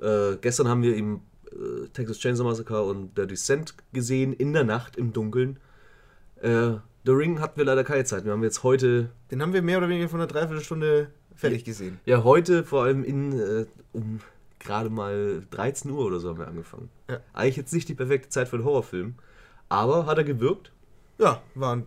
Äh, 0.00 0.36
gestern 0.40 0.68
haben 0.68 0.82
wir 0.82 0.96
eben 0.96 1.22
äh, 1.50 1.88
Texas 1.88 2.18
Chainsaw 2.18 2.44
Massacre 2.44 2.82
und 2.84 3.12
The 3.16 3.26
Descent 3.26 3.74
gesehen, 3.92 4.32
in 4.32 4.52
der 4.52 4.64
Nacht, 4.64 4.96
im 4.96 5.12
Dunkeln. 5.12 5.58
Äh, 6.40 6.72
The 7.06 7.12
Ring 7.12 7.40
hatten 7.40 7.58
wir 7.58 7.64
leider 7.64 7.84
keine 7.84 8.04
Zeit. 8.04 8.24
Wir 8.24 8.32
haben 8.32 8.42
jetzt 8.42 8.62
heute, 8.62 9.10
Den 9.30 9.42
haben 9.42 9.52
wir 9.52 9.62
mehr 9.62 9.78
oder 9.78 9.88
weniger 9.88 10.08
von 10.08 10.20
einer 10.20 10.26
Dreiviertelstunde 10.26 11.10
fertig 11.34 11.64
gesehen. 11.64 12.00
ja 12.06 12.24
heute 12.24 12.64
vor 12.64 12.84
allem 12.84 13.04
in, 13.04 13.38
äh, 13.38 13.66
um 13.92 14.20
gerade 14.58 14.88
mal 14.88 15.42
13 15.50 15.90
Uhr 15.90 16.06
oder 16.06 16.18
so 16.20 16.30
haben 16.30 16.38
wir 16.38 16.48
angefangen. 16.48 16.88
Ja. 17.10 17.20
Eigentlich 17.34 17.56
jetzt 17.56 17.72
nicht 17.74 17.88
die 17.88 17.94
perfekte 17.94 18.30
Zeit 18.30 18.48
für 18.48 18.56
einen 18.56 18.64
Horrorfilm, 18.64 19.16
aber 19.68 20.06
hat 20.06 20.16
er 20.18 20.24
gewirkt. 20.24 20.72
Ja, 21.18 21.42
war 21.54 21.76
ein 21.76 21.86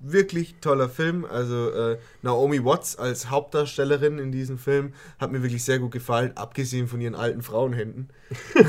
wirklich 0.00 0.56
toller 0.60 0.88
Film. 0.88 1.24
Also 1.24 1.70
äh, 1.70 1.98
Naomi 2.22 2.64
Watts 2.64 2.96
als 2.96 3.30
Hauptdarstellerin 3.30 4.18
in 4.18 4.32
diesem 4.32 4.58
Film 4.58 4.92
hat 5.18 5.30
mir 5.32 5.42
wirklich 5.42 5.64
sehr 5.64 5.78
gut 5.78 5.92
gefallen, 5.92 6.32
abgesehen 6.36 6.88
von 6.88 7.00
ihren 7.00 7.14
alten 7.14 7.42
Frauenhänden. 7.42 8.08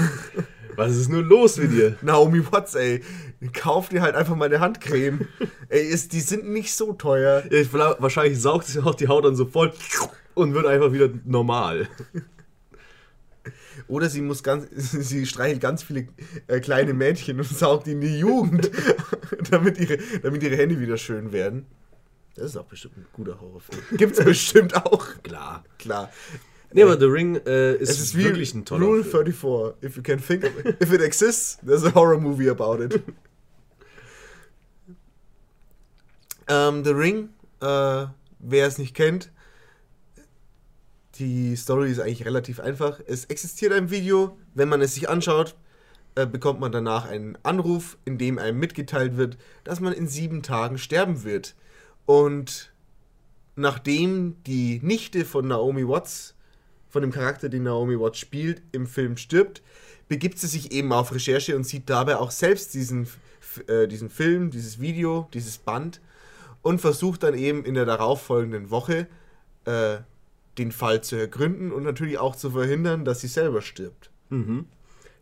Was 0.76 0.96
ist 0.96 1.10
nur 1.10 1.22
los 1.22 1.58
mit 1.58 1.72
dir? 1.72 1.98
Naomi 2.02 2.44
Watts, 2.52 2.76
ey, 2.76 3.04
kauf 3.54 3.90
dir 3.90 4.02
halt 4.02 4.16
einfach 4.16 4.36
mal 4.36 4.46
eine 4.46 4.60
Handcreme. 4.60 5.28
ey, 5.70 5.82
ist, 5.86 6.14
die 6.14 6.22
sind 6.22 6.50
nicht 6.50 6.74
so 6.74 6.94
teuer. 6.94 7.44
Ja, 7.52 7.96
wahrscheinlich 8.00 8.40
saugt 8.40 8.68
sich 8.68 8.82
auch 8.84 8.96
die 8.96 9.08
Haut 9.08 9.26
dann 9.26 9.36
so 9.36 9.46
voll 9.46 9.74
und 10.34 10.54
wird 10.54 10.66
einfach 10.66 10.92
wieder 10.92 11.10
normal. 11.26 11.88
Oder 13.88 14.10
sie 14.10 14.22
muss 14.22 14.44
ganz, 14.44 14.68
sie 14.76 15.26
streichelt 15.26 15.62
ganz 15.62 15.84
viele 15.84 16.08
äh, 16.48 16.60
kleine 16.60 16.94
Mädchen 16.94 17.40
und 17.40 17.48
saugt 17.48 17.88
in 17.88 18.02
die 18.02 18.20
Jugend, 18.20 18.72
damit, 19.50 19.80
ihre, 19.80 19.98
damit 20.22 20.44
ihre 20.44 20.56
Hände 20.58 20.80
wieder 20.80 20.98
schön 20.98 21.32
werden. 21.32 21.66
Das 22.36 22.46
ist 22.46 22.58
auch 22.58 22.66
bestimmt 22.66 22.98
ein 22.98 23.06
guter 23.12 23.40
Horrorfilm. 23.42 23.82
Gibt's 23.98 24.20
bestimmt 24.24 24.76
auch. 24.76 25.22
Klar. 25.24 25.64
Klar. 25.78 26.12
Nee, 26.74 26.84
aber 26.84 26.98
The 26.98 27.06
Ring 27.06 27.36
äh, 27.46 27.76
ist, 27.76 28.00
ist 28.00 28.16
wirklich 28.16 28.54
ein 28.54 28.64
toller 28.64 28.86
Rule 28.86 29.04
Film. 29.04 29.26
34. 29.34 29.84
If 29.84 29.98
you 29.98 30.04
can 30.04 30.20
think 30.20 30.46
of 30.46 30.66
it, 30.66 30.82
if 30.82 30.94
it 30.94 31.02
exists, 31.02 31.58
there's 31.66 31.84
a 31.84 31.94
horror 31.94 32.18
movie 32.18 32.50
about 32.50 32.82
it. 32.82 33.02
ähm, 36.48 36.84
The 36.86 36.92
Ring, 36.92 37.30
äh, 37.60 38.06
wer 38.40 38.68
es 38.68 38.78
nicht 38.78 38.96
kennt, 38.96 39.32
die 41.22 41.56
Story 41.56 41.92
ist 41.92 42.00
eigentlich 42.00 42.26
relativ 42.26 42.60
einfach. 42.60 43.00
Es 43.06 43.26
existiert 43.26 43.74
ein 43.74 43.92
Video, 43.92 44.38
wenn 44.56 44.68
man 44.68 44.82
es 44.82 44.96
sich 44.96 45.08
anschaut, 45.08 45.56
äh, 46.16 46.26
bekommt 46.26 46.60
man 46.60 46.72
danach 46.72 47.08
einen 47.08 47.38
Anruf, 47.44 47.98
in 48.06 48.18
dem 48.18 48.40
einem 48.40 48.60
mitgeteilt 48.60 49.18
wird, 49.18 49.38
dass 49.64 49.80
man 49.80 49.94
in 49.94 50.08
sieben 50.08 50.42
Tagen 50.42 50.80
sterben 50.80 51.24
wird. 51.24 51.56
Und 52.08 52.74
nachdem 53.56 54.42
die 54.48 54.80
Nichte 54.82 55.24
von 55.24 55.48
Naomi 55.48 55.88
Watts, 55.88 56.36
von 56.90 57.04
dem 57.04 57.12
Charakter, 57.12 57.50
den 57.50 57.64
Naomi 57.64 58.00
Watts 58.00 58.18
spielt, 58.18 58.64
im 58.72 58.88
Film 58.88 59.16
stirbt, 59.16 59.62
begibt 60.08 60.40
sie 60.40 60.48
sich 60.48 60.72
eben 60.72 60.92
auf 60.92 61.14
Recherche 61.14 61.56
und 61.56 61.66
sieht 61.66 61.90
dabei 61.90 62.18
auch 62.18 62.32
selbst 62.32 62.74
diesen, 62.74 63.08
äh, 63.68 63.88
diesen 63.88 64.10
Film, 64.10 64.50
dieses 64.50 64.82
Video, 64.82 65.30
dieses 65.34 65.60
Band 65.60 66.02
und 66.64 66.82
versucht 66.82 67.22
dann 67.24 67.36
eben 67.36 67.64
in 67.64 67.76
der 67.76 67.86
darauffolgenden 67.86 68.72
Woche 68.72 69.08
äh, 69.66 69.98
den 70.58 70.72
Fall 70.72 71.02
zu 71.04 71.16
ergründen 71.16 71.72
und 71.72 71.84
natürlich 71.84 72.18
auch 72.18 72.36
zu 72.36 72.52
verhindern, 72.52 73.06
dass 73.06 73.22
sie 73.22 73.28
selber 73.28 73.62
stirbt. 73.62 74.10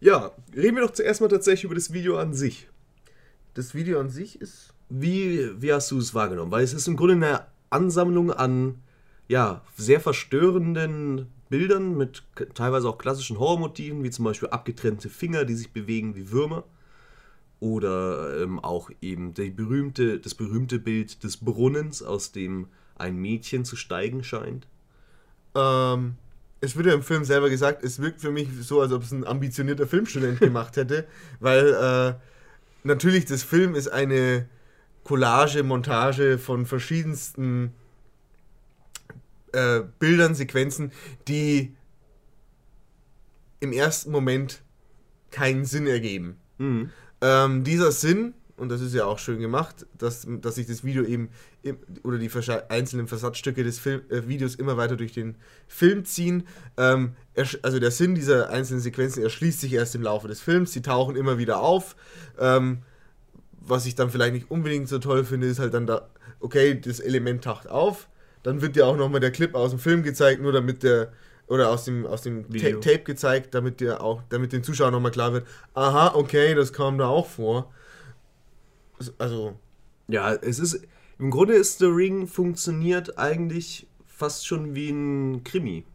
Ja, 0.01 0.31
reden 0.55 0.75
wir 0.77 0.83
doch 0.83 0.93
zuerst 0.93 1.21
mal 1.21 1.27
tatsächlich 1.27 1.65
über 1.65 1.75
das 1.75 1.93
Video 1.93 2.17
an 2.17 2.33
sich. 2.33 2.67
Das 3.53 3.73
Video 3.75 3.99
an 3.99 4.09
sich 4.09 4.39
ist 4.41 4.73
Wie, 4.89 5.49
wie 5.61 5.73
hast 5.73 5.91
du 5.91 5.97
es 5.99 6.13
wahrgenommen? 6.15 6.51
Weil 6.51 6.63
es 6.63 6.73
ist 6.73 6.87
im 6.87 6.95
Grunde 6.95 7.13
eine 7.15 7.45
Ansammlung 7.69 8.31
an 8.31 8.79
ja, 9.27 9.61
sehr 9.77 9.99
verstörenden 9.99 11.27
Bildern 11.49 11.95
mit 11.95 12.23
teilweise 12.55 12.89
auch 12.89 12.97
klassischen 12.97 13.37
Horrormotiven, 13.39 14.03
wie 14.03 14.09
zum 14.09 14.25
Beispiel 14.25 14.49
abgetrennte 14.49 15.09
Finger, 15.09 15.45
die 15.45 15.55
sich 15.55 15.71
bewegen 15.71 16.15
wie 16.15 16.31
Würmer. 16.31 16.63
Oder 17.59 18.41
ähm, 18.41 18.57
auch 18.59 18.89
eben 19.01 19.33
berühmte, 19.33 20.19
das 20.19 20.33
berühmte 20.33 20.79
Bild 20.79 21.23
des 21.23 21.37
Brunnens, 21.37 22.01
aus 22.01 22.31
dem 22.31 22.67
ein 22.95 23.17
Mädchen 23.17 23.65
zu 23.65 23.75
steigen 23.75 24.23
scheint. 24.23 24.67
Ähm, 25.55 26.15
es 26.61 26.75
wird 26.75 26.87
ja 26.87 26.93
im 26.93 27.03
Film 27.03 27.23
selber 27.23 27.49
gesagt, 27.49 27.83
es 27.83 28.01
wirkt 28.01 28.21
für 28.21 28.31
mich 28.31 28.49
so, 28.61 28.81
als 28.81 28.91
ob 28.91 29.03
es 29.03 29.11
ein 29.11 29.25
ambitionierter 29.25 29.87
Filmstudent 29.87 30.39
gemacht 30.41 30.75
hätte, 30.75 31.07
weil 31.39 31.73
äh, 31.73 32.13
natürlich 32.83 33.25
das 33.25 33.43
Film 33.43 33.75
ist 33.75 33.87
eine 33.87 34.47
Collage, 35.03 35.63
Montage 35.63 36.37
von 36.37 36.65
verschiedensten 36.65 37.73
äh, 39.53 39.81
Bildern, 39.99 40.35
Sequenzen, 40.35 40.91
die 41.27 41.75
im 43.59 43.71
ersten 43.71 44.11
Moment 44.11 44.61
keinen 45.31 45.65
Sinn 45.65 45.87
ergeben. 45.87 46.37
Ähm, 47.21 47.63
dieser 47.63 47.91
Sinn, 47.91 48.33
und 48.59 48.69
das 48.69 48.81
ist 48.81 48.93
ja 48.93 49.05
auch 49.05 49.19
schön 49.19 49.39
gemacht, 49.39 49.85
dass, 49.97 50.27
dass 50.41 50.55
sich 50.55 50.67
das 50.67 50.83
Video 50.83 51.03
eben 51.03 51.29
im, 51.63 51.77
oder 52.03 52.17
die 52.17 52.29
einzelnen 52.69 53.07
Versatzstücke 53.07 53.63
des 53.63 53.79
Film, 53.79 54.01
äh, 54.09 54.27
Videos 54.27 54.55
immer 54.55 54.77
weiter 54.77 54.95
durch 54.95 55.13
den 55.13 55.35
Film 55.67 56.05
ziehen. 56.05 56.43
Ähm, 56.77 57.13
also 57.61 57.79
der 57.79 57.91
Sinn 57.91 58.15
dieser 58.15 58.49
einzelnen 58.49 58.81
Sequenzen 58.81 59.23
erschließt 59.23 59.61
sich 59.61 59.73
erst 59.73 59.95
im 59.95 60.03
Laufe 60.03 60.27
des 60.27 60.41
Films. 60.41 60.73
Sie 60.73 60.81
tauchen 60.81 61.15
immer 61.15 61.37
wieder 61.37 61.61
auf. 61.61 61.95
Ähm, 62.37 62.79
was 63.61 63.85
ich 63.85 63.95
dann 63.95 64.09
vielleicht 64.09 64.33
nicht 64.33 64.51
unbedingt 64.51 64.87
so 64.87 64.99
toll 64.99 65.23
finde, 65.23 65.47
ist 65.47 65.59
halt 65.59 65.73
dann 65.73 65.87
da, 65.87 66.09
okay, 66.39 66.79
das 66.79 66.99
Element 66.99 67.43
taucht 67.43 67.69
auf. 67.69 68.07
Dann 68.43 68.61
wird 68.61 68.75
ja 68.75 68.85
auch 68.85 68.95
nochmal 68.95 69.19
der 69.19 69.31
Clip 69.31 69.53
aus 69.55 69.71
dem 69.71 69.79
Film 69.79 70.03
gezeigt, 70.03 70.41
nur 70.41 70.51
damit 70.51 70.83
der, 70.83 71.11
oder 71.47 71.69
aus 71.69 71.85
dem, 71.85 72.05
aus 72.05 72.21
dem 72.21 72.49
Ta. 72.49 72.69
Tape 72.79 72.99
gezeigt, 72.99 73.53
damit 73.53 73.81
der 73.81 74.01
auch, 74.01 74.21
damit 74.29 74.53
den 74.53 74.63
Zuschauern 74.63 74.93
nochmal 74.93 75.11
klar 75.11 75.33
wird, 75.33 75.47
aha, 75.73 76.13
okay, 76.15 76.55
das 76.55 76.71
kam 76.73 76.97
da 76.97 77.07
auch 77.07 77.27
vor. 77.27 77.71
Also, 79.17 79.57
Ja, 80.07 80.33
es 80.33 80.59
ist. 80.59 80.81
Im 81.17 81.31
Grunde 81.31 81.53
ist 81.53 81.79
The 81.79 81.85
Ring 81.85 82.27
funktioniert 82.27 83.17
eigentlich 83.17 83.87
fast 84.05 84.47
schon 84.47 84.73
wie 84.73 84.89
ein 84.89 85.43
Krimi. 85.43 85.85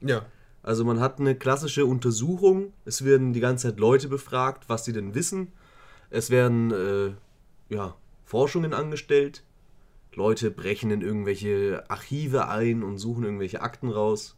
ja. 0.00 0.26
Also 0.62 0.84
man 0.84 1.00
hat 1.00 1.18
eine 1.18 1.34
klassische 1.34 1.86
Untersuchung, 1.86 2.74
es 2.84 3.02
werden 3.02 3.32
die 3.32 3.40
ganze 3.40 3.68
Zeit 3.68 3.80
Leute 3.80 4.08
befragt, 4.08 4.68
was 4.68 4.84
sie 4.84 4.92
denn 4.92 5.14
wissen. 5.14 5.52
Es 6.10 6.28
werden 6.28 6.72
äh, 6.72 7.74
ja, 7.74 7.94
Forschungen 8.24 8.74
angestellt, 8.74 9.44
Leute 10.14 10.50
brechen 10.50 10.90
in 10.90 11.00
irgendwelche 11.00 11.84
Archive 11.88 12.48
ein 12.48 12.82
und 12.82 12.98
suchen 12.98 13.24
irgendwelche 13.24 13.62
Akten 13.62 13.88
raus. 13.88 14.36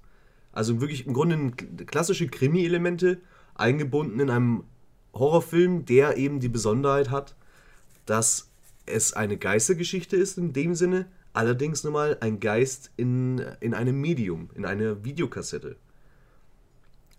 Also 0.53 0.81
wirklich 0.81 1.07
im 1.07 1.15
Grunde 1.15 1.51
klassische 1.87 2.29
Krimi-Elemente 2.29 3.21
eingebunden 3.55 4.21
in 4.21 4.31
einem 4.31 4.65
Horrorfilm, 5.13 5.85
der 5.85 6.17
eben 6.17 6.39
die 6.39 6.49
Besonderheit 6.49 7.11
hat, 7.11 7.35
dass 8.07 8.51
es 8.87 9.13
eine 9.13 9.37
Geistergeschichte 9.37 10.17
ist 10.17 10.39
in 10.39 10.53
dem 10.53 10.75
Sinne, 10.75 11.07
allerdings 11.33 11.85
nun 11.85 11.93
mal 11.93 12.17
ein 12.21 12.41
Geist 12.41 12.91
in, 12.97 13.39
in 13.61 13.75
einem 13.75 14.01
Medium, 14.01 14.51
in 14.55 14.65
einer 14.65 15.05
Videokassette. 15.05 15.77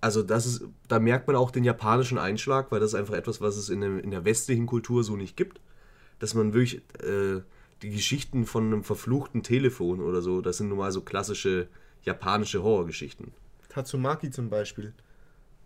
Also 0.01 0.23
das 0.23 0.45
ist, 0.45 0.63
da 0.87 0.99
merkt 0.99 1.27
man 1.27 1.35
auch 1.35 1.51
den 1.51 1.63
japanischen 1.63 2.17
Einschlag, 2.17 2.71
weil 2.71 2.79
das 2.79 2.93
ist 2.93 2.99
einfach 2.99 3.13
etwas, 3.13 3.39
was 3.39 3.55
es 3.55 3.69
in, 3.69 3.81
der, 3.81 4.03
in 4.03 4.11
der 4.11 4.25
westlichen 4.25 4.65
Kultur 4.65 5.03
so 5.03 5.15
nicht 5.15 5.37
gibt. 5.37 5.61
Dass 6.19 6.33
man 6.33 6.53
wirklich 6.53 6.81
äh, 7.03 7.41
die 7.81 7.91
Geschichten 7.91 8.45
von 8.45 8.65
einem 8.65 8.83
verfluchten 8.83 9.43
Telefon 9.43 10.01
oder 10.01 10.21
so, 10.21 10.41
das 10.41 10.57
sind 10.57 10.69
nun 10.69 10.79
mal 10.79 10.91
so 10.91 11.01
klassische 11.01 11.67
japanische 12.03 12.63
Horrorgeschichten. 12.63 13.31
Tatsumaki 13.69 14.31
zum 14.31 14.49
Beispiel 14.49 14.93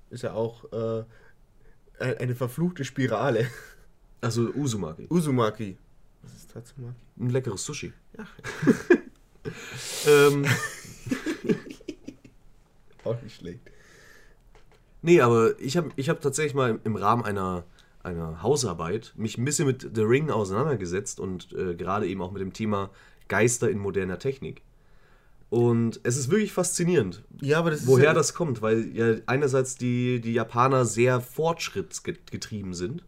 ist 0.10 0.24
ja 0.24 0.34
auch 0.34 0.66
äh, 0.72 1.04
eine 2.00 2.36
verfluchte 2.36 2.84
Spirale. 2.84 3.48
Also 4.22 4.50
Uzumaki. 4.54 5.08
Uzumaki. 5.10 5.78
Was 6.24 6.34
ist 6.34 6.52
Tatsumaki? 6.52 6.96
Ein 7.20 7.30
leckeres 7.30 7.64
Sushi. 7.64 7.94
Ja. 8.18 8.26
ähm. 10.08 10.46
auch 13.04 13.22
nicht 13.22 13.36
schlecht. 13.36 13.60
Nee, 15.02 15.22
aber 15.22 15.60
ich 15.60 15.78
habe 15.78 15.90
ich 15.96 16.10
hab 16.10 16.22
tatsächlich 16.22 16.56
mal 16.56 16.80
im 16.84 16.96
Rahmen 16.96 17.24
einer, 17.24 17.64
einer 18.02 18.42
Hausarbeit 18.42 19.14
mich 19.16 19.38
ein 19.38 19.46
bisschen 19.46 19.68
mit 19.68 19.92
The 19.94 20.02
Ring 20.02 20.32
auseinandergesetzt 20.32 21.20
und 21.20 21.54
äh, 21.54 21.76
gerade 21.76 22.08
eben 22.08 22.22
auch 22.22 22.32
mit 22.32 22.42
dem 22.42 22.54
Thema 22.54 22.90
Geister 23.28 23.70
in 23.70 23.78
moderner 23.78 24.18
Technik. 24.18 24.64
Und 25.52 26.00
es 26.04 26.18
ist 26.18 26.32
wirklich 26.32 26.54
faszinierend, 26.54 27.24
ja, 27.40 27.62
das 27.62 27.86
woher 27.86 28.06
ja 28.06 28.14
das 28.14 28.34
kommt, 28.34 28.64
weil 28.64 28.96
ja 28.96 29.16
einerseits 29.28 29.76
die, 29.76 30.20
die 30.20 30.34
Japaner 30.34 30.86
sehr 30.86 31.22
fortschrittsgetrieben 31.22 32.74
sind, 32.74 33.04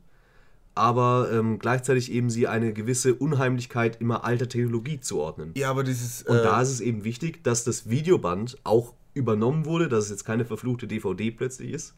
aber 0.77 1.29
ähm, 1.31 1.59
gleichzeitig 1.59 2.11
eben 2.11 2.29
sie 2.29 2.47
eine 2.47 2.71
gewisse 2.71 3.15
Unheimlichkeit 3.15 3.99
immer 3.99 4.23
alter 4.23 4.47
Technologie 4.47 4.99
zuordnen. 4.99 5.51
Ja, 5.55 5.69
aber 5.69 5.83
dieses. 5.83 6.21
Äh 6.21 6.31
Und 6.31 6.37
da 6.37 6.61
ist 6.61 6.69
es 6.69 6.81
eben 6.81 7.03
wichtig, 7.03 7.43
dass 7.43 7.63
das 7.63 7.89
Videoband 7.89 8.57
auch 8.63 8.93
übernommen 9.13 9.65
wurde, 9.65 9.89
dass 9.89 10.05
es 10.05 10.09
jetzt 10.11 10.25
keine 10.25 10.45
verfluchte 10.45 10.87
DVD 10.87 11.31
plötzlich 11.31 11.71
ist, 11.71 11.95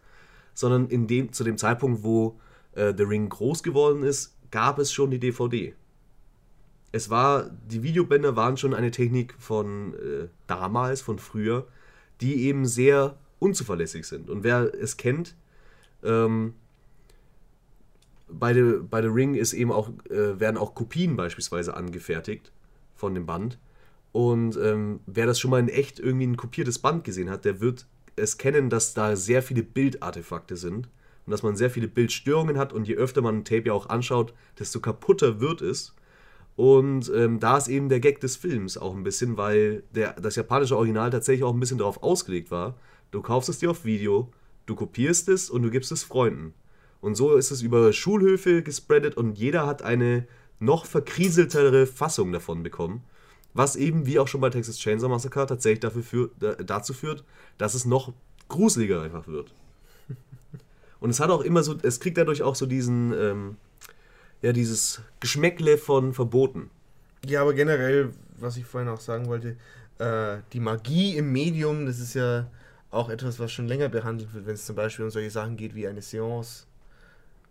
sondern 0.54 0.88
in 0.88 1.08
dem, 1.08 1.34
zu 1.34 1.44
dem 1.44 1.58
Zeitpunkt, 1.58 2.04
wo 2.04 2.40
äh, 2.74 2.94
The 2.96 3.04
Ring 3.04 3.30
groß 3.30 3.62
geworden 3.62 4.04
ist, 4.04 4.36
gab 4.52 4.80
es 4.80 4.92
schon 4.92 5.12
die 5.12 5.20
DVD. 5.20 5.74
Es 6.92 7.10
war, 7.10 7.52
die 7.68 7.84
Videobänder 7.84 8.36
waren 8.36 8.58
schon 8.58 8.74
eine 8.74 8.90
Technik 8.90 9.36
von 9.38 9.94
äh, 9.94 10.28
damals, 10.48 11.02
von 11.02 11.20
früher, 11.20 11.68
die 12.22 12.48
eben 12.48 12.66
sehr 12.66 13.18
unzuverlässig 13.38 14.06
sind. 14.06 14.30
Und 14.30 14.44
wer 14.44 14.74
es 14.74 14.98
kennt, 14.98 15.36
ähm, 16.04 16.56
bei 18.32 18.54
The, 18.54 18.80
bei 18.90 19.02
The 19.02 19.08
Ring 19.08 19.36
ist 19.36 19.54
eben 19.54 19.72
auch, 19.72 19.90
äh, 20.10 20.40
werden 20.40 20.58
auch 20.58 20.76
Kopien 20.76 21.16
beispielsweise 21.16 21.76
angefertigt 21.76 22.52
von 22.96 23.14
dem 23.14 23.26
Band. 23.26 23.58
Und 24.12 24.58
ähm, 24.58 25.02
wer 25.06 25.26
das 25.26 25.40
schon 25.40 25.52
mal 25.52 25.60
in 25.60 25.70
echt 25.70 26.00
irgendwie 26.00 26.28
ein 26.28 26.38
kopiertes 26.38 26.80
Band 26.80 27.04
gesehen 27.04 27.30
hat, 27.30 27.46
der 27.46 27.62
wird 27.62 27.86
es 28.16 28.38
kennen, 28.38 28.70
dass 28.70 28.94
da 28.94 29.16
sehr 29.16 29.42
viele 29.42 29.64
Bildartefakte 29.64 30.58
sind 30.58 30.90
und 31.26 31.32
dass 31.32 31.44
man 31.44 31.56
sehr 31.56 31.70
viele 31.70 31.88
Bildstörungen 31.88 32.58
hat 32.58 32.74
und 32.74 32.88
je 32.88 32.96
öfter 32.96 33.22
man 33.22 33.38
ein 33.38 33.46
Tape 33.46 33.68
ja 33.68 33.74
auch 33.74 33.90
anschaut, 33.90 34.34
desto 34.58 34.80
kaputter 34.80 35.40
wird 35.40 35.62
es. 35.62 35.96
Und 36.56 37.10
ähm, 37.16 37.40
da 37.40 37.58
ist 37.58 37.70
eben 37.70 37.88
der 37.88 38.02
Gag 38.02 38.20
des 38.20 38.36
Films 38.36 38.78
auch 38.78 38.94
ein 38.94 39.04
bisschen, 39.04 39.38
weil 39.38 39.84
der, 39.96 40.14
das 40.20 40.36
japanische 40.36 40.76
Original 40.76 41.10
tatsächlich 41.10 41.46
auch 41.46 41.54
ein 41.54 41.60
bisschen 41.60 41.78
darauf 41.78 42.04
ausgelegt 42.04 42.52
war. 42.52 42.76
Du 43.12 43.22
kaufst 43.22 43.48
es 43.48 43.60
dir 43.60 43.72
auf 43.72 43.86
Video, 43.86 44.30
du 44.66 44.76
kopierst 44.76 45.30
es 45.30 45.50
und 45.50 45.64
du 45.64 45.70
gibst 45.70 45.92
es 45.92 46.04
Freunden. 46.04 46.54
Und 47.02 47.16
so 47.16 47.36
ist 47.36 47.52
es 47.52 47.62
über 47.62 47.94
Schulhöfe 47.94 48.62
gespreadet 48.62 49.16
und 49.16 49.38
jeder 49.38 49.66
hat 49.66 49.82
eine 49.82 50.28
noch 50.60 50.86
verkriseltere 50.86 51.88
Fassung 51.88 52.32
davon 52.32 52.64
bekommen. 52.64 53.04
Was 53.54 53.76
eben, 53.76 54.06
wie 54.06 54.20
auch 54.20 54.28
schon 54.28 54.42
bei 54.42 54.50
Texas 54.50 54.78
Chainsaw 54.78 55.10
Massacre, 55.10 55.48
tatsächlich 55.48 55.80
dafür 55.80 56.04
für, 56.04 56.30
dazu 56.64 56.94
führt, 56.94 57.24
dass 57.58 57.74
es 57.74 57.86
noch 57.86 58.14
gruseliger 58.48 59.02
einfach 59.02 59.28
wird. 59.28 59.54
Und 61.00 61.10
es 61.10 61.20
hat 61.20 61.30
auch 61.30 61.42
immer 61.42 61.64
so, 61.64 61.76
es 61.82 62.00
kriegt 62.00 62.18
dadurch 62.18 62.44
auch 62.44 62.56
so 62.56 62.66
diesen, 62.66 63.14
ähm, 63.14 63.58
ja, 64.42 64.52
dieses 64.52 65.02
Geschmäckle 65.20 65.78
von 65.78 66.14
Verboten. 66.14 66.70
Ja, 67.26 67.42
aber 67.42 67.54
generell, 67.54 68.12
was 68.38 68.58
ich 68.58 68.66
vorhin 68.66 68.90
auch 68.90 69.00
sagen 69.00 69.28
wollte, 69.28 69.56
äh, 69.98 70.42
die 70.54 70.60
Magie 70.60 71.18
im 71.18 71.32
Medium, 71.32 71.86
das 71.86 72.00
ist 72.00 72.14
ja 72.14 72.48
auch 72.92 73.10
etwas, 73.10 73.40
was 73.40 73.52
schon 73.52 73.68
länger 73.68 73.90
behandelt 73.90 74.34
wird, 74.34 74.46
wenn 74.46 74.56
es 74.56 74.66
zum 74.66 74.76
Beispiel 74.76 75.06
um 75.06 75.12
solche 75.12 75.30
Sachen 75.30 75.58
geht 75.58 75.76
wie 75.76 75.88
eine 75.88 76.02
Seance, 76.02 76.66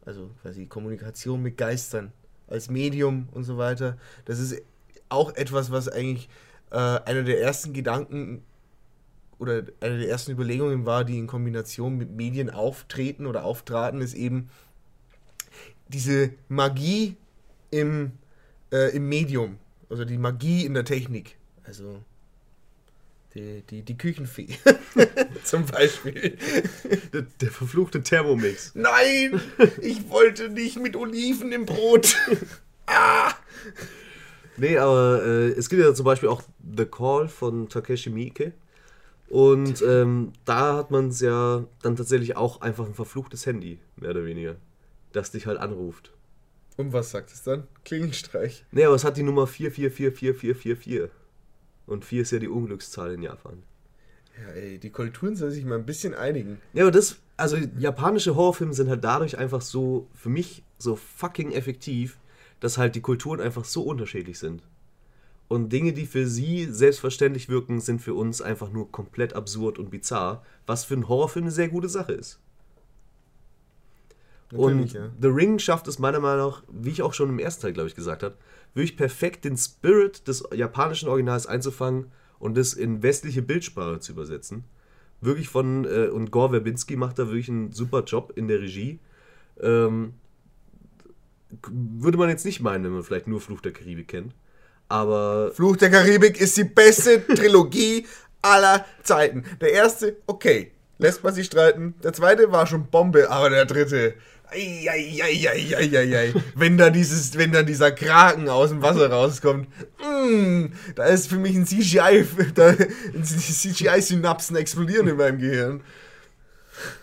also 0.08 0.30
quasi 0.40 0.64
Kommunikation 0.64 1.42
mit 1.42 1.58
Geistern 1.58 2.12
als 2.46 2.70
Medium 2.70 3.28
und 3.32 3.44
so 3.44 3.58
weiter. 3.58 3.98
Das 4.24 4.38
ist 4.38 4.62
auch 5.10 5.36
etwas, 5.36 5.70
was 5.70 5.86
eigentlich 5.86 6.30
äh, 6.70 6.76
einer 6.76 7.24
der 7.24 7.42
ersten 7.42 7.74
Gedanken 7.74 8.42
oder 9.38 9.64
eine 9.80 9.98
der 9.98 10.08
ersten 10.08 10.32
Überlegungen 10.32 10.86
war, 10.86 11.04
die 11.04 11.18
in 11.18 11.26
Kombination 11.26 11.98
mit 11.98 12.10
Medien 12.10 12.48
auftreten 12.48 13.26
oder 13.26 13.44
auftraten, 13.44 14.00
ist 14.00 14.14
eben 14.14 14.48
diese 15.88 16.30
Magie 16.48 17.16
im, 17.70 18.12
äh, 18.72 18.96
im 18.96 19.10
Medium, 19.10 19.58
also 19.90 20.06
die 20.06 20.16
Magie 20.16 20.64
in 20.64 20.72
der 20.72 20.86
Technik. 20.86 21.36
Also 21.64 22.02
die, 23.38 23.62
die, 23.62 23.82
die 23.82 23.96
Küchenfee 23.96 24.48
zum 25.44 25.66
Beispiel. 25.66 26.36
Der, 27.12 27.22
der, 27.22 27.50
verfluchte 27.50 28.02
Thermomix. 28.02 28.72
Nein, 28.74 29.40
ich 29.80 30.08
wollte 30.08 30.48
nicht 30.50 30.80
mit 30.80 30.96
Oliven 30.96 31.52
im 31.52 31.66
Brot. 31.66 32.16
ah! 32.86 33.32
Nee, 34.56 34.76
aber 34.78 35.22
äh, 35.24 35.48
es 35.50 35.68
gibt 35.68 35.82
ja 35.82 35.94
zum 35.94 36.04
Beispiel 36.04 36.28
auch 36.28 36.42
The 36.76 36.86
Call 36.86 37.28
von 37.28 37.68
Takeshi 37.68 38.10
Miike. 38.10 38.52
Und 39.28 39.82
ähm, 39.82 40.32
da 40.44 40.76
hat 40.76 40.90
man 40.90 41.08
es 41.08 41.20
ja 41.20 41.64
dann 41.82 41.96
tatsächlich 41.96 42.36
auch 42.36 42.62
einfach 42.62 42.86
ein 42.86 42.94
verfluchtes 42.94 43.44
Handy, 43.46 43.78
mehr 43.96 44.10
oder 44.10 44.24
weniger, 44.24 44.56
das 45.12 45.30
dich 45.30 45.46
halt 45.46 45.58
anruft. 45.58 46.12
Und 46.78 46.92
was 46.92 47.10
sagt 47.10 47.30
es 47.32 47.42
dann? 47.42 47.66
Klingelstreich. 47.84 48.64
Nee, 48.70 48.84
aber 48.84 48.94
es 48.94 49.04
hat 49.04 49.16
die 49.16 49.22
Nummer 49.22 49.46
444444. 49.46 51.10
Und 51.88 52.04
4 52.04 52.22
ist 52.22 52.30
ja 52.30 52.38
die 52.38 52.48
Unglückszahl 52.48 53.12
in 53.12 53.22
Japan. 53.22 53.62
Ja, 54.40 54.52
ey, 54.52 54.78
die 54.78 54.90
Kulturen 54.90 55.34
sollen 55.34 55.50
sich 55.50 55.64
mal 55.64 55.78
ein 55.78 55.86
bisschen 55.86 56.14
einigen. 56.14 56.60
Ja, 56.74 56.84
aber 56.84 56.92
das, 56.92 57.16
also 57.36 57.56
japanische 57.78 58.36
Horrorfilme 58.36 58.74
sind 58.74 58.88
halt 58.88 59.02
dadurch 59.02 59.38
einfach 59.38 59.62
so, 59.62 60.06
für 60.14 60.28
mich, 60.28 60.62
so 60.78 60.94
fucking 60.94 61.50
effektiv, 61.50 62.18
dass 62.60 62.78
halt 62.78 62.94
die 62.94 63.00
Kulturen 63.00 63.40
einfach 63.40 63.64
so 63.64 63.82
unterschiedlich 63.82 64.38
sind. 64.38 64.62
Und 65.48 65.72
Dinge, 65.72 65.94
die 65.94 66.06
für 66.06 66.26
sie 66.26 66.66
selbstverständlich 66.66 67.48
wirken, 67.48 67.80
sind 67.80 68.02
für 68.02 68.14
uns 68.14 68.42
einfach 68.42 68.70
nur 68.70 68.92
komplett 68.92 69.32
absurd 69.32 69.78
und 69.78 69.90
bizarr, 69.90 70.44
was 70.66 70.84
für 70.84 70.94
einen 70.94 71.08
Horrorfilm 71.08 71.46
eine 71.46 71.52
sehr 71.52 71.68
gute 71.68 71.88
Sache 71.88 72.12
ist. 72.12 72.38
und 74.52 74.92
ja. 74.92 75.08
The 75.20 75.28
Ring 75.28 75.58
schafft 75.58 75.88
es 75.88 75.98
meiner 75.98 76.20
Meinung 76.20 76.50
nach, 76.50 76.62
wie 76.70 76.90
ich 76.90 77.02
auch 77.02 77.14
schon 77.14 77.30
im 77.30 77.38
ersten 77.38 77.62
Teil, 77.62 77.72
glaube 77.72 77.88
ich, 77.88 77.94
gesagt 77.94 78.22
habe, 78.22 78.36
wirklich 78.78 78.96
perfekt 78.96 79.44
den 79.44 79.56
Spirit 79.56 80.26
des 80.26 80.44
japanischen 80.54 81.08
Originals 81.08 81.46
einzufangen 81.46 82.10
und 82.38 82.56
es 82.56 82.72
in 82.72 83.02
westliche 83.02 83.42
Bildsprache 83.42 84.00
zu 84.00 84.12
übersetzen. 84.12 84.64
Wirklich 85.20 85.48
von, 85.48 85.84
äh, 85.84 86.08
und 86.08 86.30
Gore 86.30 86.50
Verbinski 86.50 86.96
macht 86.96 87.18
da 87.18 87.26
wirklich 87.26 87.48
einen 87.48 87.72
super 87.72 88.04
Job 88.04 88.32
in 88.36 88.46
der 88.48 88.60
Regie. 88.60 89.00
Ähm, 89.60 90.14
würde 91.70 92.18
man 92.18 92.28
jetzt 92.28 92.44
nicht 92.44 92.60
meinen, 92.60 92.84
wenn 92.84 92.92
man 92.92 93.02
vielleicht 93.02 93.26
nur 93.26 93.40
Fluch 93.40 93.60
der 93.60 93.72
Karibik 93.72 94.08
kennt. 94.08 94.34
Aber. 94.88 95.50
Fluch 95.52 95.76
der 95.76 95.90
Karibik 95.90 96.40
ist 96.40 96.56
die 96.56 96.64
beste 96.64 97.26
Trilogie 97.26 98.06
aller 98.42 98.84
Zeiten. 99.02 99.44
Der 99.60 99.72
erste, 99.72 100.18
okay, 100.26 100.70
lässt 100.98 101.24
man 101.24 101.34
sich 101.34 101.46
streiten. 101.46 101.94
Der 102.02 102.12
zweite 102.12 102.52
war 102.52 102.66
schon 102.66 102.86
Bombe, 102.86 103.30
aber 103.30 103.50
der 103.50 103.64
dritte. 103.64 104.14
Eieieiei. 104.50 106.32
wenn 106.54 106.78
da 106.78 106.90
dieses, 106.90 107.36
wenn 107.36 107.52
dann 107.52 107.66
dieser 107.66 107.92
Kraken 107.92 108.48
aus 108.48 108.70
dem 108.70 108.80
Wasser 108.80 109.10
rauskommt, 109.10 109.68
mm, 110.02 110.66
da 110.94 111.04
ist 111.04 111.28
für 111.28 111.36
mich 111.36 111.54
ein 111.54 111.66
CGI, 111.66 112.24
da, 112.54 112.74
CGI-Synapsen 113.22 114.56
explodieren 114.56 115.06
in 115.08 115.16
meinem 115.16 115.38
Gehirn. 115.38 115.82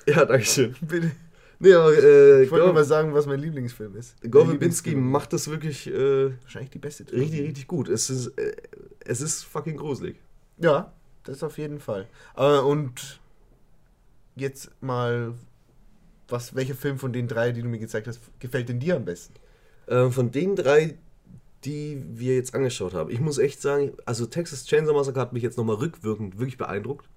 Ja, 0.08 0.26
danke 0.26 0.46
schön. 0.46 0.76
Bitte. 0.82 1.12
Nee, 1.60 1.74
aber, 1.74 1.94
äh, 1.94 2.44
ich 2.44 2.52
wollte 2.52 2.74
mal 2.74 2.84
sagen, 2.84 3.14
was 3.14 3.28
mein 3.28 3.40
Lieblingsfilm 3.40 3.96
ist. 3.96 4.16
Gore 4.30 4.48
Verbinski 4.48 4.96
macht 4.96 5.32
das 5.32 5.50
wirklich 5.50 5.88
äh, 5.88 6.32
wahrscheinlich 6.42 6.72
die 6.72 6.80
beste 6.80 7.06
Trilogie. 7.06 7.26
Richtig, 7.26 7.48
richtig 7.48 7.68
gut. 7.68 7.90
Es 7.90 8.10
ist, 8.10 8.28
äh, 8.38 8.56
es 9.06 9.22
ist 9.22 9.44
fucking 9.44 9.78
gruselig. 9.78 10.18
Ja, 10.58 10.92
das 11.24 11.44
auf 11.44 11.58
jeden 11.58 11.80
Fall. 11.80 12.08
Äh, 12.36 12.60
und 12.60 13.20
jetzt 14.36 14.70
mal, 14.82 15.34
was, 16.28 16.56
welcher 16.56 16.76
Film 16.76 17.00
von 17.00 17.14
den 17.14 17.28
drei, 17.28 17.52
die 17.52 17.62
du 17.62 17.68
mir 17.68 17.80
gezeigt 17.80 18.08
hast, 18.08 18.20
gefällt 18.40 18.70
denn 18.70 18.80
dir 18.80 18.96
am 18.96 19.06
besten? 19.06 19.34
Äh, 19.88 20.10
von 20.10 20.32
den 20.32 20.56
drei, 20.56 20.98
die 21.64 22.04
wir 22.14 22.36
jetzt 22.36 22.54
angeschaut 22.54 22.94
haben. 22.94 23.10
Ich 23.10 23.20
muss 23.20 23.38
echt 23.38 23.62
sagen, 23.62 23.94
also 24.06 24.26
Texas 24.26 24.66
Chainsaw 24.66 24.94
Massacre 24.94 25.20
hat 25.20 25.34
mich 25.34 25.44
jetzt 25.44 25.58
nochmal 25.58 25.78
rückwirkend 25.78 26.38
wirklich 26.38 26.58
beeindruckt. 26.58 27.08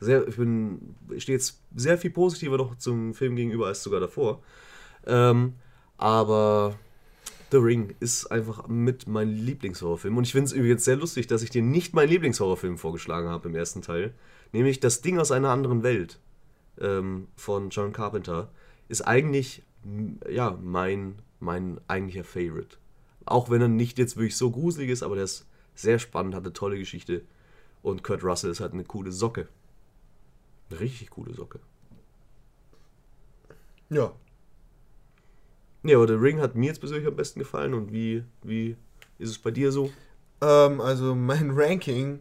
Sehr, 0.00 0.26
ich 0.28 0.36
bin, 0.36 0.94
stehe 1.18 1.38
jetzt 1.38 1.60
sehr 1.74 1.98
viel 1.98 2.10
positiver 2.10 2.56
noch 2.56 2.76
zum 2.76 3.14
Film 3.14 3.36
gegenüber 3.36 3.66
als 3.66 3.82
sogar 3.82 4.00
davor. 4.00 4.42
Ähm, 5.06 5.54
aber 5.96 6.76
The 7.50 7.56
Ring 7.58 7.94
ist 8.00 8.26
einfach 8.26 8.66
mit 8.68 9.06
mein 9.06 9.28
Lieblingshorrorfilm. 9.28 10.16
Und 10.16 10.24
ich 10.24 10.32
finde 10.32 10.46
es 10.46 10.52
übrigens 10.52 10.84
sehr 10.84 10.96
lustig, 10.96 11.26
dass 11.26 11.42
ich 11.42 11.50
dir 11.50 11.62
nicht 11.62 11.94
meinen 11.94 12.08
Lieblingshorrorfilm 12.08 12.78
vorgeschlagen 12.78 13.28
habe 13.28 13.48
im 13.48 13.54
ersten 13.54 13.82
Teil. 13.82 14.12
Nämlich 14.52 14.80
Das 14.80 15.02
Ding 15.02 15.18
aus 15.18 15.30
einer 15.30 15.50
anderen 15.50 15.82
Welt 15.82 16.18
ähm, 16.80 17.28
von 17.36 17.70
John 17.70 17.92
Carpenter. 17.92 18.50
Ist 18.88 19.02
eigentlich 19.02 19.62
ja, 20.28 20.58
mein, 20.62 21.16
mein 21.40 21.80
eigentlicher 21.88 22.24
Favorite. 22.24 22.76
Auch 23.26 23.50
wenn 23.50 23.60
er 23.60 23.68
nicht 23.68 23.98
jetzt 23.98 24.16
wirklich 24.16 24.36
so 24.36 24.50
gruselig 24.50 24.90
ist, 24.90 25.02
aber 25.02 25.14
der 25.14 25.24
ist 25.24 25.46
sehr 25.74 25.98
spannend, 25.98 26.34
hat 26.34 26.44
eine 26.44 26.52
tolle 26.52 26.78
Geschichte. 26.78 27.22
Und 27.82 28.02
Kurt 28.02 28.24
Russell 28.24 28.50
ist 28.50 28.60
halt 28.60 28.72
eine 28.72 28.84
coole 28.84 29.12
Socke. 29.12 29.48
Eine 30.70 30.80
richtig 30.80 31.10
coole 31.10 31.34
Socke. 31.34 31.60
Ja. 33.90 34.12
Ja, 35.82 35.96
aber 35.96 36.06
der 36.06 36.20
Ring 36.20 36.40
hat 36.40 36.54
mir 36.54 36.66
jetzt 36.66 36.80
persönlich 36.80 37.06
am 37.06 37.16
besten 37.16 37.40
gefallen. 37.40 37.74
Und 37.74 37.92
wie, 37.92 38.24
wie 38.42 38.76
ist 39.18 39.30
es 39.30 39.38
bei 39.38 39.50
dir 39.50 39.70
so? 39.70 39.90
Ähm, 40.40 40.80
also 40.80 41.14
mein 41.14 41.50
Ranking 41.50 42.20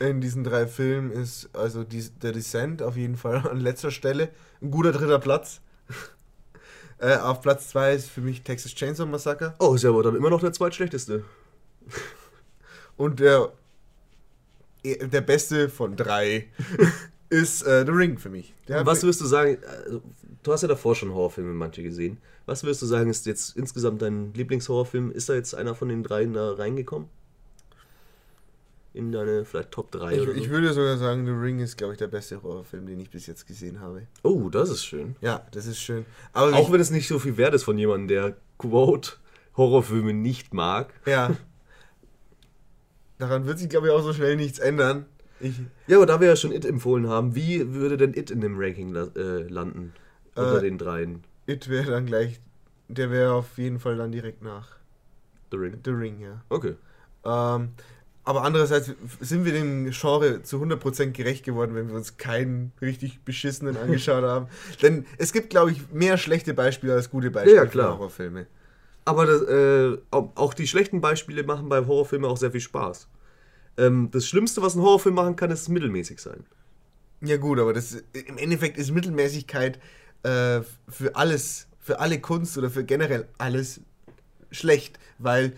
in 0.00 0.20
diesen 0.20 0.44
drei 0.44 0.66
Filmen 0.66 1.10
ist 1.10 1.48
also 1.52 1.84
die, 1.84 2.08
der 2.22 2.32
Descent 2.32 2.82
auf 2.82 2.96
jeden 2.96 3.16
Fall 3.16 3.46
an 3.48 3.60
letzter 3.60 3.90
Stelle. 3.90 4.30
Ein 4.60 4.70
guter 4.70 4.92
dritter 4.92 5.18
Platz. 5.18 5.60
äh, 6.98 7.16
auf 7.16 7.40
Platz 7.40 7.68
2 7.68 7.94
ist 7.94 8.10
für 8.10 8.20
mich 8.20 8.42
Texas 8.42 8.74
Chainsaw 8.74 9.06
Massacre. 9.06 9.54
Oh, 9.58 9.74
ist 9.74 9.82
ja 9.82 9.90
aber 9.90 10.02
dann 10.02 10.16
immer 10.16 10.30
noch 10.30 10.40
der 10.40 10.52
zweitschlechteste. 10.52 11.24
Und 12.96 13.20
der, 13.20 13.52
der 14.84 15.20
beste 15.20 15.68
von 15.68 15.96
drei 15.96 16.48
ist 17.28 17.62
äh, 17.62 17.84
The 17.84 17.92
Ring 17.92 18.18
für 18.18 18.30
mich. 18.30 18.54
Der 18.68 18.86
Was 18.86 19.02
würdest 19.02 19.20
du 19.20 19.26
sagen, 19.26 19.58
also, 19.84 20.02
du 20.42 20.52
hast 20.52 20.62
ja 20.62 20.68
davor 20.68 20.94
schon 20.94 21.12
Horrorfilme 21.12 21.52
manche 21.52 21.82
gesehen. 21.82 22.18
Was 22.46 22.62
würdest 22.62 22.82
du 22.82 22.86
sagen, 22.86 23.10
ist 23.10 23.26
jetzt 23.26 23.56
insgesamt 23.56 24.02
dein 24.02 24.32
Lieblingshorrorfilm? 24.34 25.10
Ist 25.10 25.28
da 25.28 25.34
jetzt 25.34 25.54
einer 25.54 25.74
von 25.74 25.88
den 25.88 26.02
dreien 26.02 26.34
da 26.34 26.52
reingekommen? 26.52 27.08
In 28.94 29.10
deine 29.12 29.44
vielleicht 29.44 29.72
Top 29.72 29.90
3 29.90 30.12
ich, 30.14 30.20
oder 30.22 30.32
so? 30.32 30.38
ich 30.38 30.48
würde 30.50 30.72
sogar 30.72 30.96
sagen, 30.96 31.26
The 31.26 31.32
Ring 31.32 31.58
ist, 31.58 31.76
glaube 31.76 31.94
ich, 31.94 31.98
der 31.98 32.06
beste 32.06 32.40
Horrorfilm, 32.42 32.86
den 32.86 33.00
ich 33.00 33.10
bis 33.10 33.26
jetzt 33.26 33.44
gesehen 33.46 33.80
habe. 33.80 34.06
Oh, 34.22 34.48
das 34.48 34.70
ist 34.70 34.84
schön. 34.84 35.16
Ja, 35.20 35.44
das 35.50 35.66
ist 35.66 35.80
schön. 35.80 36.06
Aber 36.32 36.54
Auch 36.56 36.70
wenn 36.70 36.80
es 36.80 36.90
nicht 36.92 37.08
so 37.08 37.18
viel 37.18 37.36
wert 37.36 37.54
ist 37.54 37.64
von 37.64 37.76
jemandem, 37.76 38.06
der, 38.08 38.36
quote, 38.56 39.14
Horrorfilme 39.56 40.12
nicht 40.14 40.54
mag. 40.54 40.94
ja. 41.06 41.36
Daran 43.18 43.46
wird 43.46 43.58
sich, 43.58 43.68
glaube 43.68 43.86
ich, 43.88 43.92
auch 43.92 44.02
so 44.02 44.12
schnell 44.12 44.36
nichts 44.36 44.58
ändern. 44.58 45.06
Ich, 45.40 45.54
Ja, 45.86 45.96
aber 45.98 46.06
da 46.06 46.20
wir 46.20 46.28
ja 46.28 46.36
schon 46.36 46.52
It 46.52 46.64
empfohlen 46.64 47.08
haben, 47.08 47.34
wie 47.34 47.72
würde 47.72 47.96
denn 47.96 48.12
It 48.14 48.30
in 48.30 48.40
dem 48.40 48.58
Ranking 48.58 48.94
äh, 48.94 49.42
landen? 49.48 49.92
Unter 50.34 50.58
Äh, 50.58 50.62
den 50.62 50.78
dreien? 50.78 51.24
It 51.46 51.68
wäre 51.68 51.90
dann 51.92 52.06
gleich, 52.06 52.40
der 52.88 53.10
wäre 53.10 53.32
auf 53.32 53.56
jeden 53.56 53.78
Fall 53.78 53.96
dann 53.96 54.10
direkt 54.10 54.42
nach 54.42 54.76
The 55.50 55.56
Ring. 55.58 55.78
The 55.84 55.90
Ring, 55.90 56.20
ja. 56.20 56.42
Okay. 56.48 56.74
Ähm, 57.24 57.70
aber 58.24 58.42
andererseits 58.42 58.92
sind 59.20 59.44
wir 59.44 59.52
dem 59.52 59.90
Genre 59.90 60.42
zu 60.42 60.62
100% 60.62 61.10
gerecht 61.12 61.44
geworden, 61.44 61.74
wenn 61.74 61.88
wir 61.88 61.94
uns 61.94 62.16
keinen 62.16 62.72
richtig 62.80 63.20
beschissenen 63.20 63.76
angeschaut 63.76 64.24
haben. 64.24 64.46
Denn 64.82 65.04
es 65.18 65.32
gibt, 65.32 65.50
glaube 65.50 65.72
ich, 65.72 65.90
mehr 65.92 66.16
schlechte 66.16 66.54
Beispiele 66.54 66.94
als 66.94 67.10
gute 67.10 67.30
Beispiele 67.30 67.56
Ja, 67.56 67.66
klar. 67.66 67.92
für 67.92 67.98
Horrorfilme. 67.98 68.46
Aber 69.04 69.26
das, 69.26 69.42
äh, 69.42 69.98
auch 70.10 70.54
die 70.54 70.66
schlechten 70.66 71.02
Beispiele 71.02 71.42
machen 71.44 71.68
bei 71.68 71.84
Horrorfilmen 71.84 72.28
auch 72.30 72.38
sehr 72.38 72.50
viel 72.50 72.60
Spaß. 72.60 73.08
Ähm, 73.76 74.08
das 74.10 74.26
Schlimmste, 74.26 74.62
was 74.62 74.74
ein 74.74 74.80
Horrorfilm 74.80 75.14
machen 75.14 75.36
kann, 75.36 75.50
ist 75.50 75.68
mittelmäßig 75.68 76.20
sein. 76.20 76.44
Ja 77.20 77.36
gut, 77.36 77.58
aber 77.58 77.74
das 77.74 78.02
im 78.12 78.38
Endeffekt 78.38 78.78
ist 78.78 78.90
Mittelmäßigkeit 78.90 79.78
äh, 80.22 80.60
für 80.88 81.14
alles, 81.14 81.66
für 81.78 82.00
alle 82.00 82.20
Kunst 82.20 82.56
oder 82.56 82.70
für 82.70 82.84
generell 82.84 83.28
alles 83.36 83.80
schlecht, 84.50 84.98
weil 85.18 85.52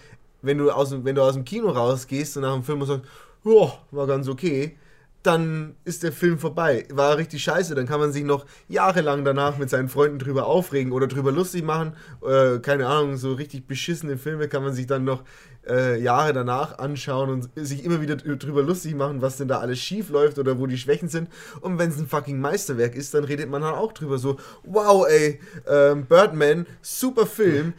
wenn 0.46 0.58
du 0.58 0.70
aus 0.70 0.90
dem, 0.90 1.04
wenn 1.04 1.14
du 1.14 1.22
aus 1.22 1.34
dem 1.34 1.44
Kino 1.44 1.70
rausgehst 1.70 2.36
und 2.36 2.42
nach 2.44 2.54
dem 2.54 2.62
Film 2.62 2.80
und 2.80 2.86
sagst, 2.86 3.04
ja, 3.44 3.72
war 3.90 4.06
ganz 4.06 4.28
okay, 4.28 4.76
dann 5.22 5.74
ist 5.84 6.04
der 6.04 6.12
Film 6.12 6.38
vorbei. 6.38 6.86
War 6.92 7.16
richtig 7.16 7.42
scheiße, 7.42 7.74
dann 7.74 7.86
kann 7.86 7.98
man 7.98 8.12
sich 8.12 8.22
noch 8.22 8.46
jahrelang 8.68 9.24
danach 9.24 9.58
mit 9.58 9.68
seinen 9.70 9.88
Freunden 9.88 10.20
drüber 10.20 10.46
aufregen 10.46 10.92
oder 10.92 11.08
drüber 11.08 11.32
lustig 11.32 11.64
machen. 11.64 11.94
Äh, 12.24 12.60
keine 12.60 12.86
Ahnung, 12.86 13.16
so 13.16 13.32
richtig 13.32 13.66
beschissene 13.66 14.18
Filme 14.18 14.46
kann 14.46 14.62
man 14.62 14.72
sich 14.72 14.86
dann 14.86 15.02
noch 15.02 15.24
äh, 15.68 16.00
Jahre 16.00 16.32
danach 16.32 16.78
anschauen 16.78 17.28
und 17.28 17.50
sich 17.56 17.84
immer 17.84 18.00
wieder 18.00 18.14
dr- 18.14 18.36
drüber 18.36 18.62
lustig 18.62 18.94
machen, 18.94 19.20
was 19.20 19.36
denn 19.36 19.48
da 19.48 19.58
alles 19.58 19.80
schief 19.80 20.10
läuft 20.10 20.38
oder 20.38 20.60
wo 20.60 20.66
die 20.68 20.78
Schwächen 20.78 21.08
sind. 21.08 21.28
Und 21.60 21.80
wenn 21.80 21.90
es 21.90 21.98
ein 21.98 22.06
fucking 22.06 22.40
Meisterwerk 22.40 22.94
ist, 22.94 23.12
dann 23.12 23.24
redet 23.24 23.50
man 23.50 23.62
dann 23.62 23.74
auch 23.74 23.92
drüber 23.92 24.18
so, 24.18 24.36
wow, 24.62 25.06
ey, 25.08 25.40
ähm, 25.68 26.06
Birdman, 26.06 26.66
super 26.82 27.26
Film, 27.26 27.72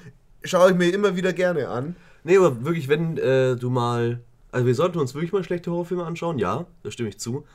schaue 0.43 0.71
ich 0.71 0.75
mir 0.75 0.93
immer 0.93 1.15
wieder 1.15 1.31
gerne 1.31 1.69
an. 1.69 1.95
Nee, 2.27 2.35
aber 2.35 2.65
wirklich, 2.65 2.89
wenn 2.89 3.17
äh, 3.17 3.55
du 3.55 3.69
mal. 3.69 4.19
Also, 4.51 4.67
wir 4.67 4.75
sollten 4.75 4.99
uns 4.99 5.13
wirklich 5.13 5.31
mal 5.31 5.45
schlechte 5.45 5.71
Horrorfilme 5.71 6.03
anschauen, 6.05 6.39
ja, 6.39 6.65
da 6.83 6.91
stimme 6.91 7.07
ich 7.07 7.19
zu. 7.19 7.45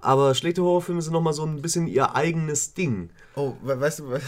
Aber 0.00 0.34
schlechte 0.34 0.62
Horrorfilme 0.62 1.02
sind 1.02 1.12
nochmal 1.12 1.34
so 1.34 1.44
ein 1.44 1.60
bisschen 1.60 1.86
ihr 1.86 2.16
eigenes 2.16 2.72
Ding. 2.72 3.10
Oh, 3.36 3.52
we 3.62 3.78
weißt 3.78 3.98
du, 3.98 4.10
we 4.10 4.20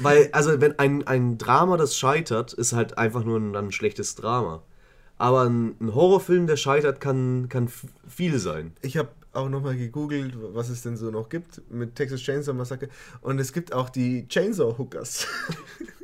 Weil, 0.00 0.28
also, 0.32 0.60
wenn 0.60 0.76
ein, 0.80 1.06
ein 1.06 1.38
Drama, 1.38 1.76
das 1.76 1.96
scheitert, 1.96 2.52
ist 2.52 2.72
halt 2.72 2.98
einfach 2.98 3.22
nur 3.22 3.38
ein, 3.38 3.52
dann 3.52 3.66
ein 3.66 3.72
schlechtes 3.72 4.16
Drama. 4.16 4.64
Aber 5.18 5.42
ein, 5.44 5.76
ein 5.80 5.94
Horrorfilm, 5.94 6.48
der 6.48 6.56
scheitert, 6.56 7.00
kann, 7.00 7.48
kann 7.48 7.68
viel 8.08 8.40
sein. 8.40 8.72
ich 8.82 8.96
habe 8.96 9.10
auch 9.32 9.48
nochmal 9.48 9.76
gegoogelt, 9.76 10.34
was 10.52 10.68
es 10.68 10.82
denn 10.82 10.96
so 10.96 11.12
noch 11.12 11.28
gibt 11.28 11.62
mit 11.70 11.94
Texas 11.94 12.20
Chainsaw 12.22 12.54
Massacre. 12.54 12.88
Und 13.20 13.38
es 13.38 13.52
gibt 13.52 13.72
auch 13.72 13.88
die 13.88 14.26
Chainsaw 14.26 14.76
Hookers. 14.76 15.28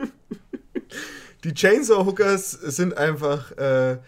die 1.45 1.55
Chainsaw 1.55 2.07
Hookers 2.07 2.53
sind 2.53 2.97
einfach 2.97 3.53
äh, 3.53 3.99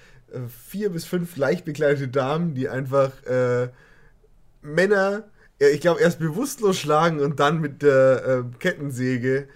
vier 0.69 0.91
bis 0.91 1.05
fünf 1.05 1.37
leicht 1.37 1.65
bekleidete 1.65 2.09
Damen, 2.09 2.55
die 2.55 2.69
einfach 2.69 3.11
äh, 3.25 3.69
Männer, 4.63 5.25
ja, 5.61 5.69
ich 5.69 5.81
glaube, 5.81 6.01
erst 6.01 6.19
bewusstlos 6.19 6.79
schlagen 6.79 7.21
und 7.21 7.39
dann 7.39 7.61
mit 7.61 7.83
der 7.83 8.27
äh, 8.27 8.59
Kettensäge 8.59 9.49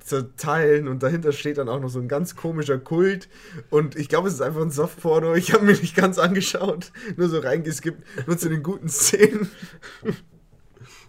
zerteilen 0.00 0.88
und 0.88 1.02
dahinter 1.02 1.32
steht 1.32 1.58
dann 1.58 1.68
auch 1.68 1.80
noch 1.80 1.90
so 1.90 1.98
ein 1.98 2.08
ganz 2.08 2.36
komischer 2.36 2.78
Kult 2.78 3.28
und 3.68 3.96
ich 3.96 4.08
glaube, 4.08 4.28
es 4.28 4.34
ist 4.34 4.40
einfach 4.40 4.62
ein 4.62 4.70
Softporno. 4.70 5.34
Ich 5.34 5.52
habe 5.52 5.64
mir 5.64 5.72
nicht 5.72 5.96
ganz 5.96 6.18
angeschaut, 6.18 6.92
nur 7.16 7.28
so 7.28 7.40
reingeskippt, 7.40 8.26
nur 8.26 8.38
zu 8.38 8.48
den 8.48 8.62
guten 8.62 8.88
Szenen. 8.88 9.50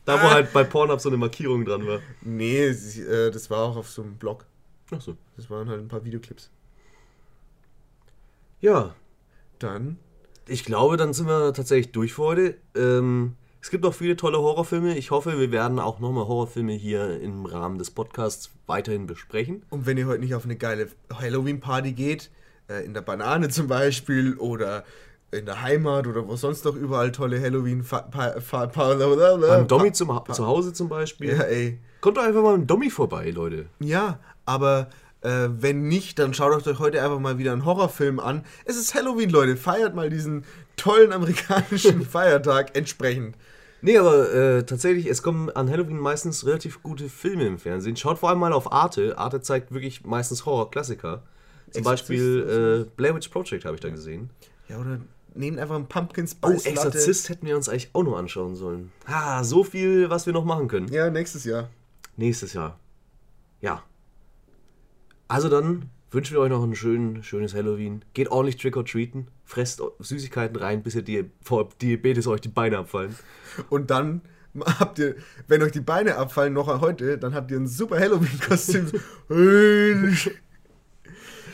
Da, 0.05 0.21
wo 0.23 0.31
halt 0.31 0.51
bei 0.53 0.63
Pornhub 0.63 0.99
so 0.99 1.09
eine 1.09 1.17
Markierung 1.17 1.65
dran 1.65 1.85
war. 1.85 1.99
Nee, 2.21 2.65
äh, 2.65 3.31
das 3.31 3.49
war 3.49 3.59
auch 3.59 3.77
auf 3.77 3.89
so 3.89 4.01
einem 4.01 4.17
Blog. 4.17 4.45
Achso. 4.91 5.15
Das 5.37 5.49
waren 5.49 5.69
halt 5.69 5.79
ein 5.81 5.87
paar 5.87 6.03
Videoclips. 6.03 6.49
Ja, 8.61 8.93
Dann, 9.59 9.97
ich 10.47 10.63
glaube, 10.65 10.97
dann 10.97 11.13
sind 11.13 11.27
wir 11.27 11.53
tatsächlich 11.53 11.91
durch 11.91 12.13
für 12.13 12.23
heute. 12.23 12.55
Ähm, 12.75 13.35
es 13.61 13.69
gibt 13.69 13.83
noch 13.83 13.93
viele 13.93 14.15
tolle 14.15 14.37
Horrorfilme. 14.39 14.97
Ich 14.97 15.11
hoffe, 15.11 15.37
wir 15.39 15.51
werden 15.51 15.79
auch 15.79 15.99
nochmal 15.99 16.27
Horrorfilme 16.27 16.71
hier 16.73 17.19
im 17.21 17.45
Rahmen 17.45 17.77
des 17.77 17.91
Podcasts 17.91 18.49
weiterhin 18.67 19.05
besprechen. 19.05 19.63
und 19.69 19.85
wenn 19.85 19.97
ihr 19.97 20.07
heute 20.07 20.21
nicht 20.21 20.33
auf 20.35 20.45
eine 20.45 20.55
geile 20.55 20.87
Halloween-Party 21.13 21.91
geht, 21.93 22.31
äh, 22.69 22.83
in 22.85 22.93
der 22.93 23.01
Banane 23.01 23.49
zum 23.49 23.67
Beispiel 23.67 24.35
oder 24.37 24.83
in 25.31 25.45
der 25.45 25.61
Heimat 25.61 26.07
oder 26.07 26.27
wo 26.27 26.35
sonst 26.35 26.65
noch 26.65 26.75
überall 26.75 27.11
tolle 27.11 27.39
halloween 27.41 27.83
Beim 27.83 29.67
Dommi 29.67 29.91
zum, 29.91 30.13
Ha- 30.13 30.23
zu 30.33 30.47
Hause 30.47 30.73
zum 30.73 30.89
Beispiel. 30.89 31.29
Ja, 31.37 31.43
ey. 31.43 31.79
Kommt 32.01 32.17
doch 32.17 32.23
einfach 32.23 32.41
mal 32.43 32.55
im 32.55 32.67
Dommi 32.67 32.89
vorbei, 32.89 33.29
Leute. 33.31 33.65
Ja, 33.79 34.19
aber 34.45 34.89
äh, 35.21 35.49
wenn 35.49 35.87
nicht, 35.87 36.17
dann 36.19 36.33
schaut 36.33 36.65
euch 36.65 36.79
heute 36.79 37.01
einfach 37.03 37.19
mal 37.19 37.37
wieder 37.37 37.51
einen 37.51 37.65
Horrorfilm 37.65 38.19
an. 38.19 38.43
Es 38.65 38.77
ist 38.77 38.93
Halloween, 38.95 39.29
Leute. 39.29 39.57
Feiert 39.57 39.95
mal 39.95 40.09
diesen 40.09 40.45
tollen 40.77 41.11
amerikanischen 41.11 42.05
Feiertag 42.05 42.77
entsprechend. 42.77 43.35
Nee, 43.81 43.97
aber 43.97 44.33
äh, 44.33 44.63
tatsächlich, 44.63 45.07
es 45.07 45.23
kommen 45.23 45.49
an 45.49 45.69
Halloween 45.69 45.99
meistens 45.99 46.45
relativ 46.45 46.83
gute 46.83 47.07
Filme 47.09 47.45
im 47.45 47.59
Fernsehen. 47.59 47.95
Schaut 47.95 48.19
vor 48.19 48.29
allem 48.29 48.39
mal 48.39 48.53
auf 48.53 48.71
Arte. 48.71 49.17
Arte 49.17 49.41
zeigt 49.41 49.73
wirklich 49.73 50.03
meistens 50.05 50.45
Horrorklassiker. 50.45 51.23
Zum 51.71 51.81
Exorzist 51.81 51.85
Beispiel 51.85 52.85
äh, 52.87 52.89
Blair 52.95 53.15
Witch 53.15 53.29
Project 53.29 53.63
habe 53.65 53.75
ich 53.75 53.81
da 53.81 53.89
gesehen. 53.89 54.29
Ja, 54.67 54.79
oder 54.79 54.99
nehmt 55.33 55.59
einfach 55.59 55.75
einen 55.75 55.87
Pumpkin 55.87 56.25
Oh, 56.41 56.49
Spice 56.49 56.65
Latte. 56.65 56.69
Exorzist 56.69 57.29
hätten 57.29 57.45
wir 57.45 57.55
uns 57.55 57.69
eigentlich 57.69 57.89
auch 57.93 58.03
noch 58.03 58.17
anschauen 58.17 58.55
sollen. 58.55 58.91
Ah, 59.05 59.43
so 59.43 59.63
viel, 59.63 60.09
was 60.09 60.25
wir 60.25 60.33
noch 60.33 60.45
machen 60.45 60.67
können. 60.67 60.87
Ja, 60.91 61.09
nächstes 61.09 61.45
Jahr. 61.45 61.69
Nächstes 62.19 62.51
Jahr. 62.51 62.77
Ja. 63.61 63.81
Also 65.29 65.47
dann 65.47 65.89
wünschen 66.11 66.33
wir 66.33 66.41
euch 66.41 66.49
noch 66.49 66.61
ein 66.61 66.75
schön, 66.75 67.23
schönes 67.23 67.55
Halloween. 67.55 68.03
Geht 68.13 68.29
ordentlich 68.29 68.57
Trick-or-Treaten. 68.57 69.27
Fresst 69.45 69.81
Süßigkeiten 69.99 70.57
rein, 70.57 70.83
bis 70.83 70.95
ihr 70.95 71.01
die, 71.01 71.31
vor 71.41 71.69
Diabetes 71.81 72.27
euch 72.27 72.41
die 72.41 72.49
Beine 72.49 72.79
abfallen. 72.79 73.15
Und 73.69 73.89
dann 73.89 74.19
habt 74.59 74.99
ihr, 74.99 75.15
wenn 75.47 75.63
euch 75.63 75.71
die 75.71 75.79
Beine 75.79 76.17
abfallen, 76.17 76.51
noch 76.51 76.67
heute, 76.81 77.17
dann 77.17 77.33
habt 77.33 77.51
ihr 77.51 77.57
ein 77.57 77.67
super 77.67 77.97
Halloween-Kostüm. 77.97 78.91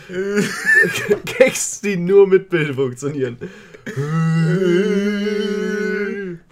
Gags, 1.26 1.82
die 1.82 1.96
nur 1.96 2.28
mit 2.28 2.50
Bild 2.50 2.74
funktionieren. 2.74 3.38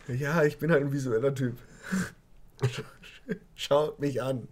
Ja, 0.08 0.44
ich 0.44 0.60
bin 0.60 0.70
halt 0.70 0.84
ein 0.84 0.94
visueller 0.94 1.34
Typ. 1.34 1.58
Schaut 3.56 4.00
mich 4.00 4.22
an. 4.22 4.48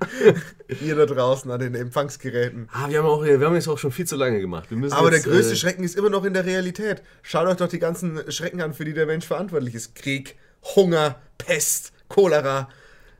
Ihr 0.82 0.96
da 0.96 1.06
draußen 1.06 1.50
an 1.52 1.60
den 1.60 1.76
Empfangsgeräten. 1.76 2.70
Ah, 2.72 2.90
wir 2.90 3.00
haben, 3.00 3.08
auch, 3.08 3.24
wir 3.24 3.40
haben 3.40 3.56
es 3.56 3.68
auch 3.68 3.78
schon 3.78 3.92
viel 3.92 4.06
zu 4.06 4.16
lange 4.16 4.40
gemacht. 4.40 4.70
Aber 4.72 5.12
jetzt, 5.12 5.26
der 5.26 5.34
größte 5.34 5.54
äh, 5.54 5.56
Schrecken 5.56 5.84
ist 5.84 5.96
immer 5.98 6.10
noch 6.10 6.24
in 6.24 6.34
der 6.34 6.46
Realität. 6.46 7.02
Schaut 7.22 7.48
euch 7.48 7.58
doch 7.58 7.68
die 7.68 7.80
ganzen 7.80 8.32
Schrecken 8.32 8.62
an, 8.62 8.74
für 8.74 8.86
die 8.86 8.94
der 8.94 9.06
Mensch 9.06 9.26
verantwortlich 9.26 9.76
ist. 9.76 9.96
Krieg, 9.96 10.38
Hunger, 10.76 11.20
Pest, 11.38 11.92
Cholera, 12.08 12.70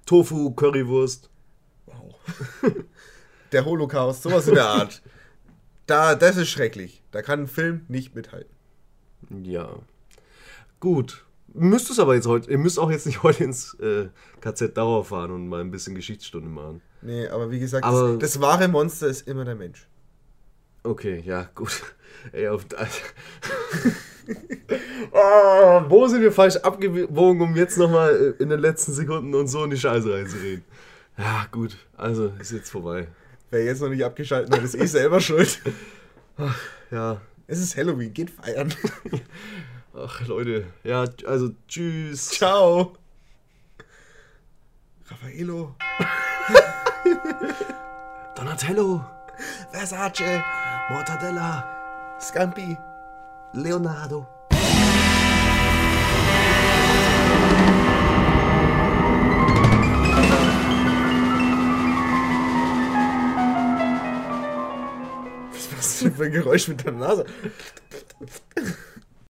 Tofu, 0.06 0.52
Currywurst. 0.52 1.30
wow. 1.88 2.16
der 3.52 3.66
Holocaust, 3.66 4.24
sowas 4.24 4.48
in 4.48 4.56
der 4.56 4.66
Art. 4.68 5.02
Da, 5.88 6.16
das 6.16 6.38
ist 6.38 6.50
schrecklich. 6.50 7.04
Da 7.12 7.22
kann 7.22 7.42
ein 7.42 7.48
Film 7.48 7.86
nicht 7.88 8.16
mithalten. 8.16 8.56
Ja. 9.44 9.80
Gut. 10.80 11.26
Müsst 11.54 11.90
es 11.90 12.00
aber 12.00 12.16
jetzt 12.16 12.28
heute, 12.28 12.50
ihr 12.52 12.58
müsst 12.58 12.80
auch 12.80 12.90
jetzt 12.92 13.06
nicht 13.06 13.24
heute 13.24 13.44
ins 13.44 13.74
äh, 13.80 14.08
KZ 14.40 14.76
Dauer 14.78 15.04
fahren 15.04 15.32
und 15.32 15.48
mal 15.48 15.62
ein 15.62 15.72
bisschen 15.72 15.96
Geschichtsstunde 15.96 16.50
machen. 16.50 16.82
Nee, 17.02 17.28
aber 17.28 17.50
wie 17.52 17.60
gesagt, 17.60 17.84
Aber- 17.86 18.14
das, 18.18 18.34
das 18.34 18.42
wahre 18.42 18.68
Monster 18.68 19.08
ist 19.08 19.28
immer 19.28 19.44
der 19.46 19.56
Mensch. 19.56 19.88
Okay, 20.84 21.22
ja, 21.26 21.50
gut. 21.54 21.82
Ey, 22.32 22.48
auf 22.48 22.66
Ah, 25.14 25.86
wo 25.90 26.08
sind 26.08 26.22
wir 26.22 26.32
falsch 26.32 26.56
abgewogen, 26.58 27.42
um 27.42 27.56
jetzt 27.56 27.78
nochmal 27.78 28.36
in 28.40 28.50
den 28.50 28.60
letzten 28.60 28.94
Sekunden 28.94 29.34
und 29.36 29.48
so 29.48 29.64
in 29.64 29.72
die 29.72 29.78
Scheiße 29.78 30.12
reinzureden? 30.14 30.64
Ja, 31.18 31.46
gut. 31.52 31.76
Also, 31.98 32.32
ist 32.40 32.52
jetzt 32.52 32.70
vorbei. 32.70 33.08
Wer 33.50 33.66
jetzt 33.66 33.82
noch 33.82 33.90
nicht 33.90 34.04
abgeschaltet 34.06 34.56
hat, 34.56 34.64
ist 34.64 34.76
eh 34.76 34.86
selber 34.86 35.20
schuld. 35.20 35.60
Ja. 36.90 37.20
Es 37.48 37.60
ist 37.60 37.76
Halloween, 37.76 38.14
geht 38.14 38.30
feiern. 38.30 38.74
Ach, 39.94 40.26
Leute. 40.26 40.66
Ja, 40.84 41.06
also, 41.26 41.50
tschüss. 41.68 42.30
Ciao. 42.30 42.94
Raffaello. 45.06 45.76
Donatello. 48.36 49.04
Versace. 49.72 50.42
Mortadella. 50.90 52.18
Scampi. 52.22 52.78
Leonardo. 53.54 54.26
Was 65.52 65.60
ist 65.60 65.74
das 65.78 66.00
denn 66.00 66.16
für 66.16 66.24
ein 66.24 66.32
Geräusch 66.32 66.70
mit 66.70 66.86
der 66.86 66.94
Nase? 66.94 67.26